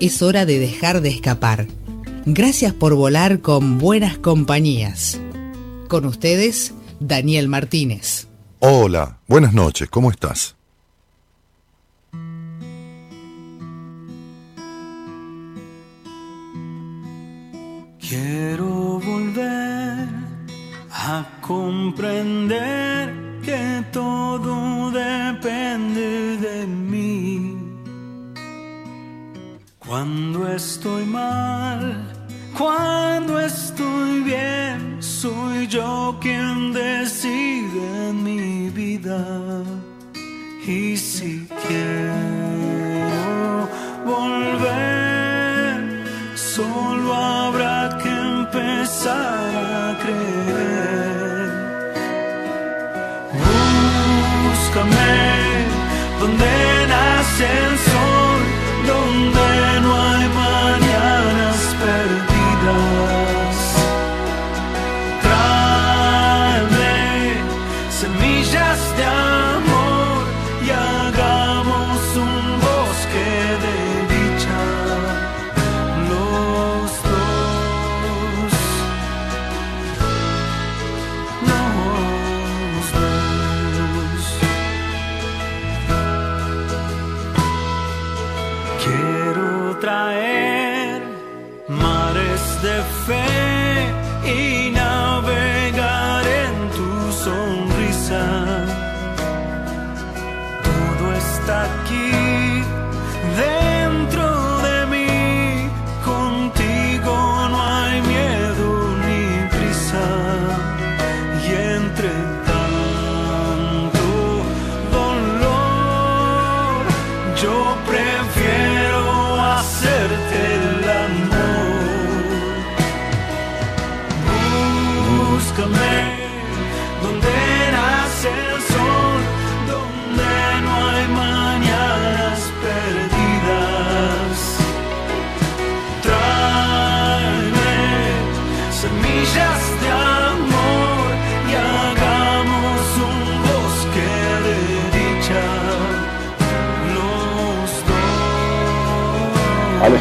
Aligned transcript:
es 0.00 0.22
hora 0.22 0.46
de 0.46 0.58
dejar 0.58 1.00
de 1.00 1.08
escapar. 1.10 1.66
Gracias 2.24 2.72
por 2.72 2.94
volar 2.94 3.40
con 3.40 3.78
buenas 3.78 4.18
compañías. 4.18 5.20
Con 5.88 6.04
ustedes, 6.06 6.74
Daniel 7.00 7.48
Martínez. 7.48 8.26
Hola, 8.58 9.18
buenas 9.28 9.52
noches, 9.52 9.88
¿cómo 9.88 10.10
estás? 10.10 10.56
Quiero 18.00 19.00
volver 19.00 20.08
a 20.90 21.40
comprender 21.40 23.12
que 23.42 23.84
todo 23.92 24.90
depende 24.90 26.36
de 26.38 26.66
mí 26.66 26.85
cuando 29.86 30.48
estoy 30.48 31.04
mal, 31.04 32.02
cuando 32.58 33.38
estoy 33.40 34.24
bien, 34.24 34.96
soy 35.00 35.68
yo 35.68 36.18
quien 36.20 36.72
decide 36.72 38.12
mi 38.12 38.68
vida. 38.70 39.24
Y 40.66 40.96
si 40.96 41.46
quiero 41.68 43.68
volver, 44.04 46.04
solo 46.34 47.14
habrá 47.14 47.96
que 48.02 48.08
empezar 48.08 49.54
a 49.84 49.96
creer. 50.02 51.46
Búscame 54.48 55.66
donde 56.18 56.86
nace 56.88 57.46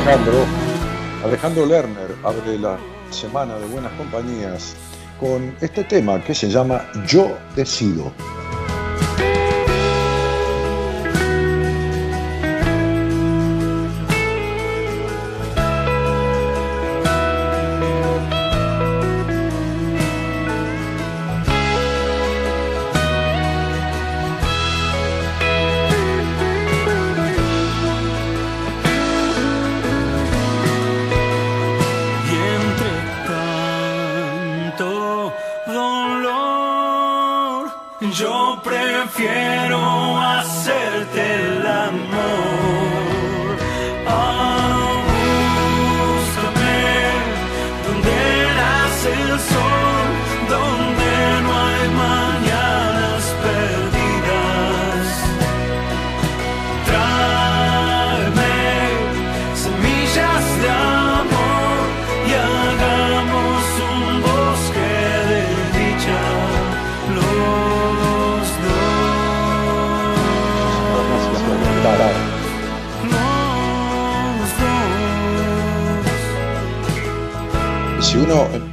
Alejandro, 0.06 0.46
Alejandro 1.24 1.66
Lerner 1.66 2.16
abre 2.24 2.60
la 2.60 2.78
semana 3.10 3.58
de 3.58 3.66
buenas 3.66 3.92
compañías 3.94 4.76
con 5.20 5.56
este 5.62 5.84
tema 5.84 6.24
que 6.24 6.36
se 6.36 6.48
llama 6.48 6.86
Yo 7.08 7.36
decido. 7.56 8.14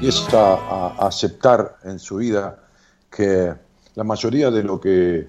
Empieza 0.03 0.55
a, 0.55 1.07
aceptar 1.07 1.77
en 1.85 1.97
su 2.01 2.17
vida 2.17 2.59
que 3.09 3.55
la 3.95 4.03
mayoría 4.03 4.51
de 4.51 4.65
lo 4.65 4.81
que 4.81 5.29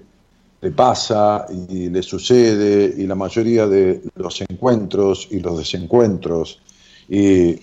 le 0.60 0.70
pasa 0.72 1.46
y 1.48 1.90
le 1.90 2.02
sucede 2.02 2.92
y 2.96 3.06
la 3.06 3.14
mayoría 3.14 3.68
de 3.68 4.02
los 4.16 4.40
encuentros 4.40 5.28
y 5.30 5.38
los 5.38 5.58
desencuentros 5.58 6.60
y 7.08 7.56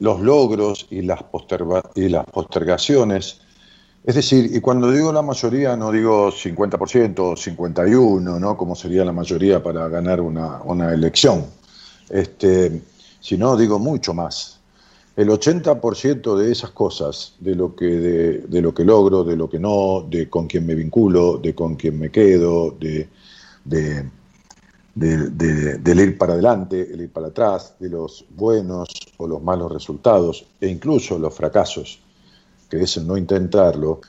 los 0.00 0.20
logros 0.20 0.86
y 0.90 1.00
las, 1.00 1.24
y 1.94 2.08
las 2.10 2.26
postergaciones, 2.26 3.40
es 4.04 4.14
decir, 4.14 4.54
y 4.54 4.60
cuando 4.60 4.90
digo 4.90 5.14
la 5.14 5.22
mayoría 5.22 5.78
no 5.78 5.90
digo 5.90 6.30
50% 6.30 7.18
o 7.20 7.36
51%, 7.36 8.38
¿no? 8.38 8.56
como 8.58 8.76
sería 8.76 9.02
la 9.06 9.12
mayoría 9.12 9.62
para 9.62 9.88
ganar 9.88 10.20
una, 10.20 10.60
una 10.64 10.92
elección, 10.92 11.46
este, 12.10 12.82
sino 13.18 13.56
digo 13.56 13.78
mucho 13.78 14.12
más 14.12 14.59
el 15.20 15.28
80% 15.28 16.34
de 16.34 16.50
esas 16.50 16.70
cosas, 16.70 17.34
de 17.40 17.54
lo, 17.54 17.76
que, 17.76 17.84
de, 17.84 18.62
lo 18.62 18.72
que 18.72 18.86
logro, 18.86 19.22
de 19.22 19.36
lo 19.36 19.50
que 19.50 19.58
no, 19.58 20.06
de 20.08 20.30
con 20.30 20.46
quién 20.46 20.64
me 20.64 20.74
vinculo, 20.74 21.36
de 21.36 21.54
con 21.54 21.74
quién 21.74 21.98
me 21.98 22.10
quedo, 22.10 22.70
de, 22.70 23.06
del 24.94 26.00
ir 26.00 26.16
para 26.16 26.32
adelante, 26.32 26.88
el 26.90 27.02
ir 27.02 27.12
para 27.12 27.26
atrás, 27.26 27.74
de 27.78 27.90
los 27.90 28.24
buenos 28.30 28.88
o 29.18 29.26
los 29.26 29.42
malos 29.42 29.70
resultados 29.70 30.46
e 30.58 30.68
incluso 30.68 31.18
los 31.18 31.34
fracasos, 31.34 32.00
que 32.70 32.80
es 32.80 32.96
el 32.96 33.06
no 33.06 33.18
intentarlo, 33.18 34.00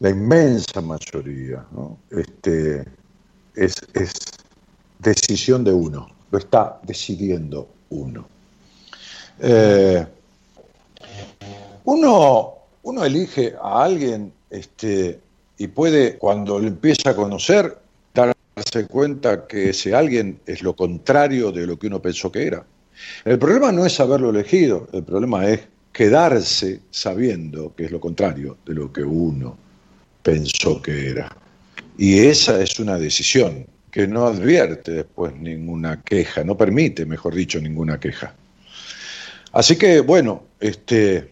la 0.00 0.10
inmensa 0.10 0.80
mayoría 0.80 1.64
este, 2.10 2.84
es, 3.54 3.74
decisión 4.98 5.62
de 5.62 5.72
uno, 5.72 6.08
lo 6.28 6.38
está 6.38 6.80
decidiendo 6.82 7.68
uno. 7.90 8.26
Eh, 9.38 10.06
uno, 11.84 12.54
uno 12.82 13.04
elige 13.04 13.54
a 13.62 13.84
alguien 13.84 14.32
este, 14.50 15.20
y 15.58 15.68
puede, 15.68 16.18
cuando 16.18 16.58
lo 16.58 16.68
empieza 16.68 17.10
a 17.10 17.14
conocer, 17.14 17.76
darse 18.12 18.86
cuenta 18.86 19.46
que 19.46 19.70
ese 19.70 19.94
alguien 19.94 20.40
es 20.46 20.62
lo 20.62 20.74
contrario 20.74 21.52
de 21.52 21.66
lo 21.66 21.78
que 21.78 21.86
uno 21.86 22.00
pensó 22.00 22.30
que 22.30 22.46
era. 22.46 22.64
El 23.24 23.38
problema 23.38 23.72
no 23.72 23.86
es 23.86 23.98
haberlo 24.00 24.30
elegido, 24.30 24.88
el 24.92 25.04
problema 25.04 25.48
es 25.48 25.60
quedarse 25.92 26.80
sabiendo 26.90 27.74
que 27.74 27.84
es 27.84 27.90
lo 27.90 28.00
contrario 28.00 28.58
de 28.66 28.74
lo 28.74 28.92
que 28.92 29.02
uno 29.02 29.56
pensó 30.22 30.80
que 30.80 31.10
era. 31.10 31.34
Y 31.96 32.18
esa 32.18 32.60
es 32.62 32.78
una 32.78 32.98
decisión 32.98 33.66
que 33.90 34.06
no 34.06 34.26
advierte 34.26 34.92
después 34.92 35.34
ninguna 35.34 36.02
queja, 36.02 36.44
no 36.44 36.56
permite, 36.56 37.04
mejor 37.04 37.34
dicho, 37.34 37.60
ninguna 37.60 37.98
queja. 37.98 38.34
Así 39.52 39.76
que, 39.76 40.00
bueno, 40.00 40.42
este, 40.60 41.28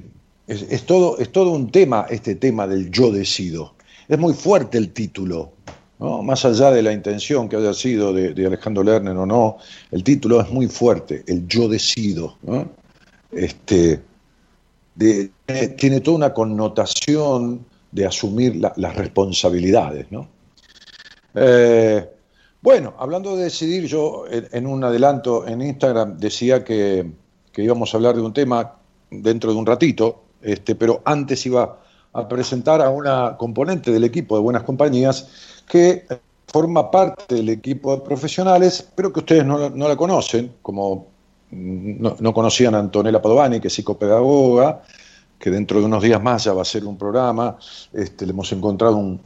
es, 0.47 0.85
todo, 0.85 1.19
es 1.19 1.31
todo 1.31 1.50
un 1.50 1.70
tema, 1.70 2.06
este 2.11 2.35
tema 2.35 2.67
del 2.67 2.91
yo 2.91 3.12
decido. 3.12 3.75
Es 4.09 4.19
muy 4.19 4.35
fuerte 4.35 4.79
el 4.79 4.93
título, 4.93 5.53
más 5.99 6.44
allá 6.44 6.70
de 6.70 6.82
la 6.82 6.93
intención 6.93 7.49
que 7.49 7.56
haya 7.56 7.75
sido 7.75 8.12
de, 8.12 8.47
Alejandro 8.47 8.82
Lerner 8.82 9.17
o 9.17 9.26
no, 9.26 9.59
el 9.91 10.03
título 10.03 10.41
es 10.41 10.50
muy 10.50 10.69
fuerte, 10.69 11.25
el 11.26 11.47
yo 11.47 11.69
decido. 11.69 12.37
Este, 13.31 14.00
tiene 15.76 16.00
toda 16.00 16.17
una 16.17 16.32
connotación 16.32 17.67
de 17.93 18.06
asumir 18.06 18.56
las 18.56 18.97
responsabilidades. 18.97 20.06
Eh, 21.35 22.09
bueno, 22.61 22.94
hablando 22.99 23.37
de 23.37 23.44
decidir, 23.44 23.87
yo 23.87 24.25
en, 24.31 24.67
un 24.67 24.82
adelanto 24.82 25.47
en 25.47 25.62
Instagram 25.62 26.19
decía 26.19 26.65
que, 26.65 27.11
que, 27.58 27.64
íbamos 27.64 27.93
a 27.93 27.96
hablar 27.96 28.14
de 28.14 28.22
un 28.22 28.32
tema 28.32 28.76
dentro 29.10 29.52
de 29.52 29.58
un 29.58 29.66
ratito, 29.66 30.22
este, 30.40 30.76
pero 30.76 31.02
antes 31.05 31.44
iba 31.44 31.81
a 32.12 32.28
presentar 32.28 32.81
a 32.81 32.88
una 32.88 33.37
componente 33.37 33.90
del 33.90 34.05
equipo 34.05 34.37
de 34.37 34.43
Buenas 34.43 34.62
Compañías 34.62 35.28
que 35.69 36.06
forma 36.46 36.88
parte 36.88 37.34
del 37.34 37.49
equipo 37.49 37.96
de 37.96 38.02
profesionales, 38.02 38.88
pero 38.94 39.12
que 39.12 39.20
ustedes 39.20 39.44
no, 39.44 39.69
la 39.70 39.96
conocen, 39.96 40.52
como 40.62 41.08
no, 41.50 42.32
conocían 42.32 42.76
a 42.76 42.78
Antonella 42.78 43.20
Padovani, 43.20 43.58
que 43.58 43.66
es 43.66 43.75
psicopedagoga, 43.75 44.82
que 45.37 45.50
dentro 45.50 45.81
de 45.81 45.87
unos 45.87 46.02
días 46.02 46.22
más 46.22 46.44
ya 46.44 46.52
va 46.52 46.62
a 46.62 46.64
ser 46.64 46.84
un 46.84 46.96
programa. 46.96 47.58
Este, 47.93 48.25
le 48.25 48.32
hemos 48.32 48.52
encontrado 48.52 49.19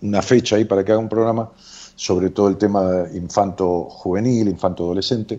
una 0.00 0.22
fecha 0.22 0.56
ahí 0.56 0.64
para 0.64 0.82
que 0.82 0.92
haga 0.92 1.00
un 1.00 1.08
programa 1.10 1.50
sobre 1.96 2.30
todo 2.30 2.48
el 2.48 2.56
tema 2.56 3.04
infanto-juvenil, 3.12 4.48
infanto-adolescente. 4.48 5.38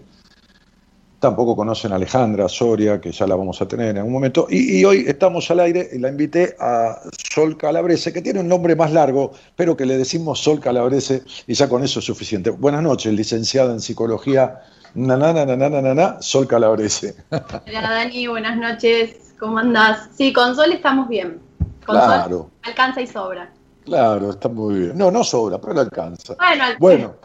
Tampoco 1.25 1.55
conocen 1.55 1.91
a 1.91 1.95
Alejandra 1.95 2.47
Soria, 2.47 3.01
que 3.01 3.11
ya 3.11 3.25
la 3.25 3.35
vamos 3.35 3.59
a 3.59 3.67
tener 3.67 3.87
en 3.87 3.97
algún 3.97 4.13
momento. 4.13 4.45
Y, 4.47 4.85
hoy 4.85 5.05
estamos 5.07 5.49
al 5.49 5.59
aire 5.61 5.89
y 5.91 5.97
la 5.97 6.09
invité 6.09 6.55
a 6.59 6.99
Sol 7.33 7.57
Calabrese, 7.57 8.13
que 8.13 8.21
tiene 8.21 8.41
un 8.41 8.47
nombre 8.47 8.75
más 8.75 8.91
largo, 8.91 9.31
pero 9.55 9.75
que 9.75 9.87
le 9.87 9.97
decimos 9.97 10.39
Sol 10.39 10.59
Calabrese 10.59 11.23
y 11.47 11.55
ya 11.55 11.67
con 11.67 11.83
eso 11.83 11.97
es 11.97 12.05
suficiente. 12.05 12.51
Buenas 12.51 12.83
noches, 12.83 13.11
licenciada 13.11 13.73
en 13.73 13.79
psicología, 13.79 14.61
nanana, 14.93 16.21
Sol 16.21 16.45
Calabrese. 16.45 17.15
Hola 17.31 17.81
Dani, 17.81 18.27
buenas 18.27 18.57
noches. 18.57 19.33
¿Cómo 19.39 19.57
andás? 19.57 20.09
Sí, 20.15 20.31
con 20.31 20.55
Sol 20.55 20.73
estamos 20.73 21.09
bien. 21.09 21.39
Con 21.87 21.95
claro. 21.95 22.37
Sol 22.37 22.51
alcanza 22.61 23.01
y 23.01 23.07
sobra. 23.07 23.51
Claro, 23.83 24.29
está 24.29 24.47
muy 24.47 24.75
bien. 24.75 24.95
No, 24.95 25.09
no 25.09 25.23
sobra, 25.23 25.59
pero 25.59 25.73
le 25.73 25.81
alcanza. 25.81 26.35
Bueno, 26.77 27.15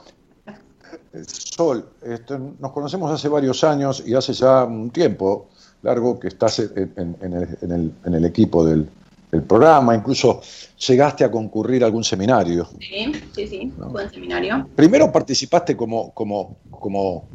Sol, 1.26 1.84
este, 2.02 2.38
nos 2.38 2.72
conocemos 2.72 3.10
hace 3.10 3.28
varios 3.28 3.64
años 3.64 4.02
y 4.06 4.14
hace 4.14 4.32
ya 4.32 4.64
un 4.64 4.90
tiempo 4.90 5.48
largo 5.82 6.20
que 6.20 6.28
estás 6.28 6.58
en, 6.60 7.94
el, 8.04 8.24
equipo 8.24 8.64
del, 8.64 8.88
programa, 9.46 9.94
incluso 9.94 10.40
llegaste 10.88 11.24
a 11.24 11.30
concurrir 11.30 11.82
a 11.84 11.86
algún 11.86 12.02
seminario. 12.02 12.68
Sí, 12.80 13.12
sí, 13.34 13.46
sí, 13.46 13.72
buen 13.76 14.10
seminario. 14.10 14.68
Primero 14.74 15.10
participaste 15.12 15.76
como, 15.76 16.12
como, 16.12 16.56
como 16.70 17.28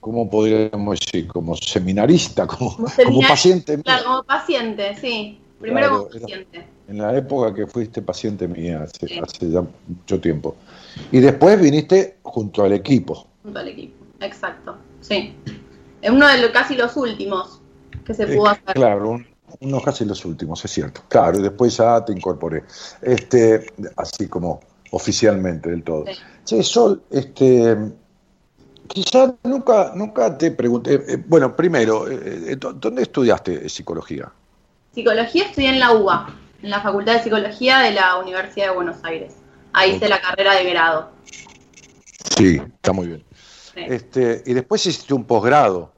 ¿cómo 0.00 0.28
podríamos 0.28 0.98
decir? 0.98 1.28
Como 1.28 1.56
seminarista, 1.56 2.46
como, 2.46 2.76
como, 2.76 3.20
paciente. 3.20 3.80
Claro, 3.82 4.04
como 4.04 4.22
paciente, 4.24 4.96
sí. 4.96 5.40
Primero 5.60 6.08
como 6.08 6.08
paciente. 6.08 6.66
En 6.88 6.98
la 6.98 7.16
época 7.16 7.54
que 7.54 7.66
fuiste 7.66 8.02
paciente 8.02 8.48
mía, 8.48 8.82
hace, 8.82 9.06
ya 9.50 9.64
mucho 9.86 10.20
tiempo. 10.20 10.56
Y 11.12 11.20
después 11.20 11.60
viniste 11.60 12.16
junto 12.22 12.64
al 12.64 12.72
equipo. 12.72 13.26
Junto 13.42 13.58
al 13.58 13.68
equipo, 13.68 14.04
exacto, 14.20 14.76
sí. 15.00 15.34
Es 16.00 16.10
uno 16.10 16.26
de 16.26 16.40
los, 16.40 16.50
casi 16.50 16.74
los 16.74 16.96
últimos 16.96 17.60
que 18.04 18.14
se 18.14 18.26
pudo 18.26 18.48
hacer. 18.48 18.74
Claro, 18.74 19.20
uno 19.60 19.80
casi 19.82 20.04
los 20.04 20.24
últimos, 20.24 20.64
es 20.64 20.70
cierto. 20.70 21.02
Claro, 21.08 21.38
y 21.38 21.42
después 21.42 21.76
ya 21.76 22.04
te 22.04 22.12
incorporé. 22.12 22.64
Este, 23.02 23.66
así 23.96 24.26
como 24.26 24.60
oficialmente 24.90 25.70
del 25.70 25.82
todo. 25.82 26.06
Sí. 26.44 26.62
Sol, 26.62 27.02
este 27.10 27.76
Quizás 28.88 29.34
nunca, 29.44 29.92
nunca 29.94 30.36
te 30.36 30.50
pregunté, 30.50 30.94
eh, 30.94 31.04
eh, 31.08 31.24
bueno, 31.26 31.54
primero, 31.54 32.10
eh, 32.10 32.56
¿dónde 32.56 33.02
estudiaste 33.02 33.68
psicología? 33.68 34.32
Psicología 34.94 35.44
estudié 35.44 35.68
en 35.68 35.78
la 35.78 35.92
UBA, 35.92 36.34
en 36.62 36.70
la 36.70 36.80
Facultad 36.80 37.14
de 37.14 37.22
Psicología 37.22 37.78
de 37.78 37.92
la 37.92 38.16
Universidad 38.16 38.68
de 38.68 38.74
Buenos 38.74 38.96
Aires. 39.04 39.34
Ahí 39.72 39.92
hice 39.92 40.08
la 40.08 40.20
carrera 40.20 40.54
de 40.54 40.64
grado. 40.70 41.10
Sí, 42.36 42.56
está 42.56 42.92
muy 42.92 43.06
bien. 43.06 43.24
Este, 43.74 44.42
y 44.44 44.54
después 44.54 44.84
hiciste 44.84 45.14
un 45.14 45.24
posgrado. 45.24 45.92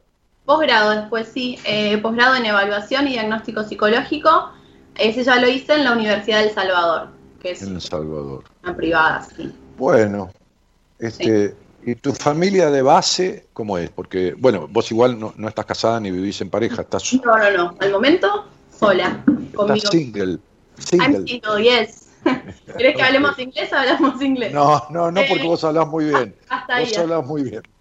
Posgrado, 0.45 0.91
después 0.91 1.29
sí, 1.33 1.59
posgrado 2.03 2.37
en 2.37 2.47
evaluación 2.47 3.07
y 3.09 3.13
diagnóstico 3.13 3.63
psicológico. 3.65 4.51
Ese 4.97 5.25
ya 5.25 5.37
lo 5.37 5.49
hice 5.49 5.75
en 5.75 5.85
la 5.85 5.93
Universidad 5.93 6.41
del 6.41 6.53
Salvador, 6.53 7.09
que 7.41 7.53
es 7.53 7.63
en 7.63 7.77
El 7.77 7.81
Salvador. 7.81 8.45
una 8.63 8.77
privada, 8.77 9.27
sí. 9.37 9.55
Bueno, 9.79 10.31
este, 10.99 11.55
¿Y 11.83 11.95
tu 11.95 12.13
familia 12.13 12.71
de 12.71 12.83
base 12.83 13.47
cómo 13.53 13.79
es? 13.79 13.89
Porque, 13.91 14.35
bueno, 14.37 14.69
vos 14.69 14.91
igual 14.91 15.19
no, 15.19 15.33
no 15.37 15.49
estás 15.49 15.65
casada 15.65 15.99
ni 15.99 16.11
vivís 16.11 16.41
en 16.43 16.51
pareja, 16.51 16.83
estás... 16.83 17.15
No, 17.15 17.39
no, 17.39 17.51
no, 17.51 17.77
al 17.79 17.91
momento 17.91 18.45
sola, 18.79 19.23
conmigo. 19.25 19.75
Estás 19.75 19.91
single. 19.91 20.39
Single. 20.81 21.19
I'm 21.19 21.27
single, 21.27 21.63
yes. 21.63 22.09
¿Querés 22.77 22.97
que 22.97 23.03
hablemos 23.03 23.39
inglés 23.39 23.73
o 23.73 23.77
hablamos 23.77 24.23
inglés? 24.23 24.53
No, 24.53 24.85
no, 24.91 25.11
no, 25.11 25.21
porque 25.29 25.45
eh, 25.45 25.49
vos 25.49 25.65
hablas 25.65 25.89
muy 25.89 26.07
bien. 26.07 26.35
Hasta 26.49 26.81
vos 26.81 26.99
hablás 26.99 27.27
muy 27.27 27.43
bien. 27.45 27.63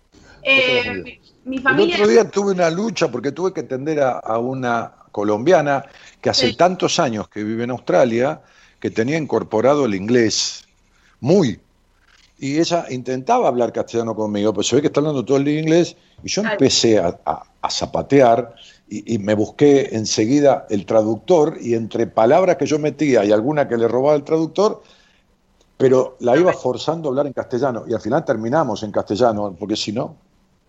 Eh, 0.41 1.19
Mi, 1.43 1.59
familia... 1.59 1.97
El 1.97 2.01
otro 2.01 2.11
día 2.13 2.31
tuve 2.31 2.53
una 2.53 2.69
lucha 2.69 3.11
porque 3.11 3.33
tuve 3.33 3.51
que 3.51 3.59
atender 3.59 3.99
a, 4.01 4.37
una 4.37 4.93
colombiana 5.11 5.83
que 6.21 6.29
hace 6.29 6.53
tantos 6.53 6.97
años 6.97 7.27
que 7.27 7.43
vive 7.43 7.65
en 7.65 7.71
Australia 7.71 8.41
que 8.79 8.89
tenía 8.89 9.17
incorporado 9.17 9.85
el 9.85 9.95
inglés 9.95 10.65
muy, 11.19 11.59
y 12.39 12.57
ella 12.59 12.85
intentaba 12.89 13.49
hablar 13.49 13.73
castellano 13.73 14.15
conmigo, 14.15 14.53
pero 14.53 14.63
se 14.63 14.75
ve 14.77 14.81
que 14.81 14.87
está 14.87 15.01
hablando 15.01 15.25
todo 15.25 15.37
el 15.37 15.43
día 15.43 15.59
inglés, 15.59 15.95
y 16.23 16.29
yo 16.29 16.41
empecé 16.41 16.97
a, 16.99 17.43
zapatear 17.69 18.55
y, 18.89 19.17
me 19.19 19.35
busqué 19.35 19.95
enseguida 19.95 20.65
el 20.69 20.85
traductor, 20.85 21.57
y 21.61 21.75
entre 21.75 22.07
palabras 22.07 22.57
que 22.57 22.65
yo 22.65 22.79
metía 22.79 23.23
y 23.23 23.31
alguna 23.31 23.67
que 23.67 23.77
le 23.77 23.87
robaba 23.87 24.15
el 24.15 24.23
traductor, 24.23 24.81
pero 25.77 26.17
la 26.19 26.35
iba 26.35 26.51
forzando 26.53 27.07
a 27.07 27.11
hablar 27.11 27.27
en 27.27 27.33
castellano, 27.33 27.85
y 27.87 27.93
al 27.93 28.01
final 28.01 28.25
terminamos 28.25 28.83
en 28.83 28.91
castellano, 28.91 29.55
porque 29.57 29.75
si 29.75 29.91
no... 29.91 30.17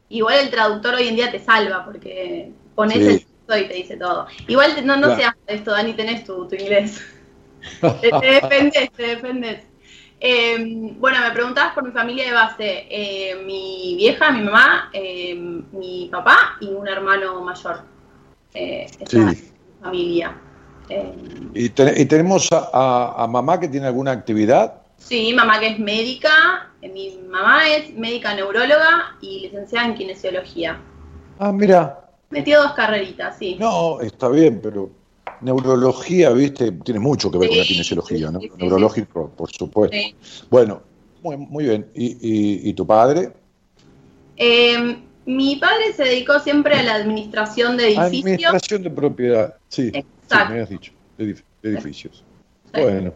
Igual 0.08 0.38
el 0.38 0.50
traductor 0.50 0.94
hoy 0.94 1.08
en 1.08 1.16
día 1.16 1.30
te 1.30 1.38
salva, 1.38 1.84
porque 1.84 2.52
pones 2.74 2.96
el 2.96 3.18
texto 3.18 3.56
y 3.56 3.68
te 3.68 3.74
dice 3.74 3.96
todo. 3.96 4.26
Igual 4.48 4.84
no, 4.84 4.96
no 4.96 5.14
seas 5.14 5.34
esto, 5.46 5.70
Dani, 5.70 5.94
tenés 5.94 6.24
tu, 6.24 6.46
tu 6.48 6.56
inglés. 6.56 7.00
te, 7.80 8.10
te 8.10 8.26
defendés, 8.26 8.90
te 8.92 9.02
defendés. 9.02 9.70
Em, 10.22 11.00
bueno, 11.00 11.18
me 11.20 11.30
preguntabas 11.30 11.72
por 11.72 11.82
mi 11.82 11.92
familia 11.92 12.26
de 12.26 12.32
base. 12.32 12.86
Eh, 12.90 13.42
mi 13.46 13.94
vieja, 13.96 14.30
mi 14.30 14.42
mamá, 14.42 14.90
em, 14.92 15.64
mi 15.72 16.08
papá 16.12 16.58
y 16.60 16.66
un 16.66 16.86
hermano 16.86 17.40
mayor. 17.40 17.80
Eh, 18.54 18.87
sí. 19.07 19.52
familia. 19.80 20.37
Em, 20.88 21.50
¿Y, 21.54 21.69
tenemos 21.69 22.49
a, 22.52 23.26
mamá 23.30 23.61
que 23.61 23.69
tiene 23.69 23.87
alguna 23.87 24.12
actividad? 24.12 24.83
Sí, 24.99 25.33
mamá 25.33 25.61
que 25.61 25.69
es 25.69 25.78
médica. 25.78 26.71
Eh, 26.83 26.88
mi 26.88 27.19
mamá 27.28 27.69
es 27.69 27.95
médica 27.95 28.35
neuróloga 28.35 29.16
y 29.21 29.40
licenciada 29.40 29.87
en 29.87 29.95
kinesiología. 29.95 30.80
Ah, 31.38 31.52
mira. 31.52 32.09
Metió 32.30 32.62
dos 32.62 32.73
carreritas, 32.73 33.38
sí. 33.38 33.57
No, 33.59 34.00
está 34.00 34.28
bien, 34.28 34.61
pero 34.62 34.90
Neurología, 35.40 36.30
viste, 36.30 36.73
tiene 36.73 37.00
mucho 37.00 37.30
que 37.30 37.38
ver 37.38 37.49
con 37.49 37.59
la 37.59 37.64
kinesiología, 37.64 38.30
¿no? 38.30 38.40
Neurológico, 38.59 39.30
por 39.30 39.50
supuesto. 39.50 39.97
Bueno, 40.50 40.83
muy, 41.23 41.37
muy 41.37 41.64
bien. 41.64 41.87
¿Y, 41.95 42.73
tu 42.75 42.87
padre? 42.87 43.33
Eh, 44.37 44.99
mi 45.30 45.56
padre 45.56 45.92
se 45.96 46.04
dedicó 46.04 46.38
siempre 46.40 46.75
a 46.75 46.82
la 46.82 46.94
administración 46.94 47.76
de 47.76 47.84
edificios. 47.88 48.25
Administración 48.25 48.82
de 48.82 48.90
propiedad, 48.90 49.54
sí. 49.68 49.90
Sí, 49.90 49.99
Exacto. 49.99 50.46
me 50.49 50.52
habías 50.52 50.68
dicho, 50.68 50.92
de, 51.16 51.25
edif- 51.25 51.44
de 51.62 51.70
edificios. 51.70 52.25
Bueno. 52.72 53.12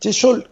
Che, 0.00 0.12
Sol, 0.12 0.48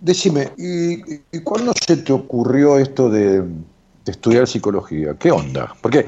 decime, 0.00 0.52
¿y, 0.56 1.36
y 1.36 1.40
cuándo 1.42 1.72
se 1.74 1.96
te 1.98 2.12
ocurrió 2.12 2.78
esto 2.78 3.10
de, 3.10 3.40
de 3.42 4.12
estudiar 4.12 4.46
psicología? 4.46 5.14
¿Qué 5.18 5.30
onda? 5.30 5.74
Porque, 5.80 6.00
eh, 6.00 6.06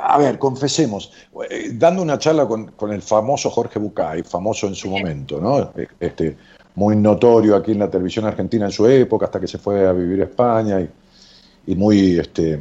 a 0.00 0.18
ver, 0.18 0.38
confesemos, 0.38 1.12
eh, 1.50 1.70
dando 1.72 2.02
una 2.02 2.18
charla 2.18 2.46
con, 2.46 2.72
con 2.72 2.92
el 2.92 3.02
famoso 3.02 3.50
Jorge 3.50 3.78
Bucay, 3.78 4.22
famoso 4.22 4.66
en 4.66 4.74
su 4.74 4.90
momento, 4.90 5.40
¿no? 5.40 5.72
Este, 5.98 6.36
muy 6.74 6.94
notorio 6.94 7.56
aquí 7.56 7.72
en 7.72 7.78
la 7.78 7.90
televisión 7.90 8.26
argentina 8.26 8.66
en 8.66 8.72
su 8.72 8.86
época, 8.86 9.26
hasta 9.26 9.40
que 9.40 9.48
se 9.48 9.58
fue 9.58 9.86
a 9.86 9.92
vivir 9.92 10.20
a 10.20 10.24
España 10.24 10.80
y, 10.80 10.90
y 11.72 11.74
muy, 11.74 12.18
este, 12.18 12.60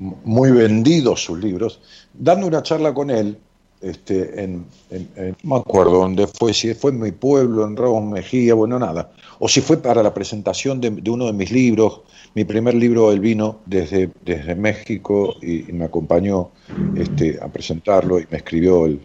muy 0.00 0.50
vendidos 0.50 1.22
sus 1.24 1.38
libros, 1.38 1.80
dando 2.14 2.46
una 2.46 2.62
charla 2.62 2.94
con 2.94 3.10
él, 3.10 3.36
este, 3.82 4.42
en, 4.42 4.66
no 4.90 5.34
me 5.42 5.56
acuerdo 5.56 5.92
dónde 5.92 6.26
fue, 6.26 6.52
si 6.52 6.74
fue 6.74 6.90
en 6.90 7.00
mi 7.00 7.12
pueblo, 7.12 7.66
en 7.66 7.76
Ramos 7.76 8.10
Mejía, 8.10 8.54
bueno, 8.54 8.78
nada, 8.78 9.12
o 9.38 9.48
si 9.48 9.60
fue 9.60 9.76
para 9.78 10.02
la 10.02 10.12
presentación 10.12 10.80
de, 10.80 11.10
uno 11.10 11.26
de 11.26 11.32
mis 11.32 11.50
libros, 11.50 12.00
mi 12.34 12.44
primer 12.44 12.74
libro, 12.74 13.12
él 13.12 13.20
vino 13.20 13.58
desde, 13.66 14.10
desde 14.24 14.54
México 14.54 15.34
y, 15.42 15.72
me 15.72 15.84
acompañó 15.86 16.50
este, 16.96 17.38
a 17.40 17.48
presentarlo 17.48 18.18
y 18.18 18.26
me 18.30 18.38
escribió 18.38 18.86
el- 18.86 19.00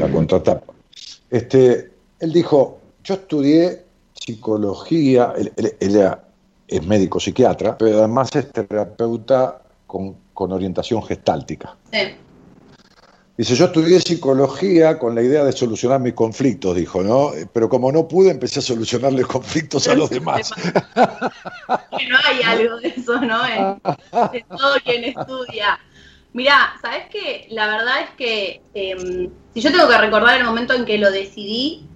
la 0.00 0.08
contratapa. 0.08 0.72
Este, 1.30 1.90
él 2.20 2.32
dijo, 2.32 2.78
yo 3.02 3.14
estudié 3.14 3.82
psicología, 4.14 5.32
él, 5.36 5.52
él- 5.56 6.10
es 6.66 6.86
médico 6.86 7.20
psiquiatra, 7.20 7.76
pero 7.76 7.98
además 7.98 8.34
es 8.34 8.50
terapeuta 8.50 9.62
con, 9.86 10.16
con 10.34 10.52
orientación 10.52 11.02
gestáltica. 11.02 11.76
Sí. 11.92 12.16
Dice, 13.36 13.56
yo 13.56 13.64
estudié 13.64 14.00
psicología 14.00 14.96
con 14.96 15.14
la 15.16 15.22
idea 15.22 15.44
de 15.44 15.50
solucionar 15.50 15.98
mis 16.00 16.12
conflictos, 16.12 16.76
dijo, 16.76 17.02
¿no? 17.02 17.32
Pero 17.52 17.68
como 17.68 17.90
no 17.90 18.06
pude, 18.06 18.30
empecé 18.30 18.60
a 18.60 18.62
solucionarle 18.62 19.22
conflictos 19.24 19.88
a 19.88 19.94
los 19.94 20.10
demás. 20.10 20.52
Que 20.54 22.06
no 22.06 22.16
hay 22.24 22.42
algo 22.44 22.78
de 22.78 22.88
eso, 22.88 23.20
¿no? 23.20 23.44
En, 23.46 23.80
en 24.32 24.46
todo 24.48 24.74
quien 24.84 25.04
estudia. 25.04 25.80
Mirá, 26.32 26.74
¿sabes 26.80 27.04
qué? 27.10 27.48
La 27.50 27.66
verdad 27.66 28.02
es 28.02 28.10
que 28.16 28.62
em, 28.74 29.30
si 29.52 29.60
yo 29.60 29.72
tengo 29.72 29.88
que 29.88 29.98
recordar 29.98 30.38
el 30.38 30.44
momento 30.44 30.74
en 30.74 30.84
que 30.84 30.98
lo 30.98 31.10
decidí, 31.10 31.88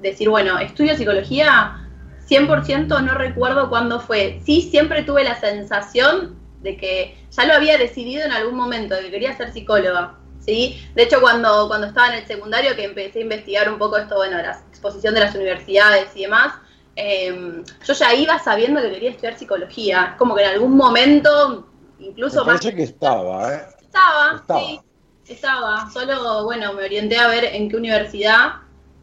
decir, 0.00 0.28
bueno, 0.28 0.58
estudio 0.58 0.96
psicología, 0.96 1.88
100% 2.28 3.02
no 3.02 3.14
recuerdo 3.14 3.70
cuándo 3.70 4.00
fue. 4.00 4.40
Sí, 4.44 4.68
siempre 4.70 5.02
tuve 5.02 5.24
la 5.24 5.40
sensación 5.40 6.43
de 6.64 6.76
que 6.76 7.16
ya 7.30 7.46
lo 7.46 7.54
había 7.54 7.78
decidido 7.78 8.24
en 8.24 8.32
algún 8.32 8.56
momento, 8.56 8.96
de 8.96 9.02
que 9.02 9.10
quería 9.12 9.36
ser 9.36 9.52
psicóloga. 9.52 10.18
¿sí? 10.40 10.80
De 10.96 11.04
hecho, 11.04 11.20
cuando, 11.20 11.68
cuando 11.68 11.86
estaba 11.86 12.08
en 12.08 12.20
el 12.22 12.26
secundario, 12.26 12.76
que 12.76 12.84
empecé 12.84 13.20
a 13.20 13.22
investigar 13.22 13.70
un 13.72 13.78
poco 13.78 13.98
esto, 13.98 14.16
bueno, 14.16 14.38
la 14.38 14.62
exposición 14.70 15.14
de 15.14 15.20
las 15.20 15.34
universidades 15.36 16.16
y 16.16 16.22
demás, 16.22 16.54
eh, 16.96 17.62
yo 17.86 17.94
ya 17.94 18.14
iba 18.14 18.38
sabiendo 18.38 18.80
que 18.82 18.90
quería 18.90 19.10
estudiar 19.10 19.38
psicología. 19.38 20.16
Como 20.18 20.34
que 20.34 20.42
en 20.42 20.50
algún 20.50 20.76
momento, 20.76 21.68
incluso 22.00 22.40
Me 22.40 22.44
más... 22.44 22.60
parece 22.60 22.74
que 22.74 22.82
estaba, 22.82 23.54
¿eh? 23.54 23.66
Estaba, 23.80 24.42
Estaba. 24.42 24.44
sí, 24.52 24.80
estaba. 25.26 25.90
Solo, 25.90 26.44
bueno, 26.44 26.72
me 26.74 26.84
orienté 26.84 27.18
a 27.18 27.28
ver 27.28 27.44
en 27.44 27.68
qué 27.68 27.76
universidad 27.76 28.54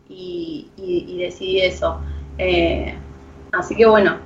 y, 0.09 0.71
y- 0.77 1.05
y 1.15 1.17
decidí 1.19 1.61
eso. 1.61 2.01
Eh, 2.37 2.97
así 3.51 3.75
que 3.75 3.85
bueno, 3.85 4.19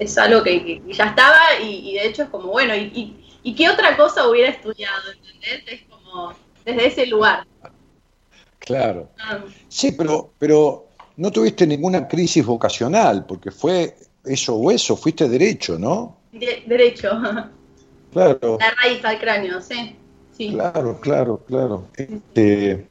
es, 0.00 0.18
algo 0.18 0.42
que, 0.42 0.64
que 0.64 0.92
ya 0.92 1.04
estaba 1.06 1.38
y, 1.62 1.90
y 1.90 1.94
de 1.94 2.06
hecho 2.06 2.24
es 2.24 2.28
como, 2.30 2.48
bueno, 2.48 2.74
y, 2.74 2.90
y- 2.94 3.16
y 3.42 3.54
qué 3.54 3.70
otra 3.70 3.96
cosa 3.96 4.28
hubiera 4.28 4.50
estudiado? 4.50 5.12
¿Entendés? 5.12 5.62
Es 5.66 5.82
como 5.88 6.32
desde 6.64 6.86
ese 6.86 7.06
lugar. 7.06 7.46
Claro. 8.58 9.10
Ah, 9.18 9.38
Sí, 9.68 9.92
pero, 9.92 10.32
pero 10.38 10.88
no 11.16 11.30
tuviste 11.30 11.66
ninguna 11.66 12.06
crisis 12.06 12.44
vocacional, 12.44 13.24
porque 13.26 13.50
fue 13.50 13.96
eso 14.24 14.56
o 14.56 14.70
eso, 14.70 14.96
fuiste 14.96 15.28
derecho, 15.28 15.78
¿no? 15.78 16.18
de- 16.32 16.62
derecho, 16.66 17.10
Claro, 18.12 18.58
la 18.58 18.70
raíz 18.82 19.04
al 19.04 19.18
cráneo, 19.20 19.60
sí. 19.62 19.96
Sí. 20.36 20.50
claro, 20.50 20.98
claro, 21.00 21.44
claro. 21.46 21.86
Este, 21.96 22.88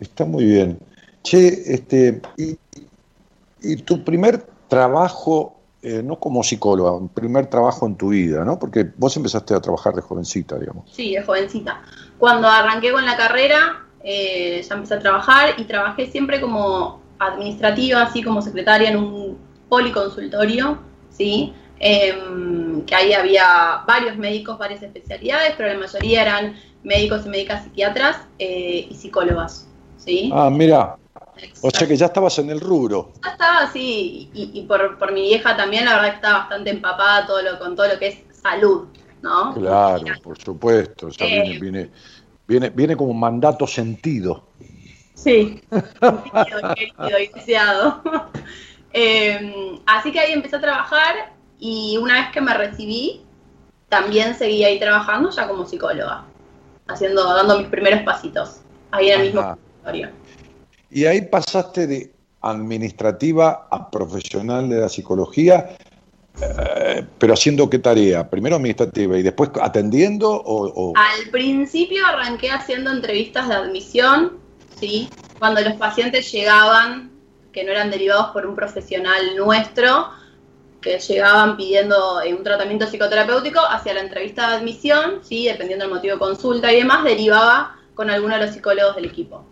está 0.00 0.24
muy 0.24 0.44
bien. 0.44 0.78
Che, 1.22 1.46
este, 1.74 2.20
y, 2.36 2.56
y 3.60 3.76
tu 3.76 4.02
primer 4.04 4.46
trabajo, 4.68 5.57
eh, 5.82 6.02
no 6.02 6.18
como 6.18 6.42
psicóloga, 6.42 6.92
un 6.92 7.08
primer 7.08 7.46
trabajo 7.46 7.86
en 7.86 7.96
tu 7.96 8.08
vida, 8.08 8.44
¿no? 8.44 8.58
Porque 8.58 8.86
vos 8.96 9.16
empezaste 9.16 9.54
a 9.54 9.60
trabajar 9.60 9.94
de 9.94 10.02
jovencita, 10.02 10.58
digamos. 10.58 10.90
Sí, 10.90 11.14
de 11.14 11.22
jovencita. 11.22 11.82
Cuando 12.18 12.48
arranqué 12.48 12.90
con 12.90 13.06
la 13.06 13.16
carrera, 13.16 13.86
eh, 14.02 14.60
ya 14.68 14.74
empecé 14.74 14.94
a 14.94 14.98
trabajar 14.98 15.54
y 15.56 15.64
trabajé 15.64 16.10
siempre 16.10 16.40
como 16.40 17.00
administrativa, 17.18 18.02
así 18.02 18.22
como 18.22 18.42
secretaria 18.42 18.90
en 18.90 18.96
un 18.96 19.38
policonsultorio, 19.68 20.78
¿sí? 21.10 21.52
Em, 21.80 22.84
que 22.84 22.94
ahí 22.94 23.12
había 23.12 23.84
varios 23.86 24.16
médicos, 24.16 24.58
varias 24.58 24.82
especialidades, 24.82 25.54
pero 25.56 25.72
la 25.72 25.78
mayoría 25.78 26.22
eran 26.22 26.56
médicos 26.82 27.24
y 27.26 27.28
médicas 27.28 27.64
psiquiatras 27.64 28.16
eh, 28.38 28.88
y 28.90 28.94
psicólogas, 28.94 29.68
¿sí? 29.96 30.30
Ah, 30.34 30.50
mira, 30.50 30.96
o 31.62 31.70
sea 31.70 31.86
que 31.86 31.96
ya 31.96 32.06
estabas 32.06 32.38
en 32.38 32.50
el 32.50 32.60
rubro. 32.60 33.12
Ya 33.24 33.30
estaba 33.32 33.58
así, 33.60 34.30
y, 34.32 34.50
y 34.54 34.62
por, 34.62 34.98
por 34.98 35.12
mi 35.12 35.22
vieja 35.22 35.56
también, 35.56 35.84
la 35.84 35.94
verdad 35.94 36.10
que 36.10 36.16
estaba 36.16 36.38
bastante 36.40 36.70
empapada 36.70 37.26
todo 37.26 37.42
lo, 37.42 37.58
con 37.58 37.76
todo 37.76 37.88
lo 37.88 37.98
que 37.98 38.08
es 38.08 38.18
salud, 38.42 38.86
¿no? 39.22 39.54
Claro, 39.54 40.04
por 40.22 40.38
supuesto. 40.38 41.08
ya 41.10 41.26
Eh. 41.26 41.42
viene, 41.42 41.58
viene, 41.60 41.90
viene, 42.46 42.70
viene 42.70 42.96
como 42.96 43.10
un 43.10 43.20
mandato 43.20 43.66
sentido. 43.66 44.44
Sí, 45.14 45.60
querido, 45.70 46.74
querido 46.74 47.18
y 47.18 47.26
deseado. 47.28 48.02
Eh, 48.92 49.80
así 49.86 50.10
que 50.12 50.18
ahí 50.20 50.32
empecé 50.32 50.56
a 50.56 50.60
trabajar 50.60 51.34
y 51.58 51.98
una 52.00 52.14
vez 52.14 52.30
que 52.32 52.40
me 52.40 52.54
recibí, 52.54 53.22
también 53.88 54.34
seguí 54.34 54.64
ahí 54.64 54.78
trabajando 54.78 55.30
ya 55.30 55.46
como 55.46 55.66
psicóloga, 55.66 56.24
haciendo, 56.86 57.24
dando 57.34 57.58
mis 57.58 57.68
primeros 57.68 58.02
pasitos, 58.02 58.60
ahí 58.90 59.10
en 59.10 59.20
el 59.20 59.26
mismo 59.26 59.40
Ajá. 59.40 59.58
Y 60.90 61.04
ahí 61.04 61.22
pasaste 61.22 61.86
de 61.86 62.12
administrativa 62.40 63.68
a 63.70 63.90
profesional 63.90 64.68
de 64.68 64.80
la 64.80 64.88
psicología, 64.88 65.76
eh, 66.40 67.04
pero 67.18 67.34
haciendo 67.34 67.68
qué 67.68 67.78
tarea? 67.78 68.28
Primero 68.30 68.56
administrativa 68.56 69.18
y 69.18 69.22
después 69.22 69.50
atendiendo 69.60 70.30
o... 70.30 70.66
o- 70.68 70.92
Al 70.96 71.30
principio 71.30 72.06
arranqué 72.06 72.50
haciendo 72.50 72.90
entrevistas 72.90 73.48
de 73.48 73.54
admisión, 73.54 74.38
¿sí? 74.78 75.08
Cuando 75.38 75.60
los 75.60 75.74
pacientes 75.74 76.30
llegaban, 76.32 77.10
que 77.52 77.64
no 77.64 77.72
eran 77.72 77.90
derivados 77.90 78.28
por 78.28 78.46
un 78.46 78.54
profesional 78.54 79.36
nuestro, 79.36 80.10
que 80.80 81.00
llegaban 81.00 81.56
pidiendo 81.56 82.22
eh, 82.22 82.32
un 82.32 82.44
tratamiento 82.44 82.86
psicoterapéutico, 82.86 83.58
hacia 83.68 83.94
la 83.94 84.00
entrevista 84.00 84.48
de 84.50 84.56
admisión, 84.58 85.20
¿sí? 85.22 85.46
Dependiendo 85.46 85.84
del 85.86 85.94
motivo 85.94 86.14
de 86.14 86.18
consulta 86.20 86.72
y 86.72 86.76
demás, 86.76 87.02
derivaba 87.04 87.76
con 87.94 88.10
alguno 88.10 88.36
de 88.38 88.46
los 88.46 88.54
psicólogos 88.54 88.94
del 88.94 89.06
equipo. 89.06 89.44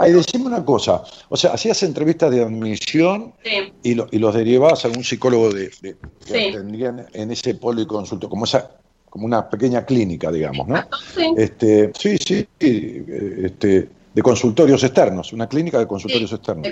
Ay, 0.00 0.12
decime 0.12 0.46
una 0.46 0.64
cosa, 0.64 1.02
o 1.28 1.36
sea, 1.36 1.54
hacías 1.54 1.82
entrevistas 1.82 2.30
de 2.30 2.42
admisión 2.44 3.34
Sí, 3.42 3.72
y, 3.82 3.94
lo- 3.96 4.06
y 4.12 4.18
los 4.20 4.32
derivabas 4.32 4.84
a 4.84 4.88
algún 4.88 5.02
psicólogo 5.02 5.50
de, 5.52 5.70
de- 5.82 5.96
que 6.24 6.32
Sí. 6.34 6.48
atendían 6.50 7.04
en 7.12 7.32
ese 7.32 7.54
policonsulto, 7.56 8.28
como 8.28 8.44
esa 8.44 8.70
como 9.10 9.24
una 9.26 9.48
pequeña 9.50 9.84
clínica, 9.84 10.30
digamos, 10.30 10.68
¿no? 10.68 10.76
sí, 11.16 11.32
Este, 11.36 11.90
sí, 11.98 12.16
sí, 12.18 12.46
eh, 12.60 13.42
este, 13.46 13.88
de 14.14 14.22
consultorios 14.22 14.84
externos, 14.84 15.32
una 15.32 15.48
clínica 15.48 15.78
de 15.80 15.86
consultorios 15.88 16.30
externos. 16.32 16.68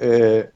Eh, 0.00 0.48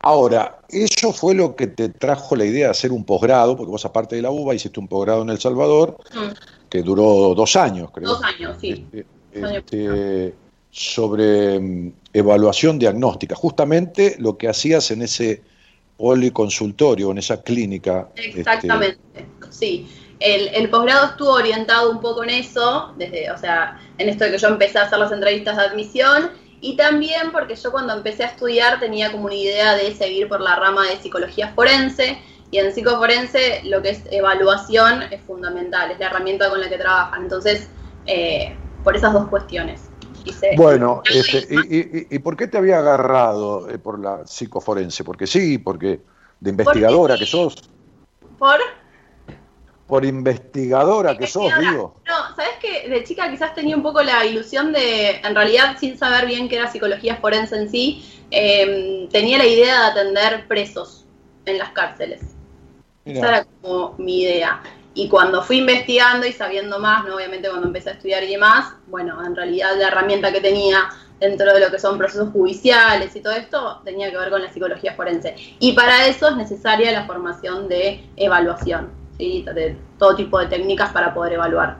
ahora, 0.00 0.60
eso 0.68 1.12
fue 1.12 1.34
lo 1.34 1.56
que 1.56 1.66
te 1.66 1.88
trajo 1.88 2.36
la 2.36 2.44
idea 2.44 2.66
de 2.66 2.70
hacer 2.72 2.92
un 2.92 3.04
posgrado, 3.04 3.56
porque 3.56 3.70
vos 3.72 3.84
aparte 3.86 4.14
de 4.16 4.22
la 4.22 4.30
UBA 4.30 4.54
hiciste 4.54 4.78
un 4.78 4.86
posgrado 4.86 5.22
en 5.22 5.30
El 5.30 5.38
Salvador, 5.40 5.96
Mm, 6.14 6.68
que 6.68 6.82
duró 6.82 7.34
dos 7.34 7.56
años, 7.56 7.90
creo. 7.92 8.10
Dos 8.10 8.22
años, 8.22 8.56
sí. 8.60 8.86
Este, 8.92 9.06
Dos 9.40 9.50
años. 9.50 9.64
este, 9.64 10.34
sobre 10.76 11.58
mm, 11.58 11.92
evaluación 12.12 12.78
diagnóstica, 12.78 13.34
justamente 13.34 14.16
lo 14.18 14.36
que 14.36 14.46
hacías 14.46 14.90
en 14.90 15.00
ese 15.00 15.42
policonsultorio, 15.96 17.10
en 17.10 17.16
esa 17.16 17.42
clínica. 17.42 18.10
este, 18.14 18.40
Exactamente, 18.40 18.98
sí. 19.48 19.88
El, 20.20 20.48
el 20.48 20.68
posgrado 20.68 21.06
estuvo 21.06 21.30
orientado 21.30 21.90
un 21.90 22.00
poco 22.00 22.24
en 22.24 22.30
eso, 22.30 22.92
desde, 22.98 23.30
o 23.30 23.38
sea, 23.38 23.80
en 23.96 24.10
esto 24.10 24.24
de 24.24 24.32
que 24.32 24.38
yo 24.38 24.48
empecé 24.48 24.78
a 24.78 24.82
hacer 24.82 24.98
las 24.98 25.12
entrevistas 25.12 25.56
de 25.56 25.62
admisión 25.62 26.30
y 26.60 26.76
también 26.76 27.32
porque 27.32 27.56
yo 27.56 27.72
cuando 27.72 27.94
empecé 27.94 28.24
a 28.24 28.26
estudiar 28.26 28.78
tenía 28.78 29.10
como 29.10 29.24
una 29.24 29.34
idea 29.34 29.76
de 29.76 29.94
seguir 29.94 30.28
por 30.28 30.42
la 30.42 30.56
rama 30.56 30.86
de 30.88 30.98
psicología 30.98 31.54
forense 31.54 32.18
y 32.50 32.58
en 32.58 32.72
psicoforense 32.74 33.62
lo 33.64 33.80
que 33.80 33.90
es 33.90 34.02
evaluación 34.10 35.04
es 35.10 35.22
fundamental, 35.22 35.90
es 35.90 35.98
la 35.98 36.06
herramienta 36.06 36.50
con 36.50 36.60
la 36.60 36.68
que 36.68 36.76
trabajan. 36.76 37.22
Entonces, 37.22 37.68
eh, 38.06 38.54
por 38.84 38.94
esas 38.94 39.14
dos 39.14 39.28
cuestiones. 39.28 39.90
Hice- 40.26 40.50
Bueno, 40.56 41.02
este, 41.08 41.46
y, 41.54 41.76
y- 41.78 42.06
y 42.10 42.18
por 42.18 42.36
qué 42.36 42.46
te 42.46 42.58
había 42.58 42.78
agarrado 42.78 43.68
eh, 43.70 43.78
por 43.78 43.98
la 43.98 44.26
psicoforense? 44.26 45.04
Porque 45.04 45.26
sí, 45.26 45.58
porque 45.58 46.00
de 46.40 46.50
investigadora 46.50 47.14
sí. 47.14 47.20
que 47.20 47.26
sos. 47.26 47.56
¿Por? 48.38 48.60
por 49.86 50.04
investigadora 50.04 51.16
que 51.16 51.28
sos, 51.28 51.52
digo. 51.60 52.00
No, 52.08 52.34
sabes 52.34 52.56
que 52.60 52.88
de 52.88 53.04
chica 53.04 53.30
quizás 53.30 53.54
tenía 53.54 53.76
un 53.76 53.84
poco 53.84 54.02
la 54.02 54.24
ilusión 54.26 54.72
de, 54.72 55.10
en 55.20 55.34
realidad, 55.34 55.76
sin 55.78 55.96
saber 55.96 56.26
bien 56.26 56.48
qué 56.48 56.56
era 56.56 56.70
psicología 56.70 57.18
forense 57.18 57.56
en 57.56 57.70
sí, 57.70 58.04
em, 58.32 59.08
tenía 59.10 59.38
la 59.38 59.46
idea 59.46 59.80
de 59.82 59.86
atender 60.00 60.48
presos 60.48 61.06
en 61.44 61.58
las 61.58 61.70
cárceles. 61.70 62.20
Esa 63.04 63.28
era 63.28 63.46
como 63.62 63.94
mi 63.98 64.22
idea. 64.22 64.60
Y 64.96 65.10
cuando 65.10 65.42
fui 65.42 65.58
investigando 65.58 66.26
y 66.26 66.32
sabiendo 66.32 66.78
más, 66.78 67.04
¿no? 67.04 67.16
obviamente 67.16 67.50
cuando 67.50 67.66
empecé 67.66 67.90
a 67.90 67.92
estudiar 67.92 68.24
y 68.24 68.32
demás, 68.32 68.72
bueno, 68.86 69.22
en 69.22 69.36
realidad 69.36 69.76
la 69.78 69.88
herramienta 69.88 70.32
que 70.32 70.40
tenía 70.40 70.88
dentro 71.20 71.52
de 71.52 71.60
lo 71.60 71.70
que 71.70 71.78
son 71.78 71.98
procesos 71.98 72.30
judiciales 72.30 73.14
y 73.14 73.20
todo 73.20 73.34
esto 73.34 73.82
tenía 73.84 74.10
que 74.10 74.16
ver 74.16 74.30
con 74.30 74.42
la 74.42 74.50
psicología 74.50 74.94
forense. 74.94 75.34
Y 75.58 75.74
para 75.74 76.06
eso 76.06 76.28
es 76.30 76.36
necesaria 76.36 76.92
la 76.92 77.04
formación 77.04 77.68
de 77.68 78.08
evaluación, 78.16 78.90
¿sí? 79.18 79.44
de 79.54 79.76
todo 79.98 80.16
tipo 80.16 80.38
de 80.38 80.46
técnicas 80.46 80.90
para 80.92 81.12
poder 81.12 81.34
evaluar. 81.34 81.76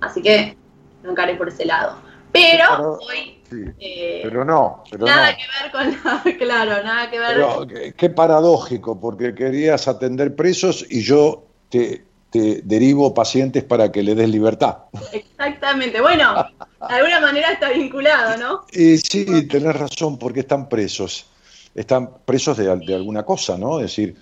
Así 0.00 0.22
que 0.22 0.56
no 1.02 1.10
encaré 1.10 1.34
por 1.34 1.48
ese 1.48 1.64
lado. 1.64 1.96
Pero, 2.30 2.98
hoy... 3.00 3.42
Eh, 3.80 4.20
pero 4.22 4.44
no, 4.44 4.84
nada 4.96 5.36
que 5.36 5.42
ver 5.60 5.72
con 5.72 5.90
la, 6.04 6.38
claro, 6.38 6.84
nada 6.84 7.10
que 7.10 7.18
ver. 7.18 7.34
Pero, 7.34 7.66
qué 7.96 8.10
paradójico, 8.10 9.00
porque 9.00 9.34
querías 9.34 9.88
atender 9.88 10.36
presos 10.36 10.86
y 10.88 11.02
yo 11.02 11.48
te, 11.68 12.04
te 12.30 12.62
derivo 12.62 13.12
pacientes 13.12 13.64
para 13.64 13.90
que 13.90 14.02
le 14.02 14.14
des 14.14 14.28
libertad. 14.28 14.78
Exactamente, 15.12 16.00
bueno, 16.00 16.46
de 16.88 16.94
alguna 16.94 17.20
manera 17.20 17.52
está 17.52 17.70
vinculado, 17.70 18.36
¿no? 18.38 18.64
Y 18.72 18.98
sí, 18.98 19.24
tenés 19.48 19.76
razón, 19.76 20.18
porque 20.18 20.40
están 20.40 20.68
presos. 20.68 21.26
Están 21.74 22.10
presos 22.24 22.56
de, 22.56 22.70
alguna 22.70 23.24
cosa, 23.24 23.58
¿no? 23.58 23.78
Es 23.80 23.86
decir, 23.86 24.16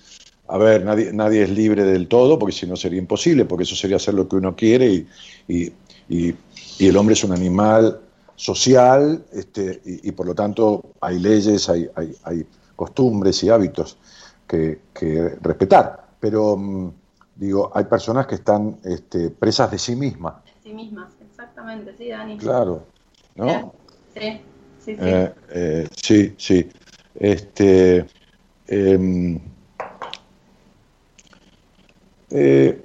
a 0.49 0.59
ver, 0.59 0.85
nadie, 0.85 1.13
nadie 1.13 1.43
es 1.43 1.51
libre 1.51 1.85
del 1.85 2.09
todo, 2.09 2.39
porque 2.39 2.55
si 2.55 2.67
no 2.67 2.77
sería 2.77 2.99
imposible, 2.99 3.45
porque 3.45 3.65
eso 3.65 3.77
sería 3.77 3.97
hacer 3.97 4.15
lo 4.15 4.29
que 4.29 4.37
uno 4.37 4.57
quiere 4.57 4.87
y, 5.47 5.73
y, 6.09 6.35
el 6.79 6.97
hombre 6.97 7.15
es 7.15 7.25
un 7.25 7.33
animal 7.33 8.01
social 8.37 9.25
este, 9.33 9.81
y, 9.85 10.13
por 10.13 10.27
lo 10.27 10.35
tanto 10.35 10.93
hay 11.01 11.19
leyes, 11.19 11.69
hay, 11.69 11.89
hay, 11.97 12.15
hay 12.23 12.47
costumbres 12.77 13.43
y 13.43 13.51
hábitos 13.51 13.99
que, 14.47 14.79
que 14.95 15.37
respetar. 15.43 16.07
Pero 16.21 16.57
mm, 16.57 16.93
digo, 17.39 17.71
hay 17.73 17.85
personas 17.85 18.27
que 18.27 18.35
están 18.35 18.79
este, 18.85 19.31
presas 19.31 19.71
de 19.71 19.79
sí 19.79 19.95
mismas. 19.95 20.45
De 20.45 20.51
sí 20.63 20.75
mismas, 20.75 21.13
exactamente, 21.21 21.95
sí, 21.97 22.09
Dani. 22.09 22.37
Claro, 22.37 22.87
¿no? 23.37 23.73
Sí, 24.13 24.41
sí, 24.85 24.95
sí. 24.95 24.97
Eh, 24.99 25.35
eh, 25.51 25.89
sí, 26.03 26.35
sí. 26.37 26.69
Este, 27.15 28.07
em, 28.67 29.41
eh, 32.31 32.85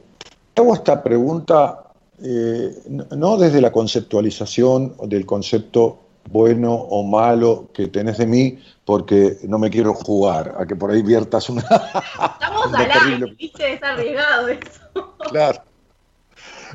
hago 0.55 0.74
esta 0.75 1.03
pregunta 1.03 1.79
no 2.19 3.38
desde 3.38 3.60
la 3.60 3.72
conceptualización 3.72 4.95
del 5.10 5.25
concepto 5.25 6.02
bueno 6.30 6.74
o 6.74 7.03
malo 7.03 7.70
que 7.74 7.88
tenés 7.88 8.18
de 8.18 8.25
mí, 8.25 8.60
porque 8.86 9.38
no 9.44 9.60
me 9.60 9.70
quiero 9.70 9.94
jugar 9.94 10.56
a 10.58 10.65
que 10.65 10.75
por 10.75 10.92
ahí 10.92 11.01
viertas 11.01 11.50
una. 11.50 11.62
Estamos 11.62 12.74
al 12.74 12.92
aire, 12.92 13.36
viste, 13.38 13.74
es 13.74 13.84
arriesgado 13.84 14.48
eso. 14.48 15.15
Claro. 15.30 15.62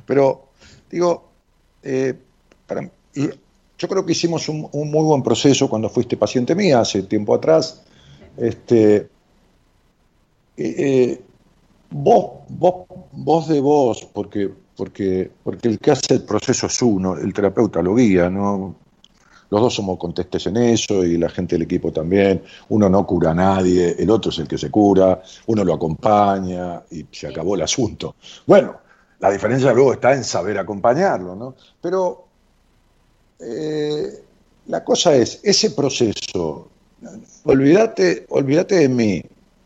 Pero, 0.07 0.49
digo, 0.90 1.28
eh, 1.83 2.14
para, 2.67 2.90
yo 3.78 3.88
creo 3.88 4.05
que 4.05 4.12
hicimos 4.12 4.49
un, 4.49 4.69
muy 4.73 5.05
buen 5.05 5.23
proceso 5.23 5.69
cuando 5.69 5.88
fuiste 5.88 6.17
paciente 6.17 6.55
mía 6.55 6.81
hace 6.81 7.02
tiempo 7.02 7.35
atrás. 7.35 7.83
Este, 8.37 8.97
eh, 8.97 9.09
eh, 10.57 11.21
vos, 11.90 12.40
vos, 12.49 12.87
vos 13.12 13.49
de 13.49 13.61
vos, 13.61 14.09
porque, 14.12 14.50
porque, 14.76 15.31
porque 15.43 15.69
el 15.69 15.78
que 15.78 15.93
hace 15.93 16.14
el 16.14 16.23
proceso 16.23 16.67
es 16.67 16.83
uno, 16.83 17.17
el 17.17 17.33
terapeuta 17.33 17.81
lo 17.83 17.95
guía, 17.95 18.28
¿no? 18.28 18.75
Los 19.50 19.61
dos 19.61 19.75
somos 19.75 19.99
contestes 19.99 20.47
en 20.47 20.58
eso 20.58 21.04
y 21.04 21.17
la 21.17 21.28
gente 21.30 21.54
del 21.54 21.63
equipo 21.63 21.91
también. 21.91 22.43
Uno 22.69 22.89
no 22.89 23.06
cura 23.06 23.30
a 23.30 23.34
nadie, 23.34 23.97
el 23.99 24.11
otro 24.11 24.30
es 24.30 24.39
el 24.39 24.49
que 24.49 24.58
se 24.58 24.71
cura, 24.71 25.23
uno 25.47 25.65
lo 25.65 25.75
acompaña 25.75 26.82
y 26.91 27.06
se 27.11 27.28
acabó 27.28 27.54
el 27.54 27.63
asunto. 27.63 28.17
Bueno, 28.47 28.76
la 29.21 29.30
diferencia 29.30 29.73
luego 29.73 29.95
está 29.95 30.13
en 30.13 30.25
saber 30.25 30.58
acompañarlo, 30.58 31.34
¿no? 31.34 31.54
Pero 31.80 32.26
eh, 33.41 34.23
la 34.67 34.84
cosa 34.84 35.15
es, 35.17 35.41
ese 35.43 35.71
proceso, 35.71 36.69
olvídate, 37.45 38.26
olvídate 38.28 38.76
de 38.76 38.89
mí, 38.89 39.23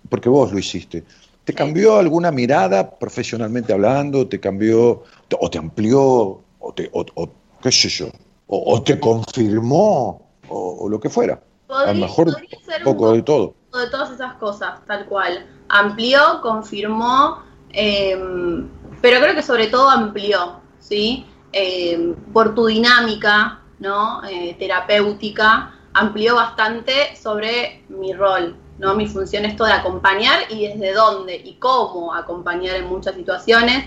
porque 0.08 0.28
vos 0.28 0.52
lo 0.52 0.58
hiciste. 0.58 1.02
¿Te 1.44 1.52
cambió 1.52 1.98
alguna 1.98 2.30
mirada 2.30 2.88
profesionalmente 2.88 3.72
hablando? 3.72 4.28
¿Te 4.28 4.38
cambió 4.38 5.02
o 5.40 5.50
te 5.50 5.58
amplió 5.58 6.40
o, 6.60 6.72
te, 6.74 6.88
o 6.92 7.28
qué 7.60 7.72
sé 7.72 7.88
yo? 7.88 8.06
O, 8.54 8.82
te 8.82 9.00
confirmó 9.00 10.30
o, 10.48 10.86
lo 10.88 11.00
que 11.00 11.08
fuera. 11.08 11.40
a 11.68 11.86
lo 11.86 11.94
mejor 11.94 12.28
un 12.28 12.84
poco 12.84 13.12
de 13.12 13.22
todo. 13.22 13.54
De 13.72 13.88
todas 13.88 14.10
esas 14.10 14.34
cosas, 14.34 14.84
tal 14.86 15.06
cual. 15.06 15.46
Amplió, 15.68 16.20
confirmó, 16.42 17.42
em, 17.70 18.68
pero 19.00 19.20
creo 19.20 19.34
que 19.34 19.42
sobre 19.42 19.68
todo 19.68 19.88
amplió, 19.88 20.60
¿sí? 20.78 21.24
Em, 21.52 22.14
por 22.34 22.54
tu 22.54 22.66
dinámica, 22.66 23.62
¿no? 23.78 24.22
Eh, 24.24 24.54
terapéutica, 24.58 25.72
amplió 25.94 26.34
bastante 26.34 27.16
sobre 27.16 27.82
mi 27.88 28.12
rol, 28.12 28.54
¿no? 28.78 28.94
Mi 28.94 29.06
función 29.06 29.46
esto 29.46 29.64
de 29.64 29.72
acompañar 29.72 30.40
y 30.50 30.68
desde 30.68 30.92
dónde 30.92 31.36
y 31.36 31.54
cómo 31.54 32.12
acompañar 32.12 32.76
en 32.76 32.86
muchas 32.86 33.14
situaciones. 33.14 33.86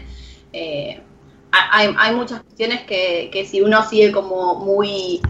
Eh, 0.54 1.04
hay, 1.71 2.15
muchas 2.15 2.41
cuestiones 2.41 2.83
que, 2.83 3.29
que, 3.31 3.45
si 3.45 3.61
uno 3.61 3.83
sigue 3.87 4.11
como 4.11 4.55
muy, 4.55 5.21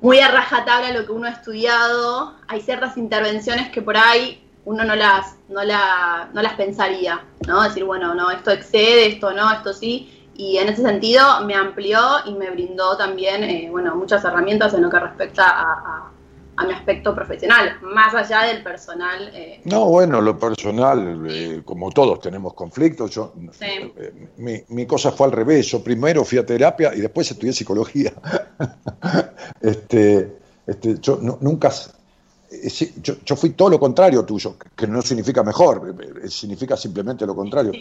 muy 0.00 0.20
a 0.20 0.28
rajatabla 0.28 0.92
lo 0.92 1.06
que 1.06 1.12
uno 1.12 1.26
ha 1.26 1.32
estudiado, 1.32 2.36
hay 2.48 2.60
ciertas 2.60 2.96
intervenciones 2.96 3.70
que 3.70 3.82
por 3.82 3.96
ahí 3.96 4.42
uno 4.64 4.84
no 4.84 4.94
las, 4.94 5.36
no, 5.48 5.62
la, 5.64 6.30
no 6.32 6.42
las 6.42 6.54
pensaría, 6.54 7.24
¿no? 7.46 7.62
Decir, 7.62 7.84
bueno, 7.84 8.14
no, 8.14 8.30
esto 8.30 8.50
excede, 8.50 9.06
esto 9.06 9.32
no, 9.32 9.50
esto 9.52 9.72
sí. 9.72 10.28
Y 10.34 10.58
en 10.58 10.68
ese 10.68 10.82
sentido 10.82 11.42
me 11.44 11.54
amplió 11.54 12.00
y 12.26 12.34
me 12.34 12.50
brindó 12.50 12.96
también, 12.96 13.42
eh, 13.44 13.68
bueno, 13.70 13.94
muchas 13.96 14.24
herramientas 14.24 14.72
en 14.74 14.82
lo 14.82 14.90
que 14.90 14.98
respecta 14.98 15.44
a 15.48 16.11
mi 16.64 16.72
aspecto 16.72 17.14
profesional, 17.14 17.78
más 17.82 18.14
allá 18.14 18.42
del 18.42 18.62
personal. 18.62 19.30
Eh. 19.34 19.60
No, 19.64 19.86
bueno, 19.86 20.20
lo 20.20 20.38
personal, 20.38 21.26
eh, 21.28 21.62
como 21.64 21.90
todos 21.90 22.20
tenemos 22.20 22.54
conflictos, 22.54 23.10
yo, 23.10 23.32
eh, 23.60 24.28
mi, 24.38 24.62
mi, 24.68 24.86
cosa 24.86 25.12
fue 25.12 25.26
al 25.26 25.32
revés, 25.32 25.66
yo 25.66 25.82
primero 25.82 26.24
fui 26.24 26.38
a 26.38 26.46
terapia 26.46 26.94
y 26.94 27.00
después 27.00 27.30
estudié 27.30 27.52
psicología. 27.52 28.12
este, 29.60 30.36
este, 30.66 30.98
yo 31.00 31.18
nunca, 31.40 31.70
yo, 33.02 33.14
yo, 33.24 33.36
fui 33.36 33.50
todo 33.50 33.70
lo 33.70 33.80
contrario 33.80 34.24
tuyo, 34.24 34.56
que 34.76 34.86
no 34.86 35.02
significa 35.02 35.42
mejor, 35.42 35.94
significa 36.28 36.76
simplemente 36.76 37.26
lo 37.26 37.34
contrario. 37.34 37.72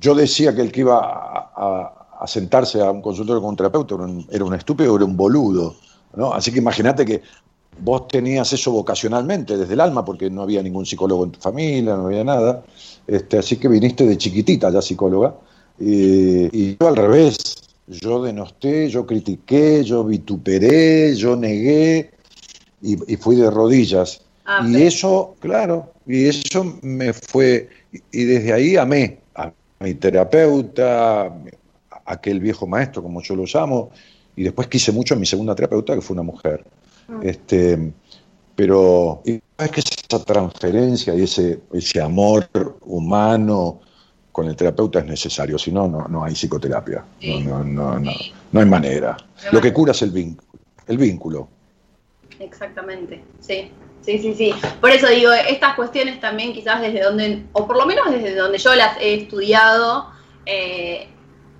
yo, 0.00 0.14
decía 0.14 0.54
que 0.54 0.62
el 0.62 0.72
que 0.72 0.80
iba 0.80 1.00
a, 1.00 2.26
sentarse 2.26 2.80
a 2.80 2.90
un 2.90 3.00
consultorio 3.00 3.40
con 3.40 3.50
un 3.50 3.56
terapeuta 3.56 3.94
era 3.94 4.04
un, 4.04 4.26
era 4.30 4.44
un 4.44 4.54
estúpido, 4.54 4.96
era 4.96 5.04
un 5.04 5.16
boludo. 5.16 5.76
Así 6.32 6.52
que 6.52 6.58
imagínate 6.58 7.04
que 7.04 7.22
vos 7.80 8.08
tenías 8.08 8.52
eso 8.52 8.72
vocacionalmente, 8.72 9.56
desde 9.56 9.74
el 9.74 9.80
alma, 9.80 10.04
porque 10.04 10.30
no 10.30 10.42
había 10.42 10.62
ningún 10.62 10.86
psicólogo 10.86 11.24
en 11.24 11.32
tu 11.32 11.40
familia, 11.40 11.96
no 11.96 12.06
había 12.06 12.24
nada. 12.24 12.64
Este, 13.06 13.38
así 13.38 13.56
que 13.56 13.68
viniste 13.68 14.06
de 14.06 14.18
chiquitita 14.18 14.70
ya 14.70 14.82
psicóloga. 14.82 15.34
Y, 15.78 16.76
yo 16.76 16.88
al 16.88 16.96
revés, 16.96 17.38
yo 17.86 18.22
denosté, 18.22 18.88
yo 18.88 19.06
critiqué, 19.06 19.84
yo 19.84 20.04
vituperé, 20.04 21.14
yo 21.14 21.36
negué 21.36 22.10
y, 22.82 22.96
fui 23.16 23.36
de 23.36 23.50
rodillas. 23.50 24.22
Ah, 24.44 24.66
y 24.66 24.82
eso, 24.82 25.36
claro, 25.40 25.92
y 26.06 26.24
eso 26.24 26.78
me 26.82 27.12
fue, 27.12 27.68
y 28.10 28.24
desde 28.24 28.52
ahí 28.52 28.76
amé 28.76 29.18
a 29.34 29.52
mi 29.80 29.94
terapeuta, 29.94 31.26
a 31.26 31.32
aquel 32.06 32.40
viejo 32.40 32.66
maestro, 32.66 33.02
como 33.02 33.22
yo 33.22 33.36
lo 33.36 33.44
llamo, 33.44 33.90
y 34.38 34.44
después 34.44 34.68
quise 34.68 34.92
mucho 34.92 35.14
a 35.14 35.18
mi 35.18 35.26
segunda 35.26 35.52
terapeuta, 35.56 35.96
que 35.96 36.00
fue 36.00 36.14
una 36.14 36.22
mujer. 36.22 36.64
Ah. 37.08 37.18
Este, 37.22 37.92
pero 38.54 39.20
es 39.24 39.70
que 39.72 39.80
esa 39.80 40.24
transferencia 40.24 41.12
y 41.16 41.22
ese, 41.22 41.58
ese 41.72 42.00
amor 42.00 42.48
humano 42.82 43.80
con 44.30 44.46
el 44.46 44.54
terapeuta 44.54 45.00
es 45.00 45.06
necesario, 45.06 45.58
si 45.58 45.72
no, 45.72 45.88
no 45.88 46.22
hay 46.22 46.34
psicoterapia. 46.34 47.04
No, 47.20 47.64
no, 47.64 47.64
no, 47.98 48.12
no, 48.52 48.60
hay 48.60 48.66
manera. 48.66 49.16
Lo 49.50 49.60
que 49.60 49.72
cura 49.72 49.90
es 49.90 50.02
el 50.02 50.12
vínculo. 50.12 50.48
El 50.86 50.98
vínculo. 50.98 51.48
Exactamente, 52.38 53.24
sí. 53.40 53.72
Sí, 54.02 54.18
sí, 54.20 54.34
sí. 54.34 54.54
Por 54.80 54.90
eso 54.90 55.08
digo, 55.08 55.32
estas 55.32 55.74
cuestiones 55.74 56.20
también 56.20 56.52
quizás 56.52 56.80
desde 56.80 57.02
donde, 57.02 57.42
o 57.52 57.66
por 57.66 57.76
lo 57.76 57.86
menos 57.86 58.08
desde 58.12 58.36
donde 58.36 58.58
yo 58.58 58.72
las 58.76 58.96
he 59.00 59.14
estudiado, 59.14 60.10
eh, 60.46 61.08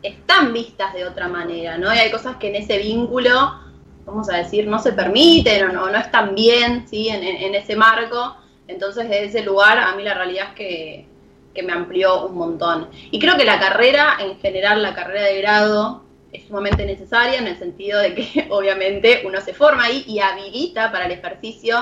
están 0.03 0.53
vistas 0.53 0.95
de 0.95 1.07
otra 1.07 1.29
manera, 1.29 1.79
¿no? 1.79 1.93
Y 1.93 1.99
hay 1.99 2.11
cosas 2.11 2.37
que 2.37 2.49
en 2.49 2.57
ese 2.57 2.79
vínculo, 2.79 3.61
vamos 4.05 4.29
a 4.31 4.37
decir, 4.37 4.67
no 4.67 4.79
se 4.79 4.93
permiten 4.93 5.67
o 5.67 5.73
no, 5.73 5.91
no 5.91 5.99
están 5.99 6.35
bien, 6.35 6.87
¿sí? 6.89 7.09
En, 7.09 7.55
ese 7.55 7.77
marco. 7.77 8.37
Entonces, 8.67 9.09
desde 9.09 9.25
ese 9.25 9.43
lugar, 9.43 9.79
a 9.79 9.95
mí 9.97 10.03
la 10.03 10.15
realidad 10.15 10.49
es 10.49 10.55
que, 10.55 11.07
que 11.55 11.63
me 11.63 11.73
amplió 11.73 12.27
un 12.27 12.37
montón. 12.37 12.89
Y 13.11 13.19
creo 13.19 13.37
que 13.37 13.45
la 13.45 13.59
carrera, 13.59 14.17
en 14.21 14.39
general, 14.39 14.83
la 14.83 14.95
carrera 14.95 15.23
de 15.23 15.39
grado, 15.41 16.05
es 16.33 16.47
sumamente 16.47 16.85
necesaria 16.85 17.39
en 17.39 17.47
el 17.47 17.59
sentido 17.59 18.01
de 18.01 18.15
que 18.15 18.47
obviamente 18.51 19.23
uno 19.25 19.41
se 19.41 19.55
forma 19.55 19.85
ahí 19.85 20.05
y 20.07 20.21
habilita 20.21 20.93
para 20.93 21.07
el 21.07 21.13
ejercicio, 21.13 21.79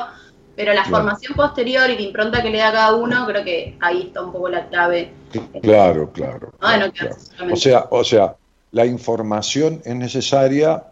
pero 0.57 0.73
la 0.73 0.85
formación 0.85 1.35
posterior 1.35 1.89
y 1.91 1.97
la 1.97 2.01
impronta 2.01 2.43
que 2.43 2.51
le 2.51 2.59
da 2.59 2.73
cada 2.73 2.97
uno, 2.97 3.27
creo 3.27 3.45
que 3.45 3.77
ahí 3.81 4.05
está 4.07 4.23
un 4.23 4.33
poco 4.33 4.49
la 4.49 4.67
clave. 4.69 5.13
Claro, 5.63 6.11
claro. 6.11 6.53
O 7.53 7.57
sea, 7.57 7.87
o 7.91 8.03
sea, 8.03 8.37
la 8.73 8.87
información 8.87 9.83
es 9.85 9.95
necesaria 9.95 10.83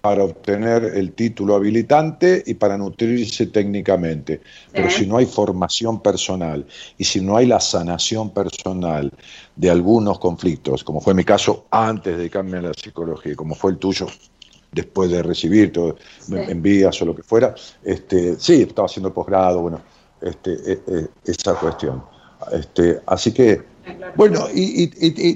para 0.00 0.22
obtener 0.22 0.84
el 0.84 1.12
título 1.12 1.56
habilitante 1.56 2.42
y 2.46 2.54
para 2.54 2.78
nutrirse 2.78 3.46
técnicamente. 3.46 4.40
Pero 4.72 4.88
si 4.90 5.06
no 5.06 5.16
hay 5.16 5.26
formación 5.26 6.00
personal 6.00 6.64
y 6.96 7.04
si 7.04 7.20
no 7.20 7.36
hay 7.36 7.46
la 7.46 7.58
sanación 7.58 8.30
personal 8.30 9.12
de 9.56 9.70
algunos 9.70 10.20
conflictos, 10.20 10.84
como 10.84 11.00
fue 11.00 11.14
mi 11.14 11.24
caso 11.24 11.66
antes 11.70 12.12
de 12.12 12.18
dedicarme 12.18 12.58
a 12.58 12.62
la 12.62 12.74
psicología, 12.74 13.34
como 13.34 13.56
fue 13.56 13.72
el 13.72 13.78
tuyo 13.78 14.06
después 14.70 15.10
de 15.10 15.22
recibir 15.22 15.72
todo, 15.72 15.96
envías 16.30 17.00
o 17.02 17.04
lo 17.04 17.14
que 17.14 17.22
fuera, 17.22 17.54
este, 17.84 18.38
sí, 18.38 18.62
estaba 18.62 18.86
haciendo 18.86 19.12
posgrado, 19.12 19.62
bueno, 19.62 19.80
este, 20.20 20.52
e, 20.52 20.80
e, 20.86 21.08
esa 21.24 21.54
cuestión. 21.54 22.02
Este, 22.52 23.00
así 23.06 23.32
que 23.32 23.78
bueno, 24.16 24.46
y, 24.52 24.86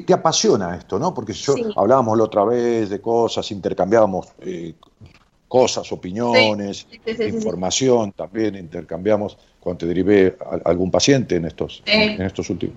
te 0.01 0.13
apasiona 0.13 0.77
esto, 0.77 0.99
¿no? 0.99 1.15
Porque 1.15 1.33
yo 1.33 1.55
hablábamos 1.77 2.19
la 2.19 2.25
otra 2.25 2.45
vez 2.45 2.91
de 2.91 3.01
cosas, 3.01 3.51
intercambiábamos 3.51 4.29
eh, 4.41 4.75
cosas, 5.49 5.91
opiniones, 5.93 6.87
información 7.07 8.13
también, 8.13 8.57
intercambiamos 8.57 9.37
cuando 9.61 9.79
te 9.79 9.87
derivé 9.87 10.37
a, 10.41 10.69
algún 10.69 10.91
paciente 10.91 11.37
en 11.37 11.45
estos, 11.45 11.83
en 11.87 12.23
estos 12.23 12.51
últimos. 12.51 12.77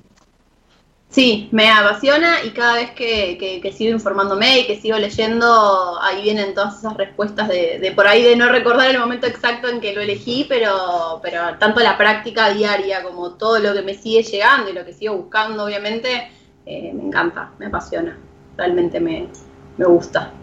Sí, 1.16 1.48
me 1.54 1.70
apasiona 1.72 2.44
y 2.44 2.50
cada 2.50 2.74
vez 2.74 2.92
que, 2.92 3.74
sigo 3.74 3.94
informándome 3.94 4.60
y 4.60 4.68
que 4.68 4.82
sigo 4.82 4.98
leyendo, 4.98 5.98
ahí 6.02 6.24
vienen 6.24 6.54
todas 6.54 6.80
esas 6.80 6.98
respuestas 6.98 7.48
de, 7.48 7.94
por 7.96 8.06
ahí 8.06 8.22
de 8.22 8.36
no 8.36 8.50
recordar 8.50 8.90
el 8.90 9.00
momento 9.00 9.26
exacto 9.26 9.70
en 9.70 9.80
que 9.80 9.94
lo 9.94 10.02
elegí, 10.02 10.46
pero, 10.50 11.22
pero 11.24 11.58
tanto 11.58 11.80
la 11.80 11.98
práctica 11.98 12.54
diaria 12.54 13.02
como 13.02 13.36
todo 13.36 13.60
lo 13.60 13.74
que 13.74 13.82
me 13.82 13.94
sigue 13.94 14.24
llegando 14.24 14.70
y 14.70 14.74
lo 14.74 14.84
que 14.84 14.92
sigo 14.92 15.16
buscando, 15.16 15.64
obviamente, 15.64 16.28
eh, 16.66 16.92
me 16.94 17.04
encanta, 17.04 17.50
me 17.60 17.68
apasiona, 17.68 18.20
realmente 18.58 19.00
me, 19.00 19.30
gusta. 19.78 20.34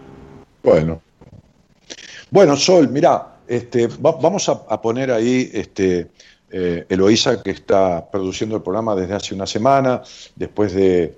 Bueno, 0.63 1.03
bueno, 2.31 2.57
Sol, 2.57 2.89
mira, 2.89 3.35
este, 3.47 3.87
vamos 3.99 4.49
a, 4.49 4.63
a, 4.67 4.81
poner 4.81 5.11
ahí 5.11 5.51
este, 5.53 6.09
eh, 6.55 6.85
Eloísa, 6.87 7.41
que 7.41 7.49
está 7.49 8.09
produciendo 8.11 8.55
el 8.55 8.61
programa 8.61 8.95
desde 8.95 9.15
hace 9.15 9.33
una 9.33 9.47
semana, 9.47 10.03
después 10.35 10.71
de, 10.73 11.17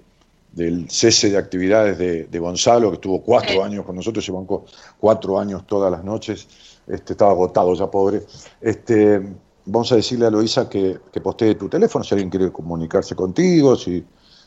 del 0.53 0.89
cese 0.89 1.29
de 1.29 1.37
actividades 1.37 1.97
de, 1.97 2.39
Gonzalo, 2.39 2.89
que 2.89 2.95
estuvo 2.95 3.21
cuatro 3.21 3.61
años 3.61 3.85
con 3.85 3.97
nosotros, 3.97 4.25
llevó 4.25 4.65
cuatro 4.97 5.37
años 5.37 5.67
todas 5.67 5.91
las 5.91 6.05
noches, 6.05 6.47
este, 6.87 7.11
estaba 7.13 7.31
agotado 7.31 7.73
ya, 7.73 7.91
pobre. 7.91 8.21
Este, 8.61 9.21
vamos 9.65 9.91
a 9.91 9.97
decirle 9.97 10.23
a 10.23 10.29
Eloísa 10.29 10.69
que, 10.69 10.99
que 11.11 11.19
postee 11.19 11.55
tu 11.55 11.67
teléfono, 11.67 12.05
si 12.05 12.13
alguien 12.13 12.29
quiere 12.29 12.49
comunicarse 12.53 13.13
contigo, 13.13 13.75
si, 13.75 14.05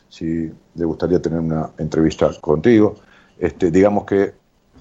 si 0.09 0.51
le 0.73 0.85
gustaría 0.85 1.21
tener 1.21 1.39
una 1.39 1.69
entrevista 1.77 2.31
contigo. 2.41 2.95
Este, 3.37 3.69
digamos 3.69 4.05
que 4.05 4.38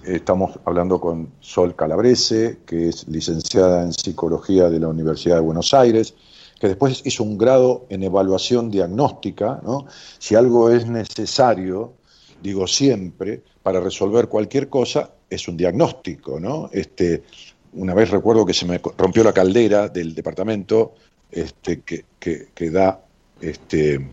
Estamos 0.09 0.59
hablando 0.65 0.99
con 0.99 1.35
Sol 1.41 1.77
Calabrese, 1.77 2.61
que 2.65 2.89
es 2.89 3.07
licenciada 3.09 3.83
en 3.83 3.93
Psicología 3.93 4.71
de 4.71 4.81
la 4.81 4.89
Universidad 4.89 5.35
de 5.35 5.43
Buenos 5.43 5.75
Aires, 5.75 6.15
que 6.59 6.69
después 6.69 7.03
hizo 7.05 7.23
un 7.23 7.37
grado 7.37 7.85
en 7.91 8.03
evaluación 8.03 8.71
diagnóstica, 8.71 9.61
¿no? 9.63 9.85
Si 10.19 10.35
algo 10.35 10.71
es 10.71 10.87
necesario, 10.87 11.93
digo 12.43 12.67
siempre, 12.67 13.43
para 13.63 13.81
resolver 13.81 14.29
cualquier 14.29 14.71
cosa, 14.71 15.11
es 15.29 15.47
un 15.47 15.59
diagnóstico, 15.59 16.41
¿no? 16.41 16.71
Este, 16.73 17.25
una 17.75 17.93
vez 17.93 18.09
recuerdo 18.09 18.47
que 18.47 18.55
se 18.55 18.65
me 18.65 18.81
rompió 18.97 19.23
la 19.23 19.35
caldera 19.35 19.89
del 19.89 20.15
departamento 20.15 20.95
este, 21.31 21.83
que, 21.83 22.07
que, 22.19 22.49
que 22.55 22.71
da 22.71 23.05
este, 23.43 24.11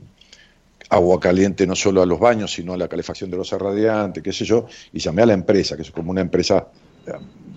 agua 0.95 1.19
caliente 1.19 1.67
no 1.67 1.75
solo 1.75 2.01
a 2.01 2.05
los 2.05 2.19
baños, 2.19 2.53
sino 2.53 2.73
a 2.73 2.77
la 2.77 2.87
calefacción 2.87 3.29
de 3.29 3.37
los 3.37 3.51
radiantes, 3.51 4.23
qué 4.23 4.31
sé 4.31 4.45
yo, 4.45 4.65
y 4.93 4.99
llamé 4.99 5.23
a 5.23 5.25
la 5.25 5.33
empresa, 5.33 5.75
que 5.75 5.81
es 5.81 5.91
como 5.91 6.11
una 6.11 6.21
empresa 6.21 6.67
eh, 7.05 7.11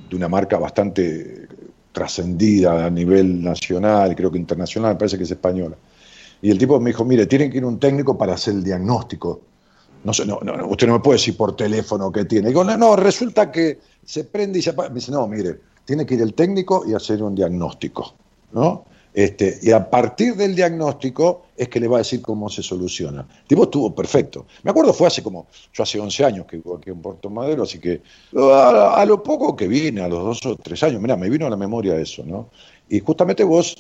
de 0.09 0.17
una 0.17 0.29
marca 0.29 0.59
bastante 0.59 1.49
trascendida 1.93 2.87
a 2.87 2.91
nivel 2.91 3.43
nacional, 3.43 4.15
creo 4.15 4.31
que 4.31 4.39
internacional, 4.39 4.95
me 4.95 4.99
parece 4.99 5.17
que 5.17 5.25
es 5.25 5.31
española. 5.31 5.77
Y 6.43 6.51
el 6.51 6.59
tipo 6.59 6.79
me 6.81 6.91
dijo, 6.91 7.05
mire, 7.05 7.27
tienen 7.27 7.51
que 7.51 7.59
ir 7.59 7.65
un 7.65 7.79
técnico 7.79 8.17
para 8.17 8.35
hacer 8.35 8.55
el 8.55 8.63
diagnóstico. 8.63 9.41
No, 10.05 10.13
sé, 10.13 10.25
no, 10.25 10.39
no, 10.43 10.69
usted 10.69 10.87
no 10.87 10.95
me 10.95 11.01
puede 11.01 11.19
decir 11.19 11.37
por 11.37 11.57
teléfono 11.57 12.13
qué 12.13 12.25
tiene. 12.25 12.49
Digo, 12.49 12.63
no, 12.63 12.77
no, 12.77 12.95
resulta 12.95 13.51
que 13.51 13.81
se 14.05 14.25
prende 14.25 14.61
y 14.61 14.63
se 14.63 14.71
apaga. 14.71 14.91
Me 14.91 14.97
dice, 14.97 15.11
no, 15.11 15.27
mire, 15.27 15.59
tiene 15.85 16.07
que 16.07 16.15
ir 16.15 16.23
el 16.23 16.35
técnico 16.35 16.85
y 16.87 16.95
hacer 16.95 17.23
un 17.23 17.35
diagnóstico, 17.35 18.15
¿no? 18.53 18.85
Este, 19.15 19.59
y 19.63 19.71
a 19.71 19.89
partir 19.89 20.37
del 20.37 20.55
diagnóstico 20.55 21.47
es 21.57 21.69
que 21.69 21.81
le 21.81 21.89
va 21.89 21.97
a 21.97 21.99
decir 21.99 22.21
cómo 22.23 22.49
se 22.49 22.63
soluciona. 22.63 23.23
El 23.23 23.47
tipo 23.47 23.65
estuvo 23.65 23.95
perfecto. 23.95 24.47
Me 24.63 24.71
acuerdo, 24.71 24.93
fue 24.93 25.07
hace 25.07 25.23
como, 25.23 25.49
yo 25.73 25.83
hace 25.83 25.99
11 25.99 26.25
años 26.25 26.47
que 26.47 26.59
vivo 26.59 26.77
aquí 26.77 26.91
en 26.91 27.01
Puerto 27.01 27.31
Madero, 27.31 27.63
así 27.65 27.79
que 27.79 28.03
a, 28.37 29.05
lo 29.07 29.23
poco 29.23 29.57
que 29.57 29.67
vine, 29.67 30.03
a 30.03 30.09
los 30.09 30.23
dos 30.23 30.47
o 30.47 30.57
tres 30.57 30.83
años, 30.83 31.01
mira, 31.01 31.17
me 31.17 31.31
vino 31.31 31.47
a 31.47 31.51
la 31.51 31.57
memoria 31.57 31.97
eso, 31.97 32.23
¿no? 32.25 32.51
Y 32.89 33.01
justamente 33.01 33.45
vos 33.45 33.77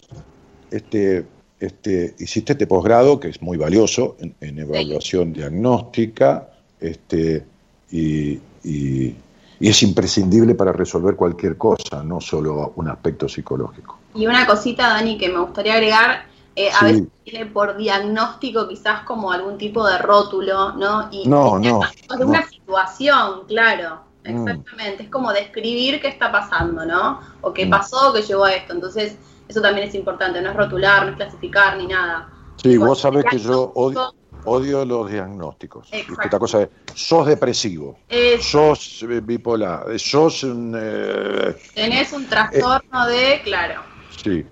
este, 0.70 1.24
este, 1.60 2.14
hiciste 2.18 2.52
este 2.52 2.66
posgrado, 2.66 3.20
que 3.20 3.28
es 3.28 3.40
muy 3.42 3.56
valioso, 3.56 4.16
en, 4.18 4.58
evaluación 4.58 5.32
diagnóstica, 5.32 6.48
este, 6.80 7.44
y, 7.90 8.40
y 8.64 9.68
es 9.68 9.82
imprescindible 9.82 10.54
para 10.54 10.72
resolver 10.72 11.16
cualquier 11.16 11.56
cosa, 11.56 12.02
no 12.02 12.20
solo 12.20 12.72
un 12.76 12.88
aspecto 12.88 13.28
psicológico. 13.28 13.97
Y 14.14 14.26
una 14.26 14.46
cosita, 14.46 14.88
Dani, 14.88 15.18
que 15.18 15.28
me 15.28 15.38
gustaría 15.38 15.74
agregar, 15.74 16.26
eh, 16.56 16.70
a 16.72 16.84
veces 16.84 17.04
tiene 17.22 17.46
por 17.46 17.76
diagnóstico 17.76 18.66
quizás 18.66 19.02
como 19.02 19.30
algún 19.30 19.58
tipo 19.58 19.86
de 19.86 19.98
rótulo, 19.98 20.72
¿no? 20.72 21.08
Y, 21.12 21.28
no, 21.28 21.56
no. 21.58 21.82
De 22.18 22.24
una 22.24 22.44
situación, 22.48 23.44
claro, 23.46 24.00
mm. 24.24 24.28
exactamente. 24.48 25.04
Es 25.04 25.08
como 25.08 25.32
describir 25.32 26.00
qué 26.00 26.08
está 26.08 26.32
pasando, 26.32 26.84
¿no? 26.84 27.20
O 27.42 27.52
qué 27.52 27.66
mm. 27.66 27.70
pasó, 27.70 28.12
qué 28.12 28.22
llevó 28.22 28.44
a 28.44 28.54
esto. 28.54 28.72
Entonces, 28.72 29.16
eso 29.46 29.60
también 29.60 29.86
es 29.86 29.94
importante, 29.94 30.42
no 30.42 30.50
es 30.50 30.56
rotular, 30.56 31.04
no 31.04 31.10
es 31.10 31.16
clasificar 31.16 31.76
ni 31.76 31.86
nada. 31.86 32.28
Sí, 32.56 32.76
vos 32.76 33.00
sabés 33.00 33.24
que 33.30 33.38
yo 33.38 33.70
odio, 33.76 34.12
odio 34.44 34.84
los 34.84 35.08
diagnósticos. 35.08 35.88
Esta 35.92 36.40
cosa 36.40 36.58
de, 36.58 36.70
sos 36.92 37.24
depresivo, 37.24 37.98
sos 38.40 39.06
bipolar, 39.22 39.96
sos. 39.96 40.44
Eh, 40.44 41.56
Tenés 41.72 42.12
un 42.12 42.26
trastorno 42.26 43.06
de, 43.06 43.42
claro. 43.44 43.97
Sí. 44.22 44.44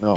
No. 0.00 0.16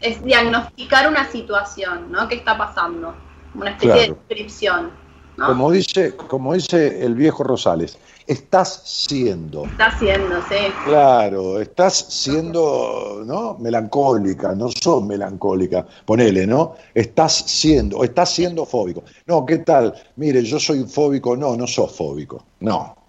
Es, 0.00 0.22
diagnosticar 0.24 1.08
una 1.08 1.30
situación, 1.30 2.12
¿no? 2.12 2.28
¿Qué 2.28 2.36
está 2.36 2.58
pasando? 2.58 3.14
Una 3.54 3.70
especie 3.70 3.94
de 3.94 4.08
descripción. 4.08 4.90
Como, 5.36 5.70
dice, 5.70 6.14
como 6.14 6.52
dice 6.52 7.04
el 7.04 7.14
viejo 7.14 7.42
Rosales, 7.42 7.98
estás 8.26 8.82
siendo. 8.84 9.64
Estás 9.64 9.98
siendo, 9.98 10.36
sí. 10.42 10.56
Claro, 10.84 11.60
estás 11.60 11.94
siendo, 12.10 13.22
¿no? 13.24 13.56
Melancólica, 13.58 14.54
no 14.54 14.68
sos 14.68 15.02
melancólica, 15.02 15.86
ponele, 16.04 16.46
¿no? 16.46 16.74
Estás 16.94 17.32
siendo, 17.46 18.04
estás 18.04 18.30
siendo 18.30 18.66
fóbico. 18.66 19.02
No, 19.26 19.46
¿qué 19.46 19.58
tal? 19.58 19.94
Mire, 20.16 20.44
yo 20.44 20.60
soy 20.60 20.84
fóbico, 20.84 21.34
no, 21.34 21.56
no 21.56 21.66
sos 21.66 21.96
fóbico, 21.96 22.44
no 22.60 23.01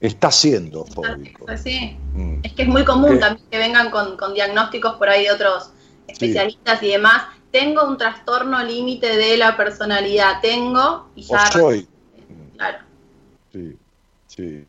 está 0.00 0.30
siendo 0.30 0.84
fóbico. 0.86 1.44
Pues 1.44 1.62
sí. 1.62 1.96
Mm. 2.14 2.40
Es 2.42 2.52
que 2.54 2.62
es 2.62 2.68
muy 2.68 2.84
común 2.84 3.20
también 3.20 3.46
que 3.50 3.58
vengan 3.58 3.90
con, 3.90 4.16
diagnósticos 4.34 4.94
por 4.94 5.08
ahí 5.08 5.24
de 5.24 5.32
otros 5.32 5.70
especialistas 6.06 6.82
y 6.82 6.88
demás. 6.88 7.24
Tengo 7.52 7.86
un 7.86 7.98
trastorno 7.98 8.62
límite 8.64 9.16
de 9.16 9.36
la 9.36 9.56
personalidad, 9.56 10.40
tengo 10.40 11.10
y 11.14 11.22
ya. 11.22 11.44
O 11.48 11.52
soy. 11.52 11.88
Claro. 12.56 12.78
Sí, 13.52 13.76
sí. 14.26 14.64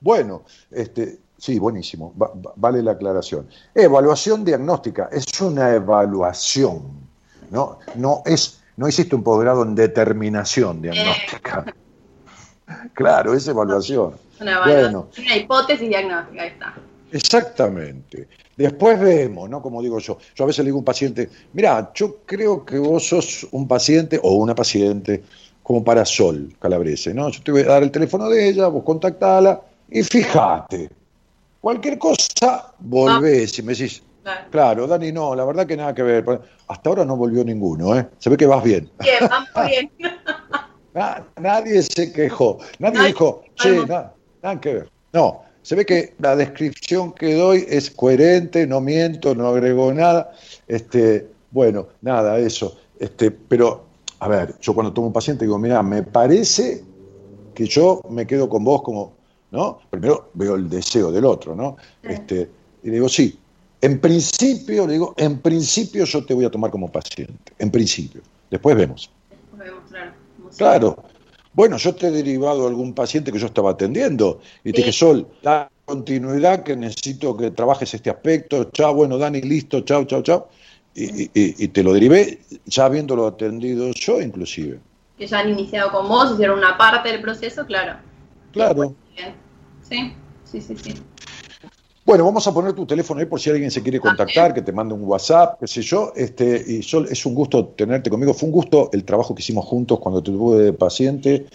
Bueno, 0.00 0.44
este, 0.70 1.18
sí, 1.36 1.58
buenísimo. 1.58 2.14
vale 2.56 2.82
la 2.82 2.92
aclaración. 2.92 3.48
Evaluación 3.74 4.44
diagnóstica 4.44 5.08
es 5.12 5.40
una 5.40 5.74
evaluación, 5.74 6.82
¿no? 7.50 7.78
No 7.96 8.22
es, 8.24 8.62
no 8.76 8.88
hiciste 8.88 9.14
un 9.14 9.22
posgrado 9.22 9.62
en 9.62 9.74
determinación 9.74 10.80
diagnóstica. 10.80 11.66
claro, 12.94 13.34
es 13.34 13.46
evaluación. 13.48 14.14
Una, 14.40 15.36
hipótesis 15.36 15.88
diagnóstica, 15.88 16.42
ahí 16.42 16.48
está. 16.48 16.74
Exactamente. 17.12 18.28
Después 18.56 19.00
vemos, 19.00 19.48
¿no? 19.48 19.60
Como 19.60 19.82
digo 19.82 19.98
yo, 19.98 20.18
yo 20.34 20.44
a 20.44 20.46
veces 20.46 20.64
le 20.64 20.68
digo 20.68 20.78
a 20.78 20.80
un 20.80 20.84
paciente, 20.84 21.28
mira, 21.52 21.90
yo 21.94 22.18
creo 22.24 22.64
que 22.64 22.78
vos 22.78 23.06
sos 23.08 23.46
un 23.52 23.66
paciente 23.66 24.20
o 24.22 24.34
una 24.34 24.54
paciente 24.54 25.22
como 25.62 25.82
para 25.82 26.04
Sol 26.04 26.54
Calabrese, 26.58 27.14
¿no? 27.14 27.28
Yo 27.28 27.42
te 27.42 27.52
voy 27.52 27.62
a 27.62 27.66
dar 27.66 27.82
el 27.82 27.90
teléfono 27.90 28.28
de 28.28 28.48
ella, 28.48 28.68
vos 28.68 28.84
contactala 28.84 29.60
y 29.90 30.02
fíjate, 30.02 30.90
cualquier 31.60 31.98
cosa 31.98 32.72
volvés 32.78 33.58
y 33.58 33.62
me 33.62 33.72
decís, 33.72 34.02
Claro. 34.50 34.86
Dani, 34.86 35.12
no, 35.12 35.34
la 35.34 35.44
verdad 35.44 35.66
que 35.66 35.76
nada 35.76 35.94
que 35.94 36.02
ver. 36.02 36.24
Hasta 36.68 36.90
ahora 36.90 37.04
no 37.04 37.16
volvió 37.16 37.44
ninguno, 37.44 37.96
¿eh? 37.96 38.06
Se 38.18 38.30
ve 38.30 38.36
que 38.36 38.46
vas 38.46 38.62
bien. 38.62 38.90
Bien, 39.00 39.28
vamos 39.28 39.48
bien. 39.66 39.90
nadie 40.94 41.82
se 41.82 42.12
quejó, 42.12 42.58
nadie 42.78 43.08
dijo, 43.08 43.42
che, 43.54 43.86
nada, 43.86 44.14
nada 44.42 44.60
que 44.60 44.74
ver. 44.74 44.90
No, 45.12 45.42
se 45.62 45.74
ve 45.74 45.84
que 45.84 46.14
la 46.18 46.36
descripción 46.36 47.12
que 47.12 47.34
doy 47.34 47.66
es 47.68 47.90
coherente, 47.90 48.66
no 48.66 48.80
miento, 48.80 49.34
no 49.34 49.48
agrego 49.48 49.92
nada. 49.92 50.32
Este, 50.66 51.28
bueno, 51.50 51.88
nada, 52.00 52.38
eso. 52.38 52.76
Este, 52.98 53.30
pero, 53.30 53.84
a 54.20 54.28
ver, 54.28 54.54
yo 54.60 54.74
cuando 54.74 54.92
tomo 54.92 55.08
un 55.08 55.12
paciente 55.12 55.44
digo, 55.44 55.58
mira, 55.58 55.82
me 55.82 56.02
parece 56.02 56.82
que 57.54 57.66
yo 57.66 58.00
me 58.08 58.26
quedo 58.26 58.48
con 58.48 58.64
vos 58.64 58.82
como, 58.82 59.12
¿no? 59.50 59.80
Primero 59.90 60.30
veo 60.34 60.54
el 60.54 60.68
deseo 60.68 61.12
del 61.12 61.24
otro, 61.24 61.54
¿no? 61.54 61.76
Este, 62.02 62.48
y 62.82 62.90
digo, 62.90 63.08
sí, 63.08 63.38
en 63.82 64.00
principio, 64.00 64.86
le 64.86 64.94
digo, 64.94 65.14
en 65.16 65.38
principio 65.38 66.04
yo 66.04 66.24
te 66.24 66.34
voy 66.34 66.44
a 66.44 66.50
tomar 66.50 66.70
como 66.70 66.90
paciente, 66.90 67.52
en 67.58 67.70
principio. 67.70 68.22
Después 68.50 68.76
vemos, 68.76 69.10
claro. 70.60 70.96
Bueno, 71.52 71.76
yo 71.78 71.94
te 71.94 72.06
he 72.06 72.10
derivado 72.10 72.64
a 72.64 72.68
algún 72.68 72.94
paciente 72.94 73.32
que 73.32 73.38
yo 73.38 73.46
estaba 73.46 73.72
atendiendo 73.72 74.40
y 74.62 74.72
te 74.72 74.78
dije, 74.78 74.92
Sol, 74.92 75.26
la 75.42 75.68
continuidad 75.84 76.62
que 76.62 76.76
necesito 76.76 77.36
que 77.36 77.50
trabajes 77.50 77.92
este 77.92 78.08
aspecto, 78.08 78.70
chao, 78.70 78.94
bueno, 78.94 79.18
Dani, 79.18 79.40
listo, 79.40 79.80
chao, 79.80 80.04
chao, 80.04 80.22
chao. 80.22 80.48
Y, 80.94 81.68
te 81.68 81.82
lo 81.82 81.92
derivé 81.92 82.40
ya 82.66 82.84
habiéndolo 82.84 83.26
atendido 83.26 83.90
yo 83.92 84.20
inclusive. 84.20 84.80
Que 85.18 85.26
ya 85.26 85.40
han 85.40 85.50
iniciado 85.50 85.90
con 85.90 86.08
vos, 86.08 86.32
hicieron 86.32 86.58
una 86.58 86.76
parte 86.76 87.10
del 87.10 87.20
proceso, 87.20 87.66
claro. 87.66 87.98
Claro. 88.52 88.94
Sí, 89.88 90.12
sí, 90.44 90.60
sí, 90.60 90.76
sí. 90.76 90.94
Bueno, 92.10 92.24
vamos 92.24 92.44
a 92.48 92.52
poner 92.52 92.72
tu 92.72 92.84
teléfono 92.84 93.20
ahí 93.20 93.26
por 93.26 93.38
si 93.38 93.50
alguien 93.50 93.70
se 93.70 93.84
quiere 93.84 94.00
contactar, 94.00 94.52
que 94.52 94.62
te 94.62 94.72
mande 94.72 94.94
un 94.94 95.04
WhatsApp, 95.04 95.60
qué 95.60 95.68
sé 95.68 95.80
yo. 95.80 96.12
Este, 96.16 96.60
y 96.66 96.82
Sol, 96.82 97.06
es 97.08 97.24
un 97.24 97.36
gusto 97.36 97.66
tenerte 97.66 98.10
conmigo. 98.10 98.34
Fue 98.34 98.48
un 98.48 98.52
gusto 98.52 98.90
el 98.92 99.04
trabajo 99.04 99.32
que 99.32 99.42
hicimos 99.42 99.64
juntos 99.64 100.00
cuando 100.00 100.20
te 100.20 100.32
tuve 100.32 100.60
de 100.60 100.72
paciente. 100.72 101.46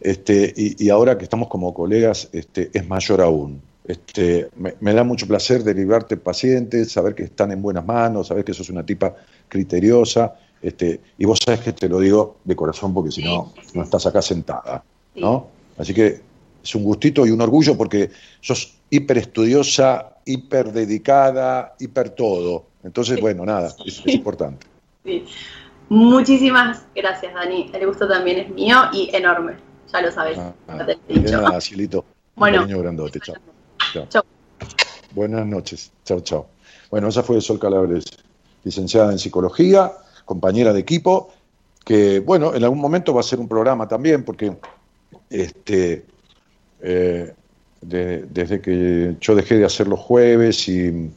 Este, 0.00 0.52
y, 0.56 0.90
ahora 0.90 1.16
que 1.16 1.22
estamos 1.22 1.46
como 1.46 1.72
colegas, 1.72 2.28
este, 2.32 2.70
es 2.72 2.88
mayor 2.88 3.20
aún. 3.20 3.62
Este, 3.84 4.48
me, 4.56 4.92
da 4.92 5.04
mucho 5.04 5.28
placer 5.28 5.62
derivarte 5.62 6.16
pacientes, 6.16 6.90
saber 6.90 7.14
que 7.14 7.22
están 7.22 7.52
en 7.52 7.62
buenas 7.62 7.86
manos, 7.86 8.26
saber 8.26 8.44
que 8.44 8.52
sos 8.52 8.68
una 8.68 8.84
tipa 8.84 9.14
criteriosa. 9.46 10.34
Este, 10.60 10.98
y 11.18 11.24
vos 11.24 11.38
sabes 11.44 11.60
que 11.60 11.72
te 11.72 11.88
lo 11.88 12.00
digo 12.00 12.38
de 12.42 12.56
corazón 12.56 12.92
porque 12.92 13.12
si 13.12 13.22
no, 13.22 13.52
no 13.74 13.84
estás 13.84 14.06
acá 14.06 14.22
sentada. 14.22 14.82
¿no? 15.14 15.46
Así 15.78 15.94
que 15.94 16.29
es 16.62 16.74
un 16.74 16.84
gustito 16.84 17.26
y 17.26 17.30
un 17.30 17.40
orgullo 17.40 17.76
porque 17.76 18.10
sos 18.40 18.74
hiper 18.90 19.18
estudiosa, 19.18 20.16
hiper 20.24 20.72
dedicada, 20.72 21.74
hiper 21.78 22.10
todo. 22.10 22.66
Entonces, 22.82 23.20
bueno, 23.20 23.44
nada, 23.44 23.74
es, 23.84 24.02
importante. 24.06 24.66
Sí. 25.04 25.24
Muchísimas 25.88 26.86
gracias, 26.94 27.34
Dani. 27.34 27.70
El 27.72 27.86
gusto 27.86 28.06
también 28.06 28.38
es 28.38 28.50
mío 28.50 28.76
y 28.92 29.10
enorme. 29.14 29.56
Ya 29.92 30.00
lo 30.02 30.12
sabes. 30.12 30.38
Ah, 30.38 30.54
nada, 30.68 31.60
Cielito. 31.60 32.04
Bueno. 32.36 32.66
grandote. 32.66 33.20
Chao. 33.20 34.06
Chao. 34.08 34.24
Buenas 35.14 35.44
noches. 35.44 35.92
Chao, 36.06 36.20
chao. 36.20 36.46
Bueno, 36.90 37.08
esa 37.08 37.22
fue 37.22 37.38
Sol 37.42 37.58
Calabres, 37.58 38.04
licenciada 38.64 39.12
en 39.12 39.18
psicología, 39.18 39.92
compañera 40.24 40.72
de 40.72 40.80
equipo, 40.80 41.34
que, 41.84 42.20
bueno, 42.20 42.54
en 42.54 42.64
algún 42.64 42.78
momento 42.78 43.12
va 43.12 43.20
a 43.20 43.24
ser 43.24 43.40
un 43.40 43.48
programa 43.48 43.86
también, 43.86 44.24
porque 44.24 44.56
este, 45.28 46.06
eh, 46.82 47.34
desde 47.80 48.60
que 48.60 49.16
yo 49.20 49.34
dejé 49.34 49.56
de 49.56 49.64
hacer 49.64 49.88
los 49.88 50.00
jueves 50.00 50.68
y, 50.68 51.10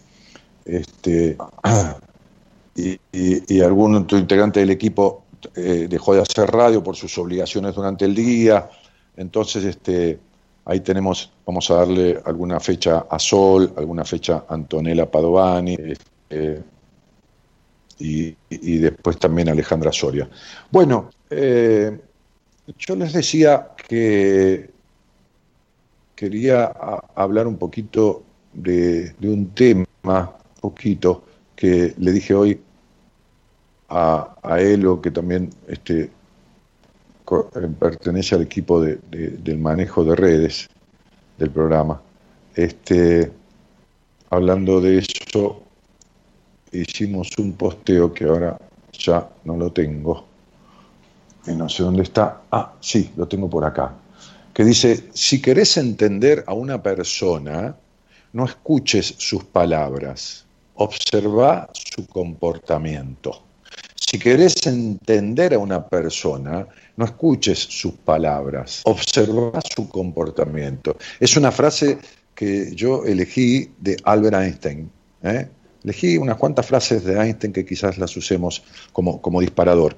este, 0.65 1.37
y, 2.75 3.61
algún 3.61 3.95
otro 3.95 4.17
integrante 4.17 4.61
del 4.61 4.69
equipo 4.69 5.23
eh, 5.55 5.87
dejó 5.89 6.15
de 6.15 6.21
hacer 6.21 6.49
radio 6.49 6.81
por 6.81 6.95
sus 6.95 7.17
obligaciones 7.17 7.75
durante 7.75 8.05
el 8.05 8.15
día. 8.15 8.69
Entonces, 9.17 9.65
este, 9.65 10.19
ahí 10.65 10.79
tenemos, 10.79 11.31
vamos 11.45 11.69
a 11.69 11.75
darle 11.75 12.19
alguna 12.25 12.59
fecha 12.59 13.05
a 13.09 13.19
Sol, 13.19 13.73
alguna 13.75 14.05
fecha 14.05 14.45
a 14.47 14.53
Antonella 14.53 15.09
Padovani. 15.09 15.77
Este, 15.79 16.63
y, 17.99 18.35
después 18.79 19.17
también 19.17 19.49
Alejandra 19.49 19.91
Soria. 19.91 20.29
Bueno, 20.71 21.09
eh, 21.29 21.97
yo 22.77 22.95
les 22.95 23.13
decía 23.13 23.69
que 23.87 24.72
quería 26.23 26.71
hablar 27.15 27.47
un 27.47 27.57
poquito 27.57 28.23
de, 28.53 29.13
un 29.23 29.47
tema, 29.53 30.31
poquito, 30.61 31.21
que 31.53 31.93
le 31.97 32.11
dije 32.13 32.33
hoy 32.33 32.61
a, 33.89 34.33
a 34.41 34.61
Elo, 34.61 35.01
que 35.01 35.11
también 35.11 35.49
este, 35.67 36.03
eh, 36.03 37.69
pertenece 37.77 38.35
al 38.35 38.43
equipo 38.43 38.79
del 38.79 39.57
manejo 39.59 40.05
de 40.05 40.15
redes 40.15 40.69
del 41.37 41.49
programa. 41.49 42.01
Este, 42.55 43.29
hablando 44.29 44.79
de 44.79 44.99
eso, 44.99 45.61
hicimos 46.71 47.37
un 47.37 47.51
posteo 47.51 48.13
que 48.13 48.23
ahora 48.23 48.57
ya 48.93 49.29
no 49.43 49.57
lo 49.57 49.73
tengo. 49.73 50.23
Y 51.47 51.51
no 51.51 51.67
sé 51.67 51.83
dónde 51.83 52.03
está. 52.03 52.43
Ah, 52.49 52.75
sí, 52.79 53.11
lo 53.17 53.27
tengo 53.27 53.49
por 53.49 53.65
acá 53.65 53.93
que 54.53 54.63
dice, 54.63 55.09
si 55.13 55.41
querés 55.41 55.77
entender 55.77 56.43
a 56.47 56.53
una 56.53 56.81
persona, 56.81 57.75
no 58.33 58.45
escuches 58.45 59.15
sus 59.17 59.43
palabras, 59.43 60.45
observa 60.75 61.69
su 61.73 62.05
comportamiento. 62.07 63.43
Si 63.95 64.19
querés 64.19 64.55
entender 64.67 65.55
a 65.55 65.59
una 65.59 65.87
persona, 65.87 66.67
no 66.97 67.05
escuches 67.05 67.57
sus 67.57 67.93
palabras, 67.93 68.81
observa 68.85 69.59
su 69.75 69.89
comportamiento. 69.89 70.97
Es 71.19 71.35
una 71.35 71.51
frase 71.51 71.97
que 72.35 72.75
yo 72.75 73.05
elegí 73.05 73.71
de 73.79 73.97
Albert 74.03 74.35
Einstein. 74.35 74.91
¿eh? 75.23 75.47
Elegí 75.83 76.17
unas 76.17 76.37
cuantas 76.37 76.67
frases 76.67 77.03
de 77.03 77.19
Einstein 77.19 77.53
que 77.53 77.65
quizás 77.65 77.97
las 77.97 78.15
usemos 78.15 78.63
como, 78.91 79.19
como 79.21 79.41
disparador. 79.41 79.95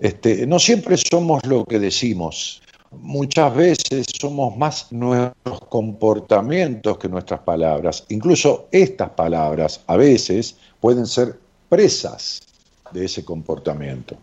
Este, 0.00 0.46
no 0.46 0.58
siempre 0.58 0.96
somos 0.96 1.44
lo 1.46 1.64
que 1.64 1.78
decimos, 1.78 2.62
muchas 2.92 3.54
veces 3.54 4.06
somos 4.18 4.56
más 4.56 4.90
nuestros 4.92 5.60
comportamientos 5.68 6.98
que 6.98 7.08
nuestras 7.08 7.40
palabras. 7.40 8.04
Incluso 8.08 8.68
estas 8.70 9.10
palabras 9.10 9.80
a 9.86 9.96
veces 9.96 10.56
pueden 10.80 11.06
ser 11.06 11.38
presas 11.68 12.42
de 12.92 13.04
ese 13.04 13.24
comportamiento. 13.24 14.16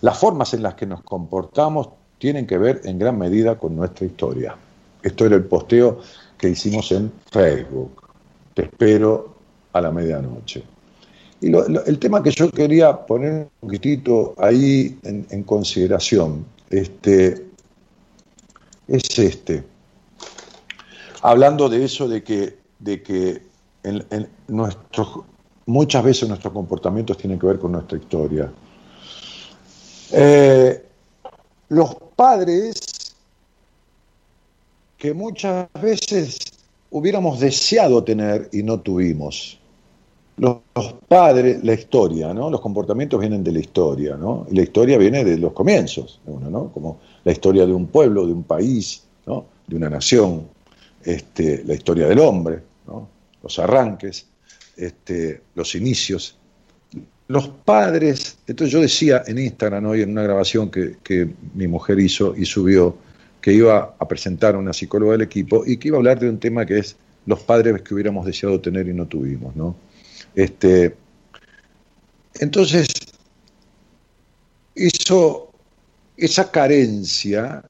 Las 0.00 0.18
formas 0.18 0.54
en 0.54 0.62
las 0.62 0.74
que 0.74 0.86
nos 0.86 1.02
comportamos 1.02 1.88
tienen 2.18 2.46
que 2.46 2.58
ver 2.58 2.80
en 2.84 2.98
gran 2.98 3.18
medida 3.18 3.58
con 3.58 3.76
nuestra 3.76 4.06
historia. 4.06 4.56
Esto 5.02 5.26
era 5.26 5.36
el 5.36 5.44
posteo 5.44 6.00
que 6.38 6.50
hicimos 6.50 6.90
en 6.92 7.12
Facebook. 7.30 8.02
Te 8.54 8.62
espero 8.62 9.34
a 9.72 9.80
la 9.80 9.90
medianoche. 9.90 10.62
Y 11.40 11.52
el 11.54 11.98
tema 11.98 12.22
que 12.22 12.30
yo 12.30 12.50
quería 12.50 13.06
poner 13.06 13.32
un 13.32 13.48
poquitito 13.60 14.34
ahí 14.38 14.98
en, 15.02 15.26
en 15.28 15.42
consideración, 15.42 16.46
este, 16.70 17.45
es 18.88 19.18
este. 19.18 19.64
Hablando 21.22 21.68
de 21.68 21.84
eso, 21.84 22.08
de 22.08 22.22
que, 22.22 22.58
de 22.78 23.02
que 23.02 23.42
en, 23.82 24.28
muchas 25.66 26.04
veces 26.04 26.28
nuestros 26.28 26.52
comportamientos 26.52 27.18
tienen 27.18 27.38
que 27.38 27.46
ver 27.46 27.58
con 27.58 27.72
nuestra 27.72 27.98
historia. 27.98 28.52
Eh, 30.12 30.84
los 31.68 31.96
padres 32.14 33.14
que 34.96 35.12
muchas 35.12 35.68
veces 35.80 36.38
hubiéramos 36.90 37.40
deseado 37.40 38.02
tener 38.04 38.48
y 38.52 38.62
no 38.62 38.80
tuvimos. 38.80 39.58
Los, 40.38 40.58
padres, 41.08 41.64
la 41.64 41.72
historia, 41.72 42.34
¿no? 42.34 42.50
Los 42.50 42.60
comportamientos 42.60 43.18
vienen 43.18 43.42
de 43.42 43.52
la 43.52 43.60
historia, 43.60 44.16
¿no? 44.16 44.46
Y 44.50 44.54
la 44.54 44.62
historia 44.62 44.98
viene 44.98 45.24
de 45.24 45.38
los 45.38 45.52
comienzos 45.52 46.20
uno, 46.26 46.50
¿no? 46.50 46.72
Como 46.72 46.98
la 47.26 47.32
historia 47.32 47.66
de 47.66 47.72
un 47.72 47.88
pueblo, 47.88 48.24
de 48.24 48.32
un 48.32 48.44
país, 48.44 49.02
de 49.66 49.76
una 49.76 49.90
nación, 49.90 50.46
este, 51.02 51.64
la 51.64 51.74
historia 51.74 52.06
del 52.06 52.20
hombre, 52.20 52.60
los 53.42 53.58
arranques, 53.58 54.28
este, 54.76 55.42
los 55.56 55.74
inicios. 55.74 56.38
Los 57.26 57.48
padres, 57.48 58.38
entonces 58.46 58.72
yo 58.72 58.80
decía 58.80 59.24
en 59.26 59.38
Instagram 59.38 59.86
hoy 59.86 60.02
en 60.02 60.10
una 60.10 60.22
grabación 60.22 60.70
que, 60.70 61.28
mi 61.54 61.66
mujer 61.66 61.98
hizo 61.98 62.32
y 62.36 62.44
subió, 62.44 62.96
que 63.40 63.52
iba 63.52 63.96
a 63.98 64.06
presentar 64.06 64.54
a 64.54 64.58
una 64.58 64.72
psicóloga 64.72 65.12
del 65.12 65.22
equipo 65.22 65.64
y 65.66 65.78
que 65.78 65.88
iba 65.88 65.96
a 65.96 65.98
hablar 65.98 66.20
de 66.20 66.30
un 66.30 66.38
tema 66.38 66.64
que 66.64 66.78
es 66.78 66.94
los 67.26 67.40
padres 67.40 67.82
que 67.82 67.92
hubiéramos 67.92 68.24
deseado 68.24 68.60
tener 68.60 68.86
y 68.86 68.94
no 68.94 69.04
tuvimos. 69.06 69.52
Este, 70.36 70.94
entonces, 72.38 72.86
eso 74.76 75.46
esa 76.16 76.50
carencia 76.50 77.62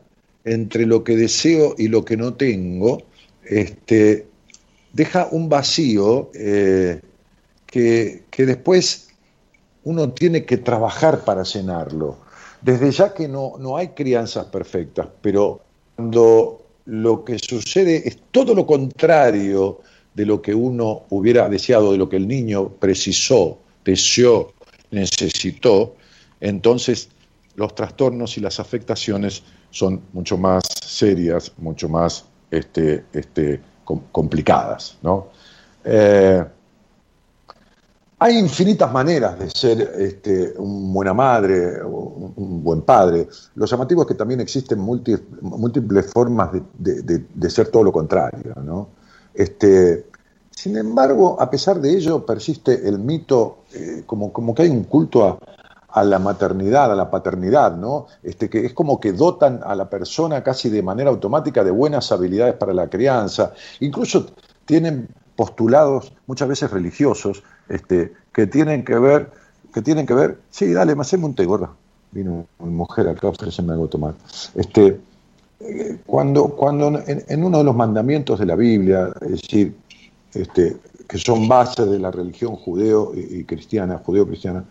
entre 0.44 0.86
lo 0.86 1.02
que 1.02 1.16
deseo 1.16 1.74
y 1.76 1.88
lo 1.88 2.04
que 2.04 2.16
no 2.16 2.34
tengo, 2.34 3.02
este, 3.44 4.26
deja 4.92 5.28
un 5.30 5.48
vacío 5.48 6.30
eh, 6.34 7.00
que, 7.66 8.24
después 8.38 9.08
uno 9.84 10.10
tiene 10.12 10.44
que 10.44 10.56
trabajar 10.56 11.24
para 11.24 11.42
llenarlo. 11.42 12.18
Desde 12.62 12.90
ya 12.90 13.12
que 13.12 13.28
no, 13.28 13.54
no 13.58 13.76
hay 13.76 13.88
crianzas 13.88 14.46
perfectas, 14.46 15.08
pero 15.20 15.60
cuando 15.94 16.62
lo 16.86 17.24
que 17.24 17.38
sucede 17.38 18.08
es 18.08 18.18
todo 18.30 18.54
lo 18.54 18.66
contrario 18.66 19.80
de 20.14 20.24
lo 20.24 20.40
que 20.40 20.54
uno 20.54 21.02
hubiera 21.10 21.48
deseado, 21.48 21.92
de 21.92 21.98
lo 21.98 22.08
que 22.08 22.16
el 22.16 22.26
niño 22.26 22.68
precisó, 22.68 23.58
deseó, 23.84 24.54
necesitó, 24.90 25.96
entonces 26.40 27.10
los 27.56 27.74
trastornos 27.74 28.36
y 28.38 28.40
las 28.40 28.60
afectaciones 28.60 29.42
son 29.70 30.02
mucho 30.12 30.38
más 30.38 30.62
serias, 30.84 31.52
mucho 31.58 31.88
más 31.88 32.24
este, 32.50 33.04
este, 33.12 33.60
complicadas. 34.12 34.98
Eh, 35.84 36.44
hay 38.18 38.38
infinitas 38.38 38.90
maneras 38.92 39.38
de 39.38 39.50
ser 39.50 39.80
este, 39.98 40.54
una 40.56 40.92
buena 40.92 41.14
madre, 41.14 41.82
un, 41.84 42.62
buen 42.62 42.82
padre. 42.82 43.28
Lo 43.54 43.66
llamativo 43.66 44.02
es 44.02 44.08
que 44.08 44.14
también 44.14 44.40
existen 44.40 44.78
múltiples 44.78 46.12
formas 46.12 46.50
de, 46.78 47.50
ser 47.50 47.68
todo 47.68 47.84
lo 47.84 47.92
contrario. 47.92 48.88
Este, 49.34 50.06
sin 50.50 50.76
embargo, 50.78 51.36
a 51.38 51.50
pesar 51.50 51.78
de 51.80 51.94
ello, 51.94 52.24
persiste 52.24 52.88
el 52.88 52.98
mito, 52.98 53.64
eh, 53.74 54.02
como, 54.06 54.32
como 54.32 54.54
que 54.54 54.62
hay 54.62 54.70
un 54.70 54.84
culto 54.84 55.24
a, 55.24 55.38
a 55.96 56.04
la 56.04 56.18
maternidad, 56.18 56.92
a 56.92 56.94
la 56.94 57.10
paternidad, 57.10 57.74
¿no? 57.74 58.06
Este, 58.22 58.50
que 58.50 58.66
es 58.66 58.74
como 58.74 59.00
que 59.00 59.14
dotan 59.14 59.62
a 59.64 59.74
la 59.74 59.88
persona 59.88 60.42
casi 60.42 60.68
de 60.68 60.82
manera 60.82 61.08
automática 61.08 61.64
de 61.64 61.70
buenas 61.70 62.12
habilidades 62.12 62.54
para 62.56 62.74
la 62.74 62.86
crianza. 62.88 63.54
Incluso 63.80 64.26
tienen 64.66 65.08
postulados 65.36 66.12
muchas 66.26 66.48
veces 66.48 66.70
religiosos 66.70 67.42
este, 67.70 68.12
que 68.34 68.46
tienen 68.46 68.84
que 68.84 68.98
ver, 68.98 69.30
que 69.72 69.80
tienen 69.80 70.04
que 70.04 70.12
ver, 70.12 70.38
sí, 70.50 70.70
dale, 70.74 70.94
me 70.94 71.00
hacemos 71.00 71.30
un 71.30 71.34
té, 71.34 71.46
gorda. 71.46 71.70
Vino 72.12 72.46
mi 72.58 72.70
mujer 72.72 73.08
acá, 73.08 73.32
se 73.50 73.62
me 73.62 73.72
hago 73.72 73.88
tomar. 73.88 74.12
Este, 74.54 75.00
cuando 76.04 76.48
cuando 76.48 77.00
en, 77.06 77.42
uno 77.42 77.56
de 77.56 77.64
los 77.64 77.74
mandamientos 77.74 78.38
de 78.38 78.44
la 78.44 78.54
Biblia, 78.54 79.14
es 79.22 79.30
decir, 79.30 79.74
este, 80.34 80.76
que 81.08 81.16
son 81.16 81.48
bases 81.48 81.88
de 81.88 81.98
la 81.98 82.10
religión 82.10 82.54
judeo 82.54 83.12
y 83.14 83.44
cristiana, 83.44 84.02
judeo-cristiana, 84.04 84.62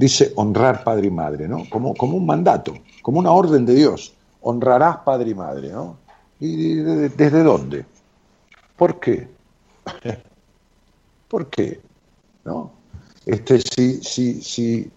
dice 0.00 0.32
honrar 0.36 0.82
padre 0.82 1.08
y 1.08 1.10
madre, 1.10 1.46
¿no? 1.46 1.68
Como, 1.68 1.94
como 1.94 2.16
un 2.16 2.24
mandato, 2.24 2.74
como 3.02 3.18
una 3.18 3.32
orden 3.32 3.66
de 3.66 3.74
Dios. 3.74 4.14
Honrarás 4.40 4.96
padre 5.04 5.30
y 5.30 5.34
madre, 5.34 5.68
¿no? 5.68 5.98
¿Y 6.40 6.76
desde 6.76 7.42
dónde? 7.42 7.84
¿Por 8.76 8.98
qué? 8.98 9.28
¿Por 11.28 11.50
qué? 11.50 11.82
¿No? 12.46 12.70
Este, 13.26 13.60
si, 13.60 14.02
si, 14.02 14.40
si, 14.40 14.90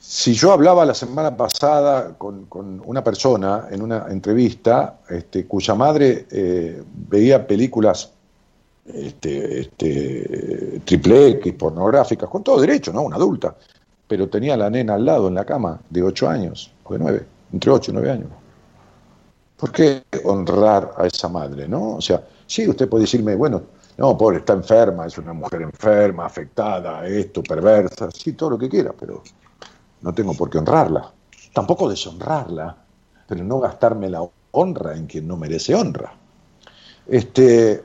si 0.00 0.34
yo 0.34 0.50
hablaba 0.50 0.84
la 0.84 0.94
semana 0.94 1.36
pasada 1.36 2.18
con, 2.18 2.48
una 2.84 3.04
persona 3.04 3.68
en 3.70 3.82
una 3.82 4.06
entrevista 4.10 4.98
este, 5.08 5.46
cuya 5.46 5.76
madre 5.76 6.26
eh, 6.28 6.82
veía 7.08 7.46
películas 7.46 8.10
este, 8.94 9.60
este, 9.60 10.80
triple 10.84 11.28
X, 11.30 11.54
pornográficas, 11.54 12.28
con 12.28 12.42
todo 12.42 12.60
derecho, 12.60 12.92
¿no? 12.92 13.02
Una 13.02 13.16
adulta. 13.16 13.56
Pero 14.06 14.28
tenía 14.28 14.56
la 14.56 14.70
nena 14.70 14.94
al 14.94 15.04
lado 15.04 15.28
en 15.28 15.34
la 15.34 15.44
cama, 15.44 15.80
de 15.88 16.02
8 16.02 16.28
años, 16.28 16.72
o 16.84 16.92
de 16.92 16.98
9, 16.98 17.26
entre 17.52 17.70
8 17.70 17.90
y 17.90 17.94
9 17.94 18.10
años. 18.10 18.28
¿Por 19.56 19.72
qué 19.72 20.04
honrar 20.24 20.94
a 20.96 21.06
esa 21.06 21.28
madre, 21.28 21.68
no? 21.68 21.96
O 21.96 22.00
sea, 22.00 22.22
sí, 22.46 22.66
usted 22.66 22.88
puede 22.88 23.02
decirme, 23.02 23.34
bueno, 23.34 23.62
no, 23.98 24.16
pobre, 24.16 24.38
está 24.38 24.54
enferma, 24.54 25.06
es 25.06 25.18
una 25.18 25.34
mujer 25.34 25.60
enferma, 25.62 26.24
afectada, 26.24 27.06
esto, 27.06 27.42
perversa, 27.42 28.10
sí, 28.10 28.32
todo 28.32 28.50
lo 28.50 28.58
que 28.58 28.68
quiera, 28.68 28.94
pero 28.98 29.22
no 30.00 30.14
tengo 30.14 30.32
por 30.34 30.48
qué 30.48 30.58
honrarla. 30.58 31.12
Tampoco 31.52 31.88
deshonrarla, 31.88 32.76
pero 33.28 33.44
no 33.44 33.60
gastarme 33.60 34.08
la 34.08 34.26
honra 34.52 34.96
en 34.96 35.06
quien 35.06 35.28
no 35.28 35.36
merece 35.36 35.74
honra. 35.74 36.14
Este, 37.06 37.84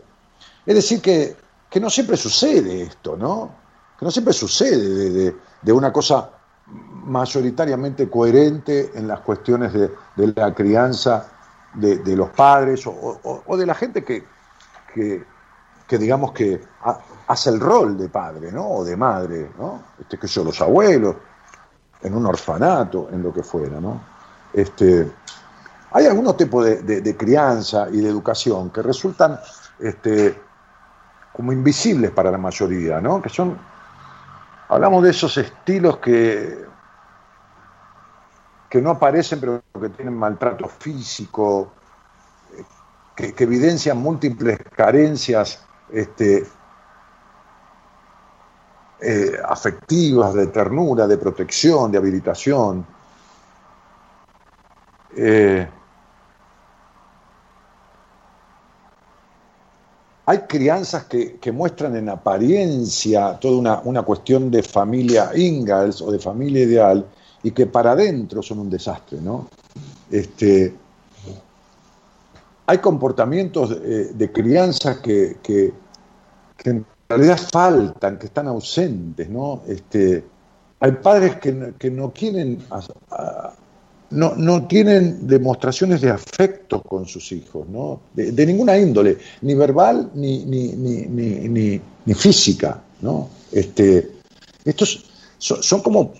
es 0.65 0.75
decir, 0.75 1.01
que, 1.01 1.35
no 1.79 1.89
siempre 1.89 2.15
sucede 2.15 2.83
esto, 2.83 3.17
¿no? 3.17 3.51
Que 3.99 4.05
no 4.05 4.11
siempre 4.11 4.33
sucede 4.33 5.35
de, 5.61 5.71
una 5.73 5.91
cosa 5.91 6.29
mayoritariamente 6.67 8.09
coherente 8.09 8.91
en 8.95 9.07
las 9.07 9.19
cuestiones 9.19 9.73
de, 9.73 9.91
la 10.35 10.53
crianza 10.53 11.27
de, 11.73 12.15
los 12.15 12.29
padres 12.29 12.85
o, 12.87 13.57
de 13.57 13.65
la 13.65 13.75
gente 13.75 14.03
que, 14.03 14.23
que, 14.93 15.97
digamos 15.97 16.31
que 16.31 16.61
hace 17.27 17.49
el 17.49 17.59
rol 17.59 17.97
de 17.97 18.07
padre, 18.07 18.51
¿no? 18.51 18.69
O 18.69 18.85
de 18.85 18.95
madre, 18.95 19.51
¿no? 19.57 19.83
Este, 19.99 20.17
que 20.17 20.27
son 20.27 20.45
los 20.45 20.61
abuelos, 20.61 21.15
en 22.01 22.15
un 22.15 22.25
orfanato, 22.25 23.09
en 23.11 23.21
lo 23.21 23.33
que 23.33 23.43
fuera, 23.43 23.79
¿no? 23.79 24.01
Este, 24.53 25.11
hay 25.91 26.05
algunos 26.05 26.37
tipos 26.37 26.65
de, 26.65 27.17
crianza 27.17 27.87
y 27.91 28.01
de 28.01 28.09
educación 28.09 28.69
que 28.69 28.81
resultan 28.81 29.39
este, 29.79 30.37
como 31.35 31.51
invisibles 31.51 32.11
para 32.11 32.31
la 32.31 32.37
mayoría, 32.37 33.01
¿no? 33.01 33.21
Que 33.21 33.29
son, 33.29 33.57
hablamos 34.69 35.03
de 35.03 35.09
esos 35.09 35.37
estilos 35.37 35.97
que, 35.97 36.65
que 38.69 38.81
no 38.81 38.91
aparecen 38.91 39.39
pero 39.41 39.61
que 39.79 39.89
tienen 39.89 40.17
maltrato 40.17 40.67
físico, 40.69 41.73
que, 43.15 43.33
evidencian 43.37 43.97
múltiples 43.97 44.59
carencias 44.75 45.65
este, 45.91 46.47
eh, 49.01 49.37
afectivas, 49.45 50.33
de 50.33 50.47
ternura, 50.47 51.05
de 51.05 51.17
protección, 51.17 51.91
de 51.91 51.97
habilitación. 51.97 52.85
Eh, 55.17 55.67
Hay 60.27 60.39
crianzas 60.39 61.05
que, 61.05 61.51
muestran 61.51 61.95
en 61.95 62.09
apariencia 62.09 63.37
toda 63.39 63.81
una, 63.83 64.01
cuestión 64.01 64.49
de 64.49 64.63
familia 64.63 65.31
Ingalls 65.35 66.01
o 66.01 66.11
de 66.11 66.19
familia 66.19 66.63
ideal 66.63 67.05
y 67.43 67.51
que 67.51 67.67
para 67.67 67.91
adentro 67.91 68.41
son 68.41 68.59
un 68.59 68.69
desastre, 68.69 69.21
¿no? 69.21 69.47
Este, 70.09 70.73
hay 72.65 72.77
comportamientos 72.79 73.71
eh, 73.71 74.11
de, 74.15 74.31
crianza 74.31 74.99
que, 74.99 75.37
en 76.63 76.85
realidad 77.07 77.39
faltan, 77.51 78.17
que 78.17 78.25
están 78.25 78.47
ausentes, 78.47 79.29
¿no? 79.29 79.61
Este, 79.67 80.25
hay 80.79 80.91
padres 80.91 81.37
que, 81.37 81.91
no 81.91 82.11
quieren 82.11 82.65
no, 84.15 84.35
no, 84.35 84.67
tienen 84.67 85.27
demostraciones 85.27 86.01
de 86.01 86.09
afecto 86.09 86.81
con 86.81 87.05
sus 87.05 87.31
hijos, 87.31 87.67
¿no? 87.67 88.01
de, 88.13 88.45
ninguna 88.45 88.77
índole, 88.77 89.17
ni 89.41 89.53
verbal 89.55 90.11
ni, 90.15 90.45
ni, 90.45 90.69
ni, 90.73 91.81
ni 92.05 92.13
física. 92.13 92.81
¿no? 93.01 93.29
Este, 93.51 94.11
estos 94.63 95.05
son, 95.37 95.81
como, 95.81 96.13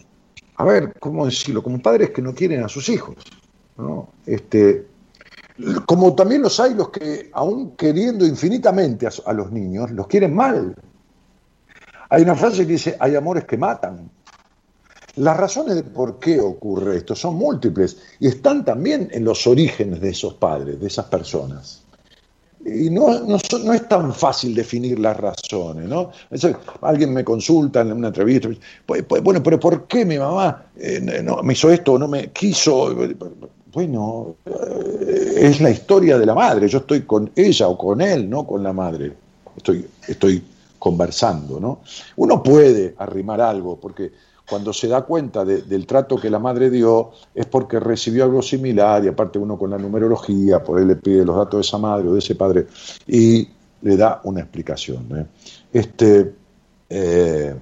a 0.58 0.64
ver, 0.66 0.94
¿cómo 1.00 1.26
decirlo? 1.26 1.64
Como 1.64 1.82
padres 1.82 2.12
que 2.12 2.22
no 2.22 2.36
quieren 2.36 2.64
a 2.64 2.70
sus 2.70 2.90
hijos. 2.90 3.16
¿no? 3.78 4.10
Este, 4.26 4.86
como 5.86 6.14
también 6.16 6.42
los 6.42 6.60
hay 6.60 6.74
los 6.74 6.90
que, 6.90 7.30
aún 7.34 7.76
queriendo 7.76 8.26
infinitamente 8.26 9.08
a, 9.08 9.12
a 9.26 9.34
los 9.34 9.52
niños, 9.52 9.92
los 9.92 10.08
quieren 10.08 10.36
mal. 10.36 10.76
Hay 12.10 12.22
una 12.22 12.36
frase 12.36 12.66
que 12.66 12.74
dice, 12.74 12.96
hay 13.00 13.16
amores 13.16 13.46
que 13.46 13.58
matan. 13.58 14.10
Las 15.18 15.38
razones 15.38 15.76
de 15.76 15.84
por 15.84 16.20
qué 16.20 16.40
ocurre 16.40 16.98
esto 16.98 17.16
son 17.16 17.36
múltiples 17.36 17.98
y 18.20 18.28
están 18.28 18.66
también 18.66 19.10
en 19.12 19.24
los 19.24 19.48
orígenes 19.48 20.02
de 20.02 20.10
esos 20.10 20.34
padres, 20.34 20.80
de 20.80 20.88
esas 20.88 21.06
personas. 21.06 21.82
Y 22.66 22.90
no, 22.90 23.20
no, 23.20 23.36
es 23.36 23.88
tan 23.88 24.12
fácil 24.12 24.56
definir 24.56 24.98
las 25.00 25.16
razones, 25.16 25.88
¿no? 25.88 26.10
alguien 26.82 27.14
me 27.14 27.24
consulta 27.24 27.82
en 27.82 27.92
una 27.92 28.08
entrevista, 28.08 28.50
pues, 28.88 29.04
pues, 29.04 29.22
bueno, 29.22 29.44
pero 29.44 29.60
¿por 29.60 29.86
qué 29.86 30.04
mi 30.04 30.18
mamá 30.18 30.66
eh, 30.76 31.22
no, 31.24 31.44
me 31.44 31.54
hizo 31.54 31.70
esto 31.70 31.94
o 31.94 32.00
no 32.00 32.08
me 32.08 32.32
quiso? 32.32 32.96
Bueno, 33.72 34.38
eh, 34.46 35.34
es 35.38 35.62
la 35.62 35.70
historia 35.70 36.18
de 36.18 36.26
la 36.26 36.34
madre, 36.34 36.68
yo 36.68 36.80
estoy 36.80 37.04
con 37.04 37.30
ella 37.36 37.68
o 37.68 37.78
con 37.78 38.02
él, 38.02 38.28
no 38.28 38.48
con 38.48 38.64
la 38.64 38.74
madre. 38.74 39.14
Estoy, 39.56 39.86
estoy 40.08 40.44
conversando, 40.80 41.60
¿no? 41.60 41.82
Uno 42.16 42.42
puede 42.42 42.96
arrimar 42.98 43.42
algo, 43.42 43.80
porque 43.80 44.12
cuando 44.48 44.74
se 44.74 44.88
da 44.88 45.02
cuenta 45.02 45.44
del 45.44 45.86
trato 45.86 46.18
que 46.18 46.30
la 46.30 46.40
madre 46.40 46.70
dio, 46.70 47.12
es 47.34 47.46
porque 47.46 47.80
recibió 47.80 48.24
algo 48.24 48.42
similar 48.42 49.04
y 49.04 49.08
aparte 49.08 49.40
uno 49.40 49.58
con 49.58 49.72
la 49.72 49.78
numerología, 49.78 50.64
por 50.64 50.80
él 50.80 50.88
le 50.88 50.96
pide 50.96 51.26
los 51.26 51.36
datos 51.36 51.58
de 51.60 51.62
esa 51.62 51.78
madre 51.78 52.08
o 52.08 52.14
de 52.14 52.20
ese 52.20 52.36
padre 52.36 52.68
y 53.08 53.48
le 53.82 53.98
da 53.98 54.22
una 54.24 54.42
explicación. 54.42 55.28
Este, 55.72 56.34
eh, 56.90 57.56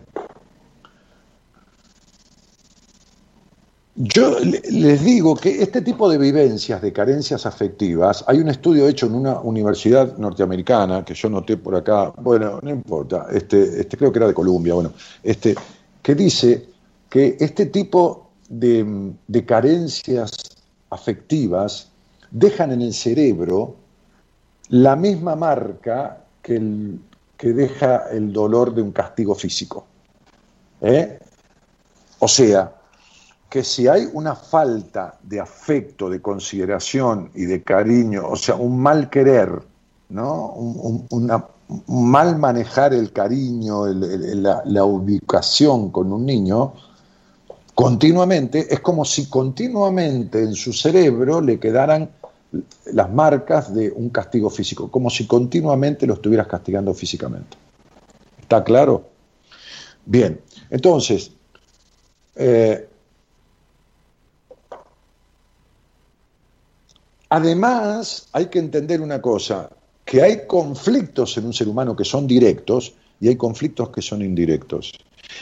Yo 3.95 4.39
les 4.39 5.03
digo 5.03 5.35
que 5.35 5.61
este 5.61 5.83
tipo 5.83 6.09
de 6.09 6.17
vivencias, 6.17 6.81
de 6.81 6.91
carencias 6.91 7.45
afectivas, 7.45 8.25
hay 8.27 8.39
un 8.39 8.49
estudio 8.49 8.87
hecho 8.87 9.05
en 9.05 9.13
una 9.13 9.39
universidad 9.39 10.17
norteamericana 10.17 11.05
que 11.05 11.13
yo 11.13 11.29
noté 11.29 11.57
por 11.57 11.75
acá, 11.75 12.11
bueno, 12.17 12.59
no 12.63 12.71
importa, 12.71 13.27
este, 13.31 13.81
este 13.81 13.95
creo 13.95 14.11
que 14.11 14.17
era 14.17 14.27
de 14.27 14.33
Columbia, 14.33 14.73
bueno, 14.73 14.93
este, 15.21 15.53
que 16.01 16.15
dice 16.15 16.72
que 17.13 17.37
este 17.39 17.67
tipo 17.67 18.31
de, 18.49 19.13
de 19.27 19.45
carencias 19.45 20.31
afectivas 20.89 21.91
dejan 22.31 22.71
en 22.71 22.81
el 22.81 22.91
cerebro 22.91 23.75
la 24.69 24.95
misma 24.95 25.35
marca 25.35 26.23
que, 26.41 26.55
el, 26.55 26.99
que 27.37 27.53
deja 27.53 28.09
el 28.09 28.33
dolor 28.33 28.73
de 28.73 28.81
un 28.81 28.91
castigo 28.91 29.35
físico. 29.35 29.85
¿Eh? 30.81 31.19
O 32.17 32.27
sea, 32.27 32.73
que 33.47 33.63
si 33.63 33.87
hay 33.87 34.09
una 34.13 34.33
falta 34.33 35.19
de 35.21 35.39
afecto, 35.39 36.09
de 36.09 36.19
consideración 36.19 37.29
y 37.35 37.45
de 37.45 37.61
cariño, 37.61 38.27
o 38.27 38.35
sea, 38.35 38.55
un 38.55 38.79
mal 38.79 39.11
querer, 39.11 39.61
¿no? 40.09 40.47
un, 40.47 41.31
mal 41.87 42.39
manejar 42.39 42.91
el 42.91 43.13
cariño, 43.13 43.85
la, 43.85 44.63
la 44.65 44.83
ubicación 44.83 45.91
con 45.91 46.11
un 46.11 46.25
niño, 46.25 46.73
continuamente, 47.75 48.67
es 48.73 48.79
como 48.79 49.05
si 49.05 49.27
continuamente 49.29 50.39
en 50.39 50.53
su 50.53 50.73
cerebro 50.73 51.41
le 51.41 51.59
quedaran 51.59 52.09
las 52.93 53.11
marcas 53.11 53.73
de 53.73 53.91
un 53.91 54.09
castigo 54.09 54.49
físico, 54.49 54.91
como 54.91 55.09
si 55.09 55.25
continuamente 55.25 56.05
lo 56.05 56.13
estuvieras 56.13 56.47
castigando 56.47 56.93
físicamente. 56.93 57.57
¿Está 58.39 58.63
claro? 58.63 59.09
Bien, 60.05 60.39
entonces, 60.69 61.31
eh, 62.35 62.87
Además, 67.35 68.27
hay 68.31 68.45
que 68.45 68.59
entender 68.59 69.01
una 69.01 69.19
cosa, 69.19 69.67
que 70.05 70.21
hay 70.21 70.45
conflictos 70.45 71.35
en 71.35 71.47
un 71.47 71.53
ser 71.53 71.67
humano 71.67 71.95
que 71.95 72.05
son 72.05 72.27
directos 72.27 72.93
y 73.19 73.27
hay 73.27 73.35
conflictos 73.37 73.89
que 73.89 74.03
son 74.03 74.21
indirectos. 74.21 74.93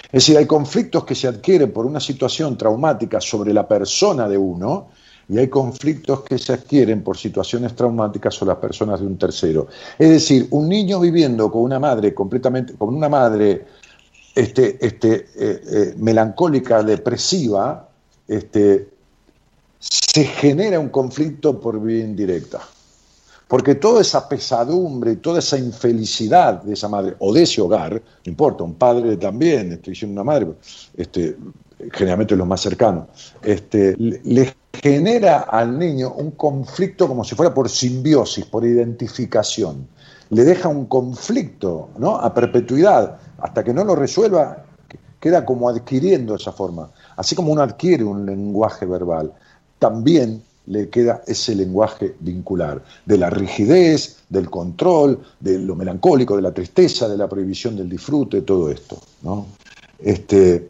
Es 0.06 0.26
decir, 0.26 0.38
hay 0.38 0.46
conflictos 0.46 1.06
que 1.06 1.16
se 1.16 1.28
adquieren 1.28 1.72
por 1.72 1.86
una 1.86 2.00
situación 2.00 2.58
traumática 2.58 3.22
sobre 3.22 3.54
la 3.54 3.68
persona 3.68 4.28
de 4.28 4.38
uno 4.38 4.90
y 5.30 5.38
hay 5.38 5.48
conflictos 5.48 6.24
que 6.24 6.38
se 6.38 6.54
adquieren 6.54 7.04
por 7.04 7.18
situaciones 7.18 7.76
traumáticas 7.76 8.36
sobre 8.36 8.50
las 8.50 8.60
personas 8.60 9.00
de 9.00 9.06
un 9.06 9.18
tercero. 9.18 9.68
Es 9.98 10.10
decir, 10.10 10.48
un 10.52 10.68
niño 10.68 11.00
viviendo 11.00 11.50
con 11.50 11.62
una 11.62 11.80
madre 11.80 12.14
completamente, 12.14 12.74
con 12.74 12.94
una 12.94 13.08
madre 13.08 13.66
este, 14.36 14.78
este, 14.86 15.16
eh, 15.16 15.62
eh, 15.72 15.94
melancólica, 15.98 16.84
depresiva, 16.84 17.90
este, 18.28 18.90
se 19.80 20.26
genera 20.26 20.80
un 20.80 20.90
conflicto 20.90 21.60
por 21.60 21.82
vía 21.82 22.04
indirecta. 22.04 22.60
Porque 23.52 23.76
toda 23.76 24.00
esa 24.00 24.30
pesadumbre, 24.30 25.18
toda 25.18 25.40
esa 25.40 25.58
infelicidad 25.58 26.64
de 26.64 26.72
esa 26.72 26.88
madre 26.88 27.18
o 27.20 27.34
de 27.34 27.44
ese 27.44 27.60
hogar, 27.60 27.92
no 27.96 28.30
importa, 28.30 28.64
un 28.64 28.76
padre 28.76 29.18
también, 29.18 29.74
estoy 29.74 29.92
diciendo 29.92 30.14
una 30.14 30.24
madre, 30.24 30.48
este, 30.96 31.36
generalmente 31.92 32.38
lo 32.38 32.46
más 32.46 32.62
cercano, 32.62 33.10
este, 33.44 33.94
le 33.98 34.56
genera 34.72 35.40
al 35.42 35.78
niño 35.78 36.14
un 36.14 36.32
conflicto 36.32 37.10
como 37.10 37.26
si 37.26 37.36
fuera 37.36 37.54
por 37.54 37.68
simbiosis, 37.68 38.46
por 38.46 38.64
identificación. 38.64 39.86
Le 40.30 40.46
deja 40.46 40.70
un 40.70 40.86
conflicto 40.86 41.90
¿no? 41.98 42.16
a 42.16 42.34
perpetuidad, 42.34 43.18
hasta 43.38 43.66
que 43.66 43.74
no 43.74 43.84
lo 43.84 43.98
resuelva, 43.98 44.64
queda 45.20 45.46
como 45.46 45.68
adquiriendo 45.68 46.36
esa 46.36 46.54
forma. 46.54 46.90
Así 47.18 47.36
como 47.36 47.52
uno 47.52 47.64
adquiere 47.64 48.06
un 48.06 48.26
lenguaje 48.26 48.86
verbal 48.86 49.34
también 49.78 50.42
le 50.68 50.90
queda 50.90 51.24
ese 51.28 51.56
lenguaje 51.56 52.16
vincular, 52.20 52.84
de 53.06 53.18
la 53.18 53.30
rigidez, 53.30 54.24
del 54.30 54.50
control, 54.50 55.20
de 55.40 55.60
lo 55.60 55.76
melancólico, 55.76 56.36
de 56.36 56.42
la 56.42 56.54
tristeza, 56.54 57.10
de 57.10 57.18
la 57.18 57.28
prohibición 57.28 57.76
del 57.76 57.90
disfrute, 57.90 58.42
todo 58.42 58.70
esto. 58.70 59.00
¿no? 59.24 59.48
Este, 60.00 60.70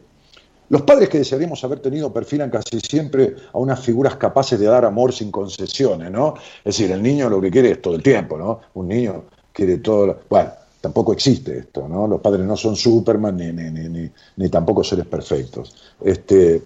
los 0.72 0.82
padres 0.82 1.10
que 1.10 1.18
desearíamos 1.18 1.62
haber 1.64 1.80
tenido 1.80 2.10
perfilan 2.12 2.48
casi 2.48 2.80
siempre 2.80 3.36
a 3.52 3.58
unas 3.58 3.80
figuras 3.80 4.16
capaces 4.16 4.58
de 4.58 4.66
dar 4.66 4.84
amor 4.84 5.12
sin 5.12 5.30
concesiones, 5.30 6.10
¿no? 6.10 6.34
Es 6.64 6.76
decir, 6.76 6.90
el 6.90 7.02
niño 7.02 7.28
lo 7.28 7.42
que 7.42 7.50
quiere 7.50 7.72
es 7.72 7.82
todo 7.82 7.94
el 7.94 8.02
tiempo, 8.02 8.38
¿no? 8.38 8.60
Un 8.72 8.88
niño 8.88 9.24
quiere 9.52 9.76
todo. 9.78 10.20
Bueno, 10.30 10.50
tampoco 10.80 11.12
existe 11.12 11.58
esto, 11.58 11.86
¿no? 11.86 12.06
Los 12.06 12.22
padres 12.22 12.46
no 12.46 12.56
son 12.56 12.74
Superman 12.74 13.36
ni, 13.36 13.52
ni, 13.52 13.70
ni, 13.70 14.10
ni 14.36 14.48
tampoco 14.48 14.82
seres 14.82 15.04
perfectos. 15.04 15.74
Este, 16.00 16.62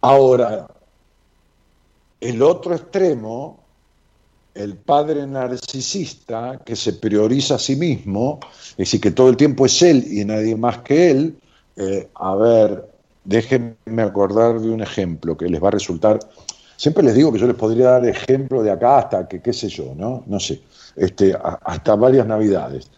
ahora, 0.00 0.66
el 2.20 2.42
otro 2.42 2.74
extremo, 2.74 3.60
el 4.54 4.76
padre 4.76 5.26
narcisista 5.26 6.60
que 6.64 6.76
se 6.76 6.94
prioriza 6.94 7.54
a 7.54 7.58
sí 7.58 7.76
mismo, 7.76 8.40
es 8.72 8.76
decir, 8.76 9.00
que 9.00 9.10
todo 9.10 9.28
el 9.28 9.36
tiempo 9.36 9.66
es 9.66 9.80
él 9.82 10.04
y 10.10 10.24
nadie 10.24 10.56
más 10.56 10.78
que 10.78 11.10
él, 11.10 11.38
eh, 11.76 12.08
a 12.14 12.34
ver, 12.34 12.90
déjenme 13.24 14.02
acordar 14.02 14.60
de 14.60 14.70
un 14.70 14.82
ejemplo 14.82 15.36
que 15.36 15.48
les 15.48 15.62
va 15.62 15.68
a 15.68 15.72
resultar. 15.72 16.18
Siempre 16.76 17.02
les 17.02 17.14
digo 17.14 17.32
que 17.32 17.38
yo 17.38 17.46
les 17.46 17.56
podría 17.56 17.90
dar 17.90 18.06
ejemplo 18.06 18.62
de 18.62 18.70
acá 18.70 18.98
hasta 18.98 19.28
que, 19.28 19.40
qué 19.40 19.52
sé 19.52 19.68
yo, 19.68 19.94
¿no? 19.94 20.24
No 20.26 20.40
sé, 20.40 20.60
este, 20.96 21.34
hasta 21.62 21.94
varias 21.94 22.26
navidades. 22.26 22.90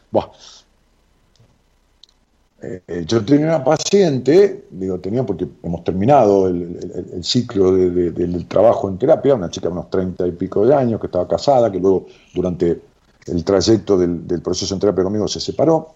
Eh, 2.65 3.05
yo 3.09 3.25
tenía 3.25 3.47
una 3.47 3.65
paciente, 3.65 4.67
digo, 4.71 5.01
tenía 5.01 5.27
porque 5.27 5.49
hemos 5.65 5.83
terminado 5.83 6.47
el, 6.47 7.25
ciclo 7.25 7.73
del 7.73 8.47
trabajo 8.47 8.89
en 8.89 8.99
terapia, 8.99 9.35
una 9.35 9.51
chica 9.51 9.67
de 9.67 9.73
unos 9.73 9.91
treinta 9.91 10.27
y 10.29 10.31
pico 10.31 10.65
de 10.65 10.73
años 10.73 11.01
que 11.01 11.07
estaba 11.07 11.27
casada, 11.27 11.73
que 11.73 11.81
luego 11.81 12.07
durante 12.33 12.81
el 13.27 13.45
trayecto 13.45 13.99
del, 13.99 14.43
proceso 14.43 14.75
en 14.75 14.81
terapia 14.81 15.03
conmigo 15.03 15.27
se 15.27 15.41
separó. 15.41 15.95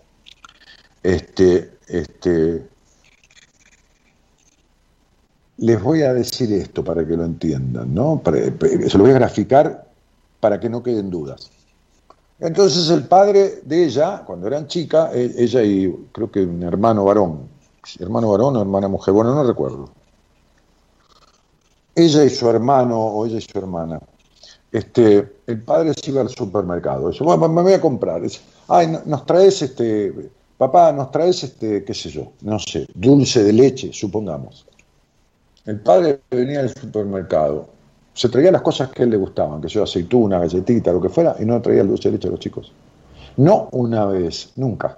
Este, 1.04 1.70
este, 1.86 2.66
les 5.58 5.80
voy 5.80 6.02
a 6.02 6.12
decir 6.12 6.52
esto 6.52 6.82
para 6.82 7.06
que 7.06 7.16
lo 7.16 7.24
entiendan, 7.24 7.94
¿no? 7.94 8.20
se 8.24 8.98
lo 8.98 9.04
voy 9.04 9.12
a 9.12 9.18
graficar 9.18 9.86
para 10.40 10.58
que 10.58 10.68
no 10.68 10.82
queden 10.82 11.10
dudas. 11.10 11.55
Entonces 12.39 12.91
el 12.91 13.07
padre 13.07 13.61
de 13.64 13.84
ella, 13.84 14.22
cuando 14.26 14.47
eran 14.47 14.66
chica, 14.66 15.11
e, 15.12 15.32
ella 15.39 15.62
y 15.62 15.91
creo 16.12 16.30
que 16.30 16.45
un 16.45 16.62
hermano 16.62 17.05
varón, 17.05 17.49
hermano 17.99 18.30
varón 18.30 18.57
o 18.57 18.61
hermana 18.61 18.89
mujer, 18.89 19.14
bueno, 19.14 19.34
no 19.34 19.45
recuerdo. 19.45 19.89
Ella 21.95 22.24
y 22.24 22.30
su 22.30 22.49
hermano 22.51 22.99
o 22.99 23.26
ella 23.26 23.39
y 23.39 23.41
su 23.41 23.59
hermana. 23.59 24.01
Este, 24.70 25.26
el 25.47 25.62
padre 25.62 25.95
se 25.95 26.11
iba 26.11 26.20
al 26.20 26.28
supermercado. 26.28 27.09
Dice, 27.09 27.24
bueno, 27.24 27.49
me 27.49 27.62
voy 27.62 27.72
a 27.72 27.80
comprar. 27.80 28.20
Ay, 28.68 28.99
nos 29.07 29.24
traes 29.24 29.62
este, 29.62 30.12
papá, 30.59 30.93
nos 30.93 31.11
traes 31.11 31.43
este, 31.43 31.84
qué 31.84 31.95
sé 31.95 32.11
yo, 32.11 32.32
no 32.43 32.59
sé, 32.59 32.87
dulce 32.95 33.43
de 33.45 33.53
leche, 33.55 33.91
supongamos. 33.95 34.66
El 35.64 35.80
padre 35.80 36.20
venía 36.30 36.61
al 36.61 36.74
supermercado 36.74 37.76
se 38.16 38.30
traía 38.30 38.50
las 38.50 38.62
cosas 38.62 38.88
que 38.88 39.02
a 39.02 39.04
él 39.04 39.10
le 39.10 39.18
gustaban, 39.18 39.60
que 39.60 39.68
sea 39.68 39.82
aceituna, 39.82 40.38
galletita, 40.38 40.90
lo 40.90 41.02
que 41.02 41.10
fuera, 41.10 41.36
y 41.38 41.44
no 41.44 41.60
traía 41.60 41.82
el 41.82 41.88
dulce 41.88 42.08
de 42.08 42.16
leche 42.16 42.28
a 42.28 42.30
los 42.30 42.40
chicos. 42.40 42.72
No 43.36 43.68
una 43.72 44.06
vez, 44.06 44.52
nunca. 44.56 44.96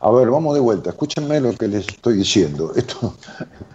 A 0.00 0.10
ver, 0.10 0.28
vamos 0.28 0.54
de 0.54 0.60
vuelta, 0.60 0.90
escúchenme 0.90 1.40
lo 1.40 1.52
que 1.52 1.68
les 1.68 1.86
estoy 1.86 2.16
diciendo. 2.16 2.72
Esto, 2.74 3.14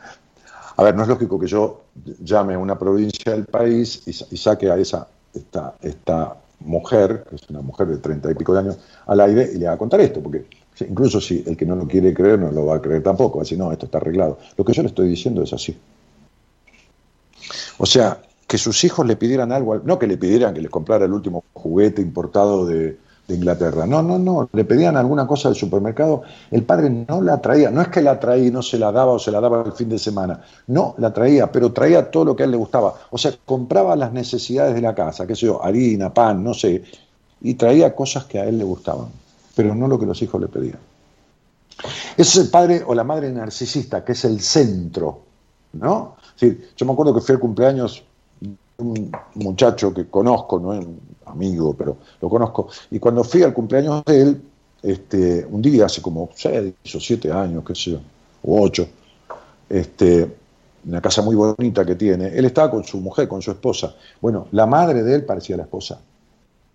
a 0.76 0.84
ver, 0.84 0.93
no 0.93 1.03
es 1.03 1.07
lógico 1.07 1.39
que 1.39 1.47
yo 1.47 1.84
llame 2.22 2.55
a 2.55 2.59
una 2.59 2.78
provincia 2.78 3.32
del 3.32 3.45
país 3.45 4.03
y, 4.05 4.38
saque 4.38 4.70
a 4.70 4.76
esa, 4.76 5.07
esta, 5.34 5.76
esta 5.82 6.36
mujer, 6.59 7.24
que 7.30 7.38
es 7.38 7.49
una 7.49 7.62
mujer 7.62 7.88
de 7.88 7.97
treinta 7.97 8.30
y 8.30 8.36
pico 8.36 8.51
de 8.51 8.59
años, 8.59 8.78
al 9.05 9.22
aire 9.22 9.49
y 9.55 9.57
le 9.57 9.68
haga 9.68 9.78
contar 9.78 10.01
esto, 10.01 10.22
porque 10.22 10.47
incluso 10.82 11.22
si 11.22 11.45
el 11.47 11.55
que 11.55 11.66
no 11.66 11.78
lo 11.78 11.88
quiere 11.88 12.14
creer 12.14 12.39
no 12.39 12.51
lo 12.51 12.66
va 12.66 12.76
a 12.76 12.82
creer 12.82 13.03
tampoco, 13.03 13.39
así 13.39 13.55
no, 13.55 13.72
esto 13.72 13.86
está 13.86 13.99
arreglado. 13.99 14.38
Lo 14.57 14.66
que 14.66 14.74
yo 14.74 14.82
le 14.82 14.89
estoy 14.89 15.07
diciendo 15.07 15.41
es 15.43 15.53
así. 15.53 15.78
O 17.82 17.88
sea, 17.88 18.22
que 18.46 18.60
sus 18.60 18.84
hijos 18.84 19.08
le 19.08 19.16
pidieran 19.16 19.52
algo, 19.52 19.76
no 19.80 19.98
que 19.98 20.06
le 20.06 20.16
pidieran 20.16 20.54
que 20.54 20.62
les 20.62 20.70
comprara 20.70 21.06
el 21.06 21.14
último 21.14 21.44
juguete 21.54 22.00
importado 22.00 22.66
de, 22.68 23.00
Inglaterra, 23.28 23.88
no, 23.88 24.04
no, 24.04 24.20
no, 24.20 24.50
le 24.52 24.66
pedían 24.66 24.98
alguna 24.98 25.26
cosa 25.26 25.48
del 25.48 25.56
supermercado, 25.56 26.24
el 26.52 26.64
padre 26.64 26.90
no 26.90 27.22
la 27.22 27.40
traía, 27.40 27.72
no 27.72 27.82
es 27.82 27.88
que 27.88 28.02
la 28.02 28.20
traía 28.20 28.48
y 28.48 28.52
no 28.52 28.62
se 28.62 28.78
la 28.78 28.92
daba 28.92 29.14
o 29.14 29.20
se 29.20 29.32
la 29.32 29.40
daba 29.40 29.64
el 29.66 29.72
fin 29.72 29.88
de 29.88 29.98
semana, 29.98 30.42
no 30.68 30.96
la 30.98 31.14
traía, 31.14 31.50
pero 31.50 31.72
traía 31.72 32.12
todo 32.12 32.26
lo 32.26 32.36
que 32.36 32.44
a 32.44 32.46
él 32.46 32.52
le 32.52 32.58
gustaba, 32.58 32.94
o 33.10 33.18
sea, 33.18 33.32
compraba 33.46 33.96
las 33.96 34.12
necesidades 34.12 34.76
de 34.76 34.82
la 34.82 34.94
casa, 34.94 35.26
qué 35.26 35.38
sé 35.38 35.46
yo, 35.46 35.64
harina, 35.64 36.14
pan, 36.14 36.44
no 36.44 36.54
sé, 36.54 36.84
y 37.40 37.54
traía 37.54 37.96
cosas 37.96 38.26
que 38.26 38.38
a 38.38 38.44
él 38.44 38.58
le 38.58 38.66
gustaban, 38.66 39.08
pero 39.56 39.74
no 39.74 39.88
lo 39.88 39.98
que 39.98 40.06
los 40.06 40.22
hijos 40.22 40.42
le 40.42 40.50
pedían. 40.50 40.80
Ese 42.18 42.40
es 42.40 42.46
el 42.46 42.50
padre 42.50 42.84
o 42.86 42.94
la 42.94 43.06
madre 43.06 43.32
narcisista, 43.32 44.04
que 44.04 44.12
es 44.12 44.26
el 44.26 44.42
centro, 44.42 45.22
¿no? 45.72 46.18
Yo 46.40 46.86
me 46.86 46.92
acuerdo 46.92 47.14
que 47.14 47.22
fui 47.22 47.36
al 47.36 47.42
cumpleaños 47.42 48.04
de 48.40 48.56
un 48.78 49.12
muchacho 49.36 49.94
que 49.94 50.08
conozco, 50.08 50.60
no 50.60 50.74
es 50.74 50.86
un 50.86 51.00
amigo, 51.26 51.74
pero 51.74 51.98
lo 52.22 52.30
conozco, 52.30 52.70
y 52.90 53.00
cuando 53.00 53.24
fui 53.24 53.44
al 53.44 53.54
cumpleaños 53.54 54.04
de 54.06 54.22
él, 54.22 54.42
este, 54.82 55.46
un 55.46 55.62
día, 55.62 55.86
hace 55.86 56.02
como 56.02 56.30
seis 56.36 56.74
o 56.96 57.00
siete 57.00 57.32
años, 57.32 57.64
qué 57.66 57.76
sé 57.76 57.92
yo, 57.92 58.00
o 58.44 58.62
ocho, 58.62 58.88
este, 59.70 60.36
una 60.86 61.02
casa 61.02 61.22
muy 61.22 61.36
bonita 61.36 61.86
que 61.86 61.96
tiene, 61.96 62.28
él 62.28 62.46
estaba 62.46 62.72
con 62.72 62.84
su 62.84 63.00
mujer, 63.00 63.28
con 63.28 63.42
su 63.42 63.52
esposa. 63.52 63.96
Bueno, 64.20 64.48
la 64.52 64.66
madre 64.66 65.04
de 65.04 65.16
él 65.16 65.26
parecía 65.26 65.58
la 65.58 65.64
esposa. 65.64 66.00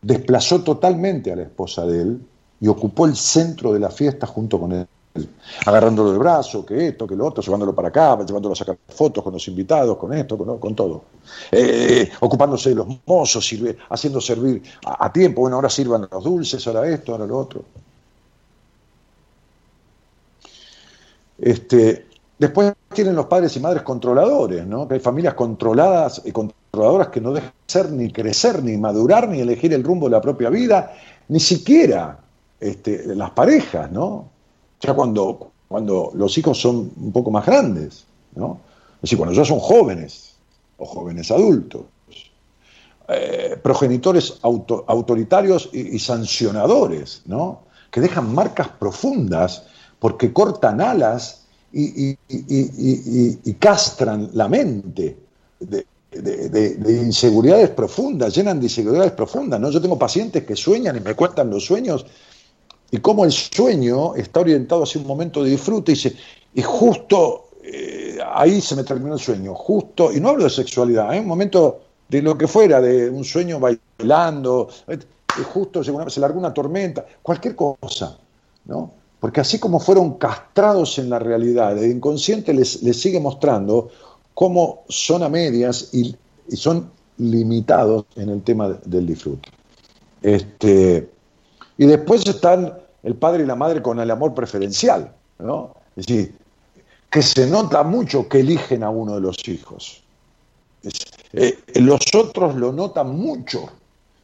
Desplazó 0.01 0.63
totalmente 0.63 1.33
a 1.33 1.37
la 1.37 1.43
esposa 1.43 1.85
de 1.87 2.03
él 2.03 2.21
y 2.61 2.69
ocupó 2.69 3.07
el 3.07 3.17
centro 3.17 3.73
de 3.73 3.81
la 3.81 3.91
fiesta 3.91 4.27
junto 4.27 4.61
con 4.61 4.73
él, 4.73 4.87
agarrándolo 5.65 6.11
del 6.11 6.19
brazo, 6.19 6.65
que 6.65 6.89
esto, 6.89 7.07
que 7.07 7.17
lo 7.17 7.27
otro, 7.27 7.43
llevándolo 7.43 7.75
para 7.75 7.89
acá, 7.89 8.17
llevándolo 8.25 8.53
a 8.53 8.57
sacar 8.57 8.77
fotos 8.89 9.23
con 9.23 9.33
los 9.33 9.47
invitados, 9.49 9.97
con 9.97 10.13
esto, 10.13 10.37
con, 10.59 10.75
todo. 10.75 11.05
Eh, 11.51 12.11
ocupándose 12.21 12.71
de 12.71 12.77
los 12.77 12.87
mozos, 13.07 13.49
haciendo 13.91 14.21
servir 14.21 14.63
a, 14.85 15.07
a, 15.07 15.13
tiempo, 15.13 15.43
bueno, 15.43 15.57
ahora 15.57 15.71
sirvan 15.71 16.09
los 16.11 16.25
dulces, 16.25 16.67
ahora 16.67 16.89
esto, 16.89 17.13
ahora 17.13 17.27
lo 17.27 17.39
otro. 17.39 17.65
Este, 21.39 22.07
después 22.39 22.73
tienen 22.95 23.15
los 23.15 23.27
padres 23.27 23.57
y 23.57 23.61
madres 23.61 23.83
controladores, 23.83 24.67
¿no? 24.67 24.89
que 24.89 24.95
hay 24.95 25.01
familias 25.01 25.35
controladas 25.35 26.23
y 26.25 26.33
controladoras 26.33 27.09
que 27.09 27.21
no 27.21 27.33
dejan 27.33 27.53
ser 27.67 27.91
ni 27.91 28.11
crecer, 28.11 28.63
ni 28.63 28.77
madurar, 28.77 29.29
ni 29.29 29.41
elegir 29.41 29.73
el 29.75 29.85
rumbo 29.85 30.07
de 30.07 30.13
la 30.13 30.21
propia 30.21 30.51
vida, 30.51 30.93
ni 31.29 31.41
siquiera 31.41 32.19
este, 32.61 33.15
las 33.15 33.31
parejas, 33.31 33.91
¿no? 33.91 34.31
Ya 34.81 34.95
cuando, 34.95 35.51
cuando 35.69 36.11
los 36.15 36.37
hijos 36.39 36.61
son 36.61 36.93
un 36.97 37.13
poco 37.13 37.31
más 37.31 37.47
grandes, 37.47 38.05
¿no? 38.35 38.61
Es 38.97 39.03
decir, 39.03 39.19
cuando 39.19 39.35
ya 39.35 39.45
son 39.45 39.59
jóvenes 39.59 40.35
o 40.79 40.87
jóvenes 40.87 41.31
adultos. 41.31 41.83
Eh, 43.09 43.57
progenitores 43.63 44.39
autoritarios 44.43 45.71
y, 45.73 45.97
sancionadores, 45.99 47.23
¿no? 47.27 47.61
Que 47.91 48.01
dejan 48.01 48.35
marcas 48.35 48.69
profundas 48.69 49.63
porque 50.01 50.33
cortan 50.33 50.81
alas 50.81 51.47
y, 51.73 52.17
castran 53.61 54.31
la 54.33 54.49
mente 54.49 55.17
de, 55.61 55.87
de, 56.11 57.03
inseguridades 57.05 57.71
profundas, 57.71 58.35
llenan 58.35 58.59
de 58.59 58.67
inseguridades 58.67 59.13
profundas. 59.13 59.61
¿no? 59.61 59.71
Yo 59.71 59.81
tengo 59.81 59.99
pacientes 59.99 60.45
que 60.45 60.57
sueñan 60.57 60.97
y 60.97 61.01
me 61.01 61.15
cuentan 61.15 61.51
los 61.51 61.65
sueños 61.65 62.07
y 62.91 62.99
cómo 62.99 63.25
el 63.25 63.33
sueño 63.33 64.15
está 64.15 64.41
orientado 64.41 64.83
hacia 64.83 65.01
un 65.01 65.07
momento 65.07 65.43
de 65.43 65.51
disfrute 65.51 65.93
y, 65.93 65.95
dice, 65.95 66.17
y 66.55 66.63
justo 66.63 67.49
eh, 67.63 68.19
ahí 68.35 68.61
se 68.61 68.77
me 68.77 68.85
terminó 68.85 69.15
el 69.15 69.21
sueño, 69.21 69.55
justo, 69.55 70.13
y 70.13 70.21
no 70.21 70.31
hablo 70.31 70.45
de 70.45 70.51
sexualidad, 70.51 71.11
hay 71.11 71.19
¿eh? 71.19 71.21
un 71.21 71.27
momento 71.27 71.81
de 72.09 72.23
lo 72.23 72.39
que 72.39 72.47
fuera, 72.47 72.81
de 72.81 73.11
un 73.11 73.25
sueño 73.25 73.59
bailando, 73.59 74.69
y 74.89 75.43
justo 75.43 75.83
se 75.83 76.21
largó 76.21 76.39
una 76.39 76.55
tormenta, 76.55 77.05
cualquier 77.23 77.57
cosa, 77.57 78.17
¿no? 78.67 78.93
Porque 79.19 79.41
así 79.41 79.59
como 79.59 79.81
fueron 79.81 80.15
castrados 80.15 80.99
en 80.99 81.11
la 81.11 81.19
realidad, 81.19 81.77
el 81.83 81.91
inconsciente 81.91 82.53
les, 82.53 82.83
les 82.83 83.01
sigue 83.01 83.19
mostrando 83.19 83.89
cómo 84.35 84.85
son 84.89 85.23
a 85.23 85.29
medias 85.29 85.91
y, 85.93 86.15
son 86.55 86.91
limitados 87.19 88.05
en 88.15 88.29
el 88.29 88.43
tema 88.43 88.69
del 88.85 89.05
disfrute. 89.05 89.49
Este, 90.23 91.09
y 91.79 91.87
después 91.87 92.27
están 92.27 92.73
el 93.03 93.15
padre 93.15 93.45
y 93.45 93.47
la 93.47 93.55
madre 93.55 93.83
con 93.83 94.01
el 94.01 94.11
amor 94.11 94.35
preferencial, 94.35 95.13
¿no? 95.39 95.75
Es 95.97 96.07
decir, 96.07 96.35
que 97.11 97.23
se 97.23 97.47
nota 97.47 97.83
mucho 97.83 98.29
que 98.29 98.41
eligen 98.41 98.83
a 98.83 98.91
uno 98.91 99.15
de 99.15 99.21
los 99.21 99.37
hijos. 99.49 100.03
Eh, 101.33 101.59
los 101.77 102.01
otros 102.15 102.57
lo 102.57 102.73
notan 102.73 103.17
mucho, 103.17 103.69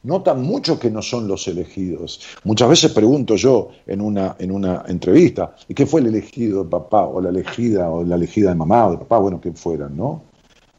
notan 0.03 0.41
mucho 0.41 0.79
que 0.79 0.89
no 0.89 1.01
son 1.01 1.27
los 1.27 1.47
elegidos. 1.47 2.21
Muchas 2.43 2.69
veces 2.69 2.91
pregunto 2.91 3.35
yo 3.35 3.69
en 3.87 4.01
una, 4.01 4.35
en 4.39 4.51
una 4.51 4.83
entrevista, 4.87 5.55
¿y 5.67 5.73
qué 5.73 5.85
fue 5.85 6.01
el 6.01 6.07
elegido 6.07 6.63
de 6.63 6.69
papá, 6.69 7.05
o 7.05 7.21
la 7.21 7.29
elegida, 7.29 7.89
o 7.89 8.03
la 8.03 8.15
elegida 8.15 8.49
de 8.49 8.55
mamá, 8.55 8.87
o 8.87 8.91
de 8.91 8.97
papá? 8.99 9.17
Bueno, 9.19 9.39
que 9.39 9.51
fueran, 9.53 9.95
¿no? 9.95 10.23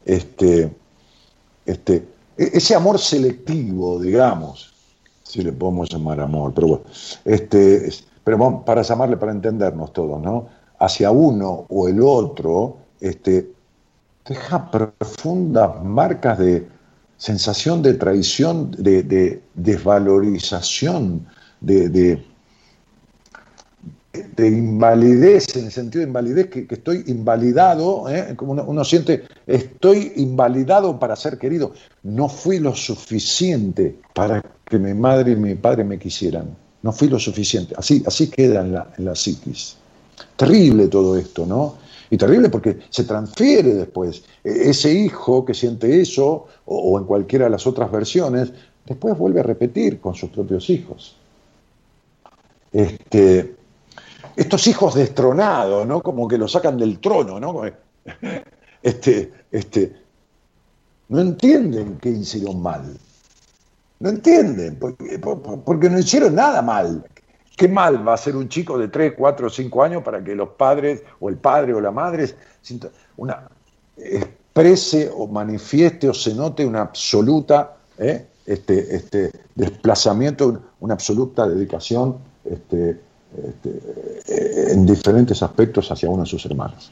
Este, 0.05 0.71
este, 1.65 1.95
e-, 2.37 2.51
ese 2.53 2.75
amor 2.75 2.99
selectivo, 2.99 3.99
digamos, 3.99 4.74
si 5.35 5.43
le 5.43 5.51
podemos 5.51 5.89
llamar 5.89 6.19
amor, 6.19 6.53
pero 6.53 6.67
bueno, 6.67 6.83
este, 7.25 7.89
pero 8.23 8.63
para 8.65 8.81
llamarle, 8.81 9.17
para 9.17 9.31
entendernos 9.31 9.93
todos, 9.93 10.21
¿no? 10.21 10.47
Hacia 10.79 11.11
uno 11.11 11.65
o 11.69 11.87
el 11.87 12.01
otro, 12.01 12.77
este, 12.99 13.51
deja 14.25 14.71
profundas 14.71 15.83
marcas 15.83 16.39
de, 16.39 16.67
sensación 17.17 17.81
de 17.81 17.93
traición, 17.93 18.71
de, 18.77 19.41
desvalorización, 19.53 21.25
de, 21.61 21.89
de, 21.89 22.23
invalidez, 24.47 25.55
en 25.55 25.65
el 25.65 25.71
sentido 25.71 26.01
de 26.01 26.07
invalidez, 26.07 26.49
que, 26.49 26.67
estoy 26.69 27.03
invalidado, 27.07 28.09
¿eh? 28.09 28.33
como 28.35 28.53
uno, 28.53 28.83
siente, 28.83 29.23
estoy 29.47 30.13
invalidado 30.17 30.99
para 30.99 31.15
ser 31.15 31.37
querido. 31.37 31.73
No 32.03 32.29
fui 32.29 32.59
lo 32.59 32.75
suficiente 32.75 33.97
para 34.13 34.43
que 34.65 34.79
mi 34.79 34.93
madre 34.93 35.33
y 35.33 35.35
mi 35.35 35.55
padre 35.55 35.83
me 35.83 35.99
quisieran. 35.99 36.55
No 36.81 36.91
fui 36.91 37.07
lo 37.07 37.19
suficiente. 37.19 37.73
Así, 37.77 38.03
así 38.05 38.29
queda 38.29 38.61
en 38.61 38.73
la, 38.73 38.93
en 38.97 39.05
la 39.05 39.15
psiquis. 39.15 39.77
Terrible 40.35 40.87
todo 40.87 41.17
esto, 41.17 41.45
¿no? 41.45 41.75
Y 42.09 42.17
terrible 42.17 42.49
porque 42.49 42.79
se 42.89 43.03
transfiere 43.03 43.73
después. 43.73 44.23
E, 44.43 44.69
ese 44.69 44.93
hijo 44.93 45.43
que 45.45 45.53
siente 45.53 46.01
eso, 46.01 46.47
o, 46.65 46.99
en 46.99 47.05
cualquiera 47.05 47.45
de 47.45 47.51
las 47.51 47.65
otras 47.65 47.91
versiones, 47.91 48.51
después 48.85 49.17
vuelve 49.17 49.39
a 49.39 49.43
repetir 49.43 49.99
con 49.99 50.15
sus 50.15 50.29
propios 50.29 50.69
hijos. 50.69 51.15
Este, 52.71 53.55
estos 54.35 54.67
hijos 54.67 54.95
destronados, 54.95 55.87
¿no? 55.87 56.01
Como 56.01 56.27
que 56.27 56.37
lo 56.37 56.47
sacan 56.47 56.77
del 56.77 56.99
trono, 56.99 57.39
¿no? 57.39 57.61
Este, 58.83 59.33
este, 59.51 59.95
no 61.09 61.19
entienden 61.19 61.97
que 61.97 62.09
hicieron 62.09 62.61
mal. 62.61 62.99
No 63.99 64.09
entienden, 64.09 64.77
porque, 64.77 65.89
no 65.89 65.99
hicieron 65.99 66.35
nada 66.35 66.61
mal. 66.61 67.05
¿Qué 67.55 67.69
mal 67.69 68.05
va 68.05 68.15
a 68.15 68.17
ser 68.17 68.35
un 68.35 68.49
chico 68.49 68.77
de 68.77 68.89
3, 68.89 69.13
4, 69.17 69.49
5 69.49 69.83
años 69.83 70.03
para 70.03 70.21
que 70.23 70.35
los 70.35 70.49
padres 70.49 71.03
o 71.19 71.29
el 71.29 71.37
padre 71.37 71.73
o 71.73 71.79
la 71.79 71.91
madre 71.91 72.35
una, 73.15 73.47
exprese 73.97 75.09
o 75.15 75.27
manifieste 75.27 76.09
o 76.09 76.13
se 76.13 76.33
note 76.33 76.65
una 76.65 76.81
absoluta 76.81 77.77
¿eh? 77.97 78.25
este, 78.45 78.95
este, 78.95 79.31
desplazamiento, 79.55 80.61
una 80.81 80.93
absoluta 80.93 81.47
dedicación 81.47 82.17
este, 82.43 82.99
este, 83.47 84.71
en 84.73 84.85
diferentes 84.85 85.41
aspectos 85.41 85.89
hacia 85.91 86.09
uno 86.09 86.23
de 86.23 86.29
sus 86.29 86.45
hermanos? 86.45 86.91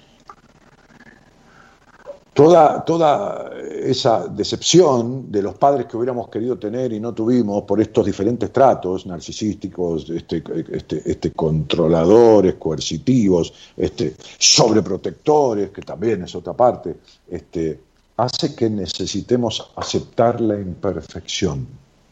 Toda, 2.33 2.83
toda 2.83 3.51
esa 3.61 4.27
decepción 4.27 5.31
de 5.31 5.43
los 5.43 5.53
padres 5.53 5.85
que 5.85 5.97
hubiéramos 5.97 6.29
querido 6.29 6.57
tener 6.57 6.91
y 6.91 6.99
no 6.99 7.13
tuvimos 7.13 7.63
por 7.63 7.79
estos 7.79 8.07
diferentes 8.07 8.51
tratos 8.51 9.05
narcisísticos, 9.05 10.09
este, 10.09 10.41
este, 10.71 11.03
este 11.05 11.31
controladores, 11.31 12.55
coercitivos, 12.55 13.53
este, 13.77 14.15
sobreprotectores, 14.39 15.69
que 15.69 15.83
también 15.83 16.23
es 16.23 16.33
otra 16.33 16.53
parte, 16.53 16.95
este, 17.29 17.79
hace 18.17 18.55
que 18.55 18.67
necesitemos 18.67 19.71
aceptar 19.75 20.41
la 20.41 20.59
imperfección. 20.59 21.67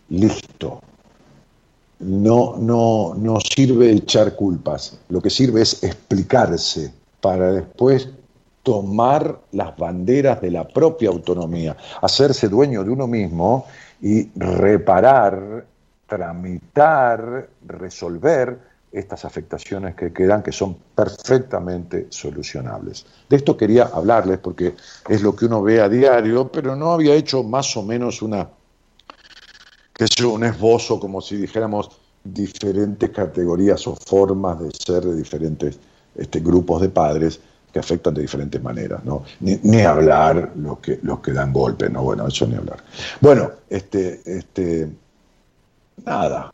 Listo. 0.10 0.82
No, 2.00 2.58
no, 2.58 3.16
no 3.16 3.40
sirve 3.40 3.92
echar 3.92 4.36
culpas, 4.36 5.00
lo 5.10 5.20
que 5.22 5.30
sirve 5.30 5.62
es 5.62 5.84
explicarse 5.84 6.94
para 7.22 7.54
después 7.54 8.10
tomar 8.64 9.40
las 9.52 9.76
banderas 9.76 10.42
de 10.42 10.52
la 10.52 10.68
propia 10.68 11.10
autonomía, 11.10 11.76
hacerse 12.02 12.48
dueño 12.48 12.84
de 12.84 12.92
uno 12.92 13.08
mismo 13.08 13.66
y 14.02 14.30
reparar, 14.36 15.66
tramitar, 16.08 17.50
resolver 17.66 18.72
estas 18.92 19.24
afectaciones 19.24 19.96
que 19.96 20.12
quedan, 20.12 20.44
que 20.44 20.52
son 20.52 20.76
perfectamente 20.94 22.08
solucionables. 22.10 23.06
De 23.30 23.38
esto 23.38 23.56
quería 23.56 23.84
hablarles 23.84 24.40
porque 24.40 24.76
es 25.08 25.22
lo 25.22 25.36
que 25.36 25.46
uno 25.46 25.62
ve 25.62 25.80
a 25.80 25.88
diario, 25.88 26.52
pero 26.52 26.76
no 26.76 26.92
había 26.92 27.16
hecho 27.16 27.42
más 27.44 27.76
o 27.78 27.84
menos 27.84 28.22
una, 28.22 28.50
que 29.94 30.04
es 30.04 30.20
un 30.20 30.44
esbozo, 30.44 31.00
como 31.00 31.22
si 31.22 31.38
dijéramos 31.38 31.90
diferentes 32.24 33.10
categorías 33.10 33.88
o 33.88 33.96
formas 33.96 34.60
de 34.60 34.72
ser 34.72 35.04
de 35.06 35.16
diferentes 35.16 35.80
este, 36.16 36.40
grupos 36.42 36.82
de 36.82 36.90
padres 36.90 37.40
que 37.72 37.80
afectan 37.80 38.14
de 38.14 38.22
diferentes 38.22 38.62
maneras, 38.62 39.04
¿no? 39.04 39.24
Ni, 39.40 39.82
hablar 39.82 40.52
los 40.56 40.80
que, 40.80 41.00
los 41.04 41.20
que 41.20 41.32
dan 41.32 41.54
golpe, 41.54 41.90
¿no? 41.90 42.04
Bueno, 42.04 42.28
eso 42.28 42.46
ni 42.48 42.56
hablar. 42.56 42.84
Bueno, 43.20 43.52
este, 43.70 44.22
este, 44.26 44.90
nada, 46.06 46.52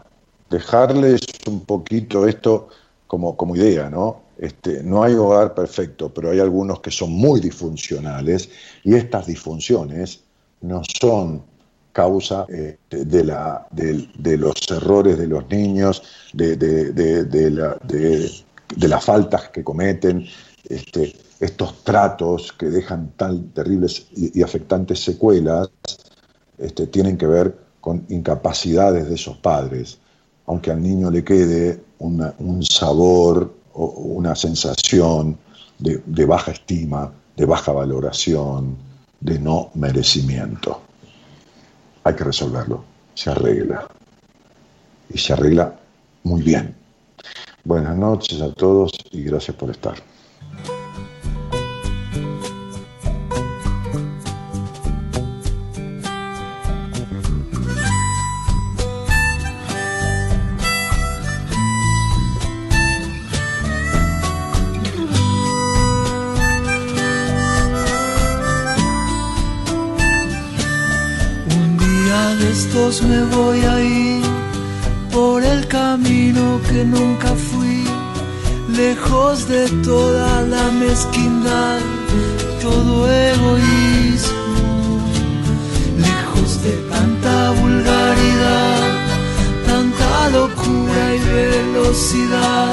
dejarles 0.49 1.21
un 1.47 1.61
poquito 1.61 2.27
esto 2.27 2.69
como, 3.07 3.35
como 3.35 3.55
idea, 3.55 3.89
¿no? 3.89 4.21
Este, 4.37 4.83
no 4.83 5.03
hay 5.03 5.15
hogar 5.15 5.55
perfecto, 5.55 6.13
pero 6.13 6.29
hay 6.29 6.39
algunos 6.39 6.79
que 6.79 6.91
son 6.91 7.11
muy 7.11 7.39
disfuncionales 7.39 8.49
y 8.83 8.93
estas 8.93 9.25
disfunciones 9.25 10.21
no 10.61 10.81
son 10.99 11.41
causa 11.91 12.45
eh, 12.47 12.77
de, 12.91 13.23
la, 13.23 13.65
de, 13.71 14.37
los 14.37 14.53
errores 14.69 15.17
de 15.17 15.25
los 15.25 15.49
niños, 15.49 16.03
de, 16.31 16.55
de, 16.55 17.49
la, 17.49 17.75
de, 17.83 18.87
las 18.87 19.03
faltas 19.03 19.49
que 19.49 19.63
cometen, 19.63 20.27
este, 20.69 21.15
estos 21.39 21.83
tratos 21.83 22.53
que 22.53 22.67
dejan 22.67 23.11
tan 23.17 23.49
terribles 23.49 24.07
y, 24.15 24.41
afectantes 24.41 24.99
secuelas 24.99 25.69
este, 26.57 26.87
tienen 26.87 27.17
que 27.17 27.27
ver 27.27 27.57
con 27.81 28.05
incapacidades 28.09 29.07
de 29.07 29.15
esos 29.15 29.37
padres, 29.37 29.99
aunque 30.45 30.71
al 30.71 30.81
niño 30.81 31.09
le 31.11 31.23
quede 31.23 31.81
un 31.99 32.63
sabor 32.63 33.53
o 33.73 33.85
una 33.85 34.35
sensación 34.35 35.37
de 35.79 36.25
baja 36.25 36.51
estima, 36.51 37.11
de 37.35 37.45
baja 37.45 37.71
valoración, 37.71 38.77
de 39.19 39.39
no 39.39 39.69
merecimiento. 39.75 40.81
Hay 42.03 42.15
que 42.15 42.23
resolverlo, 42.23 42.83
se 43.13 43.29
arregla. 43.29 43.87
Y 45.09 45.17
se 45.17 45.33
arregla 45.33 45.73
muy 46.23 46.41
bien. 46.41 46.75
Buenas 47.63 47.97
noches 47.97 48.41
a 48.41 48.51
todos 48.53 48.91
y 49.11 49.23
gracias 49.23 49.55
por 49.55 49.69
estar. 49.69 49.95
Me 72.87 73.21
voy 73.35 73.59
a 73.65 73.81
ir 73.83 74.23
por 75.11 75.43
el 75.43 75.67
camino 75.67 76.61
que 76.69 76.85
nunca 76.85 77.27
fui, 77.35 77.83
lejos 78.69 79.45
de 79.49 79.67
toda 79.83 80.43
la 80.43 80.71
mezquindad, 80.71 81.79
todo 82.61 83.11
egoísmo, 83.11 85.01
lejos 85.97 86.63
de 86.63 86.71
tanta 86.89 87.51
vulgaridad, 87.59 88.79
tanta 89.65 90.29
locura 90.29 91.13
y 91.13 91.19
velocidad 91.35 92.71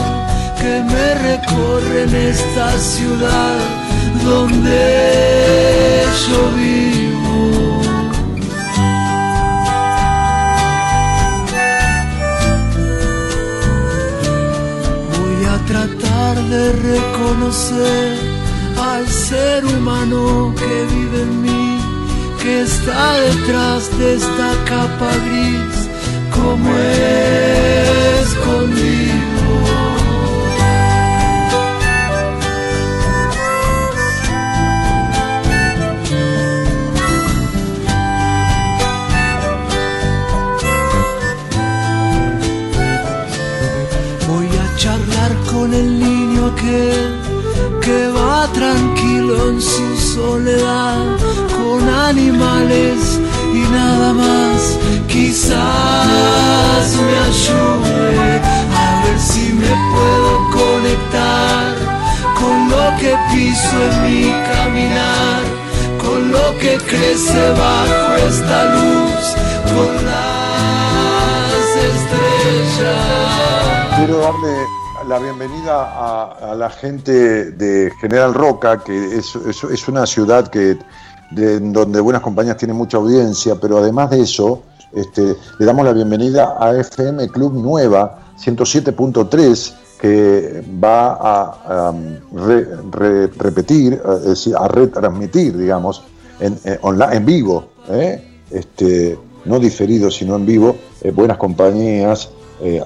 que 0.61 0.81
me 0.93 1.15
recorren 1.29 2.15
esta 2.15 2.71
ciudad 2.79 3.59
donde 4.25 6.05
yo 6.29 6.41
vivo. 6.57 7.14
Reconocer 16.95 18.17
al 18.91 19.09
ser 19.09 19.65
humano 19.65 20.55
que 20.57 20.75
vive 20.95 21.23
en 21.23 21.43
mí, 21.43 21.79
que 22.41 22.63
está 22.63 23.13
detrás 23.15 23.81
de 23.99 24.15
esta 24.15 24.51
capa 24.71 25.11
gris, 25.27 25.77
como 26.37 26.69
escondido. 28.23 29.34
Tranquilo 48.53 49.51
en 49.51 49.61
su 49.61 49.97
soledad 49.97 51.17
con 51.57 51.89
animales 51.89 53.21
y 53.53 53.61
nada 53.73 54.13
más. 54.13 54.79
Quizás 55.09 56.87
me 57.07 57.17
ayude 57.31 58.41
a 58.77 59.03
ver 59.05 59.19
si 59.21 59.53
me 59.53 59.73
puedo 59.93 60.31
conectar 60.61 61.75
con 62.41 62.57
lo 62.71 62.85
que 63.01 63.17
piso 63.31 63.77
en 63.89 63.95
mi 64.05 64.23
caminar, 64.53 65.43
con 66.03 66.31
lo 66.33 66.47
que 66.59 66.77
crece 66.91 67.51
bajo 67.51 68.15
esta 68.29 68.59
luz, 68.75 69.25
con 69.75 69.93
las 70.11 71.67
estrellas. 71.93 73.17
Quiero 73.97 74.19
darle 74.19 74.84
la 75.09 75.19
bienvenida 75.19 76.33
a, 76.51 76.55
la 76.55 76.71
gente 76.71 77.51
de 77.53 77.91
General 78.01 78.33
Roca, 78.33 78.83
que 78.83 79.17
es, 79.17 79.89
una 79.89 80.07
ciudad 80.07 80.49
que, 80.49 80.79
donde 81.31 82.01
Buenas 82.01 82.23
Compañías 82.23 82.57
tiene 82.57 82.75
mucha 82.75 82.97
audiencia, 82.97 83.57
pero 83.61 83.79
además 83.79 84.11
de 84.11 84.23
eso, 84.23 84.63
este, 84.93 85.37
le 85.59 85.67
damos 85.67 85.85
la 85.85 85.93
bienvenida 85.93 86.57
a 86.59 86.75
FM 86.79 87.29
Club 87.29 87.55
Nueva 87.55 88.19
107.3, 88.39 89.75
que 90.01 90.65
va 90.83 91.19
a, 91.21 91.93
repetir, 93.39 94.01
es 94.17 94.25
decir, 94.25 94.55
a 94.57 94.69
retransmitir, 94.69 95.57
digamos, 95.57 96.03
en, 96.41 96.59
eh, 96.65 96.79
en 97.13 97.27
vivo, 97.27 97.69
¿eh? 97.91 98.41
este, 98.51 99.19
no 99.45 99.59
diferido, 99.59 100.11
sino 100.11 100.37
en 100.37 100.47
vivo, 100.47 100.77
eh, 101.03 101.11
Buenas 101.11 101.37
Compañías, 101.37 102.31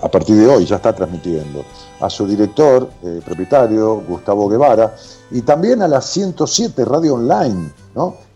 a 0.02 0.08
partir 0.08 0.34
de 0.34 0.46
hoy 0.48 0.64
ya 0.64 0.76
está 0.76 0.92
transmitiendo 0.92 1.62
a 2.00 2.08
su 2.10 2.26
director, 2.26 2.88
eh, 3.02 3.20
propietario, 3.24 4.02
Gustavo 4.06 4.48
Guevara, 4.48 4.94
y 5.30 5.42
también 5.42 5.82
a 5.82 5.88
la 5.88 6.00
107 6.00 6.84
Radio 6.84 7.14
Online, 7.14 7.70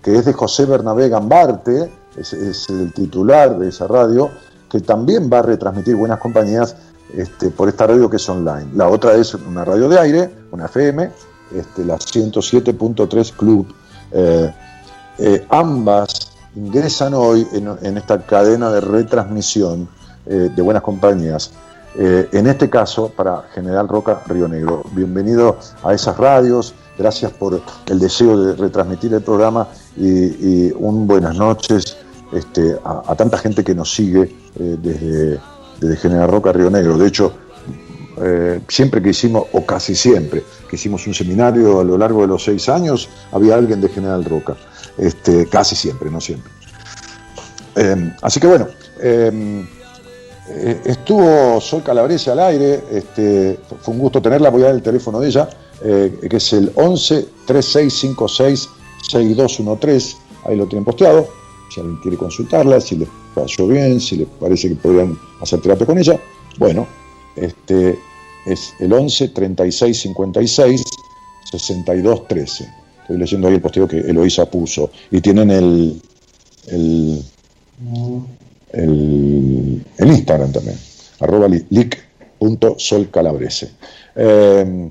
que 0.03 0.17
es 0.17 0.25
de 0.25 0.33
José 0.33 0.67
Bernabé 0.67 1.09
Gambarte, 1.09 1.91
es, 2.17 2.69
el 2.69 2.93
titular 2.93 3.59
de 3.59 3.69
esa 3.69 3.87
radio, 3.87 4.31
que 4.69 4.81
también 4.81 5.31
va 5.33 5.39
a 5.39 5.43
retransmitir 5.43 5.97
buenas 5.97 6.19
compañías 6.19 6.75
este, 7.15 7.51
por 7.51 7.69
esta 7.69 7.87
radio 7.87 8.11
que 8.11 8.17
es 8.17 8.29
online. 8.29 8.69
La 8.75 8.89
otra 8.89 9.15
es 9.15 9.35
una 9.35 9.65
radio 9.65 9.89
de 9.89 9.99
aire, 9.99 10.31
una 10.51 10.67
FM, 10.67 11.11
este, 11.55 11.85
la 11.85 11.97
107.3 11.97 13.33
Club. 13.35 13.73
Eh, 14.11 14.53
eh, 15.19 15.47
ambas 15.51 16.33
ingresan 16.57 17.15
hoy 17.15 17.47
en, 17.53 17.97
esta 17.97 18.21
cadena 18.23 18.71
de 18.71 18.81
retransmisión 18.81 19.89
de 20.25 20.63
buenas 20.63 20.85
compañías 20.85 21.51
eh, 21.95 22.29
en 22.33 22.47
este 22.47 22.71
caso 22.71 23.11
para 23.11 23.43
General 23.55 23.87
Roca 23.87 24.23
Río 24.27 24.49
Negro. 24.49 24.83
Bienvenido 24.93 25.59
a 25.83 25.93
esas 25.93 26.17
radios, 26.17 26.75
gracias 26.97 27.33
por 27.33 27.61
el 27.87 27.99
deseo 27.99 28.39
de 28.39 28.57
retransmitir 28.57 29.13
el 29.13 29.21
programa 29.21 29.69
y, 29.97 30.73
un 30.73 31.07
buenas 31.07 31.37
noches 31.37 31.99
este, 32.33 32.79
a, 32.83 33.15
tanta 33.15 33.37
gente 33.37 33.63
que 33.63 33.75
nos 33.75 33.95
sigue 33.95 34.35
eh, 34.59 35.39
desde, 35.81 35.97
General 35.97 36.29
Roca 36.29 36.53
Río 36.53 36.71
Negro. 36.71 36.97
De 36.97 37.09
hecho, 37.09 37.35
eh, 38.23 38.61
siempre 38.69 39.03
que 39.03 39.11
hicimos, 39.11 39.45
o 39.53 39.67
casi 39.67 39.95
siempre, 39.95 40.45
que 40.71 40.77
hicimos 40.77 41.07
un 41.07 41.13
seminario 41.13 41.81
a 41.81 41.85
lo 41.85 41.99
largo 41.99 42.23
de 42.23 42.29
los 42.29 42.45
seis 42.45 42.69
años, 42.71 43.11
había 43.33 43.57
alguien 43.57 43.81
de 43.81 43.89
General 43.89 44.25
Roca. 44.25 44.57
Este, 44.97 45.47
casi 45.47 45.75
siempre, 45.75 46.11
no 46.11 46.21
siempre. 46.21 46.51
así 48.23 48.39
que 48.39 48.47
bueno, 48.47 48.69
estuvo 50.85 51.61
Sol 51.61 51.83
Calabrese 51.83 52.31
al 52.31 52.41
aire, 52.41 52.83
este, 52.91 53.59
fue 53.81 53.95
un 53.95 54.01
gusto 54.01 54.21
tenerla, 54.21 54.51
voy 54.51 54.63
a 54.63 54.67
dar 54.67 54.75
el 54.75 54.83
teléfono 54.83 55.21
de 55.21 55.29
ella, 55.29 55.49
eh, 55.85 56.19
que 56.29 56.37
es 56.37 56.53
el 56.53 56.73
11 56.75 57.27
3656 57.47 58.69
6213, 59.09 60.17
ahí 60.45 60.57
lo 60.57 60.67
tienen 60.67 60.85
posteado, 60.85 61.29
si 61.71 61.81
alguien 61.81 61.99
quiere 61.99 62.17
consultarla, 62.17 62.81
si 62.81 62.97
les 62.97 63.09
pasó 63.35 63.67
bien, 63.67 64.01
si 64.01 64.17
les 64.17 64.29
parece 64.29 64.69
que 64.69 64.77
podrían 64.77 65.19
hacer 65.41 65.61
terapia 65.61 65.87
con 65.87 65.99
ella, 65.99 66.21
bueno, 66.59 66.87
este 67.37 67.99
es 68.47 68.75
el 68.79 68.93
11 68.93 69.29
36 69.29 70.01
56 70.01 70.83
62 71.51 72.29
13. 72.29 72.73
Estoy 73.03 73.19
leyendo 73.19 73.49
ahí 73.49 73.55
el 73.55 73.61
posteo 73.61 73.89
que 73.89 73.99
Eloisa 73.99 74.47
puso. 74.47 74.91
Y 75.11 75.21
tienen 75.21 75.51
el, 75.51 76.01
el 76.69 77.25
el, 78.73 79.85
Instagram 79.99 80.53
también, 80.53 80.79
arroba 81.21 81.49
lic.solcalabrese. 81.49 83.71
Eh, 84.17 84.91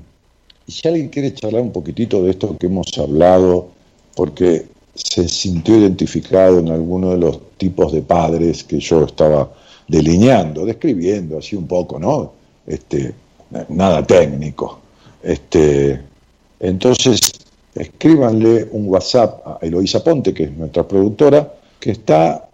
y 0.66 0.72
si 0.72 0.88
alguien 0.88 1.08
quiere 1.08 1.34
charlar 1.34 1.62
un 1.62 1.72
poquitito 1.72 2.22
de 2.22 2.30
esto 2.30 2.56
que 2.56 2.66
hemos 2.66 2.86
hablado, 2.98 3.68
porque 4.14 4.66
se 4.94 5.28
sintió 5.28 5.78
identificado 5.78 6.58
en 6.58 6.70
alguno 6.70 7.10
de 7.10 7.18
los 7.18 7.40
tipos 7.56 7.92
de 7.92 8.02
padres 8.02 8.64
que 8.64 8.78
yo 8.78 9.04
estaba 9.04 9.52
delineando, 9.88 10.64
describiendo 10.64 11.38
así 11.38 11.56
un 11.56 11.66
poco, 11.66 11.98
¿no? 11.98 12.32
Este, 12.66 13.14
nada 13.68 14.06
técnico. 14.06 14.80
Este, 15.22 16.00
entonces, 16.60 17.20
escríbanle 17.74 18.68
un 18.72 18.88
WhatsApp 18.88 19.46
a 19.46 19.58
Eloisa 19.62 20.04
Ponte, 20.04 20.32
que 20.32 20.44
es 20.44 20.52
nuestra 20.52 20.86
productora, 20.86 21.52
que 21.80 21.92
está 21.92 22.48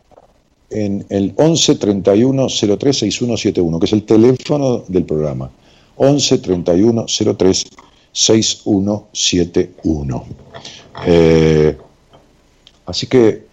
en 0.71 1.05
el 1.09 1.33
11 1.37 1.77
31 1.77 2.49
03 2.49 2.99
6171, 2.99 3.79
que 3.79 3.87
es 3.87 3.93
el 3.93 4.03
teléfono 4.05 4.83
del 4.89 5.05
programa. 5.05 5.49
11 5.97 6.39
31 6.39 7.07
03 7.37 7.65
6171. 8.13 10.25
Eh, 11.07 11.79
así 12.87 13.07
que 13.07 13.47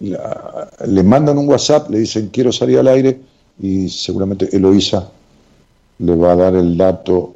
le 0.00 1.02
mandan 1.02 1.38
un 1.38 1.48
WhatsApp, 1.48 1.90
le 1.90 2.00
dicen 2.00 2.28
quiero 2.32 2.52
salir 2.52 2.78
al 2.78 2.88
aire 2.88 3.20
y 3.60 3.88
seguramente 3.88 4.48
Eloísa 4.56 5.10
le 5.98 6.14
va 6.14 6.32
a 6.32 6.36
dar 6.36 6.54
el 6.54 6.76
dato 6.76 7.34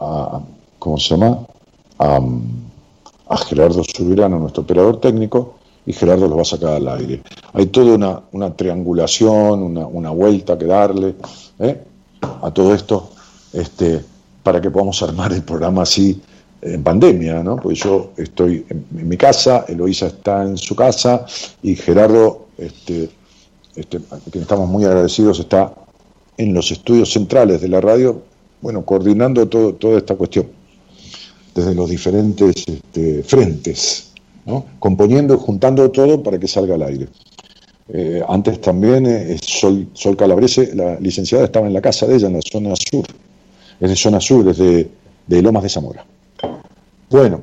a, 0.00 0.40
¿cómo 0.78 0.98
se 0.98 1.16
llama? 1.16 1.46
A, 1.98 2.20
Gerardo 3.48 3.84
Subirano, 3.84 4.40
nuestro 4.40 4.64
operador 4.64 5.00
técnico, 5.00 5.54
y 5.90 5.92
Gerardo 5.92 6.28
lo 6.28 6.36
va 6.36 6.42
a 6.42 6.44
sacar 6.44 6.74
al 6.74 6.88
aire. 6.88 7.20
Hay 7.52 7.66
toda 7.66 8.22
una, 8.30 8.54
triangulación, 8.54 9.76
una, 9.76 10.10
vuelta 10.10 10.56
que 10.56 10.66
darle 10.66 11.16
¿eh? 11.58 11.82
a 12.20 12.50
todo 12.52 12.72
esto 12.74 13.10
este, 13.52 14.00
para 14.44 14.60
que 14.60 14.70
podamos 14.70 15.02
armar 15.02 15.32
el 15.32 15.42
programa 15.42 15.82
así 15.82 16.20
en 16.62 16.84
pandemia, 16.84 17.42
¿no? 17.42 17.56
Porque 17.56 17.76
yo 17.76 18.12
estoy 18.16 18.64
en, 18.68 18.86
mi 19.08 19.16
casa, 19.16 19.64
Eloísa 19.66 20.06
está 20.06 20.44
en 20.44 20.56
su 20.56 20.76
casa 20.76 21.26
y 21.62 21.74
Gerardo, 21.74 22.46
este, 22.56 23.10
este, 23.74 23.98
quien 24.30 24.42
estamos 24.42 24.68
muy 24.68 24.84
agradecidos, 24.84 25.40
está 25.40 25.74
en 26.36 26.54
los 26.54 26.70
estudios 26.70 27.12
centrales 27.12 27.60
de 27.62 27.68
la 27.68 27.80
radio, 27.80 28.22
bueno, 28.60 28.84
coordinando 28.84 29.48
todo, 29.48 29.74
toda 29.74 29.98
esta 29.98 30.14
cuestión, 30.14 30.46
desde 31.52 31.74
los 31.74 31.90
diferentes 31.90 32.68
este, 32.68 33.24
frentes, 33.24 34.09
componiendo 34.78 35.34
y 35.34 35.38
juntando 35.38 35.90
todo 35.90 36.22
para 36.22 36.38
que 36.38 36.48
salga 36.48 36.74
al 36.74 36.82
aire. 36.82 37.08
Eh, 37.92 38.22
antes 38.28 38.60
también 38.60 39.06
eh, 39.06 39.36
Sol, 39.42 39.88
Sol 39.94 40.16
Calabrese, 40.16 40.74
la 40.74 40.98
licenciada, 41.00 41.44
estaba 41.44 41.66
en 41.66 41.72
la 41.72 41.80
casa 41.80 42.06
de 42.06 42.16
ella, 42.16 42.28
en 42.28 42.34
la 42.34 42.40
zona 42.42 42.74
sur, 42.76 43.04
es 43.80 43.90
de 43.90 43.96
zona 43.96 44.20
sur, 44.20 44.48
es 44.48 44.58
de, 44.58 45.42
Lomas 45.42 45.62
de 45.62 45.68
Zamora. 45.68 46.04
Bueno, 47.08 47.42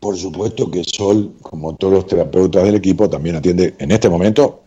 por 0.00 0.16
supuesto 0.16 0.70
que 0.70 0.84
Sol, 0.84 1.32
como 1.42 1.74
todos 1.74 1.92
los 1.92 2.06
terapeutas 2.06 2.64
del 2.64 2.76
equipo, 2.76 3.10
también 3.10 3.36
atiende 3.36 3.74
en 3.78 3.90
este 3.90 4.08
momento, 4.08 4.60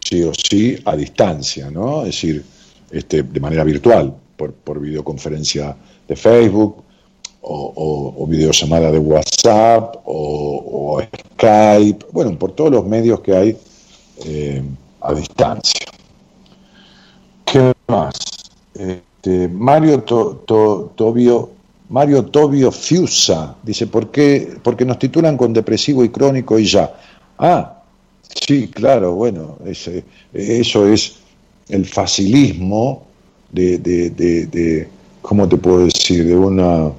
sí 0.00 0.22
o 0.22 0.32
sí, 0.32 0.76
a 0.84 0.94
distancia, 0.94 1.70
¿no? 1.70 2.00
Es 2.00 2.06
decir, 2.06 2.44
este, 2.90 3.22
de 3.24 3.40
manera 3.40 3.64
virtual, 3.64 4.14
por, 4.36 4.80
videoconferencia 4.80 5.76
de 6.06 6.16
Facebook, 6.16 6.84
o, 7.50 8.26
videollamada 8.26 8.90
de 8.90 8.98
WhatsApp, 8.98 9.96
o, 10.04 11.00
Skype, 11.36 12.06
bueno, 12.12 12.38
por 12.38 12.52
todos 12.52 12.72
los 12.72 12.86
medios 12.86 13.20
que 13.20 13.36
hay 13.36 13.56
eh, 14.24 14.62
a 15.00 15.14
distancia. 15.14 15.86
¿Qué 17.44 17.72
más? 17.86 18.14
Este, 18.74 19.48
Mario 19.48 20.02
Tobio 20.02 21.50
Mario 21.88 22.26
Tobio 22.26 22.70
Fiusa 22.70 23.56
dice, 23.62 23.86
¿por 23.86 24.10
qué? 24.10 24.56
Porque 24.62 24.84
nos 24.84 24.98
titulan 24.98 25.36
con 25.36 25.52
depresivo 25.52 26.04
y 26.04 26.10
crónico 26.10 26.58
y 26.58 26.66
ya. 26.66 26.94
Ah, 27.38 27.82
sí, 28.46 28.68
claro, 28.68 29.14
bueno, 29.14 29.56
ese, 29.64 30.04
eso 30.34 30.86
es 30.86 31.16
el 31.68 31.86
facilismo 31.86 33.06
de, 33.50 33.78
de, 33.78 34.10
de, 34.10 34.88
¿cómo 35.22 35.48
te 35.48 35.56
puedo 35.56 35.86
decir? 35.86 36.26
De 36.26 36.36
una, 36.36 36.90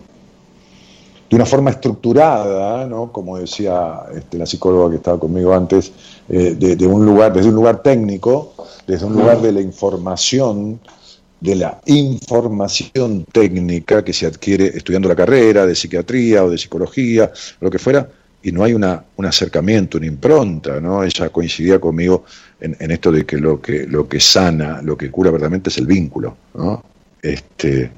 de 1.30 1.36
una 1.36 1.46
forma 1.46 1.70
estructurada, 1.70 2.88
¿no? 2.88 3.12
como 3.12 3.38
decía 3.38 4.02
este, 4.16 4.38
la 4.38 4.48
psicóloga 4.48 4.90
que 4.90 4.96
estaba 4.96 5.20
conmigo 5.20 5.54
antes, 5.54 5.92
eh, 6.28 6.56
de, 6.58 6.88
un 6.88 7.06
lugar, 7.06 7.34
desde 7.34 7.50
un 7.50 7.56
lugar 7.56 7.84
técnico, 7.84 8.54
desde 8.88 9.06
un 9.06 9.14
lugar 9.14 9.40
de 9.40 9.52
la 9.52 9.62
información, 9.62 10.80
de 11.40 11.56
la 11.56 11.80
información 11.86 13.26
técnica 13.32 14.04
que 14.04 14.12
se 14.12 14.26
adquiere 14.26 14.68
estudiando 14.68 15.08
la 15.08 15.16
carrera 15.16 15.68
de 15.68 15.76
psiquiatría 15.76 16.44
o 16.44 16.50
de 16.50 16.58
psicología, 16.58 17.32
lo 17.62 17.70
que 17.70 17.78
fuera, 17.78 18.10
y 18.42 18.52
no 18.52 18.64
hay 18.64 18.74
una, 18.74 19.04
un 19.18 19.26
acercamiento, 19.26 19.98
una 19.98 20.08
impronta, 20.08 20.80
¿no? 20.80 21.04
Ella 21.04 21.30
coincidía 21.30 21.80
conmigo 21.80 22.24
en, 22.60 22.90
esto 22.90 23.12
de 23.12 23.26
que 23.26 23.38
lo, 23.38 23.62
que 23.62 23.86
lo 23.86 24.08
que 24.08 24.20
sana, 24.20 24.82
lo 24.82 24.98
que 24.98 25.12
cura 25.12 25.30
verdaderamente 25.30 25.70
es 25.70 25.78
el 25.78 25.86
vínculo, 25.86 26.38
¿no? 26.56 26.84
Este, 27.22 27.92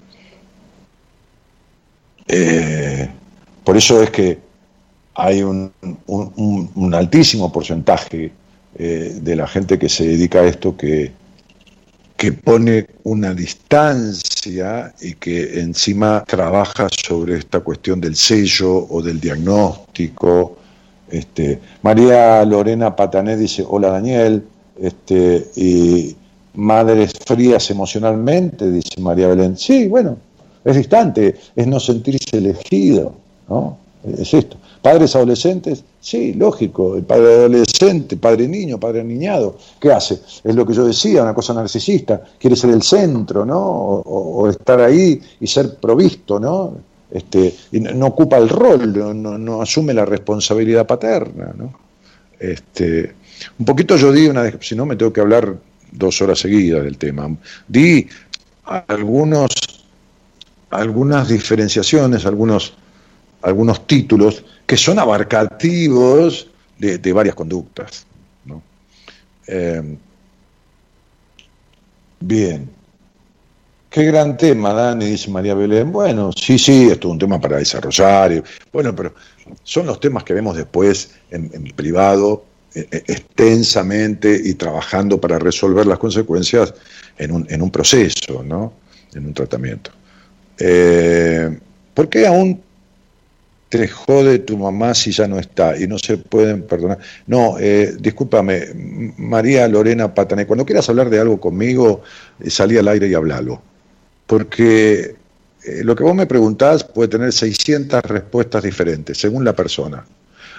eh, 2.28 3.10
por 3.64 3.78
eso 3.78 4.02
es 4.02 4.10
que 4.10 4.40
hay 5.16 5.44
un, 5.44 5.72
altísimo 6.94 7.52
porcentaje 7.52 8.32
eh, 8.78 9.20
de 9.22 9.36
la 9.36 9.48
gente 9.48 9.78
que 9.78 9.90
se 9.90 10.08
dedica 10.08 10.40
a 10.40 10.46
esto 10.46 10.76
que, 10.78 11.12
que 12.22 12.32
pone 12.32 12.88
una 13.04 13.34
distancia 13.34 14.94
y 15.02 15.16
que 15.16 15.60
encima 15.60 16.24
trabaja 16.26 16.88
sobre 16.90 17.38
esta 17.38 17.62
cuestión 17.62 18.00
del 18.00 18.16
sello 18.16 18.88
o 18.90 19.02
del 19.02 19.20
diagnóstico. 19.20 20.58
Este, 21.10 21.60
María 21.82 22.46
Lorena 22.46 22.96
Patané 22.96 23.36
dice, 23.38 23.66
hola 23.68 23.90
Daniel, 23.90 24.44
este, 24.80 25.48
y 25.56 26.16
madres 26.54 27.14
frías 27.26 27.70
emocionalmente, 27.72 28.70
dice 28.72 29.02
María 29.02 29.28
Belén. 29.28 29.58
Sí, 29.58 29.88
bueno, 29.88 30.18
es 30.64 30.76
distante, 30.76 31.36
es 31.56 31.68
no 31.68 31.80
sentirse 31.80 32.38
elegido, 32.38 33.16
¿no? 33.52 33.78
Es 34.04 34.34
esto. 34.34 34.58
¿Padres 34.82 35.16
adolescentes? 35.16 35.84
Sí, 36.00 36.34
lógico. 36.34 36.96
El 36.96 37.04
padre 37.04 37.36
adolescente, 37.36 38.18
padre 38.18 38.48
niño, 38.48 38.80
padre 38.80 39.04
niñado, 39.04 39.58
¿qué 39.80 39.92
hace? 39.92 40.22
Es 40.44 40.56
lo 40.56 40.66
que 40.66 40.74
yo 40.74 40.86
decía, 40.86 41.22
una 41.22 41.36
cosa 41.36 41.54
narcisista. 41.54 42.22
Quiere 42.40 42.56
ser 42.56 42.72
el 42.72 42.82
centro, 42.82 43.46
¿no? 43.46 43.60
O, 43.60 44.50
estar 44.50 44.82
ahí 44.82 45.22
y 45.40 45.48
ser 45.48 45.76
provisto, 45.76 46.40
¿no? 46.40 46.74
Este, 47.12 47.54
y 47.74 47.80
no, 47.80 48.08
ocupa 48.08 48.38
el 48.38 48.50
rol, 48.50 48.94
no, 49.22 49.38
no, 49.38 49.62
asume 49.62 49.94
la 49.94 50.06
responsabilidad 50.06 50.88
paterna, 50.88 51.54
¿no? 51.56 51.74
Este, 52.40 53.14
un 53.60 53.66
poquito 53.66 53.98
yo 53.98 54.12
di 54.12 54.28
una, 54.28 54.50
si 54.62 54.76
no 54.76 54.86
me 54.86 54.96
tengo 54.96 55.14
que 55.14 55.22
hablar 55.22 55.58
dos 55.92 56.22
horas 56.22 56.40
seguidas 56.40 56.84
del 56.84 56.98
tema. 56.98 57.30
Di 57.68 58.08
algunos, 58.88 59.52
algunas 60.72 61.28
diferenciaciones, 61.28 62.26
algunos 62.26 62.74
algunos 63.42 63.88
títulos 63.88 64.44
que 64.66 64.78
son 64.78 65.00
abarcativos 65.00 66.48
de, 66.78 67.14
varias 67.14 67.36
conductas. 67.36 68.06
Eh, 69.48 69.98
bien. 72.20 72.70
Qué 73.90 74.06
gran 74.06 74.38
tema, 74.38 74.72
Dani, 74.72 75.06
dice 75.06 75.30
María 75.30 75.54
Belén. 75.54 75.92
Bueno, 75.92 76.32
sí, 76.32 76.58
sí, 76.58 76.88
esto 76.90 77.10
es 77.10 77.12
un 77.12 77.20
tema 77.20 77.42
para 77.42 77.58
desarrollar. 77.58 78.42
bueno, 78.72 78.96
pero 78.96 79.14
son 79.64 79.86
los 79.86 80.00
temas 80.00 80.24
que 80.24 80.34
vemos 80.34 80.56
después 80.56 81.12
en, 81.30 81.50
privado, 81.76 82.46
e, 82.74 82.88
e, 82.90 82.98
extensamente 83.08 84.40
y 84.46 84.54
trabajando 84.54 85.20
para 85.20 85.38
resolver 85.40 85.86
las 85.86 86.00
consecuencias 86.00 86.74
en 87.18 87.32
un, 87.32 87.46
en 87.50 87.62
un 87.62 87.70
proceso, 87.70 88.44
¿no? 88.46 88.72
En 89.14 89.26
un 89.26 89.34
tratamiento. 89.34 89.92
Eh, 90.58 91.60
¿Por 91.94 92.08
qué 92.08 92.26
aún 92.26 92.62
te 93.72 93.88
jode 93.88 94.40
tu 94.40 94.58
mamá 94.58 94.94
si 94.94 95.12
ya 95.12 95.28
no 95.30 95.40
está 95.40 95.78
y 95.78 95.88
no 95.88 95.98
se 95.98 96.18
pueden 96.18 96.64
perdonar. 96.64 97.00
No, 97.26 97.56
eh, 97.58 97.96
discúlpame, 97.98 98.68
María 99.18 99.66
Lorena 99.70 100.14
Patané, 100.14 100.46
cuando 100.46 100.66
quieras 100.66 100.90
hablar 100.90 101.10
de 101.10 101.22
algo 101.22 101.40
conmigo, 101.40 102.02
eh, 102.42 102.50
salí 102.50 102.78
al 102.78 102.90
aire 102.90 103.08
y 103.08 103.14
hablalo. 103.14 103.62
Porque 104.28 105.16
eh, 105.64 105.84
lo 105.86 105.96
que 105.96 106.04
vos 106.04 106.14
me 106.14 106.26
preguntás 106.26 106.84
puede 106.84 107.08
tener 107.08 107.32
600 107.32 108.02
respuestas 108.04 108.62
diferentes 108.62 109.18
según 109.18 109.46
la 109.46 109.56
persona. 109.56 110.06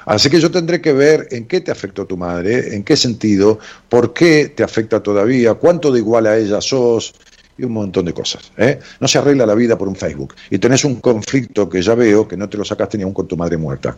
Así 0.07 0.31
que 0.31 0.41
yo 0.41 0.51
tendré 0.51 0.81
que 0.81 0.95
ver 0.95 1.29
en 1.31 1.47
qué 1.47 1.61
te 1.61 1.71
afectó 1.71 2.07
tu 2.07 2.17
madre, 2.17 2.75
en 2.75 2.83
qué 2.83 2.97
sentido, 2.97 3.59
por 3.91 4.15
qué 4.15 4.49
te 4.57 4.63
afecta 4.63 5.03
todavía, 5.03 5.53
cuánto 5.53 5.93
de 5.93 5.99
igual 5.99 6.27
a 6.27 6.39
ella 6.39 6.63
sos, 6.63 7.15
y 7.59 7.65
un 7.65 7.73
montón 7.73 8.05
de 8.05 8.13
cosas. 8.13 8.53
¿eh? 8.57 8.79
No 9.01 9.09
se 9.09 9.19
arregla 9.19 9.47
la 9.47 9.55
vida 9.55 9.77
por 9.77 9.89
un 9.89 9.97
Facebook. 9.97 10.35
Y 10.51 10.59
tenés 10.59 10.85
un 10.85 10.97
conflicto 10.97 11.69
que 11.69 11.83
ya 11.83 11.95
veo 11.95 12.27
que 12.27 12.37
no 12.37 12.49
te 12.49 12.57
lo 12.57 12.65
sacaste 12.65 12.97
ni 12.97 13.05
aún 13.05 13.15
con 13.15 13.29
tu 13.29 13.37
madre 13.37 13.57
muerta. 13.57 13.97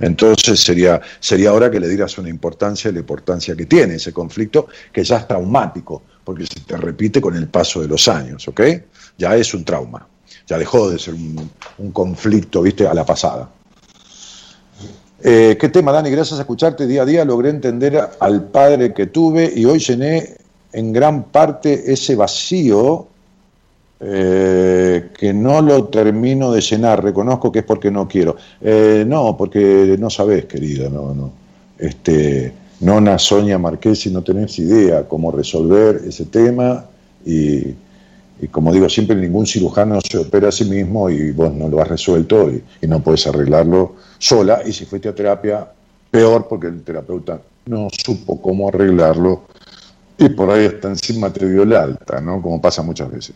Entonces 0.00 0.60
sería, 0.60 1.00
sería 1.20 1.52
hora 1.52 1.70
que 1.70 1.78
le 1.78 1.88
dieras 1.88 2.18
una 2.18 2.28
importancia 2.28 2.90
la 2.90 2.98
importancia 2.98 3.54
que 3.54 3.66
tiene 3.66 3.96
ese 3.96 4.12
conflicto, 4.12 4.68
que 4.92 5.04
ya 5.04 5.18
es 5.18 5.28
traumático, 5.28 6.02
porque 6.24 6.46
se 6.46 6.60
te 6.60 6.76
repite 6.76 7.20
con 7.20 7.36
el 7.36 7.48
paso 7.48 7.80
de 7.80 7.88
los 7.88 8.08
años, 8.08 8.46
¿ok? 8.48 8.60
Ya 9.18 9.36
es 9.36 9.52
un 9.54 9.64
trauma. 9.64 10.06
Ya 10.46 10.58
dejó 10.58 10.90
de 10.90 10.98
ser 10.98 11.14
un, 11.14 11.92
conflicto, 11.92 12.62
viste, 12.62 12.86
a 12.86 12.94
la 12.94 13.04
pasada. 13.04 13.48
Eh, 15.22 15.56
¿Qué 15.58 15.68
tema, 15.70 15.92
Dani? 15.92 16.10
Gracias 16.10 16.38
a 16.38 16.42
escucharte 16.42 16.86
día 16.86 17.02
a 17.02 17.06
día 17.06 17.24
logré 17.24 17.48
entender 17.48 18.10
al 18.20 18.44
padre 18.50 18.92
que 18.92 19.06
tuve 19.06 19.50
y 19.54 19.64
hoy 19.64 19.78
llené 19.78 20.36
en 20.74 20.92
gran 20.92 21.24
parte 21.24 21.92
ese 21.92 22.16
vacío 22.16 23.06
eh, 24.00 25.10
que 25.16 25.32
no 25.32 25.62
lo 25.62 25.84
termino 25.84 26.52
de 26.52 26.60
llenar. 26.60 27.02
Reconozco 27.02 27.50
que 27.50 27.60
es 27.60 27.64
porque 27.64 27.90
no 27.90 28.08
quiero. 28.08 28.36
Eh, 28.60 29.04
no, 29.06 29.36
porque 29.36 29.96
no 29.98 30.10
sabes, 30.10 30.44
querida, 30.46 30.88
no, 30.88 31.14
no. 31.14 31.30
Este, 31.78 32.52
Nona 32.80 33.18
Sonia 33.18 33.58
Marquesi, 33.58 34.10
no 34.10 34.22
tenés 34.22 34.58
idea 34.58 35.08
cómo 35.08 35.30
resolver 35.30 36.02
ese 36.06 36.26
tema 36.26 36.84
y, 37.24 37.74
como 38.50 38.72
digo 38.72 38.88
siempre, 38.88 39.16
ningún 39.16 39.46
cirujano 39.46 40.00
se 40.00 40.18
opera 40.18 40.48
a 40.48 40.52
sí 40.52 40.64
mismo 40.64 41.08
y 41.08 41.30
vos 41.30 41.52
no 41.54 41.68
lo 41.68 41.80
has 41.80 41.88
resuelto 41.88 42.50
y 42.50 42.86
no 42.86 43.00
puedes 43.00 43.26
arreglarlo 43.26 43.94
sola. 44.18 44.60
Y 44.66 44.72
si 44.72 44.84
fuiste 44.84 45.08
a 45.08 45.14
terapia, 45.14 45.66
peor 46.10 46.46
porque 46.48 46.66
el 46.66 46.82
terapeuta 46.82 47.40
no 47.66 47.88
supo 47.90 48.40
cómo 48.42 48.68
arreglarlo 48.68 49.42
y 50.18 50.28
por 50.30 50.50
ahí 50.50 50.66
está 50.66 50.88
encima 50.88 51.32
el 51.34 51.76
alta, 51.76 52.20
¿no? 52.20 52.40
Como 52.40 52.60
pasa 52.60 52.82
muchas 52.82 53.10
veces. 53.10 53.34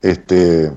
Este, 0.00 0.72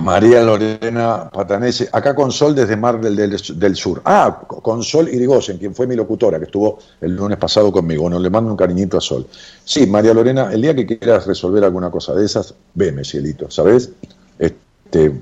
María 0.00 0.42
Lorena 0.42 1.30
Patanese, 1.30 1.88
acá 1.92 2.14
con 2.14 2.32
Sol 2.32 2.54
desde 2.54 2.76
Mar 2.76 3.00
del, 3.00 3.16
del, 3.38 3.76
Sur. 3.76 4.02
Ah, 4.04 4.40
con 4.46 4.82
Sol 4.82 5.08
Irigoyen, 5.08 5.58
quien 5.58 5.74
fue 5.74 5.86
mi 5.86 5.94
locutora, 5.94 6.38
que 6.38 6.46
estuvo 6.46 6.78
el 7.00 7.14
lunes 7.14 7.38
pasado 7.38 7.70
conmigo. 7.70 8.02
Bueno, 8.02 8.18
le 8.18 8.30
mando 8.30 8.50
un 8.50 8.56
cariñito 8.56 8.96
a 8.96 9.00
Sol. 9.00 9.26
Sí, 9.64 9.86
María 9.86 10.14
Lorena, 10.14 10.52
el 10.52 10.62
día 10.62 10.74
que 10.74 10.86
quieras 10.86 11.26
resolver 11.26 11.64
alguna 11.64 11.90
cosa 11.90 12.14
de 12.14 12.24
esas, 12.24 12.54
veme, 12.74 13.04
cielito, 13.04 13.50
¿sabes? 13.50 13.90
Este, 14.38 15.20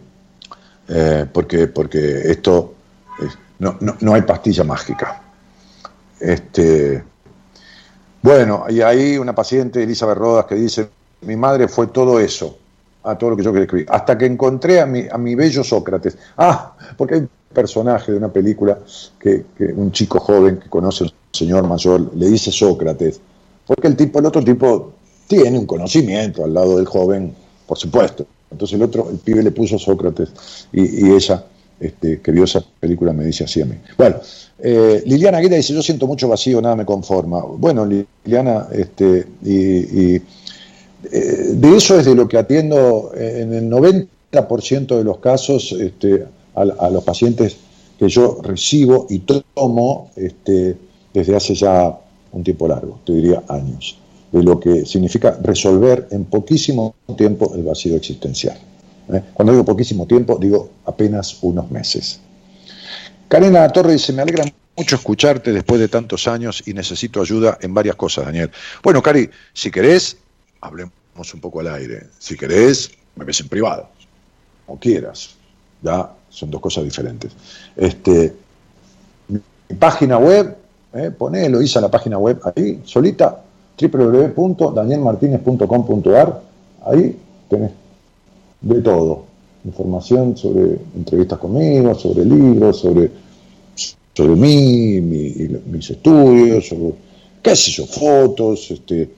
eh, 0.89 1.27
porque, 1.33 1.67
porque 1.67 2.31
esto, 2.31 2.75
no, 3.59 3.77
no, 3.81 3.97
no, 4.01 4.15
hay 4.15 4.23
pastilla 4.23 4.65
mágica. 4.65 5.23
Este, 6.21 7.03
bueno, 8.23 8.65
y 8.69 8.81
ahí 8.81 9.17
una 9.19 9.35
paciente, 9.35 9.83
Elizabeth 9.83 10.19
Rodas, 10.19 10.47
que 10.47 10.55
dice, 10.55 10.89
mi 11.23 11.37
madre 11.37 11.69
fue 11.69 11.89
todo 11.89 12.21
eso 12.21 12.59
a 13.03 13.17
todo 13.17 13.31
lo 13.31 13.37
que 13.37 13.43
yo 13.43 13.53
quería 13.53 13.65
escribir. 13.65 13.87
Hasta 13.91 14.19
que 14.19 14.27
encontré 14.27 14.81
a 14.81 14.87
mi, 14.87 15.07
a 15.11 15.17
mi 15.19 15.35
bello 15.35 15.65
Sócrates. 15.65 16.19
Ah, 16.37 16.75
porque 16.97 17.15
hay 17.15 17.21
un 17.21 17.31
personaje 17.53 18.13
de 18.13 18.19
una 18.19 18.29
película 18.29 18.79
que, 19.19 19.45
un 19.77 19.93
chico 19.93 20.21
joven 20.21 20.59
que 20.59 20.69
conoce 20.69 21.05
a 21.05 21.07
un 21.07 21.13
señor 21.33 21.67
mayor 21.67 22.15
le 22.15 22.27
dice 22.27 22.51
Sócrates. 22.51 23.21
Porque 23.67 23.87
el 23.87 23.97
tipo, 23.97 24.19
el 24.19 24.27
otro 24.27 24.43
tipo 24.43 24.93
tiene 25.27 25.59
un 25.59 25.67
conocimiento 25.67 26.45
al 26.45 26.55
lado 26.55 26.77
del 26.77 26.87
joven, 26.87 27.35
por 27.67 27.79
supuesto. 27.79 28.27
Entonces 28.51 28.77
el 28.77 28.83
otro, 28.83 29.09
el 29.11 29.19
pibe 29.19 29.43
le 29.43 29.51
puso 29.51 29.79
Sócrates 29.79 30.69
y, 30.73 31.11
ella, 31.11 31.45
este, 31.81 32.21
que 32.21 32.33
vio 32.33 32.45
esa 32.45 32.65
película, 32.81 33.13
me 33.13 33.25
dice 33.25 33.45
así 33.45 33.61
a 33.61 33.67
mí. 33.67 33.75
Bueno, 33.97 34.17
eh, 34.59 35.03
Liliana 35.07 35.39
Aguirre 35.39 35.57
dice, 35.57 35.75
yo 35.75 35.83
siento 35.83 36.07
mucho 36.07 36.29
vacío, 36.29 36.61
nada 36.61 36.77
me 36.77 36.85
conforma. 36.85 37.41
Bueno, 37.41 37.87
Liliana, 37.87 38.69
este, 38.73 39.27
y 39.45 40.17
eh, 40.17 40.21
de 41.53 41.77
eso 41.77 41.99
es 41.99 42.07
de 42.07 42.15
lo 42.15 42.27
que 42.27 42.39
atiendo 42.39 43.13
en 43.15 43.55
el 43.55 43.71
90% 43.71 44.97
de 44.97 45.05
los 45.05 45.19
casos 45.19 45.73
este, 45.73 46.27
a, 46.55 46.91
los 46.91 47.05
pacientes 47.05 47.57
que 47.99 48.09
yo 48.09 48.41
recibo 48.43 49.07
y 49.09 49.21
tomo 49.21 50.11
este, 50.17 50.77
desde 51.15 51.37
hace 51.37 51.55
ya 51.55 51.97
un 52.33 52.45
tiempo 52.45 52.69
largo, 52.69 52.99
te 53.05 53.13
diría 53.13 53.43
años, 53.49 53.97
de 54.33 54.43
lo 54.43 54.59
que 54.61 54.85
significa 54.85 55.39
resolver 55.43 56.09
en 56.11 56.25
poquísimo 56.25 56.95
tiempo 57.17 57.53
el 57.55 57.63
vacío 57.63 57.97
existencial. 57.97 58.59
¿Eh? 59.13 59.23
Cuando 59.35 59.53
digo 59.53 59.65
poquísimo 59.65 60.07
tiempo, 60.07 60.39
digo 60.41 60.71
apenas 60.87 61.39
unos 61.43 61.71
meses. 61.71 62.21
Karina 63.29 63.69
Torre 63.69 63.93
dice, 63.93 64.13
me 64.13 64.23
alegra 64.23 64.45
mucho 64.77 64.97
escucharte 64.97 65.53
después 65.53 65.81
de 65.81 65.87
tantos 65.89 66.27
años 66.29 66.63
y 66.67 66.73
necesito 66.73 67.21
ayuda 67.21 67.59
en 67.61 67.75
varias 67.75 67.97
cosas, 67.97 68.25
Daniel. 68.27 68.51
Bueno, 68.83 69.03
Cari, 69.03 69.29
si 69.53 69.71
querés, 69.71 70.17
hablemos 70.61 70.93
un 71.35 71.41
poco 71.41 71.61
al 71.61 71.69
aire. 71.69 72.09
Si 72.19 72.37
querés, 72.37 72.91
me 73.17 73.25
ves 73.25 73.41
en 73.41 73.49
privado, 73.49 73.89
o 74.67 74.79
quieras. 74.79 75.31
Ya 75.83 76.11
son 76.31 76.51
dos 76.51 76.61
cosas 76.61 76.85
diferentes. 76.85 77.33
Este, 77.77 78.35
mi, 79.29 79.41
página 79.79 80.19
web, 80.19 80.57
eh, 80.95 81.13
hice 81.63 81.81
la 81.81 81.91
página 81.91 82.19
web 82.19 82.41
ahí, 82.45 82.81
solita, 82.85 83.43
www.danielmartinez.com.ar. 83.81 86.43
Ahí 86.87 87.19
tenés 87.51 87.73
de 88.61 88.81
todo. 88.83 89.25
Información 89.65 90.37
sobre 90.37 90.79
entrevistas 90.95 91.39
conmigo, 91.39 91.95
sobre 91.95 92.25
libros, 92.25 92.79
sobre, 92.79 93.11
sobre 94.15 94.37
mí, 94.37 95.01
mis 95.01 95.91
estudios, 95.91 96.69
sobre, 96.69 96.95
qué 97.43 97.57
sé 97.57 97.87
fotos, 97.87 98.71
este, 98.71 99.11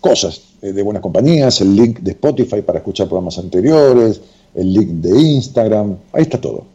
cosas 0.00 0.42
eh, 0.60 0.72
de 0.72 0.82
buenas 0.82 1.02
compañías, 1.02 1.60
el 1.60 1.74
link 1.74 2.00
de 2.00 2.12
Spotify 2.12 2.62
para 2.62 2.78
escuchar 2.78 3.06
programas 3.06 3.38
anteriores, 3.38 4.20
el 4.54 4.72
link 4.72 4.88
de 4.88 5.20
Instagram, 5.20 5.96
ahí 6.12 6.22
está 6.22 6.40
todo. 6.40 6.66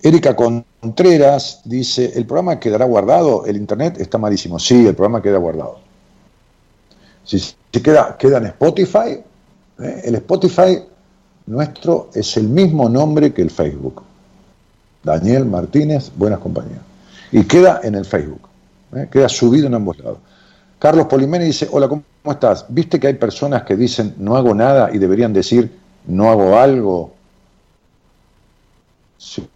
Erika 0.00 0.36
Contreras 0.36 1.60
dice, 1.64 2.12
¿el 2.14 2.24
programa 2.24 2.60
quedará 2.60 2.84
guardado? 2.84 3.44
El 3.46 3.56
internet 3.56 3.96
está 3.98 4.16
malísimo. 4.16 4.58
Sí, 4.58 4.86
el 4.86 4.94
programa 4.94 5.20
queda 5.20 5.38
guardado. 5.38 5.80
Si 7.24 7.40
queda, 7.82 8.16
queda 8.16 8.38
en 8.38 8.46
Spotify, 8.46 9.20
¿eh? 9.80 10.02
el 10.04 10.14
Spotify 10.16 10.82
nuestro 11.46 12.10
es 12.14 12.36
el 12.36 12.48
mismo 12.48 12.88
nombre 12.88 13.32
que 13.32 13.42
el 13.42 13.50
Facebook. 13.50 14.02
Daniel 15.02 15.46
Martínez, 15.46 16.12
Buenas 16.14 16.40
Compañías. 16.40 16.80
Y 17.32 17.44
queda 17.44 17.80
en 17.82 17.94
el 17.94 18.04
Facebook. 18.04 18.48
¿eh? 18.94 19.08
Queda 19.10 19.28
subido 19.28 19.66
en 19.66 19.74
ambos 19.74 19.98
lados. 19.98 20.18
Carlos 20.78 21.06
Polimeni 21.06 21.46
dice, 21.46 21.68
hola, 21.70 21.88
¿cómo 21.88 22.04
estás? 22.28 22.66
¿Viste 22.68 23.00
que 23.00 23.08
hay 23.08 23.14
personas 23.14 23.62
que 23.64 23.76
dicen 23.76 24.14
no 24.18 24.36
hago 24.36 24.54
nada 24.54 24.90
y 24.92 24.98
deberían 24.98 25.32
decir 25.32 25.78
no 26.06 26.30
hago 26.30 26.56
algo? 26.56 27.14
Sí, 29.16 29.48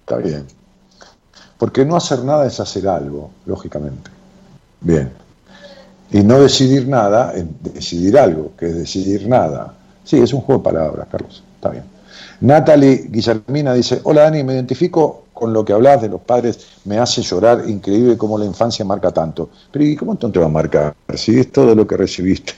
está 0.00 0.16
bien. 0.16 0.46
Porque 1.58 1.84
no 1.84 1.96
hacer 1.96 2.24
nada 2.24 2.46
es 2.46 2.58
hacer 2.58 2.88
algo, 2.88 3.30
lógicamente. 3.46 4.10
Bien. 4.80 5.12
Y 6.12 6.22
no 6.22 6.40
decidir 6.40 6.88
nada 6.88 7.32
decidir 7.62 8.18
algo, 8.18 8.52
que 8.58 8.66
es 8.66 8.76
decidir 8.76 9.28
nada. 9.28 9.74
Sí, 10.04 10.18
es 10.18 10.32
un 10.32 10.40
juego 10.40 10.60
de 10.60 10.64
palabras, 10.64 11.06
Carlos. 11.10 11.42
Está 11.54 11.70
bien. 11.70 11.84
Natalie 12.40 13.06
Guillermina 13.08 13.74
dice, 13.74 14.00
hola 14.02 14.22
Dani, 14.22 14.42
me 14.42 14.54
identifico 14.54 15.24
con 15.32 15.52
lo 15.52 15.64
que 15.64 15.72
hablas 15.72 16.02
de 16.02 16.08
los 16.08 16.20
padres, 16.20 16.66
me 16.84 16.98
hace 16.98 17.22
llorar, 17.22 17.64
increíble 17.68 18.16
cómo 18.16 18.36
la 18.36 18.44
infancia 18.44 18.84
marca 18.84 19.10
tanto. 19.10 19.50
Pero 19.70 19.84
¿y 19.84 19.96
cómo 19.96 20.16
te 20.16 20.38
va 20.38 20.46
a 20.46 20.50
marcar 20.50 20.94
si 21.14 21.38
es 21.38 21.52
todo 21.52 21.74
lo 21.74 21.86
que 21.86 21.96
recibiste? 21.96 22.54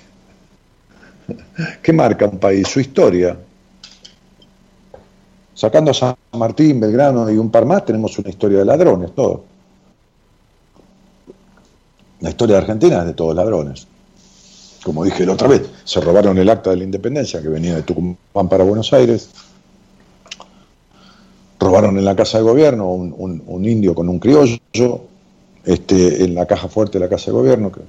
¿Qué 1.83 1.93
marca 1.93 2.27
un 2.27 2.39
país? 2.39 2.67
Su 2.69 2.81
historia. 2.81 3.37
Sacando 5.55 5.91
a 5.91 5.95
San 5.95 6.17
Martín, 6.33 6.81
Belgrano 6.81 7.31
y 7.31 7.37
un 7.37 7.51
par 7.51 7.67
más, 7.67 7.85
tenemos 7.85 8.19
una 8.19 8.31
historia 8.31 8.59
de 8.59 8.65
ladrones, 8.65 9.15
todo. 9.15 9.45
La 12.23 12.31
historia 12.31 12.57
de 12.57 12.63
Argentina 12.63 13.01
es 13.01 13.07
de 13.07 13.15
todos 13.15 13.35
ladrones. 13.35 13.87
Como 14.85 15.05
dije 15.05 15.27
la 15.27 15.33
otra 15.33 15.49
vez, 15.49 15.63
se 15.85 16.01
robaron 16.01 16.39
el 16.39 16.49
acta 16.49 16.71
de 16.71 16.77
la 16.77 16.85
independencia 16.85 17.43
que 17.43 17.49
venía 17.49 17.75
de 17.75 17.83
Tucumán 17.83 18.49
para 18.49 18.65
Buenos 18.65 18.93
Aires, 18.93 19.29
robaron 21.59 21.99
en 21.99 22.05
la 22.05 22.17
casa 22.17 22.39
de 22.39 22.45
gobierno 22.45 22.91
un, 22.93 23.65
indio 23.65 23.95
con 23.95 24.09
un 24.09 24.19
criollo, 24.19 24.59
este, 25.65 26.25
en 26.25 26.35
la 26.35 26.47
caja 26.47 26.69
fuerte 26.69 26.99
de 26.99 27.05
la 27.05 27.11
casa 27.11 27.27
de 27.27 27.33
gobierno, 27.33 27.71
que, 27.71 27.81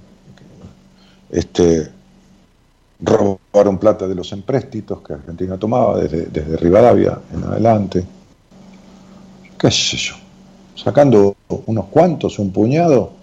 este, 1.32 1.90
robaron 3.02 3.78
plata 3.78 4.08
de 4.08 4.16
los 4.16 4.32
empréstitos 4.32 5.02
que 5.02 5.14
Argentina 5.14 5.58
tomaba 5.58 6.00
desde, 6.00 6.26
desde 6.26 6.58
Rivadavia 6.58 7.20
en 7.34 7.44
adelante, 7.44 8.04
qué 9.60 9.72
sé 9.72 9.98
yo, 9.98 10.16
sacando 10.76 11.36
unos 11.66 11.86
cuantos, 11.86 12.40
un 12.40 12.52
puñado, 12.52 13.23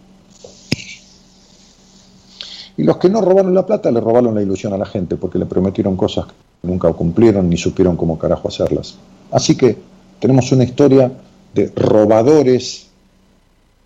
y 2.81 2.83
los 2.83 2.97
que 2.97 3.11
no 3.11 3.21
robaron 3.21 3.53
la 3.55 3.67
plata 3.67 3.91
le 3.91 4.01
robaron 4.01 4.35
la 4.35 4.41
ilusión 4.41 4.73
a 4.73 4.79
la 4.79 4.87
gente 4.87 5.17
porque 5.17 5.39
le 5.39 5.45
prometieron 5.45 5.99
cosas 5.99 6.25
que 6.29 6.67
nunca 6.67 6.91
cumplieron 6.95 7.51
ni 7.51 7.59
supieron 7.59 7.95
cómo 7.95 8.19
carajo 8.19 8.49
hacerlas. 8.49 8.97
Así 9.31 9.55
que 9.55 9.77
tenemos 10.19 10.51
una 10.51 10.65
historia 10.65 11.13
de 11.53 11.71
robadores 11.77 12.87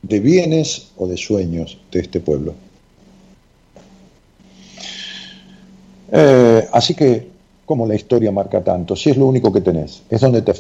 de 0.01 0.20
bienes 0.20 0.92
o 0.97 1.09
de 1.09 1.16
sueños 1.16 1.76
de 1.90 2.01
este 2.01 2.20
pueblo. 2.20 2.55
Eh, 6.12 6.68
así 6.72 6.95
que, 6.95 7.30
¿cómo 7.66 7.88
la 7.88 7.97
historia 7.97 8.30
marca 8.30 8.62
tanto? 8.62 8.95
Si 8.95 9.11
es 9.11 9.16
lo 9.16 9.26
único 9.26 9.53
que 9.53 9.61
tenés, 9.61 10.05
es 10.09 10.20
donde 10.20 10.42
te 10.42 10.55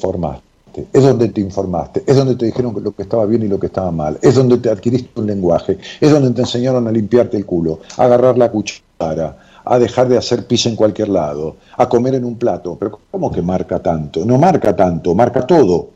es 0.92 1.02
donde 1.02 1.28
te 1.28 1.40
informaste, 1.40 2.02
es 2.06 2.16
donde 2.16 2.36
te 2.36 2.46
dijeron 2.46 2.74
lo 2.82 2.92
que 2.92 3.02
estaba 3.02 3.26
bien 3.26 3.42
y 3.42 3.48
lo 3.48 3.58
que 3.58 3.66
estaba 3.66 3.90
mal, 3.90 4.18
es 4.20 4.34
donde 4.34 4.58
te 4.58 4.70
adquiriste 4.70 5.20
un 5.20 5.26
lenguaje, 5.26 5.78
es 6.00 6.10
donde 6.10 6.30
te 6.30 6.40
enseñaron 6.40 6.86
a 6.86 6.92
limpiarte 6.92 7.36
el 7.36 7.46
culo, 7.46 7.80
a 7.96 8.04
agarrar 8.04 8.36
la 8.36 8.50
cuchara, 8.50 9.38
a 9.64 9.78
dejar 9.78 10.08
de 10.08 10.18
hacer 10.18 10.46
pis 10.46 10.66
en 10.66 10.76
cualquier 10.76 11.08
lado, 11.08 11.56
a 11.76 11.88
comer 11.88 12.14
en 12.14 12.24
un 12.24 12.36
plato. 12.36 12.76
Pero 12.78 12.98
¿cómo 13.10 13.30
que 13.30 13.42
marca 13.42 13.80
tanto? 13.80 14.24
No 14.24 14.38
marca 14.38 14.74
tanto, 14.74 15.14
marca 15.14 15.46
todo. 15.46 15.90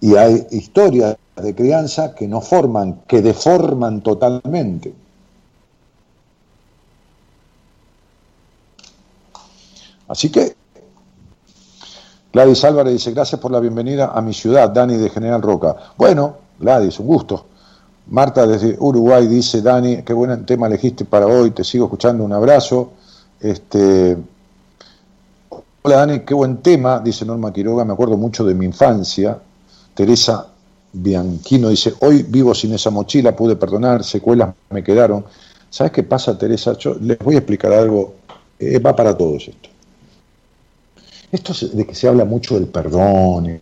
Y 0.00 0.14
hay 0.14 0.46
historias 0.50 1.16
de 1.36 1.54
crianza 1.54 2.14
que 2.14 2.28
no 2.28 2.40
forman, 2.40 3.02
que 3.06 3.22
deforman 3.22 4.02
totalmente. 4.02 4.94
Así 10.08 10.30
que, 10.30 10.55
Gladys 12.36 12.64
Álvarez 12.64 12.92
dice, 12.92 13.12
gracias 13.12 13.40
por 13.40 13.50
la 13.50 13.60
bienvenida 13.60 14.12
a 14.14 14.20
mi 14.20 14.34
ciudad, 14.34 14.68
Dani 14.68 14.98
de 14.98 15.08
General 15.08 15.40
Roca. 15.40 15.74
Bueno, 15.96 16.36
Gladys, 16.60 17.00
un 17.00 17.06
gusto. 17.06 17.46
Marta 18.08 18.46
desde 18.46 18.76
Uruguay 18.78 19.26
dice, 19.26 19.62
Dani, 19.62 20.02
qué 20.02 20.12
buen 20.12 20.44
tema 20.44 20.66
elegiste 20.66 21.06
para 21.06 21.26
hoy, 21.26 21.52
te 21.52 21.64
sigo 21.64 21.86
escuchando, 21.86 22.22
un 22.24 22.34
abrazo. 22.34 22.90
Este, 23.40 24.18
Hola 25.80 25.96
Dani, 25.96 26.20
qué 26.26 26.34
buen 26.34 26.58
tema, 26.58 27.00
dice 27.00 27.24
Norma 27.24 27.54
Quiroga, 27.54 27.86
me 27.86 27.94
acuerdo 27.94 28.18
mucho 28.18 28.44
de 28.44 28.52
mi 28.52 28.66
infancia. 28.66 29.38
Teresa 29.94 30.46
Bianchino 30.92 31.70
dice, 31.70 31.94
hoy 32.00 32.22
vivo 32.22 32.54
sin 32.54 32.74
esa 32.74 32.90
mochila, 32.90 33.34
pude 33.34 33.56
perdonar, 33.56 34.04
secuelas 34.04 34.54
me 34.68 34.84
quedaron. 34.84 35.24
¿Sabes 35.70 35.90
qué 35.90 36.02
pasa, 36.02 36.36
Teresa? 36.36 36.76
Yo 36.76 36.96
les 37.00 37.18
voy 37.18 37.36
a 37.36 37.38
explicar 37.38 37.72
algo, 37.72 38.12
eh, 38.58 38.78
va 38.78 38.94
para 38.94 39.16
todos 39.16 39.48
esto. 39.48 39.70
Esto 41.36 41.52
de 41.76 41.86
que 41.86 41.94
se 41.94 42.08
habla 42.08 42.24
mucho 42.24 42.54
del 42.54 42.66
perdón, 42.66 43.60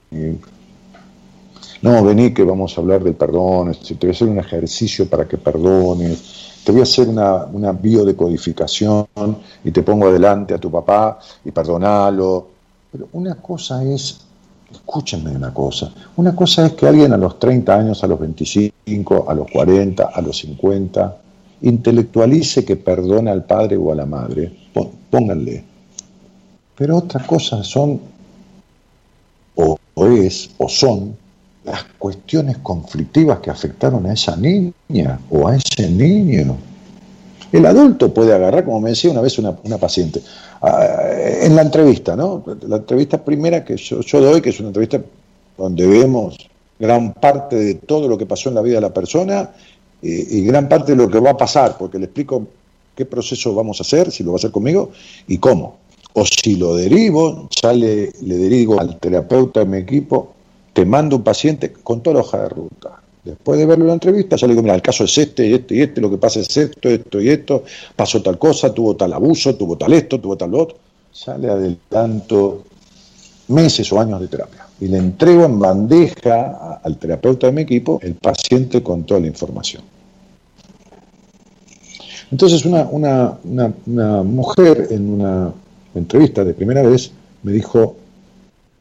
no, 1.83 2.05
vení 2.05 2.33
que 2.33 2.45
vamos 2.45 2.79
a 2.79 2.81
hablar 2.81 3.03
del 3.03 3.15
perdón, 3.15 3.73
te 3.75 3.95
voy 3.95 4.11
a 4.11 4.13
hacer 4.13 4.29
un 4.29 4.39
ejercicio 4.39 5.11
para 5.11 5.27
que 5.27 5.39
perdones, 5.39 6.61
te 6.65 6.71
voy 6.71 6.83
a 6.83 6.85
hacer 6.85 7.09
una, 7.09 7.47
una 7.47 7.73
biodecodificación 7.73 9.07
y 9.65 9.73
te 9.73 9.83
pongo 9.83 10.07
adelante 10.07 10.55
a 10.55 10.59
tu 10.59 10.71
papá 10.71 11.19
y 11.45 11.51
perdonalo. 11.51 12.47
Pero 12.93 13.09
una 13.13 13.35
cosa 13.35 13.83
es, 13.83 14.21
escúchenme 14.71 15.33
una 15.33 15.53
cosa, 15.53 15.93
una 16.15 16.37
cosa 16.37 16.67
es 16.67 16.75
que 16.75 16.87
alguien 16.87 17.13
a 17.13 17.17
los 17.17 17.41
30 17.41 17.75
años, 17.75 18.05
a 18.05 18.07
los 18.07 18.21
25, 18.21 19.25
a 19.29 19.35
los 19.35 19.51
40, 19.51 20.11
a 20.15 20.21
los 20.23 20.39
50, 20.39 21.17
intelectualice 21.63 22.65
que 22.65 22.77
perdona 22.77 23.33
al 23.33 23.45
padre 23.45 23.77
o 23.77 23.91
a 23.91 23.97
la 23.97 24.07
madre, 24.07 24.53
pónganle. 25.11 25.74
Pero 26.77 26.99
otra 26.99 27.25
cosa 27.27 27.63
son, 27.63 28.01
o 29.55 29.79
es, 30.07 30.51
o 30.59 30.69
son, 30.69 31.17
las 31.65 31.85
cuestiones 31.99 32.59
conflictivas 32.59 33.41
que 33.41 33.51
afectaron 33.51 34.07
a 34.07 34.13
esa 34.13 34.37
niña 34.37 35.19
o 35.31 35.49
a 35.49 35.57
ese 35.57 35.89
niño. 35.89 36.57
El 37.51 37.67
adulto 37.67 38.13
puede 38.13 38.35
agarrar, 38.35 38.65
como 38.65 38.81
me 38.81 38.91
decía 38.91 39.11
una 39.11 39.21
vez 39.21 39.39
una, 39.39 39.55
paciente, 39.79 40.21
en 41.43 41.57
la 41.57 41.63
entrevista, 41.63 42.17
¿no? 42.17 42.45
La 42.67 42.77
entrevista 42.77 43.25
primera 43.25 43.65
que 43.65 43.77
yo, 43.77 44.03
doy, 44.21 44.41
que 44.41 44.51
es 44.51 44.59
una 44.61 44.69
entrevista 44.69 45.01
donde 45.57 45.87
vemos 45.87 46.37
gran 46.79 47.13
parte 47.15 47.57
de 47.57 47.75
todo 47.75 48.09
lo 48.09 48.19
que 48.19 48.27
pasó 48.27 48.49
en 48.49 48.57
la 48.57 48.63
vida 48.63 48.77
de 48.77 48.81
la 48.81 48.93
persona 48.93 49.51
y, 50.03 50.39
y 50.39 50.45
gran 50.45 50.69
parte 50.69 50.93
de 50.93 50.99
lo 50.99 51.09
que 51.09 51.21
va 51.21 51.31
a 51.31 51.37
pasar, 51.37 51.79
porque 51.79 51.99
le 51.99 52.07
explico 52.07 52.47
qué 52.97 53.07
proceso 53.07 53.55
vamos 53.55 53.81
a 53.81 53.85
hacer, 53.85 54.11
si 54.11 54.25
lo 54.25 54.33
va 54.33 54.37
a 54.37 54.39
hacer 54.39 54.51
conmigo 54.51 54.91
y 55.29 55.39
cómo. 55.39 55.79
O 56.15 56.25
si 56.25 56.57
lo 56.57 56.77
derivo, 56.77 57.49
ya 57.61 57.73
le, 57.73 58.13
le 58.23 58.37
derivo 58.37 58.81
al 58.81 58.99
terapeuta 58.99 59.61
de 59.61 59.67
mi 59.67 59.79
equipo 59.79 60.35
te 60.75 60.85
mando 60.85 61.17
un 61.17 61.23
paciente 61.23 61.73
con 61.73 62.03
toda 62.03 62.15
la 62.15 62.21
hoja 62.21 62.43
de 62.43 62.49
ruta. 62.49 63.01
Después 63.23 63.59
de 63.59 63.65
verlo 63.65 63.85
en 63.85 63.89
la 63.89 63.95
entrevista, 63.95 64.37
ya 64.37 64.47
le 64.47 64.53
digo, 64.53 64.63
mira, 64.63 64.75
el 64.75 64.83
caso 64.83 65.05
es 65.05 65.17
este 65.17 65.47
y 65.47 65.55
este 65.55 65.77
y 65.77 65.81
este, 65.81 66.01
lo 66.01 66.11
que 66.11 66.19
pasa 66.19 66.41
es 66.41 66.55
esto, 66.55 66.91
esto 66.91 67.23
y 67.23 67.31
esto, 67.31 67.65
pasó 67.97 68.21
tal 68.21 68.39
cosa, 68.39 68.75
tuvo 68.75 68.97
tal 68.97 69.13
abuso, 69.15 69.55
tuvo 69.55 69.79
tal 69.79 69.95
esto, 69.95 70.21
tuvo 70.21 70.37
tal 70.37 70.55
otro. 70.55 70.77
Ya 71.25 71.39
le 71.39 71.49
adelanto 71.49 72.65
meses 73.49 73.91
o 73.93 74.01
años 74.01 74.21
de 74.21 74.27
terapia. 74.27 74.67
Y 74.81 74.89
le 74.89 74.99
entrego 74.99 75.45
en 75.45 75.59
bandeja 75.59 76.81
al 76.83 76.99
terapeuta 76.99 77.47
de 77.47 77.53
mi 77.53 77.63
equipo 77.63 78.01
el 78.03 78.17
paciente 78.17 78.83
con 78.83 79.05
toda 79.05 79.21
la 79.21 79.29
información. 79.29 79.85
Entonces 82.33 82.65
una 82.65 83.39
mujer 84.25 84.89
en 84.91 85.09
una 85.09 85.53
entrevista 86.01 86.45
de 86.45 86.55
primera 86.55 86.83
vez 86.83 87.11
me 87.43 87.53
dijo, 87.53 87.97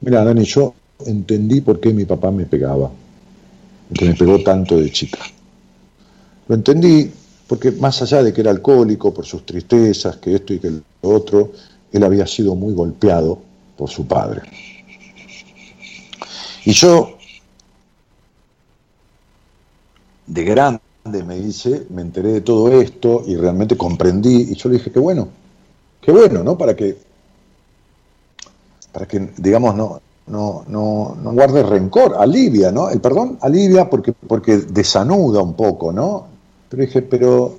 mira 0.01 0.23
Dani, 0.23 0.43
yo 0.43 0.73
entendí 1.05 1.61
por 1.61 1.79
qué 1.79 1.93
mi 1.93 2.05
papá 2.05 2.31
me 2.31 2.45
pegaba, 2.45 2.91
que 3.93 4.05
me 4.05 4.13
pegó 4.13 4.41
tanto 4.43 4.77
de 4.77 4.91
chica. 4.91 5.19
Lo 6.47 6.55
entendí 6.55 7.11
porque 7.47 7.71
más 7.71 8.01
allá 8.01 8.23
de 8.23 8.33
que 8.33 8.41
era 8.41 8.51
alcohólico 8.51 9.13
por 9.13 9.25
sus 9.25 9.45
tristezas, 9.45 10.17
que 10.17 10.35
esto 10.35 10.53
y 10.53 10.59
que 10.59 10.69
lo 10.69 10.81
otro, 11.01 11.51
él 11.91 12.03
había 12.03 12.25
sido 12.25 12.55
muy 12.55 12.73
golpeado 12.73 13.39
por 13.77 13.89
su 13.89 14.07
padre. 14.07 14.41
Y 16.65 16.71
yo, 16.71 17.17
de 20.25 20.43
grande, 20.43 20.81
me 21.25 21.37
dice, 21.37 21.85
me 21.89 22.01
enteré 22.01 22.31
de 22.31 22.41
todo 22.41 22.81
esto 22.81 23.23
y 23.27 23.35
realmente 23.35 23.75
comprendí, 23.75 24.47
y 24.51 24.55
yo 24.55 24.69
le 24.69 24.77
dije, 24.77 24.91
qué 24.91 24.99
bueno, 24.99 25.27
qué 26.03 26.11
bueno, 26.11 26.43
¿no? 26.43 26.57
Para 26.57 26.75
que, 26.75 26.97
para 28.91 29.07
que, 29.07 29.29
digamos, 29.37 29.75
no, 29.75 30.01
no, 30.27 30.65
no, 30.67 31.17
no 31.21 31.33
guarde 31.33 31.63
rencor, 31.63 32.15
alivia, 32.17 32.71
¿no? 32.71 32.89
El 32.89 33.01
perdón 33.01 33.37
alivia 33.41 33.89
porque, 33.89 34.13
porque 34.13 34.57
desanuda 34.57 35.41
un 35.41 35.53
poco, 35.53 35.91
¿no? 35.91 36.27
Pero 36.69 36.83
dije, 36.83 37.01
pero 37.01 37.55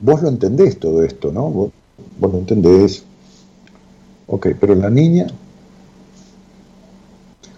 vos 0.00 0.22
lo 0.22 0.28
entendés 0.28 0.78
todo 0.78 1.02
esto, 1.02 1.32
¿no? 1.32 1.48
Vos, 1.50 1.70
lo 2.20 2.38
entendés. 2.38 3.04
Ok, 4.26 4.48
pero 4.60 4.74
la 4.74 4.90
niña, 4.90 5.26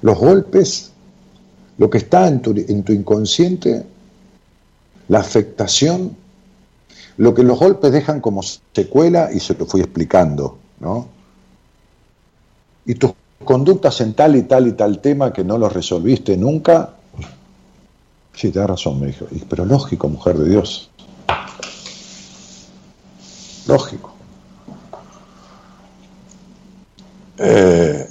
los 0.02 0.18
golpes, 0.18 0.92
lo 1.78 1.90
que 1.90 1.98
está 1.98 2.28
en 2.28 2.42
tu, 2.42 2.52
en 2.56 2.82
tu 2.82 2.92
inconsciente, 2.92 3.84
la 5.08 5.18
afectación, 5.18 6.16
lo 7.20 7.34
que 7.34 7.42
los 7.42 7.58
golpes 7.58 7.92
dejan 7.92 8.22
como 8.22 8.40
secuela, 8.42 9.28
y 9.30 9.40
se 9.40 9.54
lo 9.54 9.66
fui 9.66 9.82
explicando, 9.82 10.56
¿no? 10.78 11.06
Y 12.86 12.94
tus 12.94 13.12
conductas 13.44 14.00
en 14.00 14.14
tal 14.14 14.36
y 14.36 14.44
tal 14.44 14.66
y 14.68 14.72
tal 14.72 15.00
tema 15.00 15.30
que 15.30 15.44
no 15.44 15.58
los 15.58 15.70
resolviste 15.70 16.38
nunca. 16.38 16.94
Sí, 18.32 18.50
te 18.50 18.58
da 18.58 18.68
razón, 18.68 19.00
me 19.00 19.08
dijo. 19.08 19.26
Pero 19.50 19.66
lógico, 19.66 20.08
mujer 20.08 20.38
de 20.38 20.48
Dios. 20.48 20.88
Lógico. 23.66 24.14
Eh, 27.36 28.08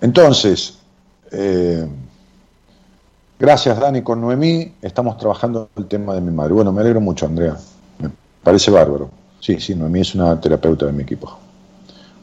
entonces, 0.00 0.78
eh, 1.30 1.86
gracias 3.38 3.78
Dani 3.78 4.00
con 4.00 4.22
Noemí, 4.22 4.76
estamos 4.80 5.18
trabajando 5.18 5.68
el 5.76 5.86
tema 5.88 6.14
de 6.14 6.22
mi 6.22 6.30
madre. 6.30 6.54
Bueno, 6.54 6.72
me 6.72 6.80
alegro 6.80 7.02
mucho, 7.02 7.26
Andrea. 7.26 7.58
Parece 8.42 8.70
bárbaro. 8.70 9.10
Sí, 9.40 9.60
sí, 9.60 9.74
Noemí 9.74 10.00
es 10.00 10.14
una 10.14 10.40
terapeuta 10.40 10.86
de 10.86 10.92
mi 10.92 11.02
equipo. 11.02 11.36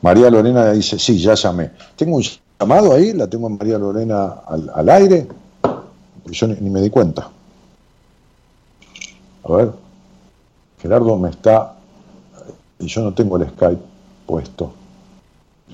María 0.01 0.29
Lorena 0.29 0.71
dice, 0.71 0.97
sí, 0.97 1.19
ya 1.19 1.33
llamé. 1.33 1.71
Tengo 1.95 2.17
un 2.17 2.23
llamado 2.59 2.93
ahí, 2.93 3.13
la 3.13 3.27
tengo 3.27 3.47
a 3.47 3.49
María 3.49 3.77
Lorena 3.77 4.41
al, 4.45 4.89
aire, 4.89 5.27
y 6.25 6.31
yo 6.31 6.47
ni, 6.47 6.69
me 6.69 6.81
di 6.81 6.89
cuenta. 6.89 7.29
A 9.43 9.51
ver, 9.51 9.71
Gerardo 10.81 11.17
me 11.17 11.29
está, 11.29 11.75
y 12.79 12.87
yo 12.87 13.01
no 13.01 13.13
tengo 13.13 13.37
el 13.37 13.49
Skype 13.49 13.81
puesto. 14.25 14.71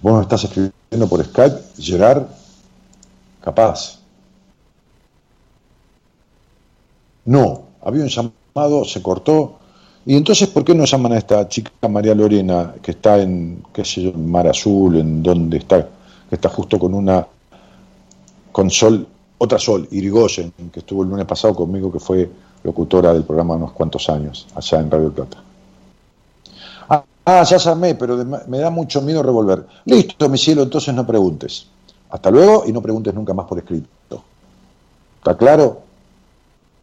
Vos 0.01 0.13
me 0.15 0.21
estás 0.21 0.43
escribiendo 0.43 1.07
por 1.07 1.23
Skype, 1.23 1.57
Gerard, 1.77 2.23
capaz. 3.41 3.99
No, 7.25 7.63
había 7.83 8.03
un 8.03 8.09
llamado, 8.09 8.85
se 8.85 9.01
cortó, 9.01 9.59
y 10.05 10.15
entonces, 10.15 10.47
¿por 10.49 10.63
qué 10.63 10.75
no 10.75 10.85
llaman 10.85 11.13
a 11.13 11.17
esta 11.17 11.47
chica 11.49 11.87
María 11.89 12.13
Lorena, 12.13 12.75
que 12.81 12.91
está 12.91 13.19
en, 13.19 13.63
qué 13.73 13.83
sé 13.83 14.03
yo, 14.03 14.13
Mar 14.13 14.47
Azul, 14.47 14.97
en 14.97 15.23
donde 15.23 15.57
está, 15.57 15.87
que 16.29 16.35
está 16.35 16.49
justo 16.49 16.77
con 16.77 16.93
una, 16.93 17.25
con 18.51 18.69
Sol, 18.69 19.07
otra 19.39 19.57
Sol, 19.57 19.87
Irigoyen, 19.89 20.53
que 20.71 20.81
estuvo 20.81 21.03
el 21.03 21.09
lunes 21.09 21.25
pasado 21.25 21.55
conmigo, 21.55 21.91
que 21.91 21.99
fue 21.99 22.29
locutora 22.63 23.13
del 23.13 23.23
programa 23.23 23.55
unos 23.55 23.71
cuantos 23.71 24.07
años, 24.09 24.45
allá 24.53 24.79
en 24.79 24.91
Radio 24.91 25.11
Plata. 25.11 25.37
Ah, 26.89 27.03
ah 27.25 27.43
ya 27.43 27.57
llamé, 27.57 27.95
pero 27.95 28.23
me 28.47 28.59
da 28.59 28.69
mucho 28.69 29.01
miedo 29.01 29.23
revolver. 29.23 29.65
Listo, 29.85 30.29
mi 30.29 30.37
cielo, 30.37 30.63
entonces 30.63 30.93
no 30.93 31.05
preguntes. 31.05 31.67
Hasta 32.11 32.29
luego 32.29 32.63
y 32.67 32.71
no 32.71 32.81
preguntes 32.81 33.13
nunca 33.13 33.33
más 33.33 33.47
por 33.47 33.57
escrito. 33.57 34.23
¿Está 35.17 35.35
claro? 35.35 35.84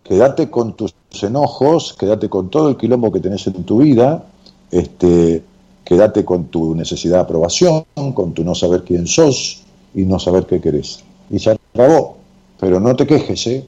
Quédate 0.03 0.51
con 0.51 0.75
tus 0.75 0.95
enojos, 1.23 1.95
quédate 1.99 2.29
con 2.29 2.51
todo 2.51 2.69
el 2.69 2.77
quilombo 2.77 3.13
que 3.13 3.21
tenés 3.21 3.47
en 3.47 3.65
tu 3.65 3.79
vida, 3.79 4.25
este, 4.71 5.43
quédate 5.85 6.25
con 6.25 6.47
tu 6.47 6.75
necesidad 6.75 7.17
de 7.17 7.23
aprobación, 7.23 7.85
con 8.15 8.33
tu 8.33 8.45
no 8.45 8.55
saber 8.55 8.85
quién 8.85 9.07
sos 9.07 9.63
y 9.95 10.05
no 10.05 10.19
saber 10.19 10.47
qué 10.47 10.61
querés. 10.61 11.05
Y 11.31 11.39
se 11.39 11.51
acabó. 11.51 12.17
Pero 12.59 12.79
no 12.79 12.95
te 12.95 13.07
quejes, 13.07 13.47
¿eh? 13.49 13.67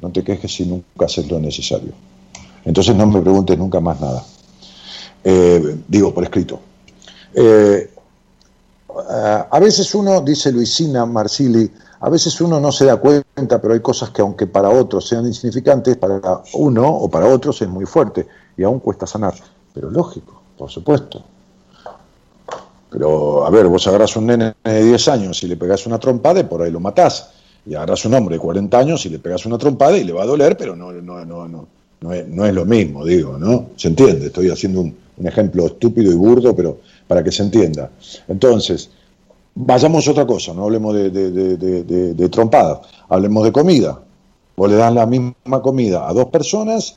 No 0.00 0.10
te 0.10 0.22
quejes 0.22 0.52
si 0.52 0.66
nunca 0.66 1.06
haces 1.06 1.30
lo 1.30 1.40
necesario. 1.40 1.92
Entonces 2.64 2.94
no 2.94 3.06
me 3.06 3.20
preguntes 3.20 3.56
nunca 3.58 3.80
más 3.80 4.00
nada. 4.00 4.24
Eh, 5.22 5.78
digo, 5.88 6.12
por 6.12 6.24
escrito. 6.24 6.60
Eh, 7.34 7.90
a 9.50 9.58
veces 9.58 9.94
uno, 9.94 10.20
dice 10.20 10.52
Luisina 10.52 11.04
Marsili, 11.06 11.70
a 12.04 12.10
veces 12.10 12.38
uno 12.42 12.60
no 12.60 12.70
se 12.70 12.84
da 12.84 12.98
cuenta, 12.98 13.62
pero 13.62 13.72
hay 13.72 13.80
cosas 13.80 14.10
que 14.10 14.20
aunque 14.20 14.46
para 14.46 14.68
otros 14.68 15.08
sean 15.08 15.24
insignificantes, 15.24 15.96
para 15.96 16.42
uno 16.52 16.86
o 16.86 17.08
para 17.08 17.26
otros 17.26 17.62
es 17.62 17.68
muy 17.68 17.86
fuerte 17.86 18.26
y 18.58 18.62
aún 18.62 18.78
cuesta 18.78 19.06
sanar. 19.06 19.32
Pero 19.72 19.90
lógico, 19.90 20.42
por 20.58 20.70
supuesto. 20.70 21.24
Pero, 22.90 23.46
a 23.46 23.48
ver, 23.48 23.68
vos 23.68 23.86
agarras 23.86 24.14
un 24.16 24.26
nene 24.26 24.52
de 24.62 24.84
10 24.84 25.08
años 25.08 25.42
y 25.44 25.46
le 25.46 25.56
pegás 25.56 25.86
una 25.86 25.98
trompada 25.98 26.40
y 26.40 26.44
por 26.44 26.60
ahí 26.60 26.70
lo 26.70 26.78
matás. 26.78 27.30
Y 27.64 27.74
agarras 27.74 28.04
un 28.04 28.12
hombre 28.12 28.34
de 28.34 28.40
40 28.40 28.78
años 28.78 29.06
y 29.06 29.08
le 29.08 29.18
pegas 29.18 29.46
una 29.46 29.56
trompada 29.56 29.96
y 29.96 30.04
le 30.04 30.12
va 30.12 30.24
a 30.24 30.26
doler, 30.26 30.58
pero 30.58 30.76
no, 30.76 30.92
no, 30.92 31.24
no, 31.24 31.48
no, 31.48 31.66
no, 32.02 32.12
es, 32.12 32.28
no 32.28 32.44
es 32.44 32.52
lo 32.52 32.66
mismo, 32.66 33.06
digo, 33.06 33.38
¿no? 33.38 33.70
¿Se 33.76 33.88
entiende? 33.88 34.26
Estoy 34.26 34.50
haciendo 34.50 34.82
un 34.82 35.26
ejemplo 35.26 35.64
estúpido 35.64 36.12
y 36.12 36.16
burdo, 36.16 36.54
pero 36.54 36.80
para 37.08 37.24
que 37.24 37.32
se 37.32 37.44
entienda. 37.44 37.90
Entonces, 38.28 38.90
vayamos 39.54 40.06
a 40.06 40.10
otra 40.10 40.26
cosa, 40.26 40.52
no 40.52 40.64
hablemos 40.64 40.94
de, 40.94 42.28
trompadas, 42.30 42.80
hablemos 43.08 43.44
de 43.44 43.52
comida. 43.52 44.00
Vos 44.56 44.70
le 44.70 44.76
das 44.76 44.94
la 44.94 45.06
misma 45.06 45.60
comida 45.62 46.08
a 46.08 46.12
dos 46.12 46.26
personas 46.26 46.96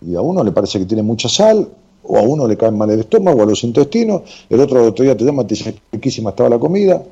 y 0.00 0.14
a 0.14 0.20
uno 0.20 0.42
le 0.42 0.52
parece 0.52 0.78
que 0.78 0.86
tiene 0.86 1.02
mucha 1.02 1.28
sal, 1.28 1.68
o 2.02 2.18
a 2.18 2.22
uno 2.22 2.46
le 2.46 2.56
cae 2.56 2.70
mal 2.70 2.90
el 2.90 3.00
estómago, 3.00 3.42
a 3.42 3.46
los 3.46 3.62
intestinos, 3.64 4.22
el 4.50 4.60
otro 4.60 4.84
otro 4.84 5.04
día 5.04 5.16
te 5.16 5.24
llama, 5.24 5.46
te 5.46 5.54
dice, 5.54 5.74
riquísima 5.92 6.30
estaba 6.30 6.50
la 6.50 6.58
comida, 6.58 7.02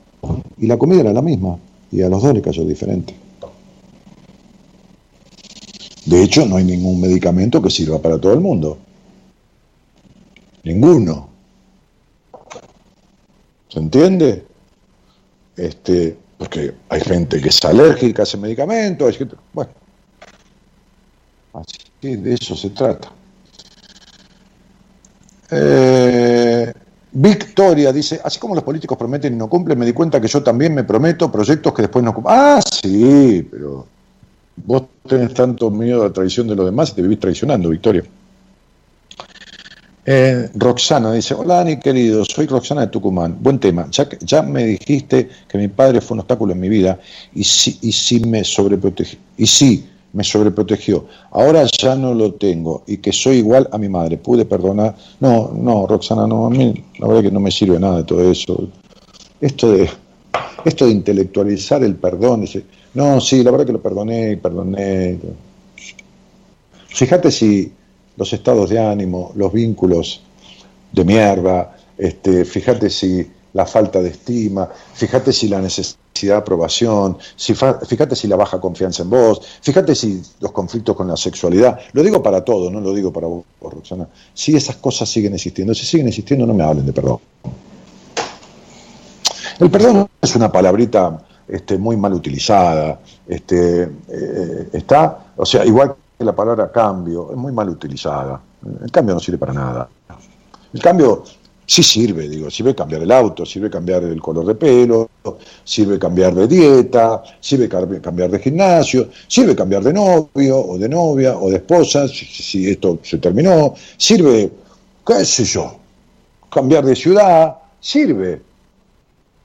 y 0.58 0.66
la 0.66 0.76
comida 0.76 1.00
era 1.00 1.12
la 1.12 1.22
misma, 1.22 1.56
y 1.90 2.02
a 2.02 2.08
los 2.08 2.22
dos 2.22 2.34
le 2.34 2.42
cayó 2.42 2.64
diferente. 2.64 3.14
De 6.04 6.22
hecho, 6.22 6.44
no 6.44 6.56
hay 6.56 6.64
ningún 6.64 7.00
medicamento 7.00 7.62
que 7.62 7.70
sirva 7.70 7.98
para 7.98 8.20
todo 8.20 8.34
el 8.34 8.40
mundo. 8.40 8.76
Ninguno. 10.64 11.28
¿Se 13.68 13.78
entiende? 13.78 14.44
Este, 15.56 16.16
porque 16.38 16.74
hay 16.88 17.00
gente 17.00 17.40
que 17.40 17.48
es 17.48 17.64
alérgica 17.64 18.22
a 18.22 18.24
ese 18.24 18.36
medicamento, 18.36 19.06
hay 19.06 19.12
gente, 19.12 19.36
bueno, 19.52 19.70
así 21.52 22.16
de 22.16 22.34
eso 22.34 22.56
se 22.56 22.70
trata. 22.70 23.12
Eh, 25.50 26.72
Victoria 27.12 27.92
dice, 27.92 28.20
así 28.24 28.38
como 28.38 28.54
los 28.54 28.64
políticos 28.64 28.96
prometen 28.96 29.34
y 29.34 29.36
no 29.36 29.48
cumplen, 29.48 29.78
me 29.78 29.84
di 29.84 29.92
cuenta 29.92 30.20
que 30.20 30.28
yo 30.28 30.42
también 30.42 30.74
me 30.74 30.84
prometo 30.84 31.30
proyectos 31.30 31.74
que 31.74 31.82
después 31.82 32.02
no 32.02 32.14
cumplen. 32.14 32.36
Ah, 32.38 32.60
sí, 32.62 33.46
pero 33.50 33.86
vos 34.56 34.82
tenés 35.06 35.34
tanto 35.34 35.70
miedo 35.70 36.02
a 36.02 36.06
la 36.06 36.12
traición 36.12 36.48
de 36.48 36.56
los 36.56 36.64
demás 36.64 36.90
y 36.90 36.94
te 36.94 37.02
vivís 37.02 37.20
traicionando, 37.20 37.68
Victoria. 37.68 38.02
Eh, 40.04 40.50
Roxana 40.54 41.12
dice, 41.12 41.32
hola 41.32 41.56
Dani 41.58 41.78
querido, 41.78 42.24
soy 42.24 42.46
Roxana 42.46 42.82
de 42.82 42.86
Tucumán. 42.88 43.36
Buen 43.40 43.58
tema. 43.60 43.88
Ya, 43.90 44.08
ya 44.20 44.42
me 44.42 44.64
dijiste 44.64 45.28
que 45.48 45.58
mi 45.58 45.68
padre 45.68 46.00
fue 46.00 46.16
un 46.16 46.20
obstáculo 46.20 46.52
en 46.52 46.60
mi 46.60 46.68
vida 46.68 46.98
y 47.34 47.44
sí, 47.44 47.78
y 47.82 47.92
sí 47.92 48.20
me 48.20 48.42
sobreprotegió. 48.42 49.18
Y 49.36 49.46
sí, 49.46 49.88
me 50.12 50.24
sobreprotegió. 50.24 51.06
Ahora 51.30 51.64
ya 51.80 51.94
no 51.94 52.14
lo 52.14 52.34
tengo 52.34 52.82
y 52.86 52.96
que 52.96 53.12
soy 53.12 53.36
igual 53.36 53.68
a 53.70 53.78
mi 53.78 53.88
madre. 53.88 54.16
Pude 54.16 54.44
perdonar. 54.44 54.96
No, 55.20 55.52
no, 55.54 55.86
Roxana, 55.86 56.26
no, 56.26 56.46
a 56.46 56.50
mí 56.50 56.84
la 56.98 57.06
verdad 57.06 57.22
que 57.22 57.30
no 57.30 57.40
me 57.40 57.52
sirve 57.52 57.78
nada 57.78 57.98
de 57.98 58.04
todo 58.04 58.28
eso. 58.28 58.68
Esto 59.40 59.72
de, 59.72 59.88
esto 60.64 60.86
de 60.86 60.92
intelectualizar 60.92 61.84
el 61.84 61.94
perdón, 61.94 62.44
no, 62.94 63.20
sí, 63.20 63.42
la 63.42 63.50
verdad 63.52 63.66
que 63.66 63.72
lo 63.72 63.80
perdoné, 63.80 64.36
perdoné. 64.36 65.18
Fíjate 66.88 67.30
si 67.30 67.72
los 68.16 68.32
estados 68.32 68.70
de 68.70 68.78
ánimo, 68.78 69.32
los 69.34 69.52
vínculos 69.52 70.22
de 70.92 71.04
mierda, 71.04 71.76
este, 71.96 72.44
fíjate 72.44 72.90
si 72.90 73.30
la 73.52 73.66
falta 73.66 74.00
de 74.00 74.10
estima, 74.10 74.68
fíjate 74.94 75.32
si 75.32 75.48
la 75.48 75.60
necesidad 75.60 75.96
de 76.22 76.34
aprobación, 76.34 77.18
si 77.36 77.54
fíjate 77.54 78.14
si 78.14 78.28
la 78.28 78.36
baja 78.36 78.60
confianza 78.60 79.02
en 79.02 79.10
vos, 79.10 79.40
fíjate 79.60 79.94
si 79.94 80.22
los 80.40 80.52
conflictos 80.52 80.96
con 80.96 81.08
la 81.08 81.16
sexualidad, 81.16 81.80
lo 81.92 82.02
digo 82.02 82.22
para 82.22 82.44
todo, 82.44 82.70
no 82.70 82.80
lo 82.80 82.94
digo 82.94 83.12
para 83.12 83.26
vos, 83.26 83.44
Roxana, 83.60 84.08
si 84.34 84.54
esas 84.54 84.76
cosas 84.76 85.08
siguen 85.08 85.34
existiendo, 85.34 85.74
si 85.74 85.84
siguen 85.84 86.08
existiendo 86.08 86.46
no 86.46 86.54
me 86.54 86.64
hablen 86.64 86.86
de 86.86 86.92
perdón. 86.92 87.18
El 89.58 89.70
perdón 89.70 90.08
es 90.20 90.34
una 90.34 90.50
palabrita 90.50 91.24
este, 91.48 91.76
muy 91.76 91.96
mal 91.96 92.14
utilizada, 92.14 93.00
este, 93.28 93.82
eh, 94.08 94.68
está, 94.72 95.32
o 95.36 95.44
sea, 95.44 95.64
igual 95.64 95.94
la 96.22 96.34
palabra 96.34 96.70
cambio 96.70 97.30
es 97.30 97.36
muy 97.36 97.52
mal 97.52 97.68
utilizada. 97.68 98.40
El 98.82 98.90
cambio 98.90 99.14
no 99.14 99.20
sirve 99.20 99.38
para 99.38 99.52
nada. 99.52 99.88
El 100.72 100.80
cambio 100.80 101.24
sí 101.66 101.82
sirve, 101.82 102.28
digo, 102.28 102.50
sirve 102.50 102.74
cambiar 102.74 103.02
el 103.02 103.10
auto, 103.12 103.46
sirve 103.46 103.70
cambiar 103.70 104.04
el 104.04 104.20
color 104.20 104.46
de 104.46 104.54
pelo, 104.54 105.08
sirve 105.64 105.98
cambiar 105.98 106.34
de 106.34 106.46
dieta, 106.46 107.22
sirve 107.40 107.68
cambiar 107.68 108.30
de 108.30 108.38
gimnasio, 108.38 109.08
sirve 109.26 109.54
cambiar 109.54 109.82
de 109.82 109.92
novio 109.92 110.58
o 110.58 110.78
de 110.78 110.88
novia 110.88 111.36
o 111.36 111.50
de 111.50 111.56
esposa, 111.56 112.08
si, 112.08 112.70
esto 112.70 112.98
se 113.02 113.18
terminó, 113.18 113.74
sirve, 113.96 114.50
qué 115.06 115.24
sé 115.24 115.44
yo, 115.44 115.76
cambiar 116.50 116.84
de 116.84 116.96
ciudad, 116.96 117.56
sirve, 117.80 118.42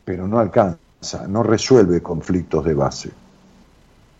pero 0.03 0.27
no 0.27 0.39
alcanza, 0.39 1.27
no 1.27 1.43
resuelve 1.43 2.01
conflictos 2.01 2.65
de 2.65 2.73
base. 2.73 3.09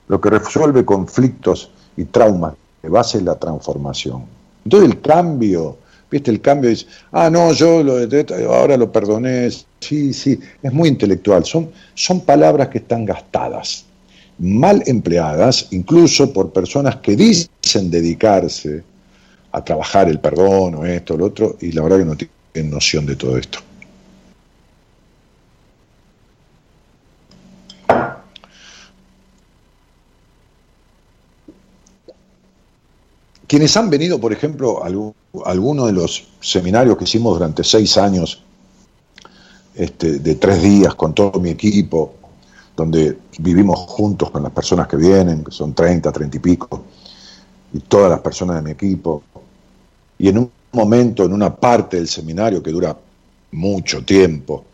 Lo 0.07 0.21
que 0.21 0.29
resuelve 0.29 0.85
conflictos 0.85 1.71
y 1.97 2.05
traumas 2.05 2.53
de 2.81 2.89
base 2.89 3.21
la 3.21 3.35
transformación. 3.35 4.23
Entonces 4.63 4.89
el 4.89 5.01
cambio, 5.01 5.77
viste, 6.09 6.31
el 6.31 6.41
cambio 6.41 6.69
es, 6.69 6.87
ah, 7.11 7.29
no, 7.29 7.51
yo 7.53 7.83
lo 7.83 7.97
ahora 8.49 8.77
lo 8.77 8.91
perdoné, 8.91 9.49
sí, 9.79 10.13
sí, 10.13 10.39
es 10.61 10.73
muy 10.73 10.89
intelectual, 10.89 11.43
son, 11.45 11.69
son 11.95 12.21
palabras 12.21 12.69
que 12.69 12.77
están 12.77 13.05
gastadas, 13.05 13.85
mal 14.39 14.83
empleadas, 14.85 15.67
incluso 15.71 16.31
por 16.31 16.51
personas 16.51 16.97
que 16.97 17.15
dicen 17.15 17.89
dedicarse 17.89 18.83
a 19.51 19.63
trabajar 19.63 20.07
el 20.07 20.19
perdón 20.19 20.75
o 20.75 20.85
esto 20.85 21.15
o 21.15 21.17
lo 21.17 21.25
otro, 21.25 21.57
y 21.59 21.71
la 21.71 21.81
verdad 21.81 21.99
que 21.99 22.05
no 22.05 22.15
tienen 22.15 22.71
noción 22.71 23.05
de 23.05 23.15
todo 23.15 23.37
esto. 23.37 23.59
Quienes 33.47 33.77
han 33.77 33.89
venido, 33.89 34.19
por 34.19 34.33
ejemplo, 34.33 34.83
a 34.83 35.49
alguno 35.49 35.85
de 35.85 35.93
los 35.93 36.27
seminarios 36.41 36.97
que 36.97 37.05
hicimos 37.05 37.33
durante 37.33 37.63
seis 37.63 37.97
años, 37.97 38.43
este, 39.73 40.19
de 40.19 40.35
tres 40.35 40.61
días 40.61 40.95
con 40.95 41.13
todo 41.13 41.39
mi 41.39 41.49
equipo, 41.49 42.13
donde 42.75 43.17
vivimos 43.39 43.79
juntos 43.79 44.31
con 44.31 44.43
las 44.43 44.51
personas 44.51 44.87
que 44.87 44.97
vienen, 44.97 45.45
que 45.45 45.51
son 45.51 45.73
30, 45.73 46.11
30 46.11 46.37
y 46.37 46.39
pico, 46.41 46.83
y 47.73 47.79
todas 47.79 48.09
las 48.09 48.19
personas 48.19 48.57
de 48.57 48.61
mi 48.63 48.71
equipo, 48.71 49.23
y 50.19 50.27
en 50.27 50.39
un 50.39 50.51
momento, 50.73 51.23
en 51.23 51.31
una 51.31 51.55
parte 51.55 51.97
del 51.97 52.07
seminario 52.07 52.61
que 52.61 52.71
dura 52.71 52.97
mucho 53.51 54.03
tiempo, 54.03 54.65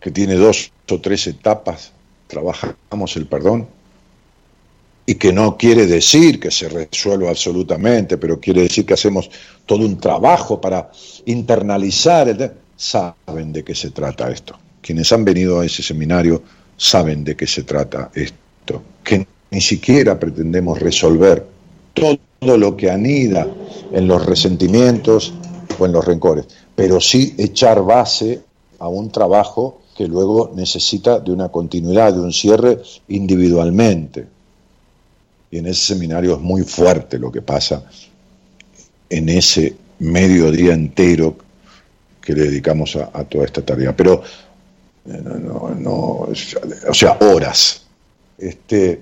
que 0.00 0.10
tiene 0.10 0.34
dos 0.34 0.72
o 0.90 1.00
tres 1.00 1.26
etapas, 1.26 1.92
trabajamos 2.26 3.16
el 3.16 3.26
perdón, 3.26 3.66
y 5.06 5.16
que 5.16 5.32
no 5.32 5.56
quiere 5.56 5.86
decir 5.86 6.40
que 6.40 6.50
se 6.50 6.68
resuelva 6.68 7.30
absolutamente, 7.30 8.16
pero 8.16 8.40
quiere 8.40 8.62
decir 8.62 8.86
que 8.86 8.94
hacemos 8.94 9.30
todo 9.66 9.84
un 9.84 9.98
trabajo 9.98 10.60
para 10.60 10.90
internalizar, 11.26 12.28
el 12.28 12.52
saben 12.76 13.52
de 13.52 13.62
qué 13.62 13.74
se 13.74 13.90
trata 13.90 14.30
esto. 14.30 14.58
Quienes 14.80 15.12
han 15.12 15.24
venido 15.24 15.60
a 15.60 15.66
ese 15.66 15.82
seminario 15.82 16.42
saben 16.76 17.22
de 17.22 17.36
qué 17.36 17.46
se 17.46 17.62
trata 17.62 18.10
esto, 18.14 18.82
que 19.02 19.26
ni 19.50 19.60
siquiera 19.60 20.18
pretendemos 20.18 20.80
resolver 20.80 21.46
todo 21.92 22.18
lo 22.58 22.76
que 22.76 22.90
anida 22.90 23.46
en 23.92 24.08
los 24.08 24.24
resentimientos 24.26 25.32
o 25.78 25.86
en 25.86 25.92
los 25.92 26.04
rencores, 26.04 26.46
pero 26.74 27.00
sí 27.00 27.34
echar 27.38 27.82
base 27.82 28.40
a 28.78 28.88
un 28.88 29.10
trabajo 29.10 29.80
que 29.96 30.08
luego 30.08 30.52
necesita 30.56 31.20
de 31.20 31.30
una 31.30 31.50
continuidad, 31.50 32.12
de 32.12 32.20
un 32.20 32.32
cierre 32.32 32.80
individualmente 33.08 34.33
y 35.54 35.58
en 35.58 35.66
ese 35.66 35.94
seminario 35.94 36.34
es 36.34 36.40
muy 36.40 36.62
fuerte 36.62 37.16
lo 37.16 37.30
que 37.30 37.40
pasa 37.40 37.84
en 39.08 39.28
ese 39.28 39.76
mediodía 40.00 40.74
entero 40.74 41.36
que 42.20 42.32
le 42.32 42.46
dedicamos 42.46 42.96
a, 42.96 43.22
toda 43.22 43.44
esta 43.44 43.62
tarea. 43.62 43.94
Pero, 43.94 44.24
eh, 45.06 45.22
no, 45.22 45.70
no, 45.78 45.92
o 45.92 46.34
sea, 46.92 47.18
horas. 47.20 47.86
Este, 48.36 49.00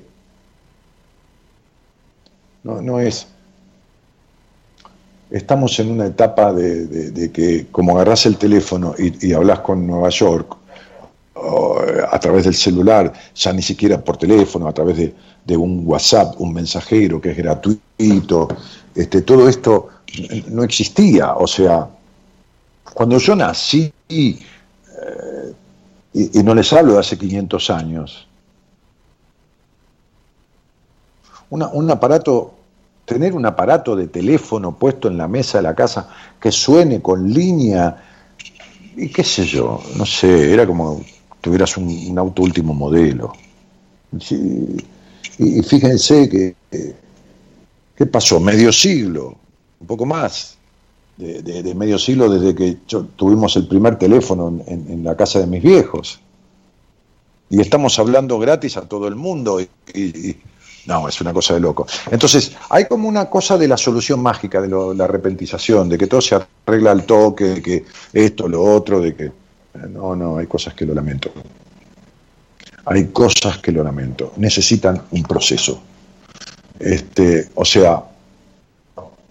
no, 2.65 2.83
no 2.83 3.01
es. 3.01 3.27
Estamos 5.31 5.81
en 5.81 5.91
una 5.91 6.05
etapa 6.05 6.53
de, 6.53 7.31
que, 7.33 7.69
como 7.71 7.97
agarras 7.97 8.27
el 8.27 8.37
teléfono 8.37 8.95
y, 8.99 9.27
y 9.27 9.33
hablas 9.33 9.61
con 9.61 9.87
Nueva 9.87 10.11
York, 10.11 10.55
a 11.35 12.19
través 12.19 12.45
del 12.45 12.55
celular, 12.55 13.13
ya 13.35 13.53
ni 13.53 13.63
siquiera 13.63 14.03
por 14.03 14.17
teléfono, 14.17 14.69
a 14.69 14.73
través 14.73 14.97
de, 14.97 15.15
de 15.45 15.57
un 15.57 15.83
WhatsApp, 15.87 16.35
un 16.39 16.53
mensajero 16.53 17.21
que 17.21 17.31
es 17.31 17.37
gratuito, 17.37 18.49
este, 18.95 19.23
todo 19.23 19.49
esto 19.49 19.89
no 20.49 20.63
existía. 20.63 21.35
O 21.35 21.47
sea, 21.47 21.89
cuando 22.95 23.19
yo 23.19 23.35
nací, 23.35 23.93
eh, 24.09 25.55
y, 26.13 26.43
no 26.43 26.55
les 26.55 26.73
hablo 26.73 26.95
de 26.95 27.01
hace 27.01 27.17
500 27.19 27.71
años, 27.71 28.29
un 31.51 31.91
aparato, 31.91 32.55
tener 33.05 33.35
un 33.35 33.45
aparato 33.45 33.95
de 33.95 34.07
teléfono 34.07 34.75
puesto 34.75 35.09
en 35.09 35.19
la 35.19 35.29
mesa 35.29 35.59
de 35.59 35.63
la 35.63 35.75
casa 35.75 36.09
que 36.41 36.51
suene 36.51 37.03
con 37.03 37.31
línea 37.31 38.03
y 38.97 39.09
qué 39.09 39.23
sé 39.23 39.45
yo, 39.45 39.83
no 39.97 40.07
sé, 40.07 40.53
era 40.53 40.67
como 40.67 41.03
tuvieras 41.43 41.77
un, 41.77 42.19
auto 42.19 42.43
último 42.43 42.73
modelo. 42.73 43.35
y, 45.39 45.63
fíjense 45.63 46.29
que, 46.31 46.55
¿qué 47.97 48.07
pasó? 48.07 48.41
Medio 48.41 48.73
siglo, 48.73 49.37
un 49.81 49.87
poco 49.87 50.07
más, 50.07 50.57
de, 51.19 51.75
medio 51.75 51.99
siglo 51.99 52.31
desde 52.31 52.55
que 52.55 52.79
tuvimos 53.17 53.55
el 53.57 53.69
primer 53.69 53.99
teléfono 53.99 54.63
en, 54.67 55.05
la 55.05 55.15
casa 55.15 55.41
de 55.41 55.47
mis 55.47 55.63
viejos. 55.63 56.21
Y 57.51 57.61
estamos 57.61 57.99
hablando 57.99 58.39
gratis 58.39 58.79
a 58.79 58.89
todo 58.89 59.07
el 59.09 59.17
mundo 59.17 59.61
y 59.61 59.69
no, 60.87 61.09
es 61.09 61.21
una 61.21 61.33
cosa 61.33 61.55
de 61.55 61.61
loco. 61.61 61.87
Entonces, 62.11 62.53
hay 62.69 62.87
como 62.87 63.09
una 63.09 63.31
cosa 63.31 63.57
de 63.57 63.69
la 63.69 63.77
solución 63.77 64.21
mágica, 64.21 64.61
de 64.61 64.69
la 64.69 65.05
arrepentización, 65.05 65.89
de 65.89 65.97
que 65.97 66.07
todo 66.07 66.21
se 66.21 66.37
arregla 66.67 66.91
al 66.91 67.05
toque, 67.05 67.45
de 67.45 67.63
que 67.63 67.85
esto, 68.13 68.49
lo 68.49 68.63
otro, 68.63 69.01
de 69.01 69.15
que... 69.15 69.42
No, 69.89 70.15
no, 70.15 70.39
hay 70.39 70.47
cosas 70.47 70.75
que 70.75 70.85
lo 70.85 70.95
lamento. 70.95 71.33
Hay 72.85 73.07
cosas 73.07 73.59
que 73.59 73.73
lo 73.73 73.83
lamento. 73.83 74.33
Necesitan 74.37 75.03
un 75.11 75.23
proceso. 75.23 75.81
Este, 76.79 77.49
o 77.55 77.65
sea, 77.65 78.03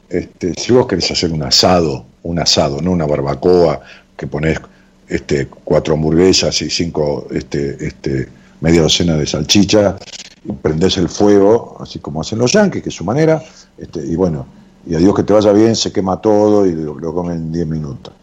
este, 0.10 0.54
si 0.54 0.74
vos 0.74 0.88
querés 0.88 1.10
hacer 1.12 1.32
un 1.32 1.44
asado, 1.44 2.06
un 2.24 2.40
asado, 2.40 2.82
no 2.82 2.92
una 2.92 3.06
barbacoa, 3.06 3.82
que 4.18 4.28
pones 4.28 4.60
este, 5.08 5.48
cuatro 5.48 5.94
hamburguesas 5.94 6.62
y 6.62 6.70
cinco, 6.70 7.28
este, 7.32 7.86
este, 7.86 8.30
media 8.62 8.82
docena 8.82 9.16
de 9.18 9.26
salchicha, 9.26 9.98
y 10.44 10.52
prendés 10.54 10.98
el 10.98 11.10
fuego, 11.10 11.78
así 11.80 12.00
como 12.00 12.22
hacen 12.22 12.40
los 12.40 12.54
yanquis, 12.54 12.84
que 12.84 12.90
es 12.90 12.96
su 12.96 13.04
manera, 13.04 13.44
este, 13.78 14.06
y 14.06 14.16
bueno, 14.16 14.46
y 14.86 14.96
a 14.96 14.98
Dios 14.98 15.16
que 15.16 15.24
te 15.24 15.34
vaya 15.34 15.52
bien, 15.52 15.76
se 15.76 15.92
quema 15.92 16.20
todo 16.22 16.66
y 16.66 16.74
lo, 16.74 17.14
comen 17.14 17.38
en 17.38 17.52
10 17.52 17.68
minutos. 17.68 18.14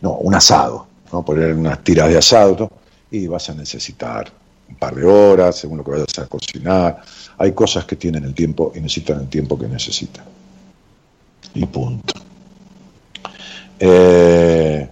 No, 0.00 0.12
un 0.14 0.34
asado, 0.34 0.86
poner 1.22 1.54
unas 1.54 1.84
tiras 1.84 2.08
de 2.08 2.18
asado, 2.18 2.70
y 3.10 3.26
vas 3.26 3.48
a 3.50 3.54
necesitar 3.54 4.32
un 4.68 4.76
par 4.76 4.94
de 4.94 5.04
horas, 5.04 5.56
según 5.56 5.78
lo 5.78 5.84
que 5.84 5.90
vayas 5.92 6.18
a 6.18 6.26
cocinar. 6.26 7.02
Hay 7.38 7.52
cosas 7.52 7.84
que 7.84 7.96
tienen 7.96 8.24
el 8.24 8.34
tiempo 8.34 8.72
y 8.74 8.80
necesitan 8.80 9.20
el 9.20 9.28
tiempo 9.28 9.58
que 9.58 9.68
necesitan. 9.68 10.24
Y 11.54 11.66
punto. 11.66 12.14
Eh, 13.78 14.88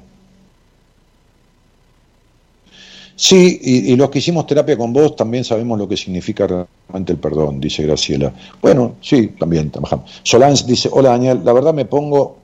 Sí, 3.23 3.61
y, 3.63 3.95
los 3.95 4.11
que 4.11 4.19
hicimos 4.19 4.49
terapia 4.49 4.77
con 4.77 4.93
vos 4.93 5.15
también 5.15 5.45
sabemos 5.45 5.79
lo 5.79 5.87
que 5.87 5.97
significa 5.97 6.45
realmente 6.45 7.13
el 7.13 7.19
perdón, 7.21 7.61
dice 7.61 7.85
Graciela. 7.85 8.33
Bueno, 8.61 8.97
sí, 9.01 9.29
también 9.39 9.71
trabajamos. 9.71 10.11
Solange 10.25 10.65
dice, 10.67 10.89
hola 10.91 11.11
Daniel, 11.11 11.41
la 11.45 11.53
verdad 11.53 11.73
me 11.73 11.85
pongo... 11.85 12.39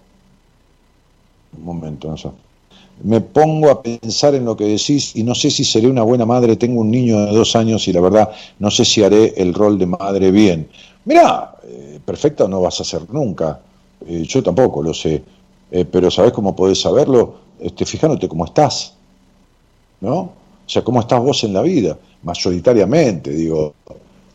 Un 1.57 1.65
momento, 1.65 2.09
no 2.09 2.17
sé. 2.17 2.29
Me 3.03 3.21
pongo 3.21 3.71
a 3.71 3.83
pensar 3.83 4.35
en 4.35 4.45
lo 4.45 4.57
que 4.57 4.65
decís 4.65 5.15
y 5.15 5.23
no 5.23 5.35
sé 5.35 5.51
si 5.51 5.65
seré 5.65 5.89
una 5.89 6.03
buena 6.03 6.27
madre. 6.27 6.57
Tengo 6.57 6.81
un 6.81 6.91
niño 6.91 7.27
de 7.27 7.33
dos 7.33 7.55
años 7.57 7.87
y 7.89 7.93
la 7.93 8.01
verdad 8.01 8.31
no 8.59 8.71
sé 8.71 8.85
si 8.85 9.03
haré 9.03 9.35
el 9.37 9.55
rol 9.55 9.79
de 9.79 9.87
madre 9.87 10.31
bien. 10.31 10.69
Mirá, 11.05 11.57
eh, 11.65 12.01
perfecta 12.05 12.49
no 12.49 12.61
vas 12.61 12.81
a 12.81 12.85
ser 12.85 13.03
nunca. 13.11 13.61
Eh, 14.07 14.25
yo 14.27 14.43
tampoco 14.43 14.83
lo 14.83 14.93
sé. 14.93 15.23
Eh, 15.71 15.85
pero 15.85 16.11
¿sabés 16.11 16.33
cómo 16.33 16.57
podés 16.57 16.81
saberlo? 16.81 17.35
Este, 17.61 17.85
fijándote 17.85 18.29
cómo 18.29 18.45
estás. 18.45 18.95
¿No? 20.01 20.17
O 20.69 20.71
sea, 20.71 20.83
¿cómo 20.83 21.01
estás 21.01 21.21
vos 21.21 21.43
en 21.45 21.53
la 21.53 21.63
vida? 21.63 21.97
Mayoritariamente, 22.23 23.31
digo, 23.31 23.75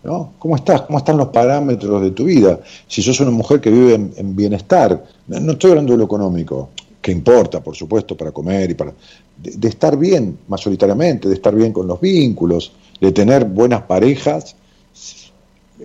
¿no? 0.04 0.34
¿Cómo 0.40 0.56
estás? 0.56 0.82
¿Cómo 0.82 0.98
están 0.98 1.18
los 1.18 1.30
parámetros 1.30 2.02
de 2.02 2.12
tu 2.12 2.26
vida? 2.26 2.60
Si 2.88 3.02
sos 3.02 3.20
una 3.20 3.32
mujer 3.32 3.62
que 3.62 3.70
vive 3.70 3.94
en, 3.94 4.36
bienestar, 4.36 5.04
no, 5.28 5.52
estoy 5.52 5.72
hablando 5.72 5.94
de 5.94 6.00
lo 6.00 6.06
económico, 6.06 6.70
que 7.04 7.12
importa, 7.12 7.62
por 7.62 7.76
supuesto, 7.76 8.18
para 8.18 8.32
comer 8.32 8.72
y 8.72 8.74
para... 8.74 8.94
De, 9.38 9.68
estar 9.68 9.98
bien, 9.98 10.40
mayoritariamente, 10.48 11.28
de 11.28 11.36
estar 11.36 11.54
bien 11.54 11.74
con 11.74 11.86
los 11.86 12.00
vínculos, 12.00 12.72
de 13.00 13.12
tener 13.12 13.46
buenas 13.46 13.82
parejas, 13.82 14.56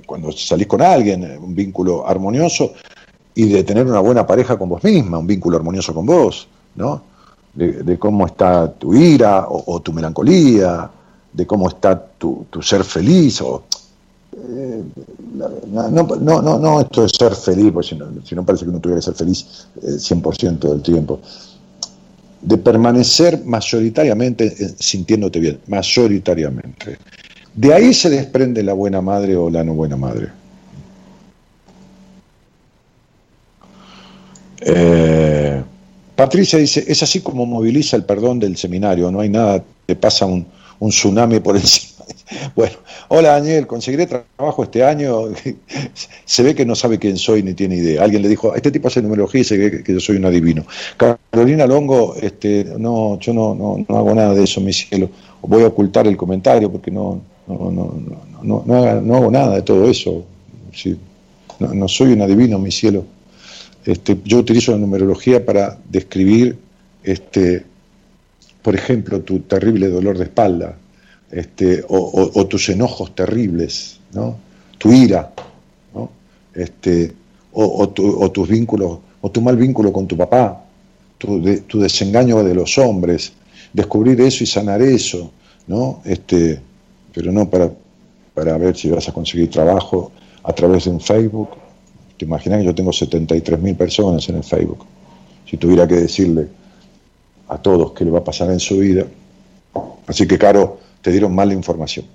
cuando 0.06 0.30
salís 0.32 0.66
con 0.66 0.80
alguien, 0.80 1.38
un 1.42 1.54
vínculo 1.54 2.06
armonioso, 2.06 2.72
y 3.34 3.48
de 3.48 3.64
tener 3.64 3.86
una 3.86 4.00
buena 4.00 4.26
pareja 4.26 4.56
con 4.56 4.68
vos 4.68 4.84
misma, 4.84 5.18
un 5.18 5.26
vínculo 5.26 5.56
armonioso 5.56 5.92
con 5.92 6.06
vos, 6.06 6.46
¿no? 6.76 7.02
de, 7.58 7.98
cómo 7.98 8.26
está 8.26 8.72
tu 8.72 8.94
ira 8.94 9.46
o, 9.48 9.80
tu 9.80 9.92
melancolía, 9.92 10.90
de 11.32 11.46
cómo 11.46 11.68
está 11.68 12.00
tu, 12.18 12.46
ser 12.62 12.84
feliz. 12.84 13.40
O, 13.42 13.64
eh, 14.50 14.82
no, 15.34 15.90
no, 15.90 16.42
no, 16.42 16.58
no, 16.58 16.80
esto 16.80 17.02
de 17.02 17.08
ser 17.08 17.34
feliz, 17.34 17.72
porque 17.72 17.96
si 18.24 18.34
no, 18.34 18.44
parece 18.44 18.64
que 18.64 18.70
uno 18.70 18.80
tuviera 18.80 19.00
que 19.00 19.04
ser 19.04 19.14
feliz 19.14 19.66
100% 19.82 20.64
eh, 20.64 20.68
del 20.68 20.82
tiempo. 20.82 21.20
De 22.40 22.56
permanecer 22.56 23.44
mayoritariamente 23.44 24.46
eh, 24.46 24.74
sintiéndote 24.78 25.40
bien, 25.40 25.58
mayoritariamente. 25.66 26.98
De 27.54 27.74
ahí 27.74 27.92
se 27.92 28.08
desprende 28.10 28.62
la 28.62 28.72
buena 28.72 29.00
madre 29.00 29.36
o 29.36 29.50
la 29.50 29.64
no 29.64 29.74
buena 29.74 29.96
madre. 29.96 30.28
Eh, 34.60 35.62
Patricia 36.14 36.58
dice, 36.58 36.84
es 36.86 37.02
así 37.02 37.20
como 37.20 37.46
moviliza 37.46 37.96
el 37.96 38.04
perdón 38.04 38.40
del 38.40 38.56
seminario, 38.56 39.10
no 39.10 39.20
hay 39.20 39.28
nada, 39.28 39.62
te 39.86 39.94
pasa 39.94 40.26
un, 40.26 40.46
tsunami 40.80 41.40
por 41.40 41.56
encima. 41.56 41.97
Bueno, 42.54 42.76
hola 43.08 43.30
Daniel, 43.30 43.66
conseguiré 43.66 44.06
trabajo 44.06 44.62
este 44.62 44.84
año. 44.84 45.24
Se 46.24 46.42
ve 46.42 46.54
que 46.54 46.64
no 46.64 46.74
sabe 46.74 46.98
quién 46.98 47.16
soy 47.16 47.42
ni 47.42 47.54
tiene 47.54 47.76
idea. 47.76 48.02
Alguien 48.02 48.22
le 48.22 48.28
dijo, 48.28 48.54
este 48.54 48.70
tipo 48.70 48.88
hace 48.88 49.02
numerología 49.02 49.40
y 49.40 49.44
se 49.44 49.82
que, 49.82 49.92
yo 49.92 50.00
soy 50.00 50.16
un 50.16 50.26
adivino. 50.26 50.64
Carolina 50.96 51.66
Longo, 51.66 52.14
este, 52.20 52.64
no, 52.78 53.18
yo 53.18 53.32
no, 53.32 53.54
no, 53.54 53.96
hago 53.96 54.14
nada 54.14 54.34
de 54.34 54.44
eso, 54.44 54.60
mi 54.60 54.72
cielo. 54.72 55.10
Voy 55.42 55.62
a 55.62 55.68
ocultar 55.68 56.06
el 56.06 56.16
comentario 56.16 56.70
porque 56.70 56.90
no, 56.90 57.20
no, 57.46 57.70
no, 58.42 58.64
no, 58.64 59.14
hago 59.14 59.30
nada 59.30 59.56
de 59.56 59.62
todo 59.62 59.88
eso. 59.88 60.24
no 61.58 61.88
soy 61.88 62.12
un 62.12 62.22
adivino, 62.22 62.58
mi 62.58 62.70
cielo. 62.70 63.04
Este, 63.84 64.18
yo 64.24 64.38
utilizo 64.38 64.72
la 64.72 64.78
numerología 64.78 65.44
para 65.44 65.78
describir, 65.88 66.58
este, 67.04 67.64
por 68.62 68.74
ejemplo, 68.74 69.20
tu 69.20 69.40
terrible 69.40 69.88
dolor 69.88 70.18
de 70.18 70.24
espalda, 70.24 70.76
este, 71.30 71.84
o, 71.88 72.46
tus 72.46 72.68
enojos 72.68 73.14
terribles, 73.14 74.00
¿no? 74.12 74.36
tu 74.78 74.92
ira, 74.92 75.32
¿no? 75.94 76.10
este, 76.54 77.12
o, 77.52 77.88
tus 77.88 78.48
vínculos, 78.48 78.98
o 79.20 79.30
tu 79.30 79.40
mal 79.40 79.56
vínculo 79.56 79.92
con 79.92 80.06
tu 80.06 80.16
papá, 80.16 80.64
tu, 81.18 81.42
tu, 81.62 81.80
desengaño 81.80 82.42
de 82.44 82.54
los 82.54 82.78
hombres, 82.78 83.32
descubrir 83.72 84.20
eso 84.20 84.44
y 84.44 84.46
sanar 84.46 84.80
eso, 84.80 85.32
¿no? 85.66 86.00
Este, 86.04 86.60
pero 87.12 87.32
no 87.32 87.50
para, 87.50 87.70
para 88.34 88.56
ver 88.56 88.76
si 88.76 88.88
vas 88.88 89.08
a 89.08 89.12
conseguir 89.12 89.50
trabajo 89.50 90.12
a 90.44 90.52
través 90.52 90.84
de 90.84 90.90
un 90.90 91.00
Facebook 91.00 91.50
te 92.18 92.24
imaginas 92.24 92.58
que 92.58 92.64
yo 92.64 92.74
tengo 92.74 92.90
73.000 92.90 93.76
personas 93.76 94.28
en 94.28 94.36
el 94.36 94.44
Facebook. 94.44 94.84
Si 95.48 95.56
tuviera 95.56 95.86
que 95.86 95.94
decirle 95.94 96.48
a 97.48 97.56
todos 97.58 97.92
qué 97.92 98.04
le 98.04 98.10
va 98.10 98.18
a 98.18 98.24
pasar 98.24 98.50
en 98.50 98.60
su 98.60 98.78
vida. 98.78 99.06
Así 100.06 100.26
que, 100.26 100.36
Caro, 100.36 100.78
te 101.02 101.10
dieron 101.10 101.34
mala 101.34 101.54
información. 101.54 102.06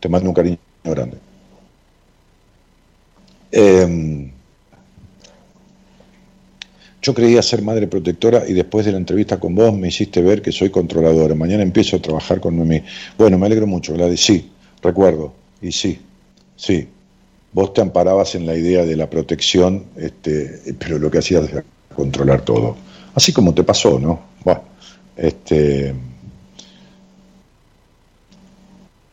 Te 0.00 0.08
mando 0.08 0.28
un 0.28 0.34
cariño 0.34 0.58
grande. 0.84 1.18
Em, 3.52 4.30
yo 7.00 7.14
creía 7.14 7.40
ser 7.42 7.62
madre 7.62 7.86
protectora 7.86 8.44
y 8.48 8.52
después 8.52 8.84
de 8.84 8.92
la 8.92 8.98
entrevista 8.98 9.38
con 9.38 9.54
vos 9.54 9.72
me 9.72 9.88
hiciste 9.88 10.20
ver 10.20 10.42
que 10.42 10.52
soy 10.52 10.70
controladora. 10.70 11.34
Mañana 11.34 11.62
empiezo 11.62 11.96
a 11.96 12.02
trabajar 12.02 12.40
con 12.40 12.56
Noemí. 12.56 12.82
Bueno, 13.16 13.38
me 13.38 13.46
alegro 13.46 13.66
mucho, 13.66 13.94
Gladys. 13.94 14.20
Sí, 14.20 14.50
recuerdo. 14.82 15.32
Y 15.62 15.72
sí, 15.72 16.00
sí, 16.56 16.88
vos 17.52 17.72
te 17.72 17.80
amparabas 17.80 18.34
en 18.34 18.44
la 18.44 18.54
idea 18.54 18.84
de 18.84 18.96
la 18.96 19.08
protección, 19.08 19.84
este, 19.96 20.74
pero 20.78 20.98
lo 20.98 21.10
que 21.10 21.18
hacías 21.18 21.48
era 21.50 21.64
controlar 21.94 22.42
todo. 22.42 22.76
Así 23.14 23.32
como 23.32 23.54
te 23.54 23.62
pasó, 23.62 23.98
¿no? 23.98 24.20
Bueno, 24.44 24.62
este, 25.16 25.94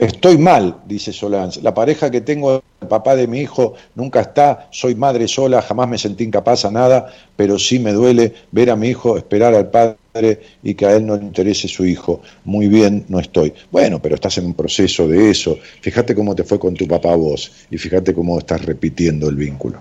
Estoy 0.04 0.38
mal, 0.38 0.82
dice 0.86 1.14
Solange. 1.14 1.62
La 1.62 1.74
pareja 1.74 2.12
que 2.12 2.20
tengo, 2.20 2.62
el 2.82 2.88
papá 2.90 3.16
de 3.16 3.26
mi 3.26 3.40
hijo, 3.40 3.76
nunca 3.96 4.20
está. 4.20 4.68
Soy 4.70 4.96
madre 4.96 5.30
sola, 5.30 5.62
jamás 5.62 5.88
me 5.88 5.98
sentí 5.98 6.26
incapaz 6.26 6.66
a 6.66 6.72
nada, 6.72 7.08
pero 7.38 7.58
sí 7.58 7.80
me 7.80 7.94
duele 7.94 8.34
ver 8.52 8.70
a 8.70 8.76
mi 8.76 8.90
hijo 8.90 9.16
esperar 9.16 9.56
al 9.56 9.70
padre 9.70 10.42
y 10.62 10.74
que 10.74 10.86
a 10.86 10.98
él 10.98 11.06
no 11.06 11.16
le 11.16 11.24
interese 11.24 11.70
su 11.70 11.86
hijo. 11.86 12.22
Muy 12.44 12.68
bien, 12.68 13.06
no 13.08 13.18
estoy. 13.18 13.54
Bueno, 13.72 14.02
pero 14.02 14.16
estás 14.16 14.38
en 14.40 14.48
un 14.48 14.56
proceso 14.56 15.08
de 15.08 15.30
eso. 15.30 15.58
Fíjate 15.80 16.14
cómo 16.14 16.36
te 16.36 16.44
fue 16.44 16.60
con 16.60 16.74
tu 16.74 16.86
papá 16.86 17.16
vos 17.16 17.50
y 17.72 17.78
fíjate 17.78 18.14
cómo 18.14 18.38
estás 18.38 18.66
repitiendo 18.66 19.30
el 19.30 19.38
vínculo. 19.38 19.80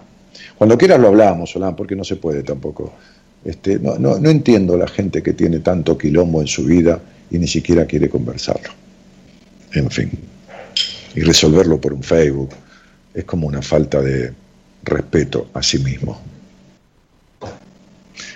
Cuando 0.57 0.79
quieras 0.79 1.01
lo 1.01 1.09
hablamos, 1.09 1.51
Solange, 1.51 1.75
porque 1.77 1.97
no 1.97 2.05
se 2.05 2.15
puede 2.15 2.45
tampoco. 2.45 2.93
Este, 3.45 3.81
no, 3.81 3.99
no, 3.99 4.21
no 4.21 4.31
entiendo 4.31 4.77
la 4.77 4.87
gente 4.87 5.21
que 5.21 5.33
tiene 5.33 5.59
tanto 5.59 5.99
quilombo 5.99 6.41
en 6.41 6.47
su 6.47 6.63
vida 6.65 7.01
y 7.29 7.39
ni 7.41 7.49
siquiera 7.49 7.87
quiere 7.87 8.09
conversarlo 8.09 8.71
en 9.75 9.91
fin. 9.91 10.11
Y 11.15 11.21
resolverlo 11.21 11.81
por 11.81 11.93
un 11.93 12.03
Facebook 12.03 12.51
es 13.15 13.25
como 13.25 13.47
una 13.47 13.63
falta 13.63 14.01
de 14.01 14.33
respeto 14.85 15.49
a 15.55 15.63
sí 15.63 15.79
mismo. 15.79 16.21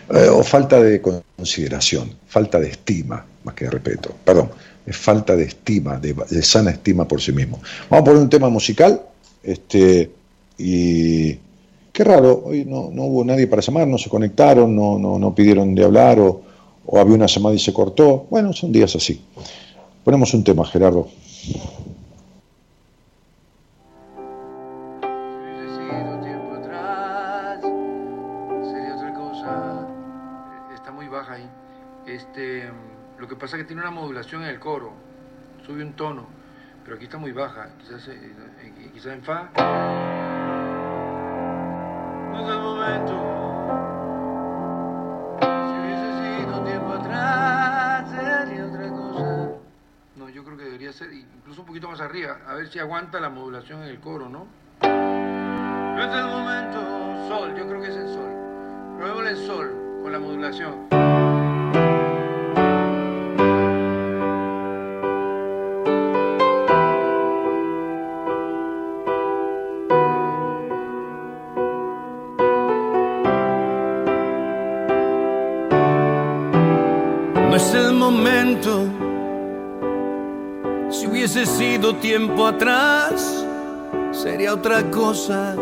Eh, 0.09 0.29
o 0.29 0.43
falta 0.45 0.81
de 0.81 1.01
consideración, 1.01 2.15
falta 2.29 2.61
de 2.61 2.69
estima, 2.69 3.25
más 3.43 3.55
que 3.55 3.65
de 3.65 3.71
respeto. 3.73 4.15
Perdón, 4.25 4.51
es 4.87 4.97
falta 4.97 5.35
de 5.35 5.45
estima, 5.45 5.99
de, 5.99 6.15
sana 6.43 6.71
estima 6.71 7.09
por 7.09 7.21
sí 7.21 7.33
mismo. 7.33 7.61
Vamos 7.91 8.03
a 8.03 8.05
poner 8.05 8.23
un 8.23 8.31
tema 8.31 8.49
musical, 8.49 9.03
este, 9.43 10.11
y 10.59 11.35
qué 11.93 12.05
raro, 12.05 12.45
hoy 12.45 12.65
no, 12.65 12.89
hubo 12.89 13.25
nadie 13.25 13.49
para 13.49 13.63
llamar, 13.63 13.89
no 13.89 13.99
se 13.99 14.09
conectaron, 14.09 14.77
no, 14.77 14.97
no, 14.97 15.19
no 15.19 15.35
pidieron 15.35 15.75
de 15.75 15.85
hablar, 15.85 16.21
o, 16.21 16.43
o 16.87 17.01
había 17.01 17.17
una 17.17 17.27
llamada 17.27 17.57
y 17.57 17.59
se 17.59 17.73
cortó. 17.73 18.27
Bueno, 18.31 18.53
son 18.53 18.71
días 18.71 18.95
así. 18.95 19.21
Ponemos 20.05 20.33
un 20.35 20.45
tema, 20.45 20.65
Gerardo. 20.65 21.09
Pasa 33.47 33.56
que 33.56 33.64
tiene 33.64 33.82
una 33.82 33.93
modulación 33.93 34.43
en 34.43 34.48
el 34.48 34.59
coro, 34.59 34.93
sube 35.64 35.81
un 35.81 35.93
tono, 35.93 36.27
pero 36.82 36.97
aquí 36.97 37.05
está 37.05 37.16
muy 37.16 37.31
baja, 37.31 37.68
quizás, 37.78 38.09
eh, 38.09 38.18
eh, 38.60 38.90
quizás 38.93 39.12
en 39.12 39.23
fa. 39.23 39.51
No 42.32 42.40
es 42.40 42.48
el 42.48 42.60
momento. 42.60 43.14
Si 45.40 45.78
hubiese 45.78 46.43
sido 46.43 46.64
tiempo 46.64 46.93
atrás, 46.94 48.10
sería 48.10 48.66
otra 48.66 48.89
cosa. 48.90 49.45
No, 50.27 50.32
yo 50.32 50.43
creo 50.43 50.57
que 50.57 50.65
debería 50.65 50.93
ser 50.93 51.12
incluso 51.12 51.61
un 51.61 51.69
poquito 51.69 51.89
más 51.89 52.01
arriba, 52.01 52.39
a 52.48 52.55
ver 52.55 52.66
si 52.66 52.81
aguanta 52.81 53.20
la 53.20 53.31
modulación 53.31 53.85
en 53.85 53.90
el 53.90 54.01
coro, 54.01 54.28
¿no? 54.28 54.48
No 54.82 56.03
es 56.03 56.15
el 56.16 56.27
momento. 56.27 57.28
Sol, 57.28 57.55
yo 57.57 57.65
creo 57.69 57.81
que 57.81 57.86
es 57.86 57.97
el 57.97 58.09
sol. 58.09 58.32
Probémosle 58.98 59.31
el 59.31 59.47
sol 59.47 60.01
con 60.03 60.11
la 60.11 60.19
modulación. 60.19 60.86
Si 77.59 78.95
hubiese 81.37 81.59
sido 81.59 81.95
tiempo 81.97 82.47
atrás, 82.47 83.45
sería 84.11 84.55
otra 84.55 84.91
cosa. 84.91 85.55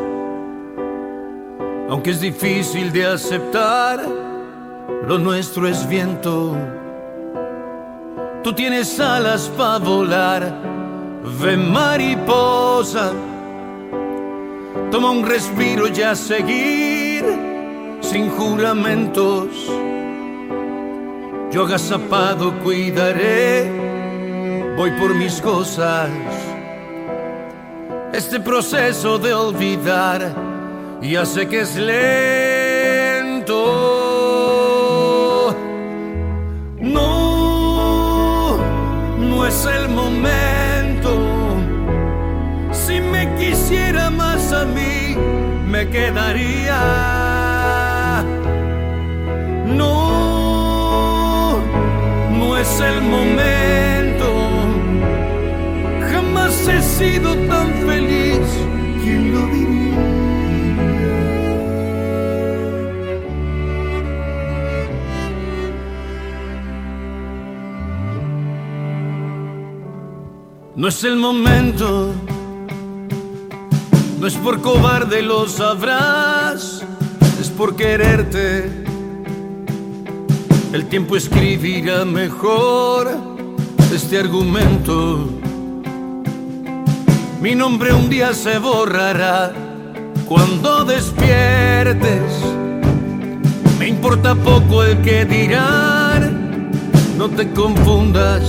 Aunque 1.89 2.11
es 2.11 2.21
difícil 2.21 2.93
de 2.93 3.07
aceptar, 3.07 4.01
lo 5.09 5.19
nuestro 5.19 5.67
es 5.67 5.89
viento. 5.89 6.57
Tú 8.45 8.53
tienes 8.53 9.01
alas 9.01 9.51
para 9.57 9.79
volar, 9.79 10.61
ve 11.41 11.57
mariposa. 11.57 13.13
Toma 14.93 15.11
un 15.11 15.27
respiro 15.27 15.89
y 15.89 16.03
a 16.03 16.15
seguir 16.15 17.25
sin 18.01 18.31
juramentos 18.31 19.49
yo 21.55 21.63
agazapado 21.63 22.59
cuidaré, 22.65 23.71
voy 24.77 24.91
por 24.93 25.15
mis 25.15 25.41
cosas. 25.41 26.11
Este 28.13 28.41
proceso 28.41 29.19
de 29.19 29.33
olvidar 29.35 30.35
ya 31.03 31.25
sé 31.27 31.49
que 31.49 31.61
es 31.61 31.77
lento. 31.77 33.55
No, 36.81 38.57
no 39.19 39.47
es 39.47 39.67
el 39.67 39.89
momento. 39.89 41.11
Si 42.73 43.01
me 43.01 43.35
quisiera 43.37 44.11
más 44.11 44.53
a 44.53 44.65
mí, 44.65 45.17
me 45.67 45.89
quedaría 45.89 47.15
es 52.65 52.81
el 52.81 53.03
momento. 53.03 54.04
He 56.69 56.83
sido 56.83 57.35
tan 57.49 57.73
feliz. 57.87 58.47
¿Quién 59.03 59.33
lo 59.33 59.47
diría? 59.47 59.75
No 70.77 70.89
es 70.89 71.05
el 71.05 71.17
momento. 71.17 72.13
No 74.21 74.27
es 74.27 74.35
por 74.37 74.63
cobarde 74.63 75.21
lo 75.21 75.47
sabrás, 75.49 76.83
es 77.39 77.51
por 77.51 77.77
quererte 77.77 78.85
el 80.75 80.87
tiempo 80.87 81.15
escribirá 81.15 82.05
mejor 82.05 83.09
este 83.95 84.19
argumento. 84.19 85.44
Mi 87.45 87.55
nombre 87.55 87.93
un 87.93 88.09
día 88.09 88.33
se 88.33 88.57
borrará 88.57 89.53
cuando 90.27 90.83
despiertes. 90.87 92.23
Me 93.79 93.87
importa 93.87 94.35
poco 94.35 94.83
el 94.83 95.03
que 95.03 95.27
dirán, 95.27 96.71
no 97.19 97.29
te 97.29 97.51
confundas. 97.51 98.41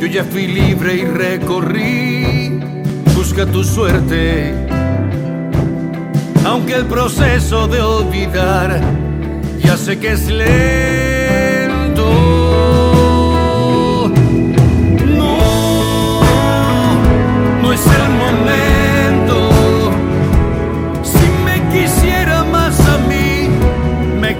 Yo 0.00 0.08
ya 0.08 0.24
fui 0.24 0.48
libre 0.48 0.94
y 0.96 1.04
recorrí, 1.04 2.58
busca 3.14 3.46
tu 3.46 3.62
suerte. 3.62 4.66
Aunque 6.44 6.74
el 6.74 6.86
proceso 6.86 7.68
de 7.68 7.80
olvidar 7.80 8.80
ya 9.62 9.76
sé 9.76 10.00
que 10.00 10.14
es 10.14 10.26
lento. 10.26 10.48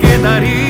quedaría. 0.08 0.67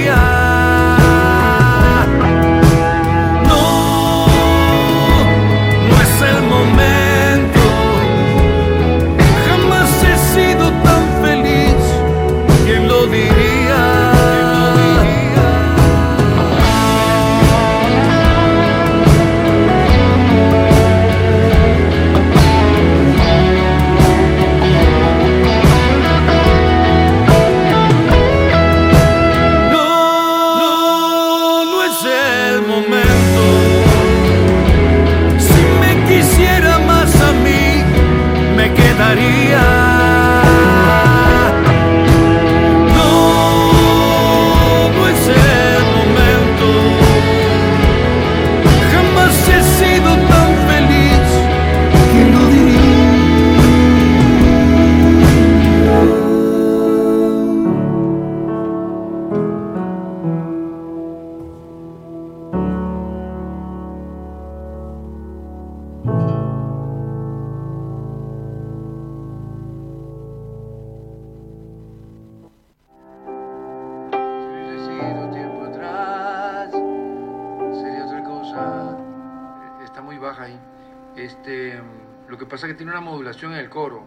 en 83.47 83.53
el 83.53 83.69
coro, 83.71 84.03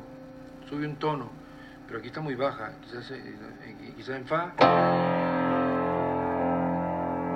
sube 0.70 0.86
un 0.86 0.95
tono, 0.98 1.30
pero 1.88 1.99
aquí 1.99 2.10
está 2.10 2.20
muy 2.20 2.36
baja, 2.36 2.74
quizás, 2.82 3.12
en, 3.12 3.95
quizás 3.95 4.18
en 4.18 4.26
fa. 4.26 4.53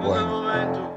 Bueno. 0.04 0.96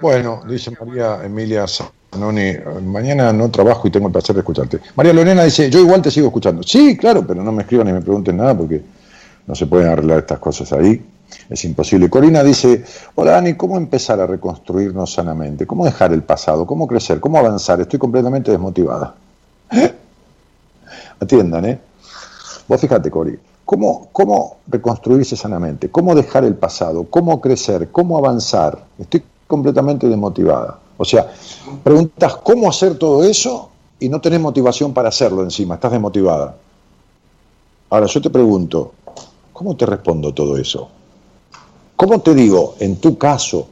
Bueno, 0.00 0.42
dice 0.46 0.70
María 0.78 1.24
Emilia 1.24 1.64
Zanoni, 1.66 2.52
mañana 2.82 3.32
no 3.32 3.50
trabajo 3.50 3.88
y 3.88 3.90
tengo 3.90 4.08
el 4.08 4.12
placer 4.12 4.34
de 4.34 4.40
escucharte. 4.40 4.80
María 4.96 5.14
Lorena 5.14 5.44
dice, 5.44 5.70
yo 5.70 5.78
igual 5.80 6.02
te 6.02 6.10
sigo 6.10 6.26
escuchando. 6.26 6.62
Sí, 6.62 6.96
claro, 6.96 7.26
pero 7.26 7.42
no 7.42 7.52
me 7.52 7.62
escriban 7.62 7.86
ni 7.86 7.92
me 7.94 8.02
pregunten 8.02 8.36
nada 8.36 8.54
porque 8.54 8.82
no 9.46 9.54
se 9.54 9.66
pueden 9.66 9.88
arreglar 9.88 10.18
estas 10.18 10.38
cosas 10.40 10.72
ahí. 10.74 11.02
Es 11.48 11.64
imposible. 11.64 12.08
Corina 12.08 12.42
dice, 12.42 12.84
hola 13.14 13.32
Dani, 13.32 13.54
¿cómo 13.54 13.76
empezar 13.76 14.20
a 14.20 14.26
reconstruirnos 14.26 15.12
sanamente? 15.12 15.66
¿Cómo 15.66 15.84
dejar 15.84 16.12
el 16.12 16.22
pasado? 16.22 16.66
¿Cómo 16.66 16.86
crecer? 16.86 17.20
¿Cómo 17.20 17.38
avanzar? 17.38 17.80
Estoy 17.80 17.98
completamente 17.98 18.50
desmotivada. 18.50 19.14
Atiendan, 21.20 21.64
¿eh? 21.66 21.78
Vos 22.66 22.80
fíjate, 22.80 23.10
Cori, 23.10 23.38
¿cómo, 23.64 24.08
¿cómo 24.12 24.58
reconstruirse 24.66 25.36
sanamente? 25.36 25.90
¿Cómo 25.90 26.14
dejar 26.14 26.44
el 26.44 26.54
pasado? 26.54 27.04
¿Cómo 27.04 27.40
crecer? 27.40 27.90
¿Cómo 27.90 28.16
avanzar? 28.16 28.84
Estoy 28.98 29.22
completamente 29.46 30.08
desmotivada. 30.08 30.78
O 30.96 31.04
sea, 31.04 31.32
preguntas 31.82 32.36
cómo 32.36 32.68
hacer 32.68 32.96
todo 32.96 33.24
eso 33.24 33.70
y 33.98 34.08
no 34.08 34.20
tenés 34.20 34.40
motivación 34.40 34.92
para 34.92 35.08
hacerlo 35.08 35.42
encima, 35.42 35.74
estás 35.74 35.92
desmotivada. 35.92 36.56
Ahora 37.90 38.06
yo 38.06 38.20
te 38.20 38.30
pregunto, 38.30 38.92
¿cómo 39.52 39.76
te 39.76 39.86
respondo 39.86 40.32
todo 40.32 40.56
eso? 40.56 40.88
¿Cómo 41.96 42.20
te 42.20 42.34
digo, 42.34 42.74
en 42.80 42.96
tu 42.96 43.16
caso, 43.18 43.68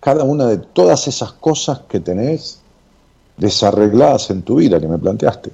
cada 0.00 0.24
una 0.24 0.46
de 0.46 0.58
todas 0.58 1.08
esas 1.08 1.32
cosas 1.32 1.80
que 1.88 2.00
tenés 2.00 2.60
desarregladas 3.36 4.30
en 4.30 4.42
tu 4.42 4.56
vida 4.56 4.80
que 4.80 4.88
me 4.88 4.98
planteaste? 4.98 5.50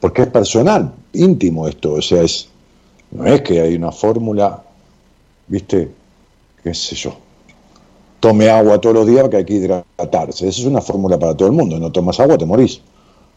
Porque 0.00 0.22
es 0.22 0.28
personal, 0.28 0.92
íntimo 1.12 1.68
esto, 1.68 1.94
o 1.94 2.02
sea, 2.02 2.22
es, 2.22 2.48
no 3.10 3.26
es 3.26 3.42
que 3.42 3.60
hay 3.60 3.74
una 3.74 3.92
fórmula, 3.92 4.62
viste, 5.48 5.90
qué 6.62 6.72
sé 6.72 6.94
yo, 6.96 7.14
tome 8.20 8.48
agua 8.48 8.80
todos 8.80 8.94
los 8.96 9.06
días 9.06 9.28
que 9.28 9.36
hay 9.38 9.44
que 9.44 9.54
hidratarse. 9.54 10.48
Esa 10.48 10.60
es 10.60 10.66
una 10.66 10.80
fórmula 10.80 11.18
para 11.18 11.36
todo 11.36 11.48
el 11.48 11.54
mundo. 11.54 11.78
No 11.78 11.92
tomas 11.92 12.18
agua, 12.20 12.38
te 12.38 12.46
morís. 12.46 12.80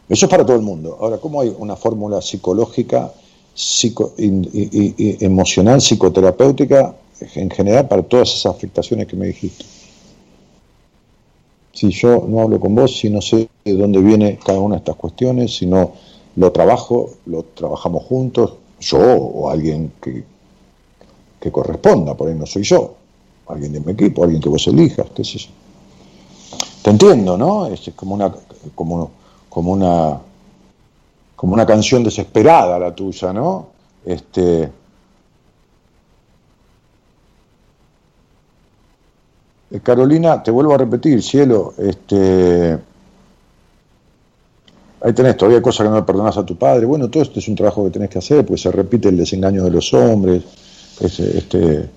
Eso 0.08 0.26
es 0.26 0.30
para 0.30 0.44
todo 0.44 0.56
el 0.56 0.62
mundo. 0.62 0.98
Ahora, 1.00 1.18
¿cómo 1.18 1.40
hay 1.40 1.54
una 1.58 1.76
fórmula 1.76 2.20
psicológica, 2.20 3.12
psico, 3.54 4.14
emocional, 4.16 5.80
psicoterapéutica, 5.80 6.94
en 7.34 7.50
general, 7.50 7.88
para 7.88 8.02
todas 8.02 8.32
esas 8.32 8.54
afectaciones 8.54 9.06
que 9.06 9.16
me 9.16 9.26
dijiste? 9.26 9.64
Si 11.72 11.90
yo 11.90 12.26
no 12.28 12.40
hablo 12.40 12.60
con 12.60 12.74
vos, 12.74 12.98
si 12.98 13.08
no 13.08 13.20
sé 13.22 13.48
de 13.64 13.74
dónde 13.74 14.00
viene 14.00 14.38
cada 14.44 14.60
una 14.60 14.76
de 14.76 14.80
estas 14.80 14.96
cuestiones, 14.96 15.56
si 15.56 15.66
no 15.66 15.92
lo 16.36 16.52
trabajo, 16.52 17.10
lo 17.26 17.44
trabajamos 17.54 18.04
juntos, 18.04 18.54
yo 18.80 18.98
o 18.98 19.48
alguien 19.48 19.92
que, 20.00 20.24
que 21.40 21.52
corresponda, 21.52 22.14
por 22.14 22.28
ahí 22.28 22.34
no 22.34 22.46
soy 22.46 22.62
yo, 22.62 22.94
alguien 23.48 23.72
de 23.72 23.80
mi 23.80 23.92
equipo, 23.92 24.24
alguien 24.24 24.40
que 24.40 24.48
vos 24.48 24.66
elijas, 24.66 25.06
qué 25.14 25.24
sé 25.24 25.38
yo. 25.38 25.48
Te 26.82 26.90
entiendo, 26.90 27.38
¿no? 27.38 27.66
Es 27.66 27.90
como 27.94 28.14
una, 28.14 28.32
como, 28.74 29.10
como 29.48 29.72
una, 29.72 30.20
como 31.42 31.54
una 31.54 31.66
canción 31.66 32.04
desesperada 32.04 32.78
la 32.78 32.94
tuya, 32.94 33.32
¿no? 33.32 33.70
Este, 34.06 34.70
eh, 39.72 39.80
Carolina, 39.82 40.40
te 40.40 40.52
vuelvo 40.52 40.72
a 40.72 40.78
repetir, 40.78 41.20
cielo, 41.20 41.74
este, 41.78 42.78
ahí 45.00 45.12
tenés 45.12 45.36
todavía 45.36 45.60
cosas 45.60 45.84
que 45.84 45.90
no 45.90 45.96
le 45.96 46.02
perdonas 46.04 46.36
a 46.38 46.46
tu 46.46 46.54
padre. 46.54 46.86
Bueno, 46.86 47.10
todo 47.10 47.24
esto 47.24 47.40
es 47.40 47.48
un 47.48 47.56
trabajo 47.56 47.82
que 47.82 47.90
tenés 47.90 48.10
que 48.10 48.18
hacer, 48.18 48.46
pues 48.46 48.60
se 48.60 48.70
repite 48.70 49.08
el 49.08 49.16
desengaño 49.16 49.64
de 49.64 49.70
los 49.72 49.92
hombres, 49.94 50.44
este, 51.00 51.90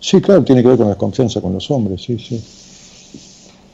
Sí, 0.00 0.20
claro, 0.20 0.42
tiene 0.42 0.60
que 0.62 0.68
ver 0.70 0.76
con 0.76 0.86
la 0.86 0.94
desconfianza 0.94 1.40
con 1.40 1.52
los 1.52 1.70
hombres, 1.70 2.02
sí, 2.02 2.18
sí. 2.18 2.44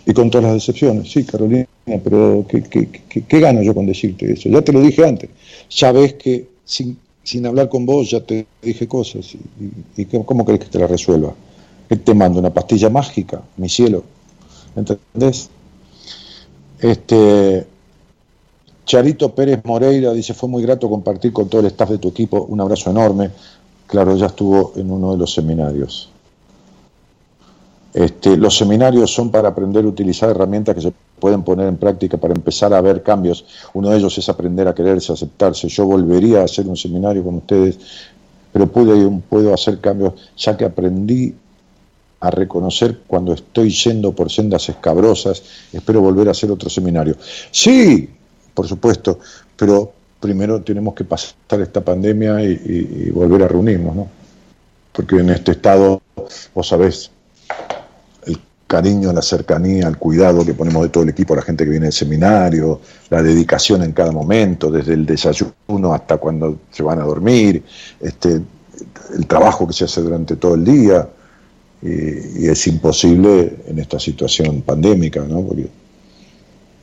Y 0.06 0.12
con 0.12 0.30
todas 0.30 0.44
las 0.44 0.54
decepciones, 0.54 1.10
sí, 1.10 1.24
Carolina, 1.24 1.66
pero 2.02 2.44
¿qué, 2.48 3.40
gano 3.40 3.62
yo 3.62 3.74
con 3.74 3.86
decirte 3.86 4.32
eso? 4.32 4.48
Ya 4.48 4.62
te 4.62 4.72
lo 4.72 4.80
dije 4.80 5.06
antes. 5.06 5.30
Ya 5.70 5.92
ves 5.92 6.14
que 6.14 6.46
sin, 6.64 6.98
sin 7.22 7.46
hablar 7.46 7.68
con 7.68 7.86
vos 7.86 8.10
ya 8.10 8.20
te 8.20 8.46
dije 8.62 8.86
cosas. 8.86 9.34
¿Y, 9.34 10.02
y 10.02 10.04
cómo 10.04 10.44
crees 10.44 10.60
que 10.60 10.66
te 10.66 10.78
la 10.78 10.86
resuelva? 10.86 11.32
Que 11.88 11.96
te 11.96 12.14
mando 12.14 12.38
una 12.38 12.52
pastilla 12.52 12.90
mágica, 12.90 13.42
mi 13.56 13.68
cielo. 13.68 14.04
¿Entendés? 14.76 15.48
Este, 16.80 17.66
Charito 18.84 19.34
Pérez 19.34 19.64
Moreira 19.64 20.12
dice, 20.12 20.34
fue 20.34 20.48
muy 20.48 20.62
grato 20.62 20.90
compartir 20.90 21.32
con 21.32 21.48
todo 21.48 21.62
el 21.62 21.68
staff 21.68 21.90
de 21.90 21.98
tu 21.98 22.08
equipo, 22.08 22.42
un 22.42 22.60
abrazo 22.60 22.90
enorme. 22.90 23.30
Claro, 23.86 24.16
ya 24.16 24.26
estuvo 24.26 24.72
en 24.76 24.90
uno 24.90 25.12
de 25.12 25.18
los 25.18 25.32
seminarios. 25.32 26.10
Este, 27.94 28.36
los 28.36 28.58
seminarios 28.58 29.14
son 29.14 29.30
para 29.30 29.48
aprender 29.48 29.84
a 29.84 29.88
utilizar 29.88 30.28
herramientas 30.28 30.74
que 30.74 30.80
se 30.80 30.92
pueden 31.20 31.44
poner 31.44 31.68
en 31.68 31.76
práctica 31.76 32.18
para 32.18 32.34
empezar 32.34 32.74
a 32.74 32.80
ver 32.80 33.04
cambios. 33.04 33.46
Uno 33.72 33.90
de 33.90 33.98
ellos 33.98 34.18
es 34.18 34.28
aprender 34.28 34.66
a 34.66 34.74
quererse, 34.74 35.12
aceptarse. 35.12 35.68
Yo 35.68 35.86
volvería 35.86 36.40
a 36.40 36.44
hacer 36.44 36.66
un 36.66 36.76
seminario 36.76 37.22
con 37.22 37.36
ustedes, 37.36 37.78
pero 38.52 38.66
puedo 38.66 39.54
hacer 39.54 39.78
cambios 39.80 40.14
ya 40.36 40.56
que 40.56 40.64
aprendí 40.64 41.34
a 42.18 42.30
reconocer 42.30 43.02
cuando 43.06 43.32
estoy 43.32 43.70
yendo 43.70 44.12
por 44.12 44.28
sendas 44.28 44.68
escabrosas. 44.68 45.42
Espero 45.72 46.00
volver 46.00 46.26
a 46.26 46.32
hacer 46.32 46.50
otro 46.50 46.68
seminario. 46.68 47.16
Sí, 47.52 48.10
por 48.52 48.66
supuesto, 48.66 49.20
pero 49.56 49.92
primero 50.18 50.62
tenemos 50.62 50.94
que 50.94 51.04
pasar 51.04 51.60
esta 51.60 51.80
pandemia 51.84 52.42
y, 52.42 53.06
y 53.06 53.10
volver 53.10 53.44
a 53.44 53.48
reunirnos, 53.48 53.94
¿no? 53.94 54.08
Porque 54.90 55.16
en 55.16 55.30
este 55.30 55.52
estado, 55.52 56.02
vos 56.54 56.66
sabés, 56.66 57.10
cariño, 58.74 59.12
la 59.12 59.22
cercanía, 59.22 59.86
el 59.86 59.98
cuidado 59.98 60.44
que 60.44 60.52
ponemos 60.52 60.82
de 60.82 60.88
todo 60.88 61.04
el 61.04 61.10
equipo, 61.10 61.36
la 61.36 61.42
gente 61.42 61.62
que 61.62 61.70
viene 61.70 61.86
del 61.86 61.92
seminario, 61.92 62.80
la 63.08 63.22
dedicación 63.22 63.84
en 63.84 63.92
cada 63.92 64.10
momento, 64.10 64.68
desde 64.68 64.94
el 64.94 65.06
desayuno 65.06 65.94
hasta 65.94 66.16
cuando 66.16 66.58
se 66.72 66.82
van 66.82 66.98
a 66.98 67.04
dormir, 67.04 67.62
este, 68.00 68.40
el 69.16 69.26
trabajo 69.28 69.68
que 69.68 69.72
se 69.72 69.84
hace 69.84 70.00
durante 70.00 70.34
todo 70.34 70.56
el 70.56 70.64
día, 70.64 71.08
y, 71.82 72.48
es 72.48 72.66
imposible 72.66 73.58
en 73.68 73.78
esta 73.78 74.00
situación 74.00 74.62
pandémica, 74.62 75.20
¿no? 75.20 75.42
Porque 75.42 75.68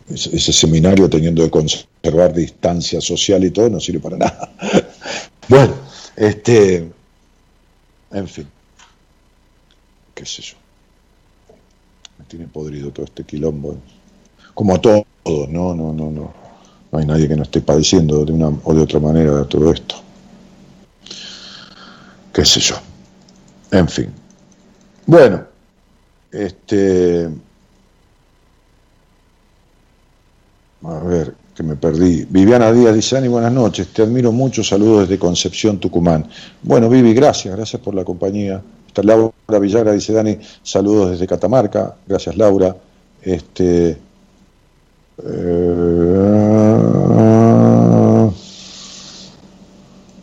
ese 0.10 0.54
seminario 0.54 1.10
teniendo 1.10 1.44
que 1.44 1.50
conservar 1.50 2.34
distancia 2.34 3.02
social 3.02 3.44
y 3.44 3.52
todo 3.52 3.70
no 3.70 3.82
sirve 3.82 4.00
para 4.00 4.16
nada. 4.16 4.54
bueno, 5.50 5.74
este, 6.16 6.90
en 8.14 8.28
fin, 8.30 8.48
qué 10.16 10.26
sé 10.26 10.42
yo 10.42 10.61
tiene 12.32 12.48
podrido 12.48 12.92
todo 12.92 13.06
este 13.06 13.26
quilombo. 13.26 13.76
Como 14.54 14.74
a 14.74 14.80
todos, 14.80 15.06
no, 15.50 15.76
no, 15.76 15.92
no, 15.92 16.10
no. 16.10 16.34
No 16.92 17.00
hay 17.00 17.06
nadie 17.06 17.28
que 17.28 17.36
no 17.36 17.44
esté 17.44 17.60
padeciendo 17.62 18.24
de 18.24 18.32
una 18.32 18.48
o 18.64 18.74
de 18.74 18.82
otra 18.82 19.00
manera 19.00 19.36
de 19.36 19.46
todo 19.46 19.72
esto. 19.72 19.96
Qué 22.34 22.46
sé 22.46 22.62
yo. 22.62 22.76
En 23.72 23.88
fin. 23.88 24.14
Bueno, 25.06 25.44
este. 26.32 27.30
A 30.84 31.00
ver, 31.04 31.36
que 31.54 31.64
me 31.64 31.76
perdí. 31.76 32.26
Viviana 32.30 32.72
Díaz 32.72 32.96
dice, 32.96 33.18
Ani, 33.18 33.28
buenas 33.28 33.52
noches, 33.52 33.90
te 33.90 34.04
admiro 34.04 34.32
mucho, 34.32 34.64
saludos 34.64 35.02
desde 35.02 35.20
Concepción, 35.20 35.80
Tucumán. 35.80 36.28
Bueno, 36.64 36.90
Vivi, 36.90 37.14
gracias, 37.14 37.56
gracias 37.56 37.82
por 37.82 37.94
la 37.94 38.04
compañía. 38.04 38.62
Laura 39.04 39.60
Villagra, 39.60 39.92
dice 39.94 40.14
Dani, 40.14 40.38
saludos 40.64 41.12
desde 41.12 41.28
Catamarca, 41.28 41.96
gracias 42.08 42.38
Laura. 42.38 42.76
Este, 43.22 43.98
eh, 45.24 46.22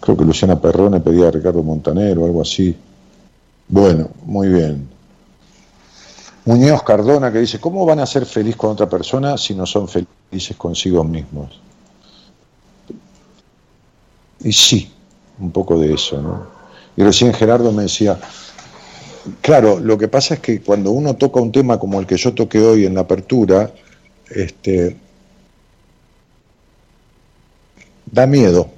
creo 0.01 0.17
que 0.17 0.25
Luciana 0.25 0.61
Perrone 0.61 1.01
pedía 1.01 1.29
a 1.29 1.31
Ricardo 1.31 1.63
Montanero, 1.63 2.25
algo 2.25 2.43
así. 2.43 2.77
Bueno, 3.69 4.09
muy 4.25 4.49
bien. 4.49 4.89
Muñoz 6.47 6.83
Cardona 6.83 7.31
que 7.31 7.41
dice, 7.41 7.61
¿cómo 7.61 7.85
van 7.85 8.01
a 8.01 8.07
ser 8.07 8.25
feliz 8.25 8.57
con 8.57 8.71
otra 8.71 8.89
persona 8.89 9.37
si 9.37 9.55
no 9.55 9.67
son 9.67 9.87
felices 9.87 10.57
consigo 10.57 11.05
mismos? 11.05 11.61
Y 14.41 14.53
sí, 14.53 14.91
un 15.39 15.51
poco 15.51 15.79
de 15.79 15.93
eso, 15.93 16.23
¿no? 16.23 16.47
Y 16.97 17.03
recién 17.03 17.35
Gerardo 17.35 17.71
me 17.71 17.83
decía, 17.83 18.19
Claro, 19.41 19.81
lo 19.81 19.99
que 19.99 20.09
pasa 20.09 20.35
es 20.35 20.41
que 20.41 20.61
cuando 20.61 20.91
uno 20.91 21.17
toca 21.17 21.41
un 21.41 21.53
tema 21.53 21.79
como 21.79 22.01
el 22.01 22.07
que 22.07 22.17
yo 22.17 22.35
toqué 22.35 22.59
hoy 22.61 22.87
en 22.87 22.95
la 22.95 23.01
apertura, 23.01 23.73
este, 24.31 24.97
da 28.07 28.27
miedo, 28.27 28.71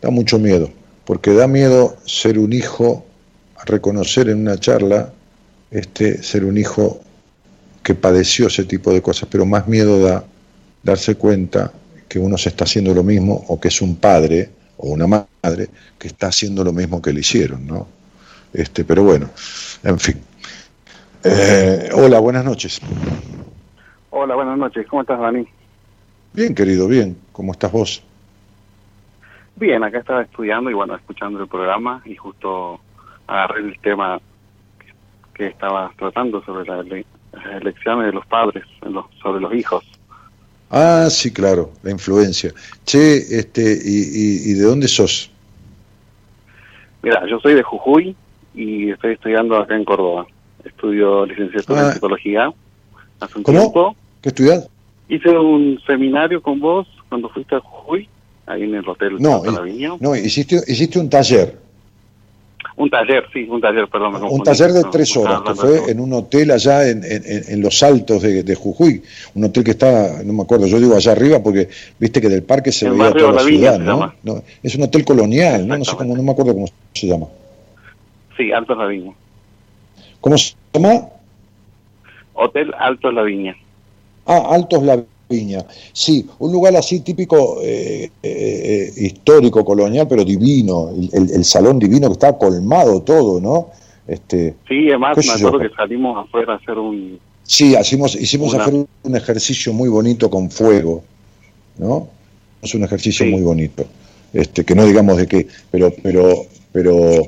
da 0.00 0.10
mucho 0.10 0.38
miedo, 0.38 0.70
porque 1.04 1.32
da 1.32 1.46
miedo 1.46 1.96
ser 2.06 2.38
un 2.38 2.52
hijo, 2.52 3.04
reconocer 3.64 4.28
en 4.28 4.40
una 4.40 4.58
charla 4.58 5.12
este, 5.70 6.22
ser 6.22 6.44
un 6.44 6.56
hijo 6.58 7.00
que 7.82 7.94
padeció 7.94 8.46
ese 8.46 8.64
tipo 8.64 8.92
de 8.92 9.02
cosas, 9.02 9.28
pero 9.30 9.44
más 9.46 9.68
miedo 9.68 10.00
da 10.00 10.24
darse 10.82 11.16
cuenta 11.16 11.72
que 12.08 12.18
uno 12.18 12.38
se 12.38 12.48
está 12.48 12.64
haciendo 12.64 12.94
lo 12.94 13.02
mismo 13.02 13.44
o 13.48 13.60
que 13.60 13.68
es 13.68 13.82
un 13.82 13.96
padre 13.96 14.50
o 14.76 14.90
una 14.90 15.06
madre 15.06 15.68
que 15.98 16.08
está 16.08 16.28
haciendo 16.28 16.62
lo 16.62 16.72
mismo 16.72 17.02
que 17.02 17.12
le 17.12 17.20
hicieron, 17.20 17.66
¿no? 17.66 17.95
Este, 18.56 18.86
pero 18.86 19.02
bueno, 19.02 19.28
en 19.84 19.98
fin. 19.98 20.16
Eh, 21.22 21.90
hola, 21.92 22.20
buenas 22.20 22.42
noches. 22.42 22.80
Hola, 24.08 24.34
buenas 24.34 24.56
noches. 24.56 24.86
¿Cómo 24.88 25.02
estás, 25.02 25.20
Dani? 25.20 25.46
Bien, 26.32 26.54
querido, 26.54 26.88
bien. 26.88 27.18
¿Cómo 27.32 27.52
estás 27.52 27.70
vos? 27.70 28.02
Bien, 29.56 29.84
acá 29.84 29.98
estaba 29.98 30.22
estudiando 30.22 30.70
y 30.70 30.72
bueno, 30.72 30.96
escuchando 30.96 31.38
el 31.38 31.48
programa 31.48 32.00
y 32.06 32.16
justo 32.16 32.80
agarré 33.26 33.60
el 33.60 33.78
tema 33.80 34.22
que 35.34 35.48
estabas 35.48 35.94
tratando 35.96 36.42
sobre 36.42 36.66
las 36.66 36.86
elecciones 37.60 38.06
de 38.06 38.12
los 38.12 38.24
padres, 38.24 38.64
sobre 39.22 39.40
los 39.42 39.52
hijos. 39.52 39.84
Ah, 40.70 41.08
sí, 41.10 41.30
claro, 41.30 41.72
la 41.82 41.90
influencia. 41.90 42.52
Che, 42.86 43.16
este, 43.38 43.60
¿y, 43.84 44.50
y, 44.50 44.54
de 44.54 44.64
dónde 44.64 44.88
sos? 44.88 45.30
Mira, 47.02 47.22
yo 47.28 47.38
soy 47.38 47.52
de 47.52 47.62
Jujuy 47.62 48.16
y 48.56 48.90
estoy 48.90 49.12
estudiando 49.12 49.56
acá 49.56 49.76
en 49.76 49.84
Córdoba. 49.84 50.26
Estudio 50.64 51.26
licenciatura 51.26 51.82
en 51.82 51.86
ah. 51.88 51.92
psicología 51.92 52.52
hace 53.20 53.38
un 53.38 53.44
¿Cómo? 53.44 53.60
tiempo. 53.60 53.96
¿Qué 54.22 54.30
estudias? 54.30 54.68
Hice 55.08 55.28
un 55.30 55.78
seminario 55.86 56.42
con 56.42 56.58
vos 56.58 56.88
cuando 57.08 57.28
fuiste 57.28 57.54
a 57.54 57.60
Jujuy, 57.60 58.08
ahí 58.46 58.64
en 58.64 58.74
el 58.74 58.88
hotel 58.88 59.16
no, 59.20 59.42
No, 60.00 60.16
hiciste, 60.16 60.60
hiciste 60.66 60.98
un 60.98 61.08
taller. 61.08 61.66
Un 62.76 62.90
taller, 62.90 63.24
sí, 63.32 63.46
un 63.48 63.60
taller, 63.60 63.88
perdón. 63.88 64.22
un 64.28 64.42
taller 64.42 64.72
de 64.72 64.84
tres 64.90 65.16
horas, 65.16 65.40
que 65.46 65.54
fue 65.54 65.90
en 65.90 66.00
un 66.00 66.12
hotel 66.12 66.50
allá 66.50 66.86
en, 66.88 67.02
en, 67.04 67.60
los 67.62 67.82
altos 67.82 68.20
de, 68.20 68.54
Jujuy, 68.54 69.02
un 69.34 69.44
hotel 69.44 69.64
que 69.64 69.70
está, 69.70 70.22
no 70.24 70.32
me 70.34 70.42
acuerdo, 70.42 70.66
yo 70.66 70.78
digo 70.78 70.94
allá 70.94 71.12
arriba 71.12 71.42
porque 71.42 71.68
viste 71.98 72.20
que 72.20 72.28
del 72.28 72.42
parque 72.42 72.72
se 72.72 72.90
veía 72.90 73.12
toda 73.12 73.32
la, 73.32 73.42
ciudad, 73.42 73.78
¿no? 73.78 74.12
¿no? 74.22 74.42
Es 74.62 74.74
un 74.74 74.82
hotel 74.82 75.04
colonial, 75.06 75.66
¿no? 75.66 75.78
No 75.78 75.84
sé 75.84 75.96
cómo, 75.96 76.14
no 76.14 76.22
me 76.22 76.32
acuerdo 76.32 76.52
cómo 76.52 76.66
se 76.92 77.06
llama. 77.06 77.28
Sí, 78.36 78.52
Altos 78.52 78.76
La 78.76 78.86
Viña. 78.86 79.12
¿Cómo 80.20 80.36
se 80.36 80.54
llama? 80.72 81.08
Hotel 82.34 82.72
Altos 82.78 83.14
La 83.14 83.22
Viña. 83.22 83.56
Ah, 84.26 84.48
Altos 84.50 84.82
La 84.82 85.02
Viña. 85.28 85.64
Sí, 85.92 86.26
un 86.38 86.52
lugar 86.52 86.76
así 86.76 87.00
típico, 87.00 87.58
eh, 87.62 88.10
eh, 88.22 88.92
histórico, 88.96 89.64
colonial, 89.64 90.06
pero 90.08 90.24
divino. 90.24 90.90
El, 91.12 91.44
salón 91.44 91.78
divino 91.78 92.08
que 92.08 92.14
está 92.14 92.36
colmado 92.36 93.02
todo, 93.02 93.40
¿no? 93.40 93.70
Este, 94.06 94.54
sí, 94.68 94.88
además 94.88 95.16
me 95.16 95.32
acuerdo 95.32 95.58
que 95.58 95.74
salimos 95.74 96.26
afuera 96.26 96.54
a 96.54 96.56
hacer 96.56 96.78
un... 96.78 97.18
Sí, 97.42 97.76
hicimos, 97.80 98.14
hicimos 98.16 98.54
hacer 98.54 98.74
un 98.74 99.16
ejercicio 99.16 99.72
muy 99.72 99.88
bonito 99.88 100.28
con 100.28 100.50
fuego, 100.50 101.02
¿no? 101.78 102.08
Es 102.62 102.74
un 102.74 102.84
ejercicio 102.84 103.26
muy 103.26 103.42
bonito. 103.42 103.84
Este, 104.32 104.64
que 104.64 104.74
no 104.74 104.84
digamos 104.84 105.16
de 105.16 105.26
qué, 105.26 105.46
pero, 105.70 105.92
pero, 106.02 106.46
pero 106.72 107.22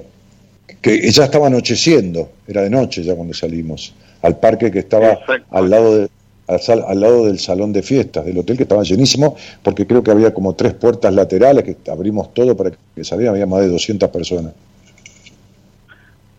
que 0.80 1.10
ya 1.10 1.24
estaba 1.24 1.48
anocheciendo, 1.48 2.30
era 2.46 2.62
de 2.62 2.70
noche 2.70 3.02
ya 3.02 3.14
cuando 3.14 3.34
salimos, 3.34 3.94
al 4.22 4.38
parque 4.38 4.70
que 4.70 4.80
estaba 4.80 5.18
al 5.50 5.70
lado 5.70 5.98
de, 5.98 6.09
al, 6.48 7.00
lado 7.00 7.26
del 7.26 7.38
salón 7.38 7.72
de 7.72 7.82
fiestas 7.82 8.24
del 8.24 8.38
hotel 8.38 8.56
que 8.56 8.62
estaba 8.62 8.82
llenísimo, 8.82 9.36
porque 9.62 9.86
creo 9.86 10.02
que 10.02 10.10
había 10.10 10.32
como 10.32 10.55
tres 10.55 10.74
puertas 10.74 11.12
laterales 11.12 11.64
que 11.64 11.90
abrimos 11.90 12.32
todo 12.32 12.56
para 12.56 12.70
que 12.94 13.05
salieran, 13.05 13.34
había 13.34 13.46
más 13.46 13.60
de 13.60 13.68
200 13.68 14.09
personas. 14.10 14.55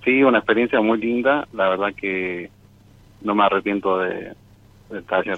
Sí, 0.03 0.23
una 0.23 0.39
experiencia 0.39 0.81
muy 0.81 0.99
linda, 0.99 1.47
la 1.53 1.69
verdad 1.69 1.93
que 1.95 2.49
no 3.21 3.35
me 3.35 3.43
arrepiento 3.43 3.99
de, 3.99 4.33
del 4.89 5.03
taller. 5.03 5.37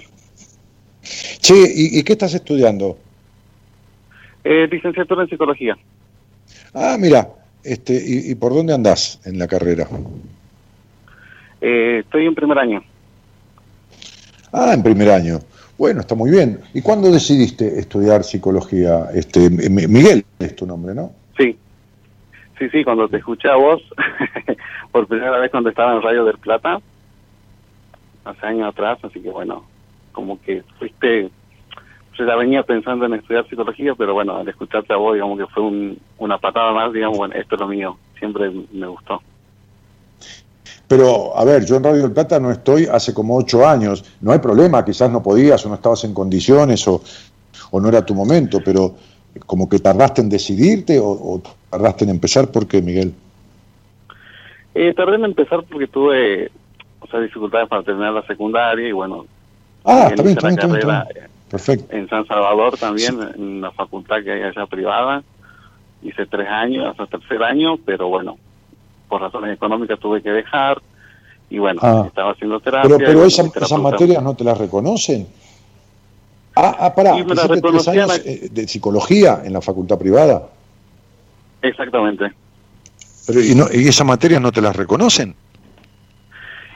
Sí, 1.02 1.98
¿y, 1.98 2.02
qué 2.04 2.12
estás 2.12 2.32
estudiando? 2.32 2.96
Eh, 4.44 4.68
licenciatura 4.70 5.24
en 5.24 5.28
psicología. 5.28 5.76
Ah, 6.72 6.96
mira, 6.98 7.28
este, 7.64 8.00
¿y, 8.04 8.34
por 8.34 8.54
dónde 8.54 8.74
andás 8.74 9.20
en 9.24 9.38
la 9.38 9.46
carrera? 9.46 9.88
Eh, 11.60 12.00
estoy 12.04 12.26
en 12.26 12.34
primer 12.34 12.58
año. 12.58 12.82
Ah, 14.52 14.72
en 14.74 14.82
primer 14.82 15.10
año. 15.10 15.38
Bueno, 15.78 16.00
está 16.00 16.14
muy 16.14 16.30
bien. 16.30 16.60
¿Y 16.74 16.82
cuándo 16.82 17.10
decidiste 17.10 17.78
estudiar 17.78 18.24
psicología? 18.24 19.08
Este, 19.14 19.48
Miguel 19.50 20.24
es 20.38 20.54
tu 20.54 20.66
nombre, 20.66 20.94
¿no? 20.94 21.12
Sí. 21.36 21.56
Sí, 22.58 22.68
sí, 22.70 22.84
cuando 22.84 23.08
te 23.08 23.16
escuché 23.16 23.48
a 23.48 23.56
vos, 23.56 23.82
por 24.92 25.06
primera 25.06 25.38
vez 25.38 25.50
cuando 25.50 25.70
estaba 25.70 25.94
en 25.94 26.02
Radio 26.02 26.24
del 26.24 26.38
Plata, 26.38 26.80
hace 28.24 28.46
años 28.46 28.68
atrás, 28.68 28.98
así 29.02 29.20
que 29.20 29.30
bueno, 29.30 29.64
como 30.12 30.40
que 30.40 30.62
fuiste, 30.78 31.30
yo 32.14 32.26
ya 32.26 32.36
venía 32.36 32.62
pensando 32.62 33.06
en 33.06 33.14
estudiar 33.14 33.48
psicología, 33.48 33.94
pero 33.96 34.14
bueno, 34.14 34.36
al 34.36 34.48
escucharte 34.48 34.92
a 34.92 34.96
vos, 34.96 35.14
digamos 35.14 35.38
que 35.38 35.46
fue 35.46 35.96
una 36.18 36.38
patada 36.38 36.72
más, 36.72 36.92
digamos, 36.92 37.18
bueno, 37.18 37.34
esto 37.34 37.54
es 37.54 37.60
lo 37.60 37.68
mío, 37.68 37.96
siempre 38.18 38.50
me 38.72 38.86
gustó. 38.86 39.22
Pero, 40.88 41.34
a 41.34 41.44
ver, 41.44 41.64
yo 41.64 41.76
en 41.76 41.84
Radio 41.84 42.02
del 42.02 42.12
Plata 42.12 42.38
no 42.38 42.50
estoy 42.50 42.84
hace 42.84 43.14
como 43.14 43.36
ocho 43.38 43.66
años. 43.66 44.04
No 44.20 44.30
hay 44.30 44.40
problema, 44.40 44.84
quizás 44.84 45.10
no 45.10 45.22
podías 45.22 45.64
o 45.64 45.70
no 45.70 45.76
estabas 45.76 46.04
en 46.04 46.12
condiciones 46.12 46.86
o, 46.86 47.00
no 47.72 47.88
era 47.88 48.04
tu 48.04 48.14
momento, 48.14 48.60
pero 48.62 48.94
como 49.46 49.66
que 49.66 49.78
tardaste 49.78 50.20
en 50.20 50.28
decidirte 50.28 51.00
o, 51.00 51.40
tardaste 51.70 52.04
en 52.04 52.10
empezar, 52.10 52.50
¿por 52.50 52.66
qué, 52.66 52.82
Miguel? 52.82 53.14
Eh, 54.74 54.92
tardé 54.94 55.14
en 55.14 55.24
empezar 55.24 55.62
porque 55.62 55.86
tuve 55.86 56.50
o 57.00 57.06
sea, 57.06 57.20
dificultades 57.20 57.68
para 57.68 57.82
terminar 57.82 58.12
la 58.12 58.26
secundaria 58.26 58.86
y 58.86 58.92
bueno. 58.92 59.24
Ah, 59.84 60.08
está 60.10 60.22
bien, 60.22 60.36
está 60.36 60.48
bien, 60.48 61.31
Perfecto. 61.52 61.94
En 61.94 62.08
San 62.08 62.26
Salvador 62.26 62.78
también, 62.78 63.20
en 63.36 63.60
la 63.60 63.70
facultad 63.72 64.22
que 64.24 64.32
hay 64.32 64.42
allá 64.42 64.64
privada. 64.64 65.22
Hice 66.02 66.24
tres 66.24 66.48
años, 66.48 66.86
hasta 66.86 67.18
tercer 67.18 67.42
año, 67.42 67.76
pero 67.76 68.08
bueno, 68.08 68.38
por 69.06 69.20
razones 69.20 69.54
económicas 69.54 70.00
tuve 70.00 70.22
que 70.22 70.30
dejar 70.30 70.80
y 71.50 71.58
bueno, 71.58 71.78
ah. 71.84 72.04
estaba 72.06 72.32
haciendo 72.32 72.58
terapia. 72.58 72.96
Pero, 72.96 73.06
pero 73.06 73.24
esas 73.26 73.78
materias 73.78 74.22
no 74.22 74.34
te 74.34 74.44
las 74.44 74.56
reconocen. 74.56 75.28
Ah, 76.56 76.74
ah 76.80 76.94
pará, 76.94 77.18
hiciste 77.18 77.60
tres 77.60 77.88
años 77.88 78.22
eh, 78.24 78.48
de 78.50 78.66
psicología 78.66 79.42
en 79.44 79.52
la 79.52 79.60
facultad 79.60 79.98
privada. 79.98 80.48
Exactamente. 81.60 82.32
Pero, 83.26 83.40
¿y, 83.42 83.54
no, 83.54 83.66
¿Y 83.70 83.88
esas 83.88 84.06
materias 84.06 84.40
no 84.40 84.50
te 84.52 84.62
las 84.62 84.74
reconocen? 84.74 85.34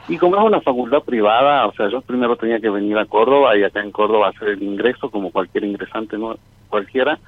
Y 0.09 0.17
como 0.17 0.37
es 0.37 0.43
una 0.43 0.61
facultad 0.61 1.03
privada, 1.03 1.67
o 1.67 1.73
sea, 1.73 1.89
yo 1.89 2.01
primero 2.01 2.37
tenía 2.37 2.61
que 2.61 2.69
venir 2.69 2.97
a 2.97 3.05
Córdoba 3.05 3.57
y 3.57 3.63
acá 3.63 3.81
en 3.81 3.91
Córdoba 3.91 4.29
hacer 4.29 4.49
el 4.49 4.63
ingreso 4.63 5.09
como 5.09 5.31
cualquier 5.31 5.65
ingresante, 5.65 6.17
no 6.17 6.37
cualquiera. 6.69 7.19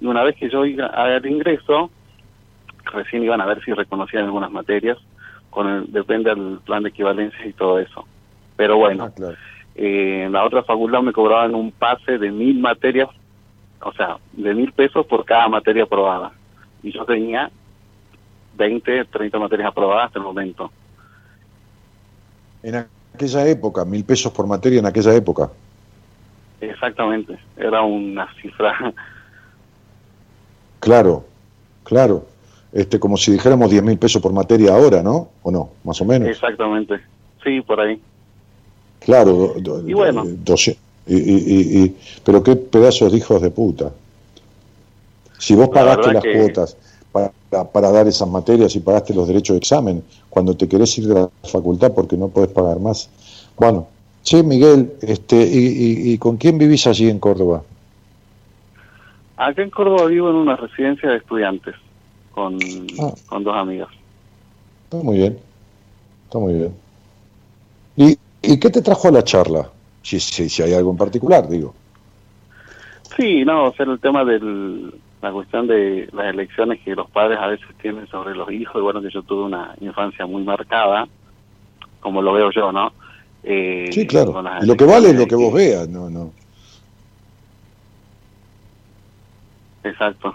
Y 0.00 0.06
una 0.06 0.22
vez 0.22 0.36
que 0.36 0.48
yo 0.48 0.62
haga 0.62 1.16
el 1.16 1.26
ingreso, 1.26 1.90
recién 2.92 3.24
iban 3.24 3.40
a 3.40 3.46
ver 3.46 3.62
si 3.64 3.72
reconocían 3.72 4.24
algunas 4.24 4.50
materias, 4.52 4.96
con 5.50 5.68
el, 5.68 5.92
depende 5.92 6.32
del 6.32 6.60
plan 6.64 6.84
de 6.84 6.90
equivalencia 6.90 7.44
y 7.44 7.52
todo 7.52 7.80
eso. 7.80 8.06
Pero 8.56 8.76
bueno, 8.76 9.10
ah, 9.20 9.32
eh, 9.74 10.24
en 10.26 10.32
la 10.32 10.44
otra 10.44 10.62
facultad 10.62 11.02
me 11.02 11.12
cobraban 11.12 11.54
un 11.56 11.72
pase 11.72 12.16
de 12.18 12.30
mil 12.30 12.60
materias, 12.60 13.08
o 13.82 13.92
sea, 13.92 14.18
de 14.32 14.54
mil 14.54 14.72
pesos 14.72 15.04
por 15.06 15.24
cada 15.24 15.48
materia 15.48 15.82
aprobada. 15.82 16.30
Y 16.82 16.92
yo 16.92 17.04
tenía 17.04 17.50
20, 18.56 19.06
30 19.06 19.38
materias 19.38 19.68
aprobadas 19.68 20.06
hasta 20.06 20.20
el 20.20 20.24
momento. 20.24 20.70
En 22.62 22.86
aquella 23.14 23.46
época, 23.46 23.84
mil 23.84 24.04
pesos 24.04 24.32
por 24.32 24.46
materia 24.46 24.78
en 24.78 24.86
aquella 24.86 25.14
época. 25.14 25.50
Exactamente, 26.60 27.38
era 27.56 27.82
una 27.82 28.32
cifra. 28.34 28.92
Claro, 30.80 31.24
claro 31.84 32.24
este, 32.72 33.00
como 33.00 33.16
si 33.16 33.32
dijéramos 33.32 33.70
10 33.70 33.82
mil 33.82 33.98
pesos 33.98 34.22
por 34.22 34.32
materia 34.32 34.72
ahora, 34.72 35.02
¿no? 35.02 35.30
¿O 35.42 35.50
no? 35.50 35.70
Más 35.84 36.00
o 36.00 36.04
menos. 36.04 36.28
Exactamente, 36.28 37.00
sí, 37.42 37.60
por 37.62 37.80
ahí. 37.80 38.00
Claro, 39.00 39.54
y 39.86 39.92
bueno. 39.94 40.24
y, 41.06 41.14
y, 41.16 41.96
pero 42.22 42.42
qué 42.42 42.54
pedazos 42.54 43.10
de 43.10 43.18
hijos 43.18 43.40
de 43.40 43.50
puta. 43.50 43.90
Si 45.38 45.54
vos 45.54 45.70
pagaste 45.70 46.12
las 46.12 46.22
cuotas 46.22 46.76
para, 47.50 47.90
dar 47.90 48.06
esas 48.06 48.28
materias 48.28 48.74
y 48.76 48.80
pagaste 48.80 49.14
los 49.14 49.26
derechos 49.26 49.54
de 49.54 49.58
examen, 49.58 50.04
cuando 50.28 50.56
te 50.56 50.68
querés 50.68 50.96
ir 50.98 51.08
de 51.08 51.14
la 51.14 51.28
facultad 51.44 51.92
porque 51.92 52.16
no 52.16 52.28
podés 52.28 52.50
pagar 52.50 52.78
más. 52.78 53.10
Bueno, 53.56 53.88
che, 54.22 54.42
Miguel, 54.42 54.92
este, 55.02 55.36
y, 55.36 56.16
con 56.18 56.36
quién 56.36 56.58
vivís 56.58 56.86
allí 56.86 57.08
en 57.08 57.18
Córdoba? 57.18 57.62
Acá 59.36 59.62
en 59.62 59.70
Córdoba 59.70 60.06
vivo 60.06 60.30
en 60.30 60.36
una 60.36 60.56
residencia 60.56 61.10
de 61.10 61.16
estudiantes 61.16 61.74
con, 62.32 62.58
ah. 63.00 63.12
con 63.26 63.42
dos 63.42 63.56
amigas. 63.56 63.88
Está 64.84 64.98
muy 64.98 65.16
bien, 65.16 65.38
está 66.26 66.38
muy 66.38 66.54
bien. 66.54 66.74
¿Y, 67.96 68.18
¿Y 68.42 68.60
qué 68.60 68.70
te 68.70 68.82
trajo 68.82 69.08
a 69.08 69.12
la 69.12 69.24
charla? 69.24 69.70
Si, 70.02 70.20
si, 70.20 70.48
si 70.48 70.62
hay 70.62 70.74
algo 70.74 70.90
en 70.90 70.96
particular, 70.96 71.48
digo. 71.48 71.74
Sí, 73.16 73.44
no, 73.44 73.66
o 73.66 73.72
sea, 73.74 73.86
el 73.86 73.98
tema 73.98 74.24
de 74.24 74.38
la 75.22 75.32
cuestión 75.32 75.66
de 75.66 76.08
las 76.12 76.26
elecciones 76.26 76.80
que 76.80 76.94
los 76.94 77.10
padres 77.10 77.38
a 77.38 77.48
veces 77.48 77.66
tienen 77.80 78.06
sobre 78.08 78.34
los 78.34 78.50
hijos, 78.50 78.76
y 78.76 78.80
bueno, 78.80 79.02
que 79.02 79.10
yo 79.10 79.22
tuve 79.22 79.44
una 79.44 79.74
infancia 79.80 80.26
muy 80.26 80.42
marcada, 80.42 81.06
como 82.00 82.22
lo 82.22 82.32
veo 82.32 82.50
yo, 82.50 82.72
¿no? 82.72 82.92
Eh, 83.42 83.90
sí, 83.92 84.06
claro. 84.06 84.42
Y 84.62 84.66
lo 84.66 84.76
que 84.76 84.84
vale 84.84 85.10
es 85.10 85.18
lo 85.18 85.26
que, 85.26 85.34
vos 85.34 85.52
veas, 85.52 85.88
no, 85.88 86.08
no. 86.08 86.32
Exacto. 89.84 90.34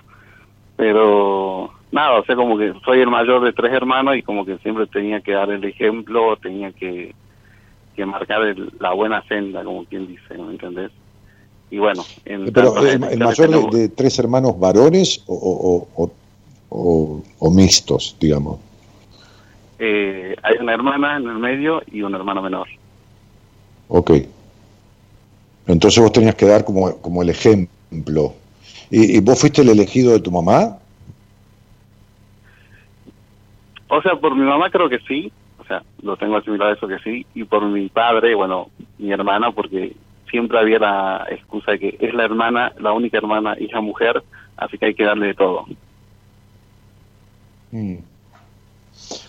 Pero 0.75 1.71
nada, 1.91 2.19
o 2.19 2.25
sea, 2.25 2.35
como 2.35 2.57
que 2.57 2.73
soy 2.83 2.99
el 2.99 3.09
mayor 3.09 3.43
de 3.43 3.53
tres 3.53 3.73
hermanos 3.73 4.17
y 4.17 4.21
como 4.21 4.45
que 4.45 4.57
siempre 4.59 4.85
tenía 4.87 5.21
que 5.21 5.31
dar 5.31 5.49
el 5.49 5.63
ejemplo, 5.63 6.35
tenía 6.37 6.71
que, 6.71 7.15
que 7.95 8.05
marcar 8.05 8.41
la 8.79 8.93
buena 8.93 9.23
senda, 9.23 9.63
como 9.63 9.85
quien 9.85 10.07
dice, 10.07 10.37
¿no 10.37 10.51
entendés? 10.51 10.91
Y 11.71 11.79
bueno, 11.79 12.05
en 12.25 12.53
pero 12.53 12.77
el, 12.85 12.99
mayor 12.99 13.69
de, 13.71 13.89
tres 13.89 14.19
hermanos 14.19 14.57
varones 14.59 15.23
o, 15.25 15.87
o, 15.95 16.11
o, 16.69 17.23
o 17.39 17.51
mixtos, 17.51 18.15
digamos. 18.19 18.59
Eh, 19.79 20.35
hay 20.41 20.57
una 20.59 20.73
hermana 20.73 21.17
en 21.17 21.27
el 21.27 21.37
medio 21.37 21.81
y 21.91 22.01
un 22.01 22.15
hermano 22.15 22.41
menor. 22.41 22.67
Ok. 23.87 24.11
Entonces 25.67 26.01
vos 26.01 26.11
tenías 26.11 26.35
que 26.35 26.45
dar 26.45 26.63
como, 26.63 26.95
como 27.01 27.21
el 27.21 27.29
ejemplo. 27.29 28.33
¿Y, 28.89 29.19
vos 29.19 29.39
fuiste 29.39 29.61
el 29.61 29.69
elegido 29.69 30.13
de 30.13 30.19
tu 30.19 30.31
mamá? 30.31 30.77
O 33.87 34.01
sea, 34.01 34.15
por 34.15 34.35
mi 34.35 34.43
mamá 34.43 34.69
creo 34.69 34.89
que 34.89 34.99
sí. 34.99 35.31
O 35.57 35.65
sea, 35.65 35.83
lo 36.03 36.15
tengo 36.15 36.37
asimilado 36.37 36.73
eso 36.73 36.87
que 36.87 36.99
sí. 36.99 37.25
Y 37.33 37.43
por 37.43 37.65
mi 37.65 37.89
padre, 37.89 38.35
bueno, 38.35 38.69
mi 38.97 39.11
hermana, 39.11 39.51
porque 39.51 39.95
siempre 40.35 40.59
había 40.59 40.79
la 40.79 41.25
excusa 41.31 41.71
de 41.71 41.79
que 41.79 41.97
es 41.97 42.13
la 42.13 42.25
hermana, 42.25 42.73
la 42.77 42.91
única 42.91 43.17
hermana, 43.17 43.55
hija 43.57 43.79
mujer, 43.79 44.21
así 44.57 44.77
que 44.77 44.87
hay 44.87 44.93
que 44.93 45.05
darle 45.05 45.27
de 45.27 45.33
todo. 45.33 45.65
Mm. 47.71 47.95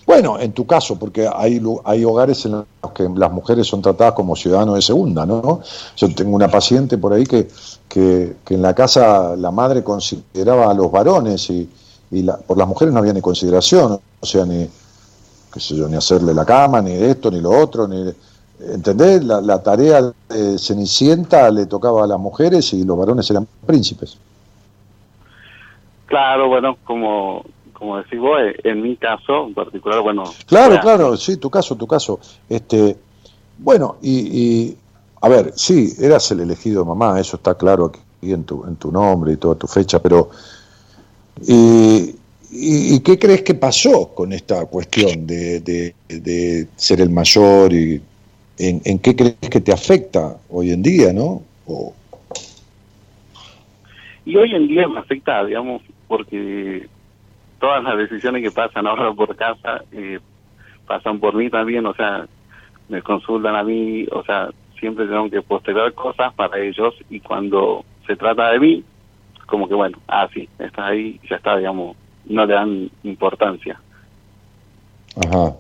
Bueno, 0.05 0.41
en 0.41 0.53
tu 0.53 0.67
caso, 0.67 0.99
porque 0.99 1.29
hay, 1.33 1.63
hay 1.85 2.05
hogares 2.05 2.45
en 2.47 2.53
los 2.53 2.93
que 2.93 3.09
las 3.15 3.31
mujeres 3.31 3.69
son 3.69 3.83
tratadas 3.83 4.15
como 4.15 4.35
ciudadanos 4.35 4.75
de 4.75 4.83
segunda, 4.83 5.25
¿no? 5.25 5.61
Yo 5.97 6.13
tengo 6.13 6.35
una 6.35 6.49
paciente 6.49 6.99
por 6.99 7.13
ahí 7.13 7.25
que, 7.25 7.47
que, 7.89 8.35
en 8.51 8.63
la 8.63 8.75
casa 8.75 9.37
la 9.37 9.53
madre 9.53 9.85
consideraba 9.85 10.69
a 10.69 10.75
los 10.75 10.91
varones 10.91 11.49
y, 11.51 11.69
y 12.11 12.27
por 12.49 12.59
las 12.59 12.67
mujeres 12.67 12.93
no 12.93 12.99
había 12.99 13.13
ni 13.13 13.21
consideración, 13.21 14.01
o 14.21 14.27
sea, 14.27 14.45
ni, 14.45 14.69
qué 15.55 15.61
sé 15.61 15.77
yo, 15.77 15.89
ni 15.89 15.97
hacerle 15.97 16.35
la 16.35 16.45
cama, 16.45 16.83
ni 16.83 16.95
esto, 16.95 17.31
ni 17.31 17.41
lo 17.41 17.51
otro, 17.51 17.87
ni... 17.87 18.13
¿Entendés? 18.61 19.25
La, 19.25 19.41
la 19.41 19.63
tarea 19.63 20.03
de 20.29 20.59
Cenicienta 20.59 21.51
le 21.51 21.67
tocaba 21.67 22.05
a 22.05 22.07
las 22.07 22.19
mujeres 22.19 22.73
y 22.73 22.85
los 22.85 22.97
varones 22.97 23.31
eran 23.31 23.47
príncipes. 23.67 24.19
Claro, 26.07 26.49
bueno, 26.49 26.79
como, 26.85 27.45
como 27.73 27.99
decís 27.99 28.19
vos, 28.19 28.41
eh, 28.41 28.57
en 28.65 28.83
mi 28.83 28.97
caso 28.97 29.47
en 29.49 29.55
particular, 29.55 30.01
bueno... 30.01 30.25
Claro, 30.47 30.81
claro, 30.81 31.17
sí, 31.17 31.37
tu 31.37 31.51
caso, 31.51 31.77
tu 31.77 31.87
caso. 31.87 32.21
Este, 32.49 32.97
bueno, 33.59 33.97
y, 34.01 34.75
a 35.21 35.29
ver, 35.29 35.53
sí, 35.57 35.93
eras 35.99 36.31
el 36.31 36.41
elegido 36.41 36.85
mamá, 36.85 37.21
eso 37.21 37.37
está 37.37 37.55
claro 37.55 37.87
aquí 37.87 38.33
en 38.33 38.45
tu, 38.45 38.65
en 38.65 38.77
tu 38.77 38.91
nombre 38.91 39.33
y 39.33 39.37
toda 39.37 39.57
tu 39.57 39.67
fecha, 39.67 40.01
pero... 40.01 40.31
Y, 41.47 42.15
y, 42.51 43.01
qué 43.01 43.19
crees 43.19 43.43
que 43.43 43.55
pasó 43.55 44.09
con 44.15 44.33
esta 44.33 44.65
cuestión 44.67 45.27
de, 45.27 45.61
de, 45.61 46.69
ser 46.77 47.03
el 47.03 47.11
mayor 47.11 47.73
y 47.75 48.01
en, 48.59 48.81
en, 48.85 48.99
qué 48.99 49.15
crees 49.15 49.37
que 49.51 49.61
te 49.61 49.73
afecta 49.73 50.37
hoy 50.49 50.71
en 50.71 50.83
día, 50.83 51.13
¿no? 51.13 51.43
Y 54.25 54.37
hoy 54.37 54.55
en 54.55 54.69
día 54.69 54.89
me 54.89 55.01
afecta, 55.01 55.45
digamos, 55.45 55.83
porque 56.09 56.89
todas 57.61 57.83
las 57.83 57.97
decisiones 57.97 58.43
que 58.43 58.51
pasan 58.51 58.87
ahora 58.87 59.13
por 59.13 59.35
casa 59.37 59.83
eh, 59.93 60.19
pasan 60.87 61.19
por 61.19 61.35
mí 61.35 61.51
también, 61.51 61.87
o 61.87 61.95
sea, 61.95 62.27
me 62.89 63.03
consultan 63.03 63.57
a 63.57 63.63
mí, 63.63 64.07
o 64.11 64.23
sea, 64.25 64.51
siempre 64.79 65.07
tengo 65.07 65.31
que 65.31 65.43
postergar 65.43 65.93
cosas 65.95 66.33
para 66.35 66.59
ellos 66.59 66.95
y 67.11 67.21
cuando 67.21 67.85
se 68.07 68.17
trata 68.17 68.51
de 68.53 68.61
mí, 68.61 68.85
como 69.47 69.69
que 69.69 69.75
bueno, 69.75 69.99
ah, 70.09 70.29
sí, 70.33 70.49
está 70.59 70.89
ahí, 70.89 71.21
ya 71.29 71.37
está, 71.37 71.57
digamos, 71.57 71.97
no 72.27 72.47
le 72.47 72.55
dan 72.55 72.91
importancia. 73.05 73.81
Ajá. 75.25 75.57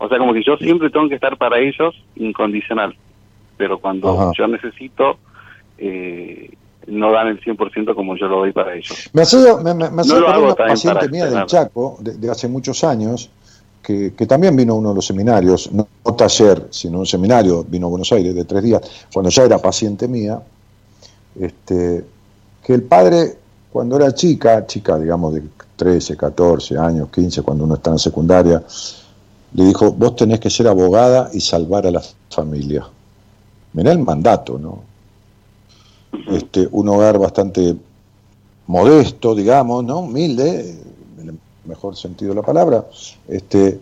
O 0.00 0.08
sea, 0.08 0.18
como 0.18 0.32
que 0.32 0.42
yo 0.42 0.56
siempre 0.56 0.88
tengo 0.88 1.08
que 1.08 1.16
estar 1.16 1.36
para 1.36 1.58
ellos 1.58 1.94
incondicional, 2.16 2.96
pero 3.58 3.78
cuando 3.78 4.32
yo 4.32 4.48
necesito, 4.48 5.18
eh, 5.76 6.50
no 6.86 7.12
dan 7.12 7.28
el 7.28 7.40
100% 7.40 7.94
como 7.94 8.16
yo 8.16 8.26
lo 8.26 8.38
doy 8.38 8.52
para 8.52 8.74
ellos. 8.74 9.10
Me 9.12 9.22
ha 9.22 9.24
sido, 9.26 9.60
me, 9.62 9.74
me, 9.74 9.86
una 9.86 10.54
paciente 10.54 11.06
mía 11.10 11.26
del 11.26 11.44
Chaco, 11.44 11.98
de, 12.00 12.30
hace 12.30 12.48
muchos 12.48 12.82
años, 12.82 13.30
que, 13.82 14.14
que, 14.14 14.26
también 14.26 14.56
vino 14.56 14.72
a 14.72 14.76
uno 14.76 14.88
de 14.88 14.94
los 14.94 15.06
seminarios, 15.06 15.70
no, 15.70 15.86
taller, 16.16 16.68
sino 16.70 17.00
un 17.00 17.06
seminario, 17.06 17.62
vino 17.68 17.86
a 17.86 17.90
Buenos 17.90 18.10
Aires 18.12 18.34
de 18.34 18.44
tres 18.46 18.62
días, 18.62 18.80
cuando 19.12 19.28
ya 19.28 19.44
era 19.44 19.58
paciente 19.58 20.08
mía, 20.08 20.40
este, 21.38 22.06
que 22.64 22.72
el 22.72 22.84
padre, 22.84 23.36
cuando 23.70 23.96
era 23.96 24.14
chica, 24.14 24.66
chica 24.66 24.98
digamos 24.98 25.34
de 25.34 25.42
13, 25.76 26.16
14 26.16 26.78
años, 26.78 27.10
15, 27.10 27.42
cuando 27.42 27.64
uno 27.64 27.74
está 27.74 27.90
en 27.90 27.98
secundaria, 27.98 28.62
le 29.52 29.64
dijo, 29.64 29.92
vos 29.92 30.16
tenés 30.16 30.40
que 30.40 30.50
ser 30.50 30.68
abogada 30.68 31.30
y 31.32 31.40
salvar 31.40 31.86
a 31.86 31.90
la 31.90 32.02
familia. 32.30 32.86
Mirá 33.72 33.92
el 33.92 33.98
mandato, 33.98 34.58
¿no? 34.58 34.90
este, 36.28 36.68
un 36.70 36.88
hogar 36.88 37.18
bastante 37.18 37.76
modesto, 38.66 39.34
digamos, 39.34 39.84
¿no? 39.84 40.00
Humilde, 40.00 40.76
en 41.20 41.28
el 41.28 41.38
mejor 41.64 41.96
sentido 41.96 42.30
de 42.30 42.36
la 42.36 42.46
palabra. 42.46 42.86
Este, 43.28 43.80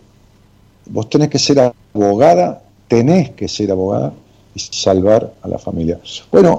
vos 0.87 1.09
tenés 1.09 1.29
que 1.29 1.39
ser 1.39 1.61
abogada, 1.61 2.63
tenés 2.87 3.31
que 3.31 3.49
ser 3.49 3.71
abogada 3.71 4.13
y 4.55 4.61
salvar 4.61 5.33
a 5.43 5.49
la 5.49 5.59
familia. 5.59 6.01
Bueno, 6.31 6.59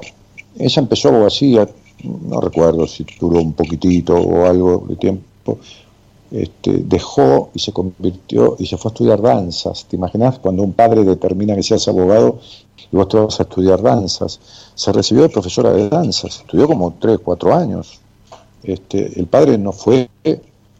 ella 0.57 0.81
empezó 0.81 1.09
abogacía, 1.09 1.67
no 2.03 2.39
recuerdo 2.39 2.87
si 2.87 3.05
duró 3.19 3.41
un 3.41 3.53
poquitito 3.53 4.15
o 4.15 4.45
algo 4.45 4.85
de 4.87 4.95
tiempo, 4.95 5.59
este, 6.31 6.73
dejó 6.85 7.49
y 7.53 7.59
se 7.59 7.71
convirtió 7.71 8.55
y 8.59 8.67
se 8.67 8.77
fue 8.77 8.89
a 8.89 8.93
estudiar 8.93 9.21
danzas. 9.21 9.85
¿Te 9.85 9.95
imaginas 9.95 10.39
cuando 10.39 10.63
un 10.63 10.73
padre 10.73 11.03
determina 11.03 11.55
que 11.55 11.63
seas 11.63 11.87
abogado 11.87 12.39
y 12.91 12.95
vos 12.95 13.07
te 13.07 13.17
vas 13.17 13.39
a 13.39 13.43
estudiar 13.43 13.81
danzas? 13.81 14.39
Se 14.75 14.91
recibió 14.91 15.23
de 15.23 15.29
profesora 15.29 15.71
de 15.71 15.89
danzas, 15.89 16.41
estudió 16.41 16.67
como 16.67 16.93
3, 16.99 17.19
4 17.23 17.55
años. 17.55 17.99
Este, 18.63 19.19
el 19.19 19.27
padre 19.27 19.57
no 19.57 19.71
fue 19.71 20.09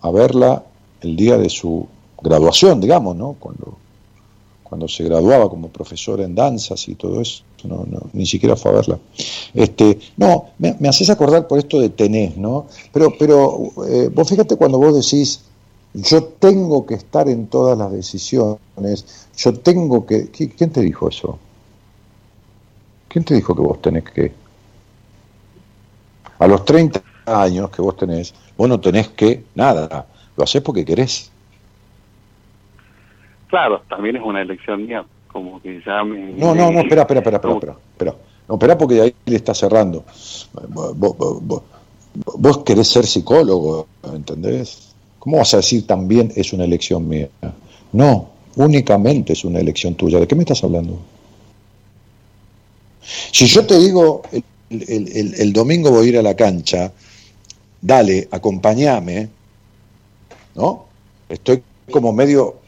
a 0.01 0.11
verla 0.11 0.63
el 1.01 1.15
día 1.15 1.37
de 1.37 1.49
su 1.49 1.87
graduación, 2.21 2.79
digamos, 2.81 3.15
¿no? 3.15 3.35
Cuando, 3.39 3.77
cuando 4.63 4.87
se 4.87 5.03
graduaba 5.03 5.49
como 5.49 5.69
profesora 5.69 6.23
en 6.23 6.35
danzas 6.35 6.87
y 6.87 6.95
todo 6.95 7.21
eso, 7.21 7.43
no, 7.65 7.85
no, 7.89 8.01
ni 8.13 8.25
siquiera 8.25 8.55
fue 8.55 8.71
a 8.71 8.75
verla. 8.75 8.99
Este, 9.53 9.99
no, 10.17 10.49
me, 10.57 10.75
haces 10.87 11.09
acordar 11.09 11.47
por 11.47 11.59
esto 11.59 11.79
de 11.79 11.89
tenés, 11.89 12.37
¿no? 12.37 12.67
Pero, 12.91 13.13
pero 13.17 13.71
eh, 13.87 14.09
vos 14.13 14.27
fíjate 14.29 14.55
cuando 14.55 14.77
vos 14.77 14.95
decís, 14.95 15.43
yo 15.93 16.23
tengo 16.23 16.85
que 16.85 16.95
estar 16.95 17.27
en 17.27 17.47
todas 17.47 17.77
las 17.77 17.91
decisiones, 17.91 19.27
yo 19.37 19.53
tengo 19.53 20.05
que... 20.05 20.29
¿Quién 20.29 20.71
te 20.71 20.81
dijo 20.81 21.09
eso? 21.09 21.39
¿Quién 23.07 23.23
te 23.25 23.33
dijo 23.33 23.55
que 23.55 23.61
vos 23.61 23.81
tenés 23.81 24.03
que... 24.03 24.31
A 26.37 26.47
los 26.47 26.63
30 26.63 27.01
años 27.25 27.69
que 27.69 27.81
vos 27.81 27.97
tenés, 27.97 28.33
vos 28.57 28.69
no 28.69 28.79
tenés 28.79 29.09
que 29.09 29.43
nada, 29.55 30.05
lo 30.37 30.43
haces 30.43 30.61
porque 30.61 30.85
querés. 30.85 31.31
Claro, 33.47 33.81
también 33.89 34.15
es 34.15 34.23
una 34.23 34.41
elección 34.41 34.85
mía, 34.85 35.03
como 35.39 35.61
que 35.61 35.81
ya 35.85 36.03
me... 36.03 36.33
No, 36.33 36.53
no, 36.53 36.69
no, 36.69 36.81
espera, 36.81 37.03
espera, 37.03 37.21
espera, 37.21 37.37
espera, 37.37 37.77
espera, 37.93 38.15
No, 38.47 38.55
espera 38.55 38.77
porque 38.77 38.95
de 38.95 39.01
ahí 39.01 39.15
le 39.25 39.37
está 39.37 39.53
cerrando. 39.53 40.03
Vos, 40.67 41.63
vos, 42.37 42.57
querés 42.65 42.89
ser 42.89 43.05
psicólogo, 43.05 43.87
¿entendés? 44.13 44.89
¿Cómo 45.17 45.37
vas 45.37 45.53
a 45.53 45.57
decir 45.57 45.87
también 45.87 46.31
es 46.35 46.51
una 46.51 46.65
elección 46.65 47.07
mía? 47.07 47.29
No, 47.93 48.29
únicamente 48.57 49.31
es 49.31 49.45
una 49.45 49.59
elección 49.59 49.95
tuya. 49.95 50.19
¿De 50.19 50.27
qué 50.27 50.35
me 50.35 50.43
estás 50.43 50.61
hablando? 50.63 50.99
Si 53.31 53.45
yo 53.47 53.65
te 53.65 53.79
digo, 53.79 54.23
el, 54.31 54.43
el, 54.89 55.35
el, 55.35 55.53
domingo 55.53 55.89
voy 55.89 56.07
a 56.07 56.09
ir 56.09 56.17
a 56.17 56.21
la 56.21 56.35
cancha, 56.35 56.91
dale, 57.81 58.27
acompáñame, 58.29 59.29
¿no? 60.55 60.85
Estoy 61.29 61.63
como 61.89 62.11
medio 62.11 62.58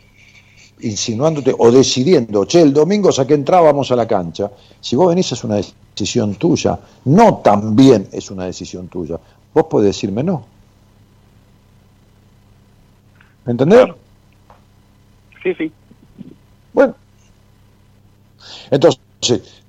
insinuándote 0.84 1.54
o 1.58 1.72
decidiendo, 1.72 2.46
che, 2.46 2.62
el 2.62 2.74
domingo 2.74 3.10
a 3.16 3.28
qué 3.28 3.34
entrábamos 3.34 3.92
a 3.92 3.96
la 3.96 4.08
cancha. 4.08 4.52
Si 4.80 4.96
vos 4.96 5.10
venís 5.10 5.32
es 5.32 5.44
una 5.44 5.56
decisión 5.56 6.36
tuya, 6.36 6.80
no 7.06 7.38
también 7.38 8.08
es 8.12 8.32
una 8.32 8.46
decisión 8.46 8.88
tuya. 8.88 9.20
Vos 9.54 9.66
podés 9.66 9.96
decirme 9.96 10.24
no. 10.24 10.46
¿Me 13.46 13.52
entendés? 13.52 13.88
Sí, 15.44 15.54
sí. 15.56 15.72
Bueno. 16.74 16.96
Entonces, 18.70 19.00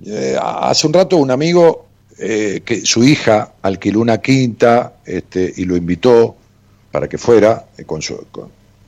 eh, 0.05 0.37
hace 0.41 0.87
un 0.87 0.93
rato 0.93 1.17
un 1.17 1.31
amigo 1.31 1.85
eh, 2.17 2.61
que 2.63 2.85
su 2.85 3.03
hija 3.03 3.53
alquiló 3.61 3.99
una 3.99 4.19
quinta 4.19 4.97
este, 5.05 5.51
y 5.57 5.65
lo 5.65 5.75
invitó 5.75 6.35
para 6.91 7.07
que 7.07 7.17
fuera, 7.17 7.65
eh, 7.77 7.85
con 7.85 8.01
su, 8.01 8.23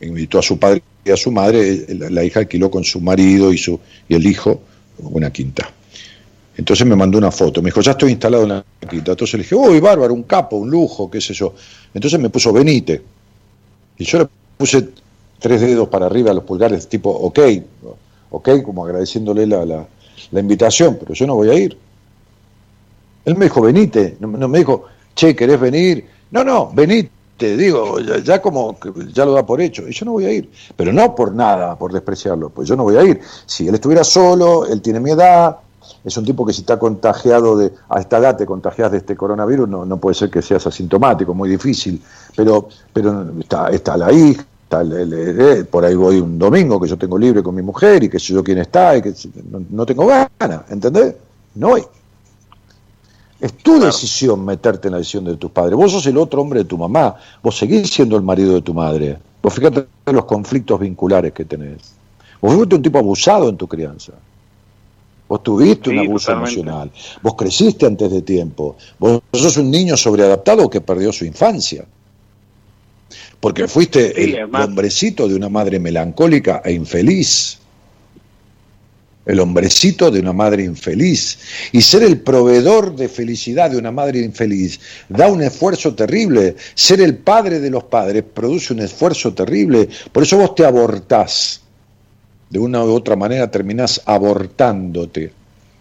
invitó 0.02 0.40
a 0.40 0.44
su 0.44 0.60
padre 0.60 0.84
a 1.12 1.18
su 1.18 1.32
madre, 1.32 1.86
la, 1.90 2.24
hija 2.24 2.42
alquiló 2.42 2.72
con 2.72 2.84
su 2.84 3.00
marido 3.00 3.54
y, 3.54 3.58
su, 3.58 3.80
y 4.08 4.16
el 4.16 4.26
hijo 4.26 4.62
una 4.98 5.32
quinta. 5.32 5.72
Entonces 6.58 6.88
me 6.88 6.96
mandó 6.96 7.18
una 7.18 7.32
foto, 7.32 7.62
me 7.62 7.68
dijo, 7.68 7.82
ya 7.82 7.92
estoy 7.92 8.12
instalado 8.12 8.44
en 8.44 8.50
la 8.50 8.66
quinta. 8.90 9.12
Entonces 9.12 9.34
le 9.34 9.44
dije, 9.44 9.56
uy, 9.56 9.80
bárbaro, 9.80 10.14
un 10.14 10.24
capo, 10.24 10.56
un 10.56 10.70
lujo, 10.70 11.12
qué 11.12 11.20
sé 11.20 11.34
yo. 11.34 11.54
Entonces 11.94 12.20
me 12.20 12.30
puso 12.30 12.54
Benite. 12.54 13.02
Y 13.98 14.06
yo 14.06 14.20
le 14.20 14.28
puse 14.58 14.90
tres 15.40 15.62
dedos 15.62 15.90
para 15.90 16.06
arriba 16.06 16.32
a 16.32 16.34
los 16.34 16.44
pulgares, 16.44 16.88
tipo, 16.88 17.10
ok, 17.10 17.40
ok, 18.32 18.64
como 18.64 18.86
agradeciéndole 18.86 19.46
la, 19.46 19.66
la, 19.66 20.40
invitación, 20.40 20.98
pero 21.00 21.14
yo 21.14 21.28
no 21.28 21.36
voy 21.36 21.50
a 21.50 21.54
ir. 21.54 21.78
Él 23.26 23.36
me 23.36 23.46
dijo, 23.46 23.62
venite, 23.62 24.18
no, 24.20 24.28
me 24.48 24.60
dijo, 24.60 24.86
che, 25.14 25.36
¿querés 25.36 25.60
venir? 25.60 26.06
No, 26.32 26.44
no, 26.44 26.72
venite, 26.74 27.10
digo, 27.40 28.00
ya, 28.00 28.42
como 28.42 28.78
ya 29.14 29.26
lo 29.26 29.34
da 29.34 29.46
por 29.46 29.62
hecho, 29.62 29.88
y 29.88 29.92
yo 29.92 30.06
no 30.06 30.14
voy 30.14 30.26
a 30.26 30.32
ir, 30.32 30.50
pero 30.76 30.94
no 30.94 31.14
por 31.14 31.34
nada, 31.34 31.78
por 31.78 31.92
despreciarlo, 31.92 32.50
pues 32.50 32.68
yo 32.68 32.76
no 32.76 32.84
voy 32.84 32.98
a 32.98 33.04
ir. 33.04 33.20
Si 33.46 33.68
él 33.68 33.76
estuviera 33.76 34.04
solo, 34.04 34.66
él 34.66 34.82
tiene 34.82 35.00
mi 35.00 35.12
edad, 35.12 35.58
es 36.04 36.16
un 36.18 36.26
tipo 36.26 36.46
que 36.46 36.54
si 36.54 36.62
está 36.62 36.80
contagiado 36.80 37.58
de, 37.58 37.74
a 37.90 38.00
esta 38.00 38.18
edad 38.18 38.38
te 38.38 38.46
contagias 38.46 38.92
de 38.92 39.00
este 39.00 39.16
coronavirus, 39.16 39.68
no, 39.68 39.86
no 39.86 39.98
puede 39.98 40.16
ser 40.16 40.30
que 40.30 40.42
seas 40.42 40.66
asintomático, 40.66 41.34
muy 41.34 41.50
difícil, 41.50 42.02
pero, 42.36 42.70
pero 42.94 43.26
está, 43.40 43.70
está 43.70 43.98
la 43.98 44.12
hija, 44.12 44.46
por 45.70 45.86
ahí 45.86 45.96
voy 45.96 46.20
un 46.20 46.38
domingo 46.38 46.80
que 46.80 46.88
yo 46.88 46.98
tengo 46.98 47.18
libre 47.18 47.44
con 47.44 47.56
mi 47.56 47.62
mujer 47.62 48.04
y 48.04 48.10
que 48.10 48.20
sé 48.20 48.34
yo 48.34 48.44
quién 48.44 48.58
está 48.58 48.98
y 48.98 49.02
que 49.02 49.14
no, 49.70 49.86
tengo 49.86 50.08
ganas, 50.08 50.62
¿entendés? 50.70 51.16
No 51.56 51.76
hay. 51.76 51.84
Es 53.40 53.54
tu 53.54 53.80
decisión 53.80 54.46
meterte 54.46 54.88
en 54.88 54.94
la 54.94 54.98
decisión 55.00 55.26
de 55.26 55.36
tus 55.38 55.52
padres. 55.52 55.76
Vos 55.76 55.92
sos 55.92 56.06
el 56.08 56.18
otro 56.18 56.42
hombre 56.42 56.60
de 56.60 56.66
tu 56.66 56.78
mamá. 56.78 57.16
Vos 57.44 57.58
seguís 57.58 57.92
siendo 57.92 58.16
el 58.16 58.24
marido 58.24 58.54
de 58.54 58.62
tu 58.62 58.74
madre. 58.74 59.18
Vos 59.42 59.54
fíjate 59.54 59.86
los 60.06 60.26
conflictos 60.26 60.80
vinculares 60.80 61.34
que 61.34 61.46
tenés. 61.46 61.96
Vos 62.42 62.54
fuiste 62.54 62.76
un 62.76 62.82
tipo 62.82 62.98
abusado 62.98 63.50
en 63.50 63.58
tu 63.58 63.68
crianza. 63.68 64.14
Vos 65.28 65.44
tuviste 65.44 65.90
un 65.90 66.00
abuso 66.00 66.32
emocional. 66.32 66.92
Vos 67.22 67.36
creciste 67.36 67.86
antes 67.86 68.12
de 68.12 68.22
tiempo. 68.22 68.78
Vos 69.00 69.22
sos 69.34 69.58
un 69.58 69.70
niño 69.70 69.98
sobreadaptado 69.98 70.70
que 70.70 70.82
perdió 70.82 71.12
su 71.12 71.26
infancia 71.26 71.86
porque 73.46 73.68
fuiste 73.68 74.24
el 74.24 74.44
hombrecito 74.56 75.28
de 75.28 75.36
una 75.36 75.50
madre 75.50 75.80
melancólica 75.80 76.64
e 76.66 76.74
infeliz. 76.74 77.60
El 79.26 79.40
hombrecito 79.40 80.12
de 80.12 80.20
una 80.20 80.34
madre 80.34 80.64
infeliz. 80.64 81.38
Y 81.72 81.82
ser 81.82 82.04
el 82.04 82.20
proveedor 82.20 82.96
de 82.96 83.10
felicidad 83.10 83.72
de 83.72 83.78
una 83.78 83.92
madre 83.92 84.20
infeliz 84.20 84.80
da 85.10 85.28
un 85.28 85.42
esfuerzo 85.42 85.96
terrible. 85.96 86.56
Ser 86.76 87.02
el 87.02 87.18
padre 87.18 87.60
de 87.60 87.70
los 87.70 87.86
padres 87.86 88.24
produce 88.34 88.74
un 88.74 88.82
esfuerzo 88.82 89.34
terrible. 89.34 89.90
Por 90.12 90.24
eso 90.24 90.38
vos 90.38 90.56
te 90.56 90.66
abortás. 90.66 91.62
De 92.50 92.60
una 92.60 92.84
u 92.84 92.92
otra 92.92 93.16
manera 93.16 93.50
terminás 93.50 94.02
abortándote 94.06 95.34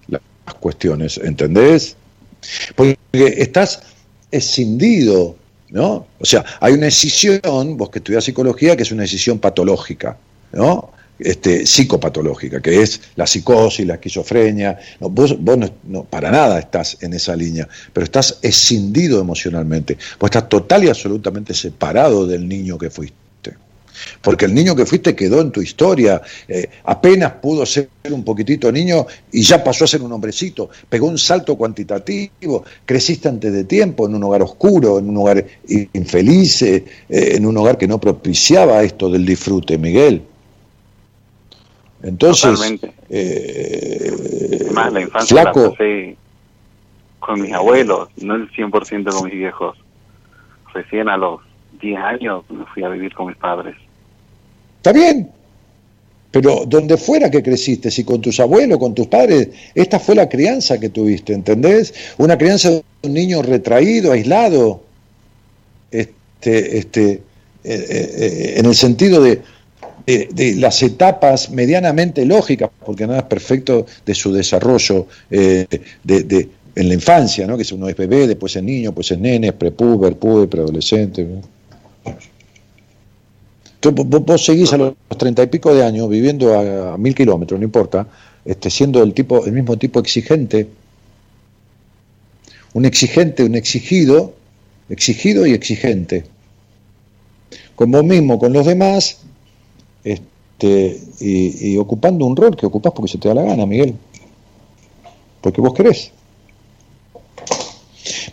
las 0.09 0.55
cuestiones, 0.61 1.19
¿entendés? 1.19 1.97
Porque 2.75 2.97
estás 3.15 3.83
escindido 4.31 5.37
¿no? 5.75 6.07
O 6.21 6.25
sea, 6.25 6.45
hay 6.61 6.73
una 6.73 6.85
decisión, 6.87 7.41
vos 7.77 7.91
que 7.91 7.99
estudias 7.99 8.23
psicología, 8.23 8.77
que 8.77 8.85
es 8.85 8.93
una 8.93 9.03
decisión 9.03 9.41
patológica, 9.41 10.17
¿no? 10.53 10.91
Este, 11.17 11.65
psicopatológica, 11.65 12.61
que 12.61 12.83
es 12.83 13.01
la 13.15 13.27
psicosis, 13.27 13.87
la 13.87 13.95
esquizofrenia. 13.95 14.77
vos, 14.99 15.37
no, 15.85 16.05
para 16.05 16.31
nada 16.33 16.59
estás 16.59 16.99
en 17.03 17.15
esa 17.15 17.37
línea, 17.37 17.69
pero 17.93 18.05
estás 18.05 18.39
escindido 18.43 19.21
emocionalmente. 19.21 19.97
Vos 20.19 20.29
estás 20.29 20.49
total 20.49 20.85
y 20.85 20.89
absolutamente 20.89 21.55
separado 21.55 22.27
del 22.27 22.49
niño 22.49 22.77
que 22.77 22.91
fuiste. 22.91 23.25
Porque 24.21 24.47
el 24.47 24.55
niño 24.55 24.75
que 24.75 24.87
fuiste 24.87 25.15
quedó 25.15 25.41
en 25.41 25.53
tu 25.53 25.61
historia, 25.61 26.21
eh, 26.49 26.69
apenas 26.85 27.35
pudo 27.35 27.65
ser 27.65 27.89
un 28.11 28.25
poquitito 28.25 28.71
niño 28.73 29.07
y 29.31 29.43
ya 29.43 29.63
pasó 29.63 29.85
a 29.85 29.87
ser 29.87 30.03
un 30.03 30.13
hombrecito, 30.13 30.69
pegó 30.89 31.07
un 31.07 31.17
salto 31.17 31.57
cuantitativo, 31.57 32.65
creciste 32.85 33.29
antes 33.29 33.53
de 33.53 33.65
tiempo 33.65 34.07
en 34.09 34.17
un 34.17 34.25
hogar 34.25 34.43
oscuro, 34.43 34.99
en 34.99 35.09
un 35.09 35.19
hogar 35.19 35.47
infeliz, 35.93 36.63
eh, 36.63 36.85
en 37.09 37.47
un 37.47 37.57
hogar 37.57 37.79
que 37.79 37.87
no 37.87 38.01
propiciaba 38.01 38.83
esto 38.83 39.09
del 39.09 39.25
disfrute, 39.25 39.79
Miguel. 39.79 40.23
Entonces, 42.05 42.61
Más 44.73 44.93
la 44.93 45.01
infancia 45.01 45.45
la 45.45 45.53
pasé 45.53 46.17
con 47.19 47.41
mis 47.41 47.53
abuelos, 47.53 48.09
no 48.19 48.35
el 48.35 48.51
100% 48.51 49.11
con 49.11 49.25
mis 49.25 49.35
viejos. 49.35 49.77
Recién 50.75 51.09
a 51.09 51.17
los 51.17 51.41
10 51.81 51.99
años 51.99 52.45
me 52.51 52.65
fui 52.67 52.85
a 52.85 52.91
vivir 52.91 53.15
con 53.15 53.29
mis 53.29 53.37
padres. 53.37 53.75
Está 54.77 54.93
bien, 54.93 55.31
pero 56.31 56.65
donde 56.67 56.97
fuera 56.99 57.31
que 57.31 57.43
creciste, 57.43 57.91
si 57.91 58.05
con 58.05 58.21
tus 58.21 58.41
abuelos, 58.41 58.79
con 58.79 58.95
tus 58.95 59.07
padres, 59.07 59.49
esta 59.75 59.99
fue 59.99 60.15
la 60.15 60.29
crianza 60.29 60.79
que 60.79 60.91
tuviste, 60.91 61.33
¿entendés? 61.33 61.95
Una 62.19 62.37
crianza 62.37 62.71
de 62.71 62.85
un 63.03 63.15
niño 63.15 63.41
retraído, 63.41 64.13
aislado, 64.13 64.83
este, 65.91 66.79
este, 66.79 67.13
eh, 67.13 67.23
eh, 67.65 68.55
en 68.57 68.67
el 68.67 68.75
sentido 68.75 69.23
de, 69.23 69.41
de, 70.07 70.55
las 70.57 70.83
etapas 70.83 71.51
medianamente 71.51 72.25
lógicas, 72.27 72.71
porque 72.85 73.07
nada 73.07 73.21
es 73.21 73.27
perfecto 73.27 73.87
de 74.05 74.15
su 74.15 74.33
desarrollo 74.33 75.07
eh, 75.31 75.67
de, 76.03 76.49
en 76.75 76.89
la 76.89 76.95
infancia, 76.95 77.47
¿no? 77.47 77.57
que 77.57 77.75
uno 77.75 77.89
es 77.89 77.97
bebé, 77.97 78.27
después 78.27 78.57
es 78.57 78.63
niño, 78.63 78.93
pues 78.93 79.11
es 79.11 79.19
nene, 79.19 79.49
es 79.49 79.55
prepuber, 79.55 80.17
puber, 80.17 80.49
preadolescente 80.49 81.27
vos, 83.93 84.45
seguís 84.45 84.73
a 84.73 84.79
los 84.79 84.95
treinta 85.19 85.43
y 85.43 85.47
pico 85.47 85.75
de 85.75 85.85
años 85.85 86.09
viviendo 86.09 86.59
a, 86.59 86.97
mil 86.97 87.15
kilómetros, 87.15 87.59
no 87.59 87.65
importa, 87.65 88.07
este, 88.45 88.71
siendo 88.71 89.03
el, 89.03 89.13
tipo, 89.13 89.45
el 89.45 89.53
mismo 89.53 89.77
tipo 89.77 90.01
exigente, 90.01 90.69
un 92.73 92.85
exigente, 92.85 93.45
un 93.45 93.55
exigido, 93.55 94.35
exigido 94.89 95.47
y 95.47 95.53
exigente, 95.53 96.25
con 97.75 97.91
vos 97.91 98.05
mismo, 98.05 98.39
con 98.39 98.53
los 98.53 98.67
demás, 98.67 99.19
este, 100.05 101.01
y, 101.21 101.77
ocupando 101.79 102.27
un 102.27 102.37
rol 102.37 102.57
que 102.57 102.67
ocupás 102.67 102.93
porque 102.93 103.11
se 103.11 103.19
te 103.19 103.29
da 103.29 103.35
la 103.35 103.43
gana, 103.43 103.67
Miguel, 103.67 103.95
porque 105.41 105.61
vos 105.61 105.75
querés. 105.75 106.13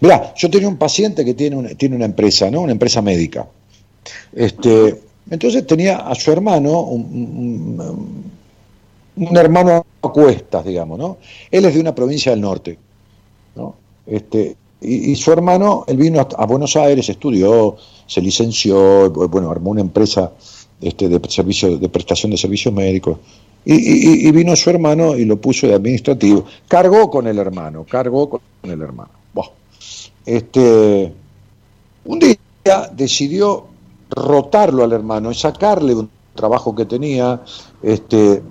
Mirá, 0.02 0.34
yo 0.35 0.49
tenía 0.49 0.68
un 0.68 0.77
paciente 0.77 1.23
que 1.23 1.34
tiene 1.34 1.56
una, 1.56 1.69
tiene 1.69 1.95
una 1.95 2.06
empresa, 2.06 2.52
¿no? 2.52 2.61
Una 2.61 2.72
empresa 2.73 3.02
médica. 3.02 3.48
Este, 4.34 5.02
entonces 5.30 5.65
tenía 5.65 5.98
a 5.98 6.15
su 6.15 6.31
hermano, 6.31 6.81
un, 6.81 8.23
hermano 9.38 9.85
a 10.02 10.10
cuestas, 10.10 10.65
digamos, 10.65 10.98
¿no? 10.98 11.18
Él 11.49 11.65
es 11.65 11.73
de 11.73 11.80
una 11.80 11.95
provincia 11.95 12.31
del 12.31 12.41
norte, 12.41 12.77
¿no? 13.56 13.76
Este, 14.06 14.56
y, 14.81 15.15
su 15.15 15.31
hermano, 15.31 15.85
él 15.88 15.98
vino 15.98 16.19
a, 16.19 16.45
Buenos 16.48 16.76
Aires, 16.76 17.07
estudió, 17.07 17.77
se 18.07 18.19
licenció, 18.19 19.11
bueno, 19.11 19.52
armó 19.52 19.69
una 19.72 19.81
empresa 19.81 20.31
este, 20.81 21.07
de, 21.07 21.21
servicio, 21.29 21.77
de 21.77 21.89
prestación 21.89 22.31
de 22.31 22.37
servicios 22.37 22.73
médicos. 22.73 23.17
Y, 23.63 24.31
vino 24.31 24.55
su 24.55 24.71
hermano 24.71 25.15
y 25.15 25.25
lo 25.25 25.39
puso 25.39 25.67
de 25.67 25.75
administrativo. 25.75 26.45
Cargó 26.67 27.11
con 27.11 27.27
el 27.27 27.37
hermano, 27.37 27.85
cargó 27.87 28.27
con 28.27 28.41
el 28.63 28.81
hermano. 28.81 29.11
Este, 30.25 31.13
un 32.05 32.19
día 32.19 32.37
decidió 32.93 33.65
rotarlo 34.09 34.83
al 34.83 34.93
hermano, 34.93 35.31
y 35.31 35.35
sacarle 35.35 35.95
un 35.95 36.09
trabajo 36.35 36.75
que 36.75 36.85
tenía 36.85 37.41
este, 37.81 38.41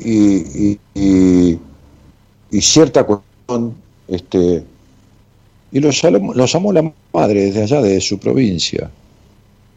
y, 0.00 0.78
y, 0.94 1.58
cierta 2.60 3.04
cuestión, 3.04 3.74
este, 4.06 4.64
y 5.70 5.80
lo 5.80 5.90
llamó, 5.90 6.34
lo 6.34 6.46
llamó 6.46 6.72
la 6.72 6.92
madre 7.12 7.44
desde 7.44 7.62
allá 7.62 7.82
de 7.82 8.00
su 8.00 8.18
provincia 8.18 8.90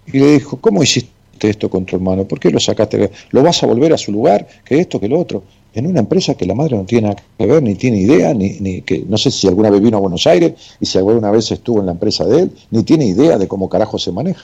y 0.05 0.19
le 0.19 0.31
dijo, 0.33 0.57
¿cómo 0.57 0.81
hiciste 0.83 1.20
esto 1.49 1.69
con 1.69 1.85
tu 1.85 1.95
hermano? 1.95 2.25
¿Por 2.25 2.39
qué 2.39 2.49
lo 2.49 2.59
sacaste? 2.59 3.11
¿Lo 3.31 3.43
vas 3.43 3.63
a 3.63 3.67
volver 3.67 3.93
a 3.93 3.97
su 3.97 4.11
lugar? 4.11 4.47
¿Que 4.63 4.79
esto, 4.79 4.99
que 4.99 5.07
lo 5.07 5.19
otro? 5.19 5.43
en 5.73 5.87
una 5.87 5.99
empresa 5.99 6.35
que 6.35 6.45
la 6.45 6.53
madre 6.53 6.75
no 6.75 6.83
tiene 6.83 7.09
nada 7.09 7.23
que 7.37 7.45
ver, 7.45 7.63
ni 7.63 7.75
tiene 7.75 7.97
idea, 7.97 8.33
ni, 8.33 8.59
ni, 8.59 8.81
que 8.81 9.05
no 9.07 9.17
sé 9.17 9.31
si 9.31 9.47
alguna 9.47 9.69
vez 9.69 9.81
vino 9.81 9.97
a 9.97 10.01
Buenos 10.01 10.27
Aires 10.27 10.53
y 10.79 10.85
si 10.85 10.97
alguna 10.97 11.31
vez 11.31 11.49
estuvo 11.51 11.79
en 11.79 11.85
la 11.85 11.93
empresa 11.93 12.25
de 12.25 12.41
él, 12.41 12.51
ni 12.71 12.83
tiene 12.83 13.05
idea 13.05 13.37
de 13.37 13.47
cómo 13.47 13.69
carajo 13.69 13.97
se 13.97 14.11
maneja. 14.11 14.43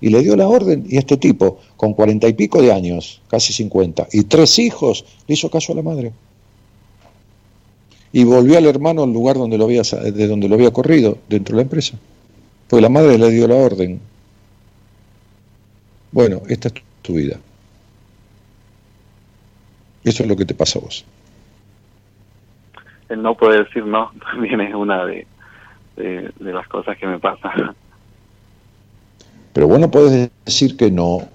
Y 0.00 0.08
le 0.10 0.22
dio 0.22 0.36
la 0.36 0.48
orden, 0.48 0.86
y 0.88 0.96
este 0.96 1.16
tipo, 1.16 1.58
con 1.76 1.94
cuarenta 1.94 2.28
y 2.28 2.32
pico 2.32 2.62
de 2.62 2.72
años, 2.72 3.20
casi 3.28 3.52
cincuenta, 3.52 4.06
y 4.12 4.24
tres 4.24 4.58
hijos, 4.58 5.04
le 5.26 5.34
hizo 5.34 5.50
caso 5.50 5.72
a 5.72 5.76
la 5.76 5.82
madre. 5.82 6.12
Y 8.12 8.24
volvió 8.24 8.58
al 8.58 8.66
hermano 8.66 9.04
al 9.04 9.12
lugar 9.12 9.36
donde 9.36 9.56
lo 9.56 9.64
había, 9.64 9.82
de 9.82 10.26
donde 10.26 10.48
lo 10.48 10.54
había 10.56 10.72
corrido, 10.72 11.18
dentro 11.28 11.54
de 11.54 11.56
la 11.56 11.62
empresa. 11.62 11.98
Porque 12.68 12.82
la 12.82 12.88
madre 12.88 13.18
le 13.18 13.30
dio 13.30 13.46
la 13.46 13.56
orden. 13.56 14.00
Bueno, 16.12 16.42
esta 16.48 16.68
es 16.68 16.74
tu 17.02 17.14
vida. 17.14 17.38
Eso 20.04 20.22
es 20.22 20.28
lo 20.28 20.36
que 20.36 20.44
te 20.44 20.54
pasa 20.54 20.78
a 20.78 20.82
vos. 20.82 21.04
El 23.08 23.22
no 23.22 23.36
poder 23.36 23.66
decir 23.66 23.84
no 23.84 24.10
también 24.32 24.60
es 24.60 24.74
una 24.74 25.04
de, 25.04 25.26
de, 25.96 26.32
las 26.38 26.66
cosas 26.68 26.96
que 26.96 27.06
me 27.06 27.18
pasa. 27.18 27.74
Pero 29.52 29.66
bueno, 29.66 29.90
puedes 29.90 30.30
decir 30.44 30.76
que 30.76 30.90
no 30.90 31.28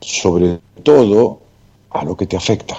sobre 0.00 0.60
todo 0.82 1.40
a 1.90 2.04
lo 2.04 2.16
que 2.16 2.26
te 2.26 2.36
afecta. 2.36 2.76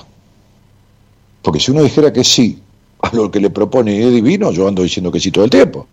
Porque 1.41 1.59
si 1.59 1.71
uno 1.71 1.83
dijera 1.83 2.11
que 2.11 2.23
sí 2.23 2.61
a 3.01 3.15
lo 3.15 3.29
que 3.29 3.39
le 3.39 3.49
propone 3.49 3.99
es 3.99 4.11
divino, 4.11 4.51
yo 4.51 4.67
ando 4.67 4.83
diciendo 4.83 5.11
que 5.11 5.19
sí 5.19 5.31
todo 5.31 5.45
el 5.45 5.49
tiempo, 5.49 5.87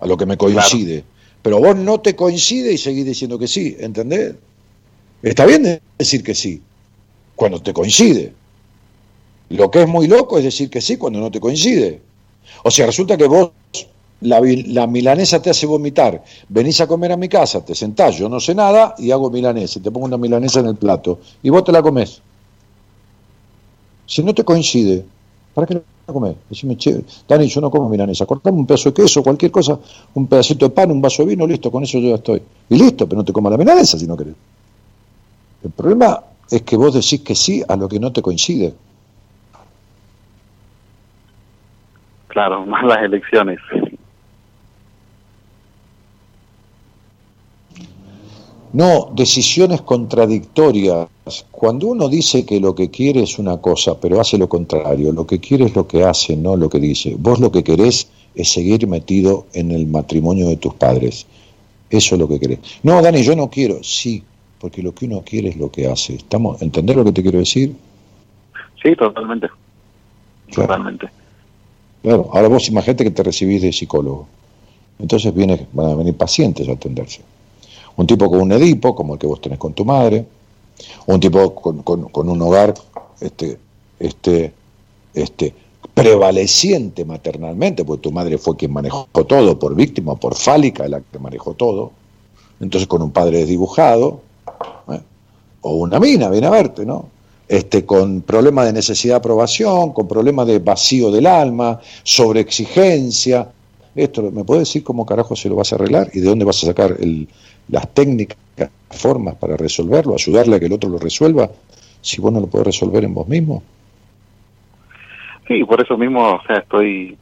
a 0.00 0.06
lo 0.06 0.16
que 0.16 0.26
me 0.26 0.36
coincide. 0.36 1.04
Pero 1.42 1.58
vos 1.58 1.76
no 1.76 2.00
te 2.00 2.14
coincide 2.14 2.72
y 2.72 2.78
seguís 2.78 3.04
diciendo 3.04 3.38
que 3.38 3.48
sí, 3.48 3.76
¿entendés? 3.80 4.34
Está 5.22 5.44
bien 5.44 5.80
decir 5.98 6.22
que 6.22 6.34
sí, 6.34 6.62
cuando 7.34 7.60
te 7.60 7.72
coincide. 7.72 8.32
Lo 9.50 9.70
que 9.70 9.82
es 9.82 9.88
muy 9.88 10.06
loco 10.06 10.38
es 10.38 10.44
decir 10.44 10.70
que 10.70 10.80
sí 10.80 10.96
cuando 10.96 11.20
no 11.20 11.30
te 11.30 11.40
coincide. 11.40 12.00
O 12.64 12.70
sea, 12.70 12.86
resulta 12.86 13.16
que 13.16 13.26
vos, 13.26 13.50
la, 14.20 14.40
la, 14.40 14.86
milanesa 14.86 15.42
te 15.42 15.50
hace 15.50 15.66
vomitar, 15.66 16.22
venís 16.48 16.80
a 16.80 16.86
comer 16.86 17.12
a 17.12 17.16
mi 17.16 17.28
casa, 17.28 17.64
te 17.64 17.74
sentás, 17.74 18.16
yo 18.16 18.28
no 18.28 18.38
sé 18.38 18.54
nada 18.54 18.94
y 18.98 19.10
hago 19.10 19.30
milanesa, 19.30 19.80
te 19.80 19.90
pongo 19.90 20.06
una 20.06 20.16
milanesa 20.16 20.60
en 20.60 20.66
el 20.66 20.76
plato, 20.76 21.20
y 21.42 21.50
vos 21.50 21.64
te 21.64 21.72
la 21.72 21.82
comés. 21.82 22.22
Si 24.06 24.22
no 24.22 24.32
te 24.34 24.44
coincide, 24.44 25.04
¿para 25.54 25.66
qué 25.66 25.82
Decime, 26.48 26.76
che, 26.76 27.04
Dani, 27.26 27.46
yo 27.46 27.60
no 27.60 27.70
como 27.70 27.88
milanesa, 27.88 28.26
cortame 28.26 28.58
un 28.58 28.66
pedazo 28.66 28.90
de 28.90 28.94
queso, 28.94 29.22
cualquier 29.22 29.50
cosa, 29.50 29.78
un 30.14 30.26
pedacito 30.26 30.66
de 30.66 30.74
pan, 30.74 30.90
un 30.90 31.00
vaso 31.00 31.22
de 31.22 31.30
vino, 31.30 31.46
listo, 31.46 31.70
con 31.70 31.82
eso 31.84 31.98
yo 31.98 32.08
ya 32.08 32.16
estoy. 32.16 32.42
Y 32.68 32.76
listo, 32.76 33.06
pero 33.06 33.20
no 33.20 33.24
te 33.24 33.32
comas 33.32 33.52
la 33.52 33.58
milanesa 33.58 33.98
si 33.98 34.06
no 34.06 34.16
querés. 34.16 34.34
El 35.62 35.70
problema 35.70 36.22
es 36.50 36.62
que 36.62 36.76
vos 36.76 36.94
decís 36.94 37.20
que 37.20 37.34
sí 37.34 37.62
a 37.66 37.76
lo 37.76 37.88
que 37.88 38.00
no 38.00 38.12
te 38.12 38.20
coincide. 38.20 38.74
Claro, 42.28 42.66
más 42.66 42.84
las 42.84 43.02
elecciones. 43.02 43.60
No, 48.72 49.10
decisiones 49.14 49.82
contradictorias. 49.82 51.08
Cuando 51.50 51.88
uno 51.88 52.08
dice 52.08 52.44
que 52.44 52.60
lo 52.60 52.74
que 52.74 52.90
quiere 52.90 53.22
es 53.22 53.38
una 53.38 53.56
cosa, 53.58 53.98
pero 54.00 54.20
hace 54.20 54.38
lo 54.38 54.48
contrario, 54.48 55.12
lo 55.12 55.26
que 55.26 55.38
quiere 55.38 55.64
es 55.64 55.74
lo 55.74 55.86
que 55.86 56.04
hace, 56.04 56.36
no 56.36 56.56
lo 56.56 56.68
que 56.68 56.78
dice. 56.78 57.14
Vos 57.18 57.40
lo 57.40 57.50
que 57.50 57.62
querés 57.62 58.08
es 58.34 58.52
seguir 58.52 58.86
metido 58.86 59.46
en 59.52 59.70
el 59.70 59.86
matrimonio 59.86 60.48
de 60.48 60.56
tus 60.56 60.74
padres. 60.74 61.26
Eso 61.90 62.14
es 62.14 62.20
lo 62.20 62.28
que 62.28 62.40
querés. 62.40 62.58
No, 62.82 63.00
Dani, 63.02 63.22
yo 63.22 63.36
no 63.36 63.50
quiero. 63.50 63.82
Sí, 63.82 64.22
porque 64.58 64.82
lo 64.82 64.94
que 64.94 65.06
uno 65.06 65.22
quiere 65.24 65.48
es 65.50 65.56
lo 65.56 65.70
que 65.70 65.86
hace. 65.86 66.14
¿Estamos, 66.14 66.60
¿Entendés 66.62 66.96
lo 66.96 67.04
que 67.04 67.12
te 67.12 67.22
quiero 67.22 67.38
decir? 67.38 67.74
Sí, 68.82 68.96
totalmente. 68.96 69.48
Totalmente. 70.54 71.08
Claro, 72.02 72.30
ahora 72.32 72.48
vos 72.48 72.68
imagínate 72.68 73.04
que 73.04 73.10
te 73.10 73.22
recibís 73.22 73.62
de 73.62 73.72
psicólogo. 73.72 74.26
Entonces 74.98 75.34
viene, 75.34 75.66
van 75.72 75.90
a 75.90 75.94
venir 75.94 76.16
pacientes 76.16 76.68
a 76.68 76.72
atenderse. 76.72 77.22
Un 77.96 78.06
tipo 78.06 78.30
con 78.30 78.40
un 78.40 78.52
Edipo, 78.52 78.94
como 78.94 79.14
el 79.14 79.20
que 79.20 79.26
vos 79.26 79.40
tenés 79.40 79.58
con 79.58 79.74
tu 79.74 79.84
madre, 79.84 80.24
un 81.06 81.20
tipo 81.20 81.54
con, 81.54 82.28
un 82.28 82.42
hogar 82.42 82.74
este, 83.20 83.58
este, 83.98 84.52
este, 85.14 85.54
prevaleciente 85.94 87.04
maternalmente, 87.04 87.84
porque 87.84 88.02
tu 88.02 88.12
madre 88.12 88.38
fue 88.38 88.56
quien 88.56 88.72
manejó 88.72 89.06
todo, 89.26 89.58
por 89.58 89.74
víctima, 89.74 90.16
por 90.16 90.34
fálica, 90.34 90.88
la 90.88 91.00
que 91.00 91.18
manejó 91.18 91.54
todo. 91.54 91.92
Entonces 92.60 92.86
con 92.86 93.02
un 93.02 93.10
padre 93.10 93.38
desdibujado, 93.38 94.20
¿eh? 94.90 95.00
o 95.62 95.74
una 95.74 95.98
mina, 95.98 96.28
viene 96.28 96.46
a 96.46 96.50
verte, 96.50 96.86
¿no? 96.86 97.06
Este, 97.48 97.84
con 97.84 98.22
problemas 98.22 98.66
de 98.66 98.72
necesidad 98.72 99.14
de 99.14 99.18
aprobación, 99.18 99.92
con 99.92 100.08
problemas 100.08 100.46
de 100.46 100.58
vacío 100.58 101.10
del 101.10 101.26
alma, 101.26 101.80
sobre 102.02 102.40
exigencia. 102.40 103.48
Esto, 103.94 104.30
¿me 104.30 104.44
puedes 104.44 104.68
decir 104.68 104.82
cómo 104.82 105.04
carajo 105.04 105.36
se 105.36 105.48
lo 105.48 105.56
vas 105.56 105.72
a 105.72 105.74
arreglar 105.74 106.08
y 106.14 106.20
de 106.20 106.28
dónde 106.28 106.46
vas 106.46 106.62
a 106.62 106.66
sacar 106.66 106.96
el, 106.98 107.28
las 107.68 107.88
técnicas, 107.92 108.38
formas 108.96 109.34
para 109.36 109.56
resolverlo, 109.56 110.14
ayudarle 110.14 110.56
a 110.56 110.60
que 110.60 110.66
el 110.66 110.72
otro 110.72 110.90
lo 110.90 110.98
resuelva, 110.98 111.50
si 112.00 112.20
vos 112.20 112.32
no 112.32 112.40
lo 112.40 112.46
podés 112.46 112.66
resolver 112.66 113.04
en 113.04 113.14
vos 113.14 113.28
mismo? 113.28 113.62
Sí, 115.48 115.64
por 115.64 115.82
eso 115.82 115.96
mismo, 115.96 116.34
o 116.34 116.42
sea, 116.46 116.58
estoy 116.58 117.16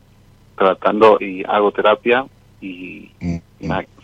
tratando 0.57 1.19
y 1.21 1.43
hago 1.47 1.73
terapia 1.73 2.27
y 2.61 3.11
mm, 3.21 3.39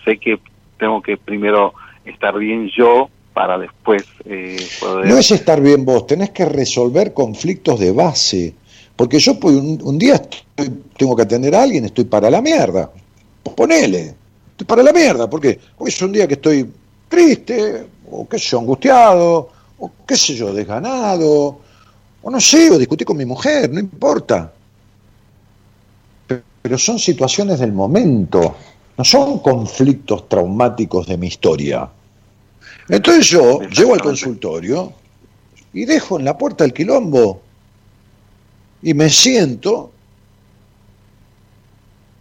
sé 0.05 0.19
que 0.19 0.39
tengo 0.79 1.03
que 1.03 1.17
primero 1.17 1.75
estar 2.05 2.37
bien 2.39 2.71
yo 2.77 3.09
para 3.35 3.59
después 3.59 4.05
eh, 4.25 4.57
poder... 4.81 5.07
No 5.07 5.19
es 5.19 5.31
estar 5.31 5.61
bien 5.61 5.85
vos, 5.85 6.07
tenés 6.07 6.31
que 6.31 6.47
resolver 6.47 7.13
conflictos 7.13 7.79
de 7.79 7.93
base. 7.93 8.55
Porque 8.97 9.19
yo 9.19 9.39
pues, 9.39 9.55
un, 9.55 9.99
día 9.99 10.23
tengo 10.97 11.15
que 11.15 11.23
atender 11.23 11.55
a 11.55 11.63
alguien, 11.63 11.85
estoy 11.85 12.05
para 12.05 12.31
la 12.31 12.41
mierda. 12.41 12.91
Ponele, 13.55 14.15
estoy 14.53 14.67
para 14.67 14.83
la 14.83 14.93
mierda. 14.93 15.29
¿Por 15.29 15.41
qué? 15.41 15.59
Porque 15.77 15.93
es 15.93 16.01
un 16.01 16.13
día 16.13 16.27
que 16.27 16.35
estoy 16.35 16.67
triste, 17.09 17.87
o 18.11 18.29
qué 18.29 18.39
sé 18.39 18.49
yo, 18.51 18.61
angustiado, 18.61 19.51
o 19.79 19.93
qué 20.07 20.17
sé 20.17 20.35
yo, 20.35 20.53
desganado, 20.53 21.61
o 22.23 22.31
no 22.31 22.41
sé, 22.41 22.71
o 22.71 22.79
discutí 22.79 23.05
con 23.05 23.17
mi 23.17 23.25
mujer, 23.25 23.71
no 23.73 23.81
importa. 23.81 24.53
Pero 26.63 26.79
son 26.79 26.99
situaciones 26.99 27.61
del 27.61 27.73
momento, 27.73 28.57
no 28.97 29.05
son 29.05 29.39
conflictos 29.39 30.29
traumáticos 30.29 31.07
de 31.07 31.17
mi 31.17 31.29
historia. 31.29 31.89
Entonces 32.89 33.27
yo 33.27 33.61
llego 33.63 33.95
al 33.95 34.01
consultorio 34.01 34.93
y 35.73 35.85
dejo 35.85 36.19
en 36.19 36.25
la 36.25 36.37
puerta 36.39 36.65
el 36.65 36.73
quilombo 36.73 37.43
y 38.83 38.95
me 38.95 39.11
siento 39.11 39.93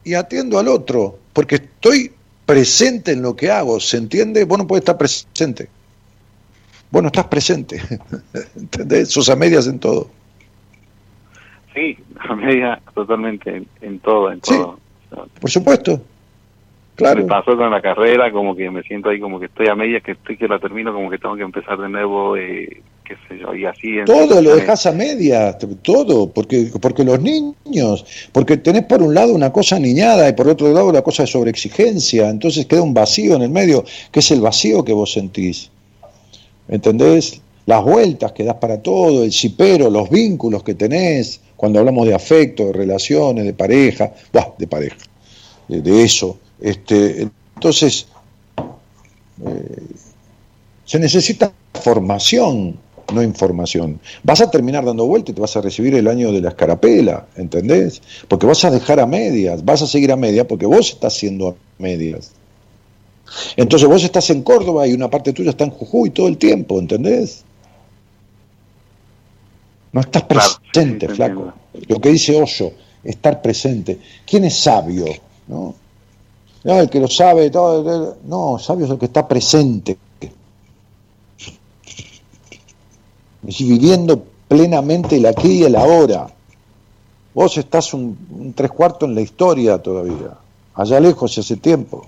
y 0.03 0.13
atiendo 0.13 0.59
al 0.59 0.67
otro, 0.67 1.17
porque 1.33 1.55
estoy 1.55 2.11
presente 2.45 3.11
en 3.11 3.21
lo 3.21 3.35
que 3.35 3.49
hago, 3.49 3.79
¿se 3.79 3.97
entiende? 3.97 4.45
Vos 4.45 4.57
no 4.57 4.67
puedes 4.67 4.81
estar 4.81 4.97
presente. 4.97 5.67
Vos 6.91 7.01
no 7.01 7.07
estás 7.07 7.25
presente, 7.25 7.81
¿entendés? 8.55 9.09
Sos 9.09 9.29
a 9.29 9.35
medias 9.35 9.67
en 9.67 9.79
todo. 9.79 10.09
Sí, 11.73 11.97
a 12.17 12.35
medias 12.35 12.79
totalmente 12.93 13.63
en, 13.81 13.99
todo, 13.99 14.31
en 14.31 14.39
todo. 14.39 14.79
Por 15.39 15.49
supuesto. 15.49 16.01
Claro. 16.95 17.21
Me 17.21 17.27
pasó 17.27 17.57
con 17.57 17.69
la 17.69 17.81
carrera, 17.81 18.31
como 18.31 18.55
que 18.55 18.71
me 18.71 18.81
siento 18.83 19.09
ahí 19.09 19.19
como 19.19 19.39
que 19.39 19.47
estoy 19.47 19.67
a 19.67 19.75
medias, 19.75 20.01
que 20.01 20.13
estoy 20.13 20.37
que 20.37 20.47
la 20.47 20.59
termino, 20.59 20.93
como 20.93 21.09
que 21.09 21.17
tengo 21.17 21.35
que 21.35 21.43
empezar 21.43 21.77
de 21.77 21.89
nuevo, 21.89 22.37
eh, 22.37 22.81
qué 23.07 23.15
sé 23.27 23.39
yo, 23.39 23.53
y 23.55 23.65
así. 23.65 23.97
Todo 24.05 24.41
lo 24.41 24.55
dejas 24.55 24.85
a 24.85 24.91
medias, 24.91 25.57
todo, 25.81 26.29
porque, 26.29 26.71
porque 26.81 27.03
los 27.03 27.21
niños, 27.21 28.05
porque 28.31 28.57
tenés 28.57 28.83
por 28.85 29.01
un 29.01 29.13
lado 29.13 29.33
una 29.33 29.51
cosa 29.53 29.79
niñada 29.79 30.27
y 30.27 30.33
por 30.33 30.47
otro 30.47 30.71
lado 30.73 30.91
la 30.91 31.01
cosa 31.01 31.23
de 31.23 31.27
sobreexigencia, 31.27 32.29
entonces 32.29 32.65
queda 32.65 32.81
un 32.81 32.93
vacío 32.93 33.35
en 33.35 33.43
el 33.43 33.49
medio, 33.49 33.85
que 34.11 34.19
es 34.19 34.31
el 34.31 34.41
vacío 34.41 34.83
que 34.83 34.93
vos 34.93 35.13
sentís. 35.13 35.69
¿Entendés? 36.67 37.41
Las 37.67 37.83
vueltas 37.83 38.31
que 38.31 38.43
das 38.43 38.55
para 38.55 38.81
todo, 38.81 39.23
el 39.23 39.31
cipero, 39.31 39.89
los 39.89 40.09
vínculos 40.09 40.63
que 40.63 40.73
tenés, 40.75 41.41
cuando 41.55 41.79
hablamos 41.79 42.07
de 42.07 42.13
afecto, 42.13 42.67
de 42.67 42.73
relaciones, 42.73 43.45
de 43.45 43.53
pareja, 43.53 44.11
de 44.57 44.67
pareja, 44.67 44.97
de 45.67 46.03
eso 46.03 46.37
este, 46.59 47.29
entonces, 47.55 48.07
eh, 49.45 49.83
se 50.85 50.99
necesita 50.99 51.51
formación, 51.73 52.77
no 53.13 53.23
información. 53.23 53.99
Vas 54.23 54.41
a 54.41 54.49
terminar 54.49 54.85
dando 54.85 55.05
vuelta 55.05 55.31
y 55.31 55.33
te 55.33 55.41
vas 55.41 55.55
a 55.57 55.61
recibir 55.61 55.95
el 55.95 56.07
año 56.07 56.31
de 56.31 56.41
la 56.41 56.49
escarapela, 56.49 57.27
¿entendés? 57.35 58.01
Porque 58.27 58.45
vas 58.45 58.63
a 58.65 58.71
dejar 58.71 58.99
a 58.99 59.05
medias, 59.05 59.63
vas 59.63 59.81
a 59.81 59.87
seguir 59.87 60.11
a 60.11 60.15
medias 60.15 60.45
porque 60.47 60.65
vos 60.65 60.91
estás 60.91 61.13
siendo 61.13 61.49
a 61.49 61.55
medias. 61.77 62.31
Entonces 63.55 63.87
vos 63.87 64.03
estás 64.03 64.29
en 64.29 64.43
Córdoba 64.43 64.87
y 64.87 64.93
una 64.93 65.09
parte 65.09 65.33
tuya 65.33 65.51
está 65.51 65.63
en 65.63 65.71
Jujuy 65.71 66.11
todo 66.11 66.27
el 66.27 66.37
tiempo, 66.37 66.79
¿entendés? 66.79 67.43
No 69.91 70.01
estás 70.01 70.23
presente, 70.23 71.07
flaco. 71.09 71.53
Lo 71.87 71.99
que 71.99 72.09
dice 72.09 72.39
Hoyo, 72.39 72.71
estar 73.03 73.41
presente. 73.41 73.99
¿Quién 74.25 74.43
es 74.43 74.57
sabio? 74.57 75.05
¿No? 75.47 75.73
No, 76.63 76.79
el 76.79 76.89
que 76.89 76.99
lo 76.99 77.07
sabe, 77.07 77.49
todo, 77.51 78.17
no, 78.25 78.57
sabio 78.59 78.85
es 78.85 78.91
el 78.91 78.97
que 78.97 79.05
está 79.05 79.27
presente. 79.27 79.97
Viviendo 83.45 84.23
plenamente 84.47 85.17
el 85.17 85.25
aquí 85.25 85.59
y 85.59 85.63
el 85.63 85.75
ahora. 85.75 86.27
Vos 87.33 87.57
estás 87.57 87.93
un, 87.93 88.53
tres 88.55 88.71
cuartos 88.71 89.09
en 89.09 89.15
la 89.15 89.21
historia 89.21 89.77
todavía, 89.77 90.37
allá 90.73 90.99
lejos 90.99 91.37
hace 91.37 91.57
tiempo. 91.57 92.05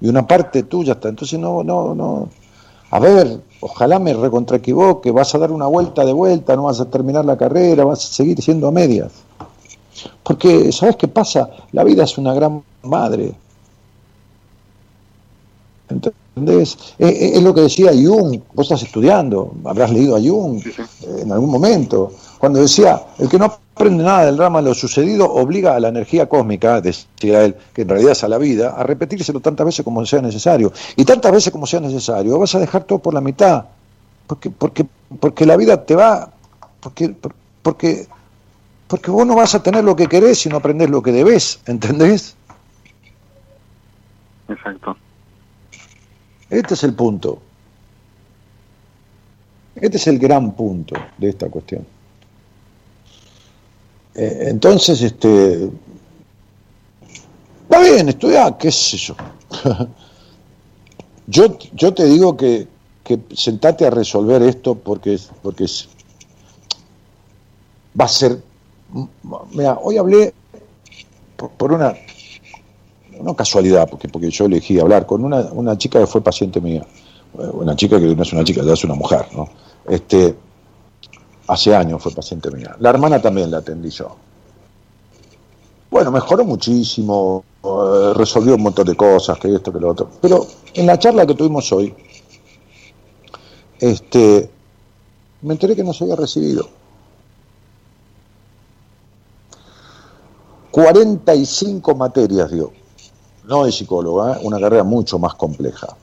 Y 0.00 0.08
una 0.08 0.26
parte 0.26 0.64
tuya 0.64 0.92
está. 0.92 1.08
Entonces 1.08 1.38
no, 1.38 1.64
no, 1.64 1.94
no. 1.94 2.28
A 2.90 3.00
ver, 3.00 3.40
ojalá 3.60 3.98
me 3.98 4.14
recontraequivoque, 4.14 5.10
vas 5.10 5.34
a 5.34 5.38
dar 5.38 5.50
una 5.50 5.66
vuelta 5.66 6.04
de 6.04 6.12
vuelta, 6.12 6.54
no 6.54 6.64
vas 6.64 6.80
a 6.80 6.84
terminar 6.84 7.24
la 7.24 7.36
carrera, 7.36 7.84
vas 7.84 8.04
a 8.04 8.12
seguir 8.12 8.40
siendo 8.40 8.68
a 8.68 8.70
medias. 8.70 9.12
Porque, 10.22 10.70
¿sabes 10.72 10.96
qué 10.96 11.08
pasa? 11.08 11.50
La 11.72 11.84
vida 11.84 12.04
es 12.04 12.18
una 12.18 12.34
gran 12.34 12.62
madre. 12.82 13.34
¿Entendés? 16.36 16.76
Es, 16.98 17.42
lo 17.42 17.54
que 17.54 17.62
decía 17.62 17.92
Jung, 17.92 18.40
vos 18.54 18.66
estás 18.66 18.82
estudiando, 18.82 19.54
habrás 19.64 19.92
leído 19.92 20.16
a 20.16 20.20
Jung 20.20 20.60
en 21.20 21.30
algún 21.30 21.50
momento, 21.50 22.12
cuando 22.38 22.60
decía, 22.60 23.00
el 23.18 23.28
que 23.28 23.38
no 23.38 23.44
aprende 23.46 24.02
nada 24.04 24.26
del 24.26 24.36
drama 24.36 24.60
de 24.60 24.68
lo 24.68 24.74
sucedido, 24.74 25.32
obliga 25.32 25.76
a 25.76 25.80
la 25.80 25.88
energía 25.88 26.28
cósmica, 26.28 26.80
decía 26.80 27.44
él, 27.44 27.56
que 27.72 27.82
en 27.82 27.88
realidad 27.88 28.12
es 28.12 28.24
a 28.24 28.28
la 28.28 28.38
vida, 28.38 28.74
a 28.76 28.82
repetírselo 28.82 29.40
tantas 29.40 29.64
veces 29.64 29.84
como 29.84 30.04
sea 30.04 30.20
necesario. 30.20 30.72
Y 30.96 31.04
tantas 31.04 31.32
veces 31.32 31.52
como 31.52 31.66
sea 31.66 31.80
necesario, 31.80 32.38
vas 32.38 32.54
a 32.54 32.58
dejar 32.58 32.84
todo 32.84 32.98
por 32.98 33.14
la 33.14 33.20
mitad. 33.20 33.64
Porque, 34.26 34.50
porque, 34.50 34.86
porque 35.20 35.46
la 35.46 35.56
vida 35.56 35.84
te 35.84 35.94
va, 35.94 36.30
porque, 36.80 37.14
porque, 37.62 38.06
porque 38.88 39.10
vos 39.10 39.26
no 39.26 39.36
vas 39.36 39.54
a 39.54 39.62
tener 39.62 39.84
lo 39.84 39.96
que 39.96 40.06
querés 40.06 40.40
si 40.40 40.48
no 40.48 40.56
aprendés 40.56 40.90
lo 40.90 41.02
que 41.02 41.12
debes, 41.12 41.60
¿entendés? 41.66 42.36
Exacto. 44.48 44.96
Este 46.54 46.74
es 46.74 46.84
el 46.84 46.94
punto. 46.94 47.38
Este 49.74 49.96
es 49.96 50.06
el 50.06 50.18
gran 50.18 50.52
punto 50.52 50.94
de 51.18 51.28
esta 51.28 51.48
cuestión. 51.48 51.84
Eh, 54.14 54.46
entonces, 54.50 55.02
este, 55.02 55.68
va 57.72 57.80
bien, 57.80 58.08
estudia, 58.08 58.56
qué 58.56 58.70
sé 58.70 58.96
yo. 58.96 59.16
yo, 61.26 61.58
yo 61.72 61.92
te 61.92 62.04
digo 62.04 62.36
que, 62.36 62.68
que 63.02 63.20
sentate 63.34 63.86
a 63.86 63.90
resolver 63.90 64.40
esto 64.42 64.76
porque, 64.76 65.18
porque 65.42 65.66
va 68.00 68.04
a 68.04 68.08
ser... 68.08 68.40
Mira, 69.52 69.78
hoy 69.82 69.98
hablé 69.98 70.32
por, 71.36 71.72
una, 71.72 71.94
no 73.22 73.34
casualidad, 73.34 73.88
porque, 73.88 74.08
porque 74.08 74.30
yo 74.30 74.46
elegí 74.46 74.78
hablar 74.78 75.06
con 75.06 75.24
una, 75.24 75.40
una 75.52 75.76
chica 75.78 75.98
que 76.00 76.06
fue 76.06 76.20
paciente 76.20 76.60
mía, 76.60 76.84
una 77.34 77.74
chica 77.76 77.98
que 77.98 78.14
no 78.14 78.22
es 78.22 78.32
una 78.32 78.44
chica, 78.44 78.62
ya 78.62 78.72
es 78.72 78.84
una 78.84 78.94
mujer, 78.94 79.26
¿no? 79.34 79.48
Este, 79.88 80.34
hace 81.46 81.74
años 81.74 82.02
fue 82.02 82.12
paciente 82.12 82.50
mía. 82.50 82.76
La 82.78 82.90
hermana 82.90 83.20
también 83.20 83.50
la 83.50 83.58
atendí 83.58 83.90
yo. 83.90 84.16
Bueno, 85.90 86.10
mejoró 86.10 86.44
muchísimo, 86.44 87.44
eh, 87.62 88.12
resolvió 88.14 88.56
un 88.56 88.62
montón 88.62 88.86
de 88.86 88.96
cosas, 88.96 89.38
que 89.38 89.54
esto, 89.54 89.72
que 89.72 89.78
lo 89.78 89.90
otro. 89.90 90.10
Pero 90.20 90.46
en 90.74 90.86
la 90.86 90.98
charla 90.98 91.26
que 91.26 91.34
tuvimos 91.34 91.70
hoy, 91.72 91.94
este, 93.78 94.50
me 95.42 95.54
enteré 95.54 95.76
que 95.76 95.84
no 95.84 95.92
se 95.92 96.04
había 96.04 96.16
recibido. 96.16 96.68
45 100.70 101.94
materias 101.94 102.50
dio. 102.50 102.72
No 103.46 103.66
es 103.66 103.76
psicóloga, 103.76 104.34
¿eh? 104.34 104.40
una 104.42 104.58
carrera 104.58 104.84
mucho 104.84 105.18
más 105.18 105.34
compleja. 105.34 105.96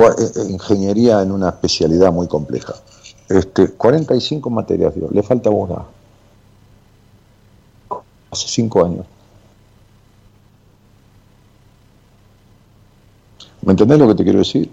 Eh, 0.00 0.48
ingeniería 0.48 1.20
en 1.20 1.32
una 1.32 1.50
especialidad 1.50 2.12
muy 2.12 2.26
compleja. 2.26 2.74
Este, 3.28 3.68
45 3.68 4.48
materias 4.48 4.94
dio, 4.94 5.08
le 5.10 5.22
falta 5.22 5.50
una. 5.50 5.84
Hace 8.30 8.48
5 8.48 8.84
años. 8.84 9.06
¿Me 13.62 13.72
entendés 13.72 13.98
lo 13.98 14.08
que 14.08 14.14
te 14.14 14.24
quiero 14.24 14.38
decir? 14.38 14.70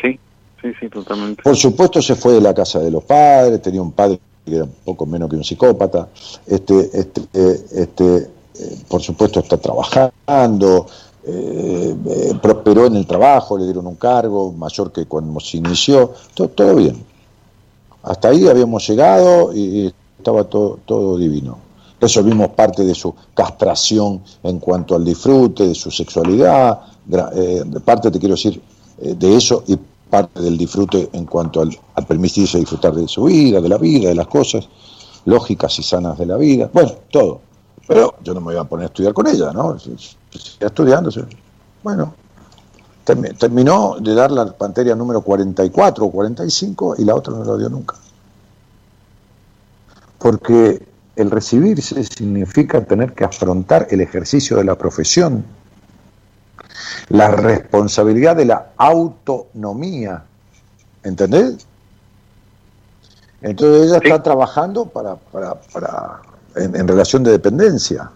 Sí, 0.00 0.20
sí, 0.60 0.72
sí, 0.78 0.88
totalmente. 0.88 1.42
Por 1.42 1.56
supuesto 1.56 2.02
se 2.02 2.16
fue 2.16 2.34
de 2.34 2.40
la 2.40 2.52
casa 2.52 2.80
de 2.80 2.90
los 2.90 3.04
padres, 3.04 3.62
tenía 3.62 3.80
un 3.80 3.92
padre 3.92 4.20
que 4.44 4.54
era 4.56 4.64
un 4.64 4.74
poco 4.84 5.06
menos 5.06 5.30
que 5.30 5.36
un 5.36 5.44
psicópata, 5.44 6.08
este, 6.46 6.90
este, 6.92 7.22
eh, 7.32 7.66
este, 7.72 8.30
eh, 8.58 8.78
por 8.88 9.02
supuesto 9.02 9.40
está 9.40 9.56
trabajando, 9.56 10.86
eh, 11.28 11.96
eh, 12.08 12.34
prosperó 12.40 12.86
en 12.86 12.94
el 12.94 13.04
trabajo, 13.04 13.58
le 13.58 13.64
dieron 13.64 13.88
un 13.88 13.96
cargo 13.96 14.52
mayor 14.52 14.92
que 14.92 15.06
cuando 15.06 15.40
se 15.40 15.56
inició, 15.56 16.12
todo, 16.34 16.76
bien. 16.76 17.04
Hasta 18.04 18.28
ahí 18.28 18.46
habíamos 18.46 18.86
llegado 18.88 19.52
y, 19.52 19.92
estaba 20.16 20.44
todo, 20.44 20.78
todo 20.86 21.18
divino. 21.18 21.58
Resolvimos 22.00 22.50
parte 22.50 22.84
de 22.84 22.94
su 22.94 23.12
castración 23.34 24.22
en 24.44 24.60
cuanto 24.60 24.94
al 24.94 25.04
disfrute, 25.04 25.66
de 25.66 25.74
su 25.74 25.90
sexualidad, 25.90 26.80
eh, 27.34 27.64
parte 27.84 28.12
te 28.12 28.20
quiero 28.20 28.34
decir 28.34 28.60
de 28.98 29.36
eso 29.36 29.64
y 29.66 29.76
parte 30.08 30.40
del 30.40 30.56
disfrute 30.56 31.10
en 31.12 31.26
cuanto 31.26 31.60
al, 31.60 31.76
al, 31.94 32.06
permitirse 32.06 32.58
disfrutar 32.58 32.94
de 32.94 33.08
su 33.08 33.24
vida, 33.24 33.60
de 33.60 33.68
la 33.68 33.78
vida, 33.78 34.08
de 34.08 34.14
las 34.14 34.28
cosas 34.28 34.68
lógicas 35.24 35.76
y 35.80 35.82
sanas 35.82 36.16
de 36.18 36.26
la 36.26 36.36
vida, 36.36 36.70
bueno, 36.72 36.92
todo. 37.10 37.45
Pero 37.86 38.16
yo 38.22 38.34
no 38.34 38.40
me 38.40 38.46
voy 38.46 38.56
a 38.56 38.64
poner 38.64 38.84
a 38.84 38.86
estudiar 38.86 39.12
con 39.12 39.26
ella, 39.26 39.52
¿no? 39.52 39.78
Sigue 39.78 39.96
estudiando. 40.60 41.10
Bueno, 41.82 42.14
terminó 43.04 43.96
de 44.00 44.14
dar 44.14 44.30
la 44.30 44.46
panteria 44.52 44.94
número 44.96 45.20
44 45.20 46.04
o 46.04 46.10
45 46.10 46.96
y 46.98 47.04
la 47.04 47.14
otra 47.14 47.32
no 47.34 47.44
lo 47.44 47.56
dio 47.56 47.68
nunca. 47.68 47.94
Porque 50.18 50.84
el 51.14 51.30
recibirse 51.30 52.02
significa 52.04 52.84
tener 52.84 53.12
que 53.14 53.24
afrontar 53.24 53.86
el 53.90 54.00
ejercicio 54.00 54.56
de 54.56 54.64
la 54.64 54.76
profesión, 54.76 55.44
la 57.08 57.30
responsabilidad 57.30 58.34
de 58.34 58.46
la 58.46 58.72
autonomía. 58.76 60.24
¿Entendés? 61.04 61.66
Entonces 63.42 63.86
ella 63.86 63.98
está 63.98 64.22
trabajando 64.22 64.86
para, 64.86 65.14
para, 65.14 65.54
para 65.54 66.22
en, 66.56 66.88
relación 66.88 67.22
de 67.22 67.32
dependencia, 67.32 68.10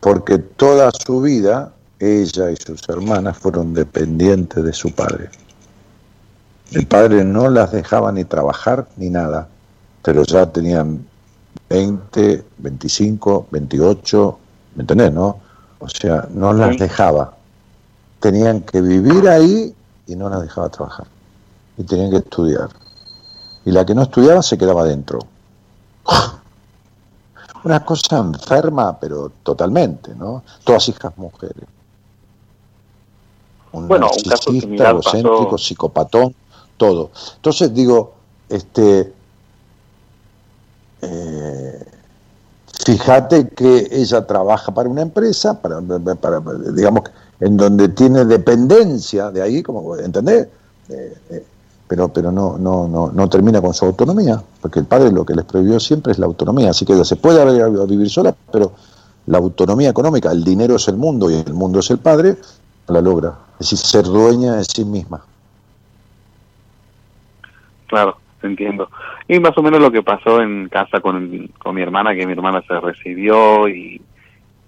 porque 0.00 0.38
toda 0.38 0.90
su 0.90 1.20
vida 1.20 1.72
ella 1.98 2.50
y 2.50 2.56
sus 2.56 2.88
hermanas 2.88 3.36
fueron 3.36 3.74
dependientes 3.74 4.62
de 4.64 4.72
su 4.72 4.92
padre. 4.92 5.30
El 6.72 6.86
padre 6.86 7.24
no 7.24 7.48
las 7.48 7.72
dejaba 7.72 8.12
ni 8.12 8.24
trabajar 8.24 8.86
ni 8.96 9.10
nada, 9.10 9.48
pero 10.02 10.22
ya 10.24 10.46
tenían 10.46 11.04
20, 11.68 12.44
25, 12.58 13.48
28, 13.50 14.38
¿me 14.76 14.82
entendés, 14.82 15.12
no? 15.12 15.38
O 15.80 15.88
sea, 15.88 16.28
no 16.32 16.52
las 16.52 16.76
dejaba. 16.78 17.34
Tenían 18.20 18.60
que 18.62 18.80
vivir 18.80 19.28
ahí 19.28 19.74
y 20.06 20.16
no 20.16 20.28
las 20.28 20.42
dejaba 20.42 20.68
trabajar. 20.68 21.06
Y 21.76 21.84
tenían 21.84 22.10
que 22.10 22.18
estudiar. 22.18 22.68
Y 23.64 23.70
la 23.70 23.84
que 23.84 23.94
no 23.94 24.02
estudiaba 24.02 24.42
se 24.42 24.58
quedaba 24.58 24.84
dentro 24.84 25.20
una 27.68 27.84
cosa 27.84 28.16
enferma, 28.16 28.98
pero 28.98 29.30
totalmente, 29.42 30.14
¿no? 30.14 30.42
Todas 30.64 30.88
hijas 30.88 31.12
mujeres. 31.18 31.64
Un 33.72 33.86
bueno, 33.86 34.08
narcisista, 34.24 34.90
egocéntrico, 34.90 35.58
psicopatón, 35.58 36.34
todo. 36.78 37.10
Entonces 37.36 37.74
digo, 37.74 38.14
este, 38.48 39.12
eh, 41.02 41.86
fíjate 42.86 43.48
que 43.50 43.88
ella 43.90 44.26
trabaja 44.26 44.72
para 44.72 44.88
una 44.88 45.02
empresa, 45.02 45.60
para, 45.60 45.82
para, 46.16 46.40
digamos, 46.72 47.02
en 47.38 47.58
donde 47.58 47.90
tiene 47.90 48.24
dependencia 48.24 49.30
de 49.30 49.42
ahí, 49.42 49.62
como, 49.62 49.94
¿entendés? 49.96 50.48
Eh, 50.88 51.18
eh, 51.28 51.44
pero, 51.88 52.08
pero 52.12 52.30
no, 52.30 52.58
no, 52.58 52.86
no, 52.86 53.10
no 53.10 53.28
termina 53.28 53.60
con 53.60 53.72
su 53.72 53.86
autonomía, 53.86 54.42
porque 54.60 54.80
el 54.80 54.86
padre 54.86 55.10
lo 55.10 55.24
que 55.24 55.34
les 55.34 55.44
prohibió 55.44 55.80
siempre 55.80 56.12
es 56.12 56.18
la 56.18 56.26
autonomía, 56.26 56.70
así 56.70 56.84
que 56.84 57.02
se 57.04 57.16
puede 57.16 57.40
a 57.40 57.84
vivir 57.86 58.10
sola, 58.10 58.34
pero 58.52 58.72
la 59.26 59.38
autonomía 59.38 59.90
económica, 59.90 60.30
el 60.30 60.44
dinero 60.44 60.76
es 60.76 60.86
el 60.88 60.96
mundo 60.96 61.30
y 61.30 61.34
el 61.34 61.54
mundo 61.54 61.80
es 61.80 61.90
el 61.90 61.98
padre, 61.98 62.36
la 62.88 63.00
logra, 63.00 63.34
es 63.54 63.70
decir, 63.70 63.78
ser 63.78 64.04
dueña 64.04 64.56
de 64.56 64.64
sí 64.64 64.84
misma. 64.84 65.22
Claro, 67.86 68.18
entiendo. 68.42 68.90
Y 69.26 69.40
más 69.40 69.56
o 69.56 69.62
menos 69.62 69.80
lo 69.80 69.90
que 69.90 70.02
pasó 70.02 70.42
en 70.42 70.68
casa 70.68 71.00
con, 71.00 71.50
con 71.58 71.74
mi 71.74 71.82
hermana, 71.82 72.14
que 72.14 72.26
mi 72.26 72.32
hermana 72.32 72.62
se 72.68 72.78
recibió 72.80 73.68
y, 73.68 74.00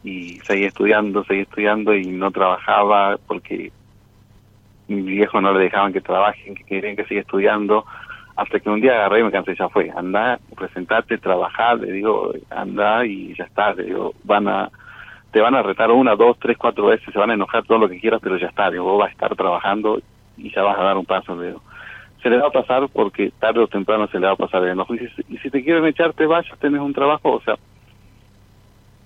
y 0.02 0.38
seguía 0.46 0.68
estudiando, 0.68 1.24
seguía 1.24 1.42
estudiando 1.42 1.94
y 1.94 2.06
no 2.06 2.30
trabajaba 2.30 3.18
porque 3.26 3.72
mi 4.90 5.02
viejo 5.02 5.40
no 5.40 5.52
le 5.52 5.60
dejaban 5.60 5.92
que 5.92 6.00
trabajen, 6.00 6.54
que 6.54 6.64
querían 6.64 6.96
que 6.96 7.04
siga 7.04 7.20
estudiando, 7.20 7.84
hasta 8.36 8.58
que 8.58 8.70
un 8.70 8.80
día 8.80 8.92
agarré 8.92 9.20
y 9.20 9.24
me 9.24 9.30
cansé, 9.30 9.54
ya 9.54 9.68
fue, 9.68 9.90
anda, 9.94 10.38
presentarte, 10.56 11.18
trabajar, 11.18 11.78
le 11.78 11.92
digo, 11.92 12.32
anda 12.50 13.04
y 13.04 13.34
ya 13.34 13.44
está, 13.44 13.72
le 13.74 13.84
digo, 13.84 14.14
van 14.24 14.48
a, 14.48 14.70
te 15.30 15.40
van 15.40 15.54
a 15.54 15.62
retar 15.62 15.90
una, 15.90 16.16
dos, 16.16 16.38
tres, 16.38 16.56
cuatro 16.56 16.86
veces, 16.86 17.12
se 17.12 17.18
van 17.18 17.30
a 17.30 17.34
enojar 17.34 17.64
todo 17.64 17.78
lo 17.78 17.88
que 17.88 18.00
quieras, 18.00 18.20
pero 18.22 18.36
ya 18.36 18.48
está, 18.48 18.70
digo, 18.70 18.84
vos 18.84 18.98
vas 18.98 19.08
a 19.08 19.12
estar 19.12 19.34
trabajando 19.36 20.00
y 20.36 20.50
ya 20.52 20.62
vas 20.62 20.78
a 20.78 20.82
dar 20.82 20.96
un 20.96 21.06
paso, 21.06 21.36
le 21.36 21.48
digo. 21.48 21.62
Se 22.22 22.28
le 22.28 22.38
va 22.38 22.48
a 22.48 22.50
pasar 22.50 22.88
porque 22.92 23.30
tarde 23.38 23.60
o 23.60 23.66
temprano 23.66 24.06
se 24.08 24.18
le 24.18 24.26
va 24.26 24.32
a 24.32 24.36
pasar 24.36 24.62
el 24.64 24.70
enojo. 24.70 24.94
Y 24.94 24.98
si, 24.98 25.22
y 25.28 25.38
si 25.38 25.50
te 25.50 25.64
quieren 25.64 25.86
echar, 25.86 26.12
te 26.12 26.26
vayas, 26.26 26.58
tenés 26.58 26.80
un 26.80 26.92
trabajo, 26.92 27.32
o 27.32 27.40
sea, 27.40 27.56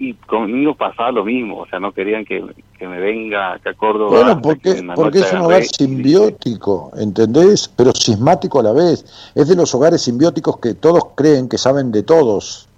y 0.05 0.15
conmigo 0.15 0.75
pasaba 0.75 1.11
lo 1.13 1.25
mismo, 1.25 1.61
o 1.61 1.67
sea, 1.67 1.81
no 1.81 1.93
querían 1.93 2.25
que, 2.25 2.43
me 2.81 3.01
venga 3.01 3.55
acá 3.55 3.71
a 3.71 3.75
Córdoba. 3.75 4.11
Bueno, 4.11 4.43
porque, 4.43 4.85
porque 4.95 5.21
es 5.21 5.33
un 5.33 5.41
hogar 5.41 5.65
simbiótico, 5.65 6.91
¿entendés? 6.97 7.69
Pero 7.75 7.93
sismático 7.93 8.61
a 8.61 8.65
la 8.65 8.73
vez. 8.73 9.05
Es 9.35 9.49
de 9.49 9.57
los 9.57 9.75
hogares 9.75 10.03
simbióticos 10.03 10.59
que 10.59 10.75
todos 10.75 11.03
creen 11.15 11.49
que 11.49 11.57
saben 11.57 11.91
de 11.91 12.03
todos, 12.03 12.69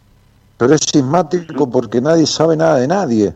pero 0.57 0.74
es 0.74 0.82
sismático 0.82 1.69
porque 1.69 2.01
nadie 2.01 2.27
sabe 2.27 2.57
nada 2.57 2.77
de 2.77 2.86
nadie. 2.86 3.35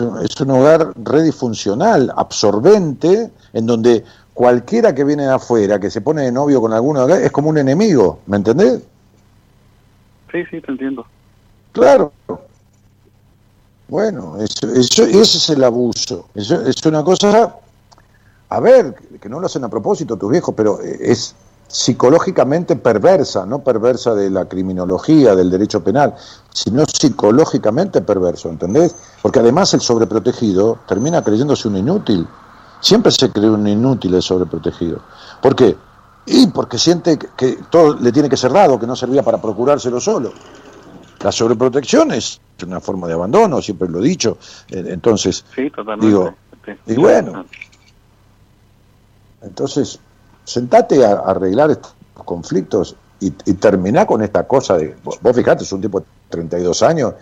un, 0.00 0.24
es 0.24 0.40
un 0.40 0.50
hogar 0.50 0.92
redisfuncional, 1.02 2.12
absorbente, 2.16 3.30
en 3.52 3.66
donde 3.66 4.04
cualquiera 4.34 4.94
que 4.94 5.04
viene 5.04 5.24
de 5.24 5.32
afuera, 5.32 5.80
que 5.80 5.90
se 5.90 6.00
pone 6.00 6.22
de 6.22 6.32
novio 6.32 6.60
con 6.60 6.72
alguno 6.72 7.06
de 7.06 7.14
acá, 7.14 7.24
es 7.24 7.32
como 7.32 7.48
un 7.48 7.58
enemigo, 7.58 8.20
¿me 8.26 8.36
entendés? 8.36 8.82
Sí, 10.30 10.44
sí, 10.50 10.60
te 10.60 10.72
entiendo. 10.72 11.06
Claro. 11.72 12.12
Bueno, 13.88 14.36
eso, 14.36 14.70
eso, 14.72 15.04
ese 15.04 15.38
es 15.38 15.50
el 15.50 15.64
abuso. 15.64 16.26
Es 16.34 16.84
una 16.84 17.02
cosa, 17.02 17.54
a 18.48 18.60
ver, 18.60 18.94
que 19.20 19.28
no 19.28 19.40
lo 19.40 19.46
hacen 19.46 19.64
a 19.64 19.68
propósito 19.68 20.16
tus 20.16 20.30
viejos, 20.30 20.54
pero 20.54 20.80
es 20.80 21.34
psicológicamente 21.68 22.76
perversa, 22.76 23.46
no 23.46 23.60
perversa 23.60 24.14
de 24.14 24.30
la 24.30 24.46
criminología, 24.46 25.34
del 25.34 25.50
derecho 25.50 25.84
penal, 25.84 26.14
sino 26.52 26.84
psicológicamente 26.86 28.00
perverso, 28.00 28.48
¿entendés? 28.48 28.96
Porque 29.22 29.40
además 29.40 29.72
el 29.74 29.80
sobreprotegido 29.80 30.78
termina 30.88 31.22
creyéndose 31.22 31.68
un 31.68 31.76
inútil. 31.76 32.26
Siempre 32.80 33.12
se 33.12 33.30
cree 33.30 33.50
un 33.50 33.66
inútil 33.66 34.14
el 34.14 34.22
sobreprotegido. 34.22 35.00
¿Por 35.42 35.54
qué? 35.54 35.76
Y 36.30 36.46
porque 36.48 36.78
siente 36.78 37.18
que 37.18 37.58
todo 37.70 37.94
le 37.94 38.12
tiene 38.12 38.28
que 38.28 38.36
ser 38.36 38.52
dado, 38.52 38.78
que 38.78 38.86
no 38.86 38.94
servía 38.94 39.22
para 39.22 39.40
procurárselo 39.40 40.00
solo. 40.00 40.32
La 41.20 41.32
sobreprotección 41.32 42.12
es 42.12 42.40
una 42.64 42.80
forma 42.80 43.08
de 43.08 43.14
abandono, 43.14 43.62
siempre 43.62 43.88
lo 43.88 44.00
he 44.00 44.08
dicho. 44.08 44.38
Entonces, 44.68 45.44
sí, 45.54 45.72
digo, 46.00 46.34
y 46.86 46.94
bueno, 46.94 47.44
entonces 49.42 49.98
sentate 50.44 51.04
a, 51.04 51.12
arreglar 51.12 51.70
estos 51.70 51.94
conflictos 52.12 52.94
y, 53.20 53.32
y 53.46 53.54
terminá 53.54 54.06
con 54.06 54.22
esta 54.22 54.46
cosa 54.46 54.76
de, 54.76 54.96
vos, 55.02 55.18
fijate, 55.34 55.64
es 55.64 55.72
un 55.72 55.80
tipo 55.80 56.00
de 56.00 56.06
32 56.28 56.82
años 56.82 57.14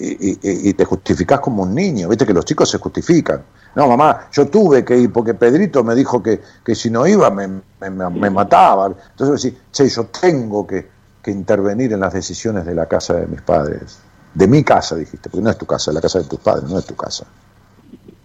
y, 0.00 0.68
y, 0.68 0.74
te 0.74 0.84
justificás 0.84 1.40
como 1.40 1.62
un 1.64 1.74
niño, 1.74 2.08
viste 2.08 2.24
que 2.24 2.32
los 2.32 2.44
chicos 2.44 2.70
se 2.70 2.78
justifican. 2.78 3.42
No, 3.74 3.88
mamá, 3.88 4.28
yo 4.32 4.48
tuve 4.48 4.84
que 4.84 4.96
ir 4.96 5.12
porque 5.12 5.34
Pedrito 5.34 5.82
me 5.82 5.94
dijo 5.94 6.22
que, 6.22 6.40
que 6.64 6.74
si 6.74 6.90
no 6.90 7.06
iba 7.06 7.30
me, 7.30 7.48
me, 7.80 7.90
me 7.90 8.30
mataba. 8.30 8.86
Entonces 8.86 9.42
decís, 9.42 9.60
che, 9.72 9.88
yo 9.88 10.06
tengo 10.06 10.66
que, 10.66 10.88
que, 11.22 11.30
intervenir 11.30 11.92
en 11.92 12.00
las 12.00 12.12
decisiones 12.12 12.64
de 12.64 12.74
la 12.74 12.86
casa 12.86 13.14
de 13.14 13.26
mis 13.26 13.42
padres. 13.42 13.98
De 14.34 14.46
mi 14.46 14.62
casa, 14.62 14.94
dijiste, 14.94 15.28
porque 15.30 15.42
no 15.42 15.50
es 15.50 15.58
tu 15.58 15.66
casa, 15.66 15.92
la 15.92 16.00
casa 16.00 16.20
de 16.20 16.26
tus 16.26 16.38
padres, 16.38 16.70
no 16.70 16.78
es 16.78 16.84
tu 16.84 16.94
casa 16.94 17.26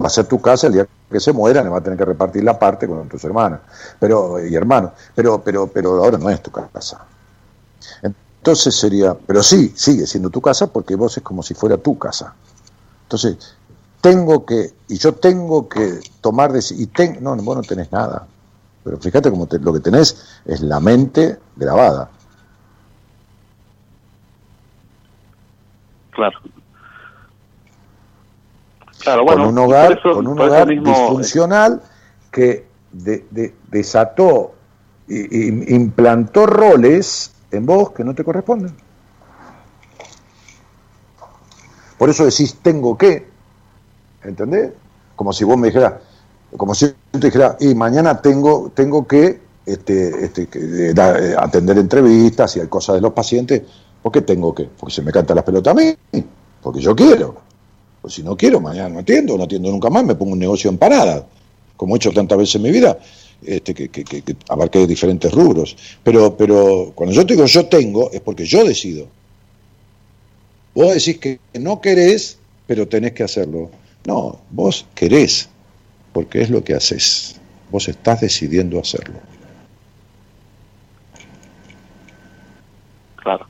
va 0.02 0.08
a 0.08 0.10
ser 0.10 0.26
tu 0.26 0.42
casa 0.42 0.68
el 0.68 0.74
día 0.74 0.88
que 1.10 1.20
se 1.20 1.32
mueran, 1.32 1.64
le 1.64 1.70
va 1.70 1.78
a 1.78 1.82
tener 1.82 1.98
que 1.98 2.06
repartir 2.06 2.44
la 2.44 2.58
parte 2.58 2.88
con 2.88 3.08
tus 3.08 3.24
hermanas 3.24 3.62
pero, 4.00 4.44
y 4.44 4.54
hermanos, 4.56 4.92
pero, 5.16 5.42
pero, 5.42 5.68
pero 5.68 6.04
ahora 6.04 6.18
no 6.18 6.30
es 6.30 6.42
tu 6.42 6.52
casa. 6.52 7.06
Entonces 8.02 8.23
sería, 8.56 9.16
pero 9.16 9.42
sí, 9.42 9.72
sigue 9.76 10.06
siendo 10.06 10.30
tu 10.30 10.42
casa 10.42 10.68
porque 10.68 10.96
vos 10.96 11.18
es 11.18 11.24
como 11.24 11.44
si 11.44 11.54
fuera 11.54 11.78
tu 11.78 11.98
casa. 11.98 12.34
Entonces, 13.04 13.38
tengo 14.02 14.46
que, 14.46 14.74
y 14.90 14.98
yo 14.98 15.14
tengo 15.14 15.70
que 15.70 16.00
tomar 16.22 16.52
decisiones, 16.52 16.88
y 16.88 16.88
ten, 16.88 17.24
no, 17.24 17.36
vos 17.38 17.56
no 17.56 17.64
tenés 17.64 17.92
nada, 17.92 18.28
pero 18.84 18.98
fíjate 18.98 19.30
como 19.30 19.48
te, 19.48 19.60
lo 19.60 19.74
que 19.74 19.80
tenés 19.80 20.42
es 20.46 20.62
la 20.62 20.80
mente 20.80 21.40
grabada. 21.56 22.10
Claro, 29.00 29.26
con 29.26 29.42
un 29.42 29.58
hogar, 29.58 30.02
con 30.02 30.28
un 30.28 30.40
hogar 30.40 30.68
disfuncional 30.68 31.82
que 32.32 32.68
de, 32.92 33.54
desató 33.70 34.54
e 35.08 35.48
implantó 35.68 36.46
roles 36.46 37.34
en 37.54 37.66
vos 37.66 37.92
que 37.92 38.04
no 38.04 38.14
te 38.14 38.24
corresponden. 38.24 38.76
Por 41.98 42.10
eso 42.10 42.26
decís 42.26 42.58
tengo 42.62 42.98
que, 42.98 43.28
¿entendés? 44.24 44.72
Como 45.16 45.32
si 45.32 45.44
vos 45.44 45.58
me 45.58 45.68
dijeras, 45.68 45.94
como 46.58 46.76
si 46.76 46.88
yo 46.88 47.20
te 47.20 47.28
dijera, 47.28 47.56
y 47.60 47.76
mañana 47.76 48.22
tengo, 48.22 48.72
tengo 48.74 49.08
que, 49.08 49.40
este, 49.66 50.26
este, 50.26 50.44
eh, 50.54 50.94
eh, 50.96 51.36
atender 51.38 51.78
entrevistas 51.78 52.58
y 52.58 52.60
hay 52.60 52.68
cosas 52.68 52.96
de 52.96 53.02
los 53.02 53.14
pacientes, 53.14 53.62
¿por 54.02 54.12
qué 54.12 54.22
tengo 54.22 54.54
que? 54.54 54.66
Porque 54.66 54.94
se 54.94 55.02
me 55.02 55.12
canta 55.12 55.34
la 55.34 55.46
pelota 55.46 55.72
a 55.72 55.74
mí, 55.74 55.96
porque 56.62 56.82
yo 56.82 56.96
quiero. 56.96 57.36
Pues 58.02 58.16
si 58.16 58.24
no 58.24 58.36
quiero, 58.36 58.60
mañana 58.60 58.90
no 58.90 59.00
atiendo, 59.00 59.38
no 59.38 59.46
atiendo 59.46 59.72
nunca 59.72 59.90
más, 59.90 60.04
me 60.04 60.16
pongo 60.16 60.34
un 60.34 60.40
negocio 60.40 60.70
en 60.70 60.78
parada, 60.78 61.26
como 61.78 61.96
he 61.96 61.98
hecho 61.98 62.12
tantas 62.12 62.38
veces 62.38 62.56
en 62.56 62.64
mi 62.64 62.72
vida, 62.72 62.98
este, 63.46 63.74
que, 63.74 63.90
que, 63.90 64.04
que, 64.04 64.36
abarque 64.50 64.86
diferentes 64.88 65.32
rubros. 65.32 65.76
Pero, 66.04 66.36
pero 66.36 66.92
cuando 66.96 67.16
yo 67.16 67.26
te 67.26 67.34
digo 67.34 67.46
yo 67.46 67.66
tengo, 67.66 68.12
es 68.12 68.22
porque 68.22 68.46
yo 68.46 68.64
decido. 68.64 69.08
Vos 70.74 70.94
decís 70.94 71.20
que 71.20 71.40
no 71.60 71.82
querés, 71.82 72.40
pero 72.66 72.88
tenés 72.88 73.14
que 73.14 73.24
hacerlo. 73.24 73.70
No, 74.06 74.40
vos 74.50 74.86
querés, 74.96 75.50
porque 76.12 76.42
es 76.42 76.50
lo 76.50 76.64
que 76.64 76.74
haces. 76.74 77.40
Vos 77.70 77.88
estás 77.88 78.22
decidiendo 78.22 78.80
hacerlo. 78.80 79.20
Claro. 83.18 83.48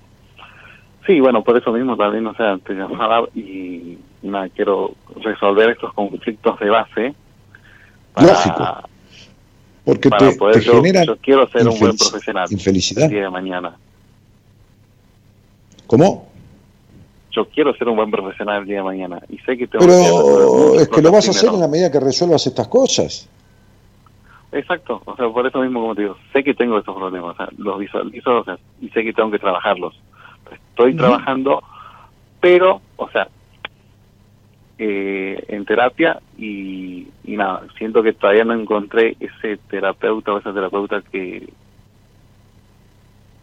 Sí, 1.06 1.20
bueno, 1.20 1.44
por 1.44 1.58
eso 1.58 1.72
mismo 1.72 1.98
también, 1.98 2.26
o 2.28 2.36
sea, 2.36 2.58
te 2.60 2.74
llamaba 2.74 3.28
y 3.36 3.98
nada, 4.22 4.50
quiero 4.50 4.94
resolver 5.22 5.72
estos 5.72 5.94
conflictos 5.94 6.60
de 6.60 6.70
base. 6.70 7.16
Lógico. 8.16 8.90
Porque 9.86 10.10
te, 10.10 10.36
poder 10.36 10.62
yo, 10.62 10.76
genera 10.76 11.04
yo 11.04 11.18
quiero 11.18 11.48
ser 11.50 11.68
un 11.68 11.78
buen 11.78 11.98
profesional 11.98 12.48
infelicidad. 12.52 13.06
el 13.06 13.12
día 13.12 13.24
de 13.24 13.30
mañana. 13.30 13.76
¿Cómo? 15.88 16.32
Yo 17.32 17.46
quiero 17.50 17.76
ser 17.76 17.90
un 17.90 17.98
buen 17.98 18.10
profesional 18.10 18.62
el 18.62 18.68
día 18.68 18.78
de 18.78 18.84
mañana 18.84 19.22
y 19.30 19.38
sé 19.40 19.58
que 19.58 19.68
tengo 19.68 19.86
Pero 19.86 20.74
que 20.74 20.84
es 20.84 20.90
que 20.90 21.02
lo 21.02 21.12
vas 21.12 21.28
a 21.28 21.32
hacer 21.32 21.50
en 21.50 21.60
la 21.60 21.68
medida 21.68 21.92
que 21.92 22.00
resuelvas 22.00 22.48
estas 22.48 22.68
cosas. 22.68 23.28
Exacto, 24.54 25.02
o 25.04 25.16
sea, 25.16 25.28
por 25.30 25.48
eso 25.48 25.60
mismo 25.60 25.82
como 25.82 25.96
te 25.96 26.04
digo, 26.04 26.18
sé 26.32 26.44
que 26.44 26.54
tengo 26.54 26.78
estos 26.78 26.96
problemas, 26.96 27.34
o 27.34 27.38
sea, 27.38 27.50
los 27.58 27.80
visualizo 27.80 28.38
o 28.38 28.44
sea, 28.44 28.58
y 28.82 28.90
sé 28.90 29.04
que 29.04 29.12
tengo 29.12 29.32
que 29.32 29.40
trabajarlos. 29.40 30.00
Estoy 30.52 30.92
uh 30.92 30.94
-huh. 30.94 30.98
trabajando, 31.00 31.64
pero, 32.40 32.80
o 32.98 33.10
sea, 33.10 33.28
eh, 34.86 35.46
en 35.48 35.64
terapia 35.64 36.20
y, 36.38 37.08
nada, 37.24 37.66
siento 37.78 38.04
que 38.04 38.12
todavía 38.12 38.44
no 38.44 38.54
encontré 38.54 39.16
ese 39.18 39.58
terapeuta 39.70 40.34
o 40.34 40.40
esa 40.40 40.54
terapeuta 40.54 41.02
que, 41.10 41.48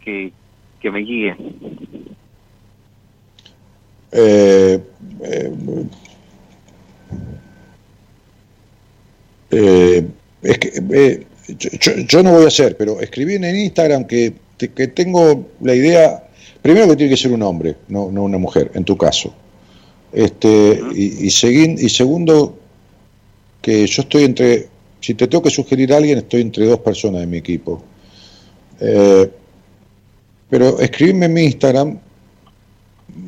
que, 0.01 0.91
me 0.91 0.99
guíe. 0.99 1.35
Eh, 4.11 4.83
eh, 5.23 5.51
eh, 9.49 10.07
es 10.43 10.59
que 10.59 11.25
yo, 11.57 11.91
yo, 12.07 12.21
no 12.21 12.33
voy 12.33 12.43
a 12.43 12.49
hacer, 12.49 12.77
pero 12.77 13.01
escribí 13.01 13.33
en 13.33 13.45
Instagram 13.45 14.05
que, 14.05 14.33
que 14.59 14.87
tengo 14.89 15.47
la 15.61 15.73
idea, 15.73 16.23
primero 16.61 16.89
que 16.89 16.97
tiene 16.97 17.09
que 17.09 17.17
ser 17.17 17.31
un 17.31 17.41
hombre, 17.41 17.77
no, 17.87 18.11
no 18.11 18.25
una 18.25 18.37
mujer, 18.37 18.69
en 18.75 18.83
tu 18.83 18.95
caso. 18.95 19.33
Este, 20.13 20.81
y, 20.93 21.25
y, 21.25 21.27
y 21.27 21.89
segundo, 21.89 22.57
que 23.61 23.87
yo 23.87 24.01
estoy 24.01 24.23
entre, 24.23 24.67
si 24.99 25.13
te 25.13 25.27
tengo 25.27 25.43
que 25.43 25.49
sugerir 25.49 25.93
a 25.93 25.97
alguien, 25.97 26.17
estoy 26.17 26.41
entre 26.41 26.65
dos 26.65 26.79
personas 26.79 27.21
de 27.21 27.27
mi 27.27 27.37
equipo. 27.37 27.81
Eh, 28.79 29.31
pero 30.49 30.79
escribime 30.79 31.27
en 31.27 31.33
mi 31.33 31.43
Instagram, 31.43 31.97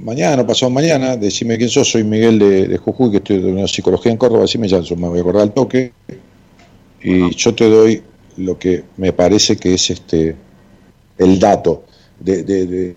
mañana, 0.01 0.45
pasado 0.45 0.69
mañana, 0.71 1.15
decime 1.15 1.57
quién 1.57 1.69
sos, 1.69 1.89
soy 1.89 2.03
Miguel 2.03 2.39
de, 2.39 2.67
de 2.67 2.77
Jujuy, 2.77 3.11
que 3.11 3.17
estoy 3.17 3.39
de 3.39 3.67
psicología 3.67 4.11
en 4.11 4.17
Córdoba, 4.17 4.41
decime 4.41 4.67
ya, 4.67 4.79
me 4.79 5.07
voy 5.07 5.19
a 5.19 5.21
acordar 5.21 5.43
al 5.43 5.53
toque, 5.53 5.93
y 7.01 7.35
yo 7.35 7.53
te 7.53 7.69
doy 7.69 8.01
lo 8.37 8.57
que 8.57 8.83
me 8.97 9.13
parece 9.13 9.57
que 9.57 9.75
es 9.75 9.89
este 9.89 10.35
el 11.17 11.39
dato. 11.39 11.85
De, 12.19 12.43
de, 12.43 12.65
de 12.65 12.95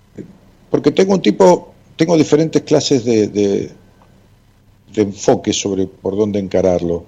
porque 0.71 0.91
tengo 0.93 1.15
un 1.15 1.23
tipo 1.23 1.75
tengo 1.97 2.17
diferentes 2.17 2.63
clases 2.63 3.05
de, 3.05 3.29
de, 3.29 3.73
enfoque 4.95 5.53
sobre 5.53 5.87
por 5.87 6.17
dónde 6.17 6.39
encararlo. 6.39 7.05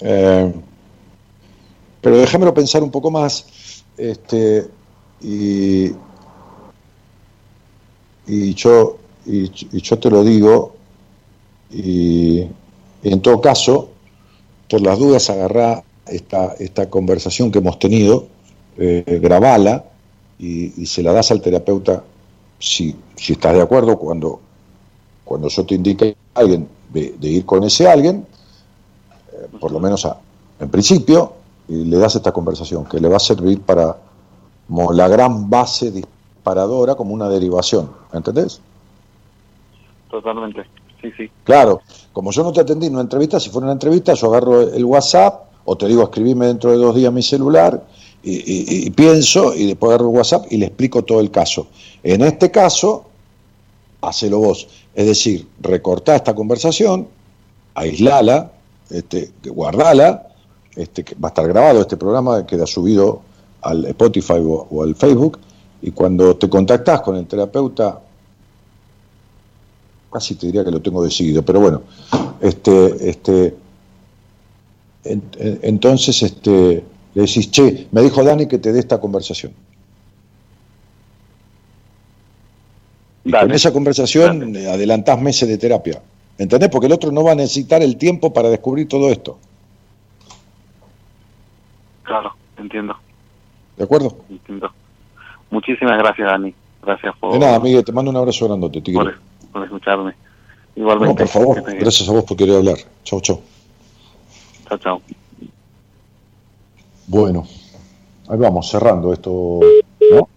Eh, 0.00 0.52
pero 2.00 2.16
déjamelo 2.18 2.54
pensar 2.54 2.82
un 2.82 2.90
poco 2.90 3.10
más. 3.10 3.46
Este, 3.96 4.66
y, 5.20 5.90
y, 8.26 8.54
yo, 8.54 8.98
y, 9.26 9.50
yo 9.80 9.98
te 9.98 10.10
lo 10.10 10.22
digo, 10.22 10.76
y, 11.70 12.40
y, 13.02 13.12
en 13.12 13.20
todo 13.20 13.40
caso, 13.40 13.90
por 14.68 14.80
las 14.80 14.98
dudas, 14.98 15.28
agarrá 15.30 15.82
esta, 16.06 16.54
esta 16.58 16.88
conversación 16.88 17.50
que 17.50 17.58
hemos 17.58 17.78
tenido, 17.78 18.28
eh, 18.78 19.18
grabala 19.20 19.84
y, 20.38 20.80
y 20.80 20.86
se 20.86 21.02
la 21.02 21.12
das 21.12 21.32
al 21.32 21.42
terapeuta 21.42 22.04
si, 22.58 22.94
si 23.18 23.32
estás 23.34 23.54
de 23.54 23.60
acuerdo 23.62 23.98
cuando, 23.98 24.40
cuando 25.24 25.48
yo 25.48 25.66
te 25.66 25.74
indique 25.74 26.16
a 26.34 26.40
alguien 26.40 26.68
de, 26.92 27.14
de 27.18 27.28
ir 27.28 27.44
con 27.44 27.64
ese 27.64 27.88
alguien, 27.88 28.26
eh, 29.32 29.46
por 29.60 29.72
lo 29.72 29.80
menos 29.80 30.04
a, 30.06 30.16
en 30.60 30.70
principio, 30.70 31.32
y 31.68 31.84
le 31.84 31.98
das 31.98 32.16
esta 32.16 32.32
conversación, 32.32 32.84
que 32.86 32.98
le 33.00 33.08
va 33.08 33.16
a 33.16 33.20
servir 33.20 33.60
para 33.60 33.96
como 34.66 34.92
la 34.92 35.08
gran 35.08 35.48
base 35.50 35.90
disparadora, 35.90 36.94
como 36.94 37.12
una 37.14 37.28
derivación, 37.28 37.90
¿entendés? 38.12 38.60
Totalmente. 40.10 40.64
sí, 41.02 41.10
sí. 41.16 41.30
Claro, 41.44 41.80
como 42.12 42.30
yo 42.32 42.42
no 42.42 42.52
te 42.52 42.60
atendí 42.60 42.86
en 42.86 42.92
una 42.94 43.02
entrevista, 43.02 43.38
si 43.40 43.50
fuera 43.50 43.66
una 43.66 43.72
entrevista, 43.72 44.14
yo 44.14 44.28
agarro 44.28 44.60
el 44.62 44.84
WhatsApp 44.84 45.44
o 45.64 45.76
te 45.76 45.86
digo 45.86 46.02
escribime 46.04 46.46
dentro 46.46 46.70
de 46.70 46.78
dos 46.78 46.94
días 46.94 47.12
mi 47.12 47.22
celular 47.22 47.82
y, 48.22 48.32
y- 48.32 48.86
y 48.86 48.90
pienso 48.90 49.54
y 49.54 49.66
después 49.66 49.90
agarro 49.90 50.10
el 50.10 50.16
WhatsApp 50.16 50.46
y 50.50 50.56
le 50.56 50.66
explico 50.66 51.02
todo 51.04 51.20
el 51.20 51.30
caso. 51.30 51.66
En 52.02 52.22
este 52.22 52.50
caso, 52.50 53.04
hacelo 54.00 54.38
vos. 54.38 54.68
Es 54.94 55.06
decir, 55.06 55.46
recortá 55.60 56.16
esta 56.16 56.34
conversación, 56.34 57.08
aislala, 57.74 58.52
este, 58.90 59.30
guardala, 59.46 60.28
este, 60.76 61.04
que 61.04 61.14
va 61.14 61.28
a 61.28 61.30
estar 61.30 61.46
grabado 61.48 61.80
este 61.80 61.96
programa, 61.96 62.46
queda 62.46 62.66
subido 62.66 63.22
al 63.62 63.84
Spotify 63.86 64.34
o, 64.40 64.82
al 64.82 64.94
Facebook, 64.94 65.38
y 65.82 65.90
cuando 65.92 66.36
te 66.36 66.48
contactás 66.48 67.00
con 67.02 67.16
el 67.16 67.26
terapeuta, 67.26 68.00
casi 70.12 70.34
te 70.36 70.46
diría 70.46 70.64
que 70.64 70.70
lo 70.70 70.80
tengo 70.80 71.02
decidido, 71.04 71.42
pero 71.44 71.60
bueno, 71.60 71.82
este, 72.40 73.10
este, 73.10 73.54
en- 75.04 75.22
en- 75.38 75.58
entonces 75.62 76.22
este, 76.22 76.82
le 77.14 77.22
decís, 77.22 77.50
che, 77.50 77.88
me 77.92 78.02
dijo 78.02 78.22
Dani 78.22 78.46
que 78.46 78.58
te 78.58 78.72
dé 78.72 78.78
esta 78.80 79.00
conversación. 79.00 79.52
Y 83.28 83.30
Dale. 83.30 83.46
con 83.48 83.54
esa 83.54 83.72
conversación 83.74 84.56
eh, 84.56 84.70
adelantás 84.70 85.20
meses 85.20 85.46
de 85.46 85.58
terapia. 85.58 86.00
¿Entendés? 86.38 86.70
Porque 86.70 86.86
el 86.86 86.92
otro 86.94 87.12
no 87.12 87.22
va 87.24 87.32
a 87.32 87.34
necesitar 87.34 87.82
el 87.82 87.96
tiempo 87.98 88.32
para 88.32 88.48
descubrir 88.48 88.88
todo 88.88 89.10
esto. 89.10 89.38
Claro, 92.04 92.32
entiendo, 92.56 92.96
¿De 93.76 93.84
acuerdo? 93.84 94.16
entiendo. 94.30 94.70
Muchísimas 95.50 95.98
gracias, 95.98 96.26
Dani. 96.26 96.54
Gracias 96.82 97.14
por, 97.18 97.34
De 97.34 97.38
nada, 97.38 97.60
Miguel, 97.60 97.84
te 97.84 97.92
mando 97.92 98.10
un 98.10 98.16
abrazo 98.16 98.46
grandote, 98.46 98.80
tigre. 98.80 99.04
por, 99.04 99.20
por 99.52 99.64
escucharme. 99.64 100.12
No, 100.74 100.82
Igualmente. 100.84 101.22
por 101.24 101.28
favor, 101.28 101.62
gracias 101.78 102.08
a 102.08 102.12
vos 102.12 102.24
por 102.24 102.36
querer 102.36 102.56
hablar. 102.56 102.78
Chau, 103.04 103.20
chau. 103.20 103.42
Chao, 104.68 104.78
chao. 104.78 105.02
Bueno, 107.08 107.46
ahí 108.28 108.38
vamos, 108.38 108.70
cerrando 108.70 109.12
esto, 109.12 109.60
¿no? 110.12 110.28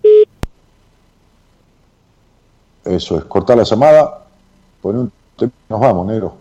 Eso 2.83 3.17
es, 3.17 3.23
cortar 3.25 3.57
la 3.57 3.63
llamada, 3.63 4.25
poner 4.81 5.01
un 5.01 5.11
nos 5.69 5.79
vamos, 5.79 6.05
negro. 6.05 6.35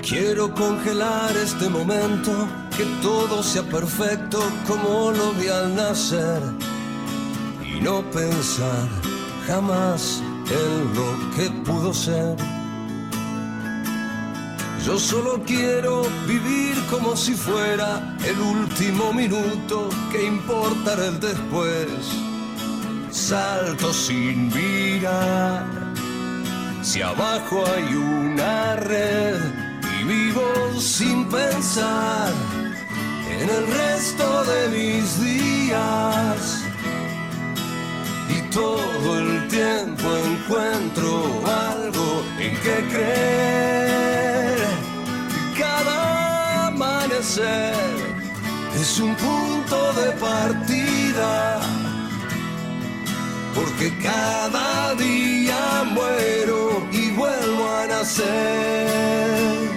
Quiero 0.00 0.54
congelar 0.54 1.34
este 1.36 1.68
momento, 1.68 2.30
que 2.76 2.84
todo 3.02 3.42
sea 3.42 3.62
perfecto 3.62 4.38
como 4.66 5.10
lo 5.10 5.32
vi 5.32 5.48
al 5.48 5.74
nacer 5.74 6.42
y 7.64 7.80
no 7.80 8.02
pensar 8.10 8.88
jamás 9.46 10.22
en 10.46 10.94
lo 10.94 11.34
que 11.34 11.50
pudo 11.64 11.94
ser. 11.94 12.61
Yo 14.84 14.98
solo 14.98 15.40
quiero 15.46 16.02
vivir 16.26 16.74
como 16.90 17.16
si 17.16 17.34
fuera 17.34 18.16
el 18.24 18.38
último 18.40 19.12
minuto, 19.12 19.88
que 20.10 20.26
importará 20.26 21.06
el 21.06 21.20
después. 21.20 21.88
Salto 23.10 23.92
sin 23.92 24.48
mirar 24.48 25.92
si 26.82 27.00
abajo 27.00 27.62
hay 27.64 27.94
una 27.94 28.74
red 28.76 29.36
y 30.00 30.04
vivo 30.04 30.42
sin 30.80 31.28
pensar 31.28 32.32
en 33.30 33.48
el 33.48 33.66
resto 33.68 34.44
de 34.44 34.68
mis 34.68 35.22
días. 35.22 36.64
Y 38.28 38.50
todo 38.50 39.18
el 39.20 39.48
tiempo 39.48 40.08
encuentro 40.16 41.40
algo 41.46 42.24
en 42.40 42.56
que 42.56 42.88
creer. 42.90 44.71
Es 47.22 48.98
un 48.98 49.14
punto 49.14 49.92
de 49.92 50.10
partida 50.18 51.60
porque 53.54 53.96
cada 54.02 54.92
día 54.96 55.84
muero 55.84 56.84
y 56.90 57.12
vuelvo 57.12 57.70
a 57.76 57.86
nacer. 57.86 59.70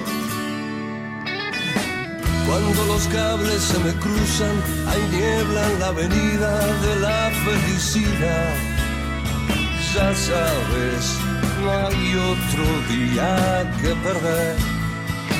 Cuando 2.47 2.83
los 2.85 3.07
cables 3.09 3.61
se 3.61 3.77
me 3.77 3.93
cruzan, 3.93 4.55
hay 4.87 5.01
niebla 5.15 5.71
en 5.71 5.79
la 5.81 5.87
avenida 5.89 6.65
de 6.81 6.95
la 6.95 7.29
felicidad. 7.45 8.55
Ya 9.93 10.15
sabes, 10.15 11.19
no 11.61 11.69
hay 11.69 12.15
otro 12.15 12.65
día 12.89 13.71
que 13.79 13.93
perder. 14.03 14.55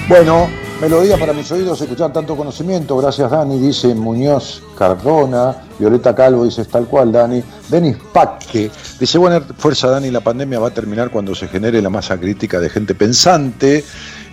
Bueno, 0.08 0.65
melodía 0.82 1.18
para 1.18 1.34
mis 1.34 1.52
oídos, 1.52 1.82
escuchar 1.82 2.12
tanto 2.12 2.36
conocimiento. 2.36 2.98
Gracias, 2.98 3.32
Dani, 3.32 3.60
dice 3.60 3.94
Muñoz 3.96 4.62
Cardona. 4.78 5.56
Violeta 5.80 6.16
Calvo 6.16 6.46
dice 6.46 6.66
tal 6.66 6.86
cual, 6.86 7.12
Dani. 7.12 7.44
Denis 7.70 7.98
Paque 8.14 8.70
dice: 9.00 9.18
Buena 9.18 9.42
fuerza, 9.42 9.90
Dani. 9.90 10.12
La 10.12 10.22
pandemia 10.22 10.60
va 10.60 10.68
a 10.68 10.72
terminar 10.72 11.10
cuando 11.10 11.36
se 11.36 11.48
genere 11.48 11.82
la 11.82 11.90
masa 11.90 12.18
crítica 12.18 12.60
de 12.60 12.70
gente 12.70 12.96
pensante. 12.96 13.84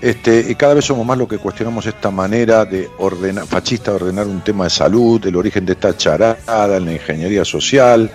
Este, 0.00 0.46
y 0.48 0.56
cada 0.56 0.74
vez 0.74 0.84
somos 0.84 1.06
más 1.06 1.16
los 1.16 1.28
que 1.28 1.38
cuestionamos 1.38 1.86
esta 1.86 2.10
manera 2.10 2.64
de 2.64 2.90
ordenar, 2.98 3.46
fascista 3.46 3.92
de 3.92 3.98
ordenar 3.98 4.26
un 4.26 4.42
tema 4.42 4.64
de 4.64 4.70
salud, 4.70 5.24
el 5.24 5.36
origen 5.36 5.64
de 5.64 5.74
esta 5.74 5.96
charada 5.96 6.76
en 6.76 6.86
la 6.86 6.92
ingeniería 6.92 7.44
social, 7.44 8.10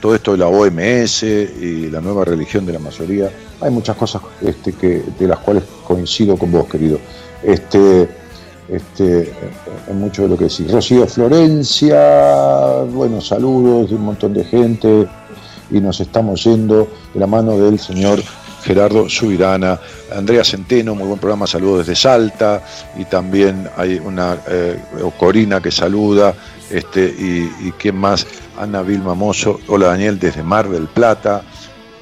todo 0.00 0.16
esto 0.16 0.32
de 0.32 0.38
la 0.38 0.48
OMS 0.48 1.22
y 1.22 1.88
la 1.88 2.00
nueva 2.00 2.24
religión 2.24 2.66
de 2.66 2.72
la 2.72 2.80
mayoría. 2.80 3.30
Hay 3.60 3.70
muchas 3.70 3.96
cosas 3.96 4.22
este, 4.40 4.72
que, 4.72 5.04
de 5.16 5.28
las 5.28 5.38
cuales 5.38 5.62
coincido 5.84 6.36
con 6.36 6.50
vos, 6.50 6.66
querido. 6.66 6.98
Este, 7.42 8.08
este, 8.68 9.32
en 9.88 9.98
mucho 9.98 10.22
de 10.22 10.28
lo 10.28 10.36
que 10.36 10.44
decís. 10.44 10.70
Rocío 10.70 11.06
Florencia, 11.06 12.82
bueno, 12.92 13.20
saludos 13.20 13.90
de 13.90 13.96
un 13.96 14.02
montón 14.02 14.34
de 14.34 14.44
gente 14.44 15.08
y 15.70 15.80
nos 15.80 16.00
estamos 16.00 16.44
yendo 16.44 16.88
de 17.12 17.20
la 17.20 17.26
mano 17.26 17.58
del 17.58 17.78
señor 17.78 18.22
Gerardo 18.62 19.08
Subirana, 19.08 19.80
Andrea 20.14 20.44
Centeno, 20.44 20.94
muy 20.94 21.06
buen 21.08 21.18
programa, 21.18 21.46
saludos 21.46 21.86
desde 21.86 22.00
Salta, 22.00 22.62
y 22.98 23.06
también 23.06 23.68
hay 23.76 23.98
una 23.98 24.36
eh, 24.48 24.78
Corina 25.18 25.60
que 25.60 25.70
saluda, 25.70 26.34
este, 26.70 27.06
y, 27.06 27.50
y 27.66 27.72
quién 27.78 27.96
más, 27.96 28.26
Ana 28.58 28.82
Vilma 28.82 29.14
Mozo, 29.14 29.60
hola 29.68 29.88
Daniel 29.88 30.18
desde 30.18 30.42
Mar 30.42 30.68
del 30.68 30.88
Plata, 30.88 31.42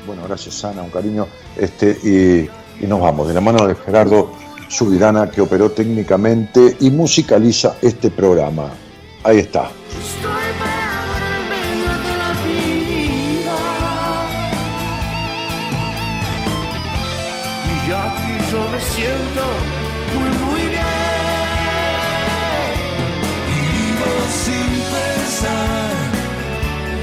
bueno, 0.07 0.23
gracias 0.27 0.65
Ana, 0.65 0.83
un 0.83 0.91
cariño, 0.91 1.29
este, 1.57 1.97
y, 2.03 2.85
y 2.85 2.87
nos 2.89 3.01
vamos, 3.01 3.29
de 3.29 3.35
la 3.35 3.41
mano 3.41 3.67
de 3.67 3.77
Gerardo 3.77 4.33
Subirana 4.69 5.31
que 5.31 5.41
operó 5.41 5.71
técnicamente 5.71 6.77
y 6.81 6.91
musicaliza 6.91 7.77
este 7.83 8.11
programa. 8.11 8.71
Ahí 9.25 9.39
está. 9.39 9.71
Siento 18.95 19.45
muy 20.15 20.31
muy 20.39 20.61
bien 20.69 20.85
vivo 23.49 24.13
sin 24.45 24.69
pensar 24.95 25.91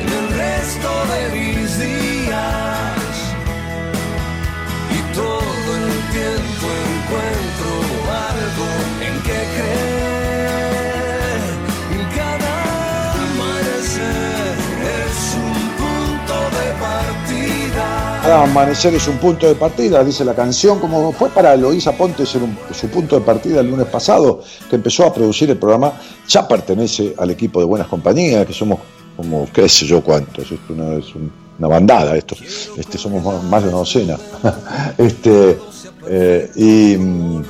en 0.02 0.08
el 0.08 0.28
resto 0.38 0.90
de 1.12 1.20
mis 1.38 1.80
días 1.80 2.75
cada 18.24 18.44
amanecer 18.44 18.94
es 18.96 19.08
un 19.08 19.18
punto 19.18 19.48
de 19.48 19.56
partida. 19.56 20.00
Es 20.02 20.08
dice 20.08 20.26
la 20.26 20.34
canción, 20.34 20.80
como 20.80 21.12
fue 21.12 21.30
para 21.30 21.54
Eloísa 21.54 21.92
Ponte 21.92 22.24
un- 22.38 22.58
su 22.74 22.88
punto 22.88 23.16
de 23.16 23.22
partida 23.22 23.60
el 23.62 23.70
lunes 23.70 23.86
pasado, 23.88 24.42
que 24.70 24.76
empezó 24.78 25.06
a 25.06 25.14
producir 25.14 25.50
el 25.52 25.58
programa, 25.58 25.94
ya 26.28 26.48
pertenece 26.48 27.14
al 27.18 27.30
equipo 27.30 27.60
de 27.60 27.66
Buenas 27.66 27.88
Compañías, 27.88 28.46
que 28.46 28.54
somos 28.54 28.80
como 29.16 29.48
qué 29.54 29.70
sé 29.70 29.86
yo 29.86 30.02
cuántos, 30.04 30.52
esto 30.52 30.74
una- 30.74 30.96
es 30.96 31.14
un- 31.16 31.32
una 31.58 31.68
bandada 31.70 32.18
esto, 32.18 32.36
este, 32.78 32.98
somos 32.98 33.24
más- 33.24 33.44
más 33.44 33.64
de 33.64 33.70
una 33.70 33.78
docena. 33.78 34.18
este, 34.98 35.58
eh, 36.08 36.52
y, 36.56 36.98
mm, 36.98 37.44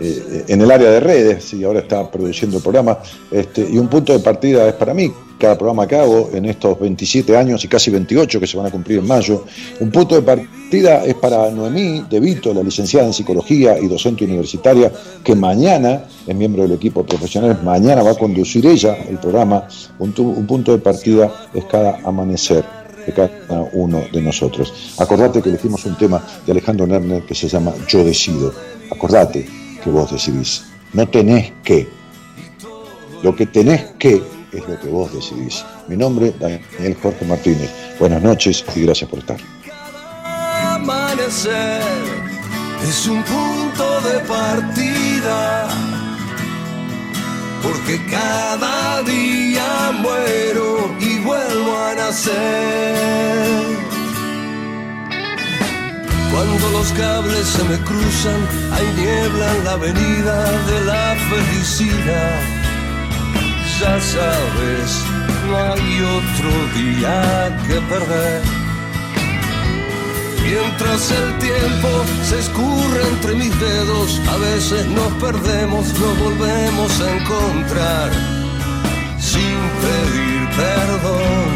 eh, 0.00 0.44
en 0.48 0.60
el 0.60 0.70
área 0.70 0.90
de 0.90 1.00
redes 1.00 1.52
y 1.54 1.64
ahora 1.64 1.80
está 1.80 2.10
produciendo 2.10 2.56
el 2.56 2.62
programa. 2.62 2.98
Este, 3.30 3.66
y 3.70 3.78
un 3.78 3.88
punto 3.88 4.12
de 4.12 4.18
partida 4.18 4.68
es 4.68 4.74
para 4.74 4.92
mí, 4.92 5.12
cada 5.38 5.56
programa 5.56 5.86
que 5.86 5.96
hago 5.96 6.30
en 6.32 6.46
estos 6.46 6.78
27 6.80 7.36
años 7.36 7.64
y 7.64 7.68
casi 7.68 7.90
28 7.90 8.40
que 8.40 8.46
se 8.46 8.56
van 8.56 8.66
a 8.66 8.70
cumplir 8.70 8.98
en 8.98 9.06
mayo. 9.06 9.44
Un 9.80 9.90
punto 9.90 10.14
de 10.14 10.22
partida 10.22 11.04
es 11.04 11.14
para 11.14 11.50
Noemí 11.50 12.04
De 12.08 12.20
Vito, 12.20 12.52
la 12.54 12.62
licenciada 12.62 13.06
en 13.06 13.12
psicología 13.12 13.78
y 13.78 13.86
docente 13.86 14.24
universitaria, 14.24 14.90
que 15.22 15.34
mañana 15.34 16.04
es 16.26 16.34
miembro 16.34 16.62
del 16.62 16.72
equipo 16.72 17.04
profesional, 17.04 17.60
mañana 17.62 18.02
va 18.02 18.12
a 18.12 18.18
conducir 18.18 18.66
ella 18.66 18.96
el 19.08 19.18
programa. 19.18 19.68
Un, 19.98 20.14
un 20.18 20.46
punto 20.46 20.72
de 20.72 20.78
partida 20.78 21.48
es 21.52 21.64
cada 21.64 21.98
amanecer 22.04 22.64
de 23.06 23.12
cada 23.12 23.30
uno 23.74 24.02
de 24.12 24.22
nosotros. 24.22 24.72
Acordate 24.98 25.42
que 25.42 25.50
elegimos 25.50 25.84
un 25.84 25.96
tema 25.96 26.24
de 26.46 26.52
Alejandro 26.52 26.86
Nerner 26.86 27.22
que 27.24 27.34
se 27.34 27.48
llama 27.48 27.74
Yo 27.86 28.02
decido. 28.02 28.52
Acordate 28.90 29.63
que 29.84 29.90
vos 29.90 30.10
decidís. 30.10 30.64
No 30.94 31.06
tenés 31.06 31.52
que. 31.62 31.86
Lo 33.22 33.36
que 33.36 33.46
tenés 33.46 33.82
que 33.98 34.22
es 34.52 34.68
lo 34.68 34.80
que 34.80 34.88
vos 34.88 35.12
decidís. 35.12 35.64
Mi 35.88 35.96
nombre, 35.96 36.32
Daniel 36.40 36.96
Jorge 37.02 37.24
Martínez. 37.26 37.70
Buenas 38.00 38.22
noches 38.22 38.64
y 38.74 38.82
gracias 38.82 39.10
por 39.10 39.18
estar. 39.18 39.36
Amanecer 40.14 41.82
es 42.82 43.06
un 43.06 43.22
punto 43.22 44.00
de 44.00 44.20
partida, 44.20 45.68
porque 47.62 48.00
cada 48.10 49.02
día 49.02 49.92
muero 50.00 50.94
y 51.00 51.18
vuelvo 51.20 51.76
a 51.76 51.94
nacer. 51.94 53.93
Cuando 56.34 56.68
los 56.70 56.90
cables 56.94 57.46
se 57.46 57.62
me 57.62 57.78
cruzan, 57.78 58.40
hay 58.72 58.86
niebla 58.96 59.56
en 59.56 59.64
la 59.64 59.70
avenida 59.74 60.50
de 60.66 60.84
la 60.84 61.14
felicidad. 61.30 62.40
Ya 63.78 64.00
sabes, 64.00 64.88
no 65.46 65.56
hay 65.56 66.02
otro 66.18 66.50
día 66.74 67.56
que 67.68 67.74
perder. 67.82 68.42
Mientras 70.42 71.10
el 71.12 71.38
tiempo 71.38 71.88
se 72.28 72.40
escurre 72.40 73.00
entre 73.12 73.34
mis 73.34 73.60
dedos, 73.60 74.20
a 74.28 74.36
veces 74.38 74.86
nos 74.86 75.12
perdemos, 75.22 75.86
nos 76.00 76.18
volvemos 76.18 77.00
a 77.00 77.16
encontrar 77.16 78.10
sin 79.20 79.56
pedir 79.84 80.48
perdón, 80.56 81.52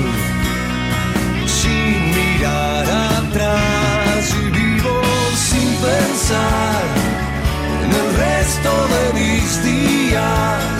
sin 1.47 2.11
mirar 2.15 2.87
atrás 2.89 3.78
en 6.27 7.90
el 7.93 8.16
resto 8.16 8.70
de 8.89 9.20
mis 9.20 9.62
días. 9.62 10.78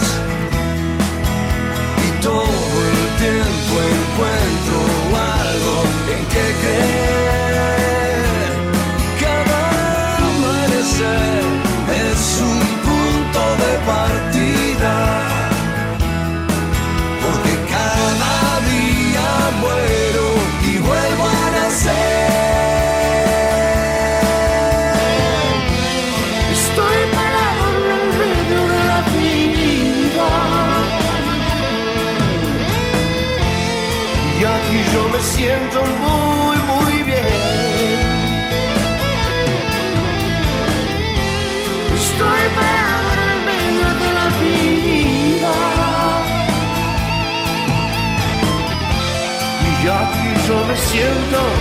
Me 51.31 51.58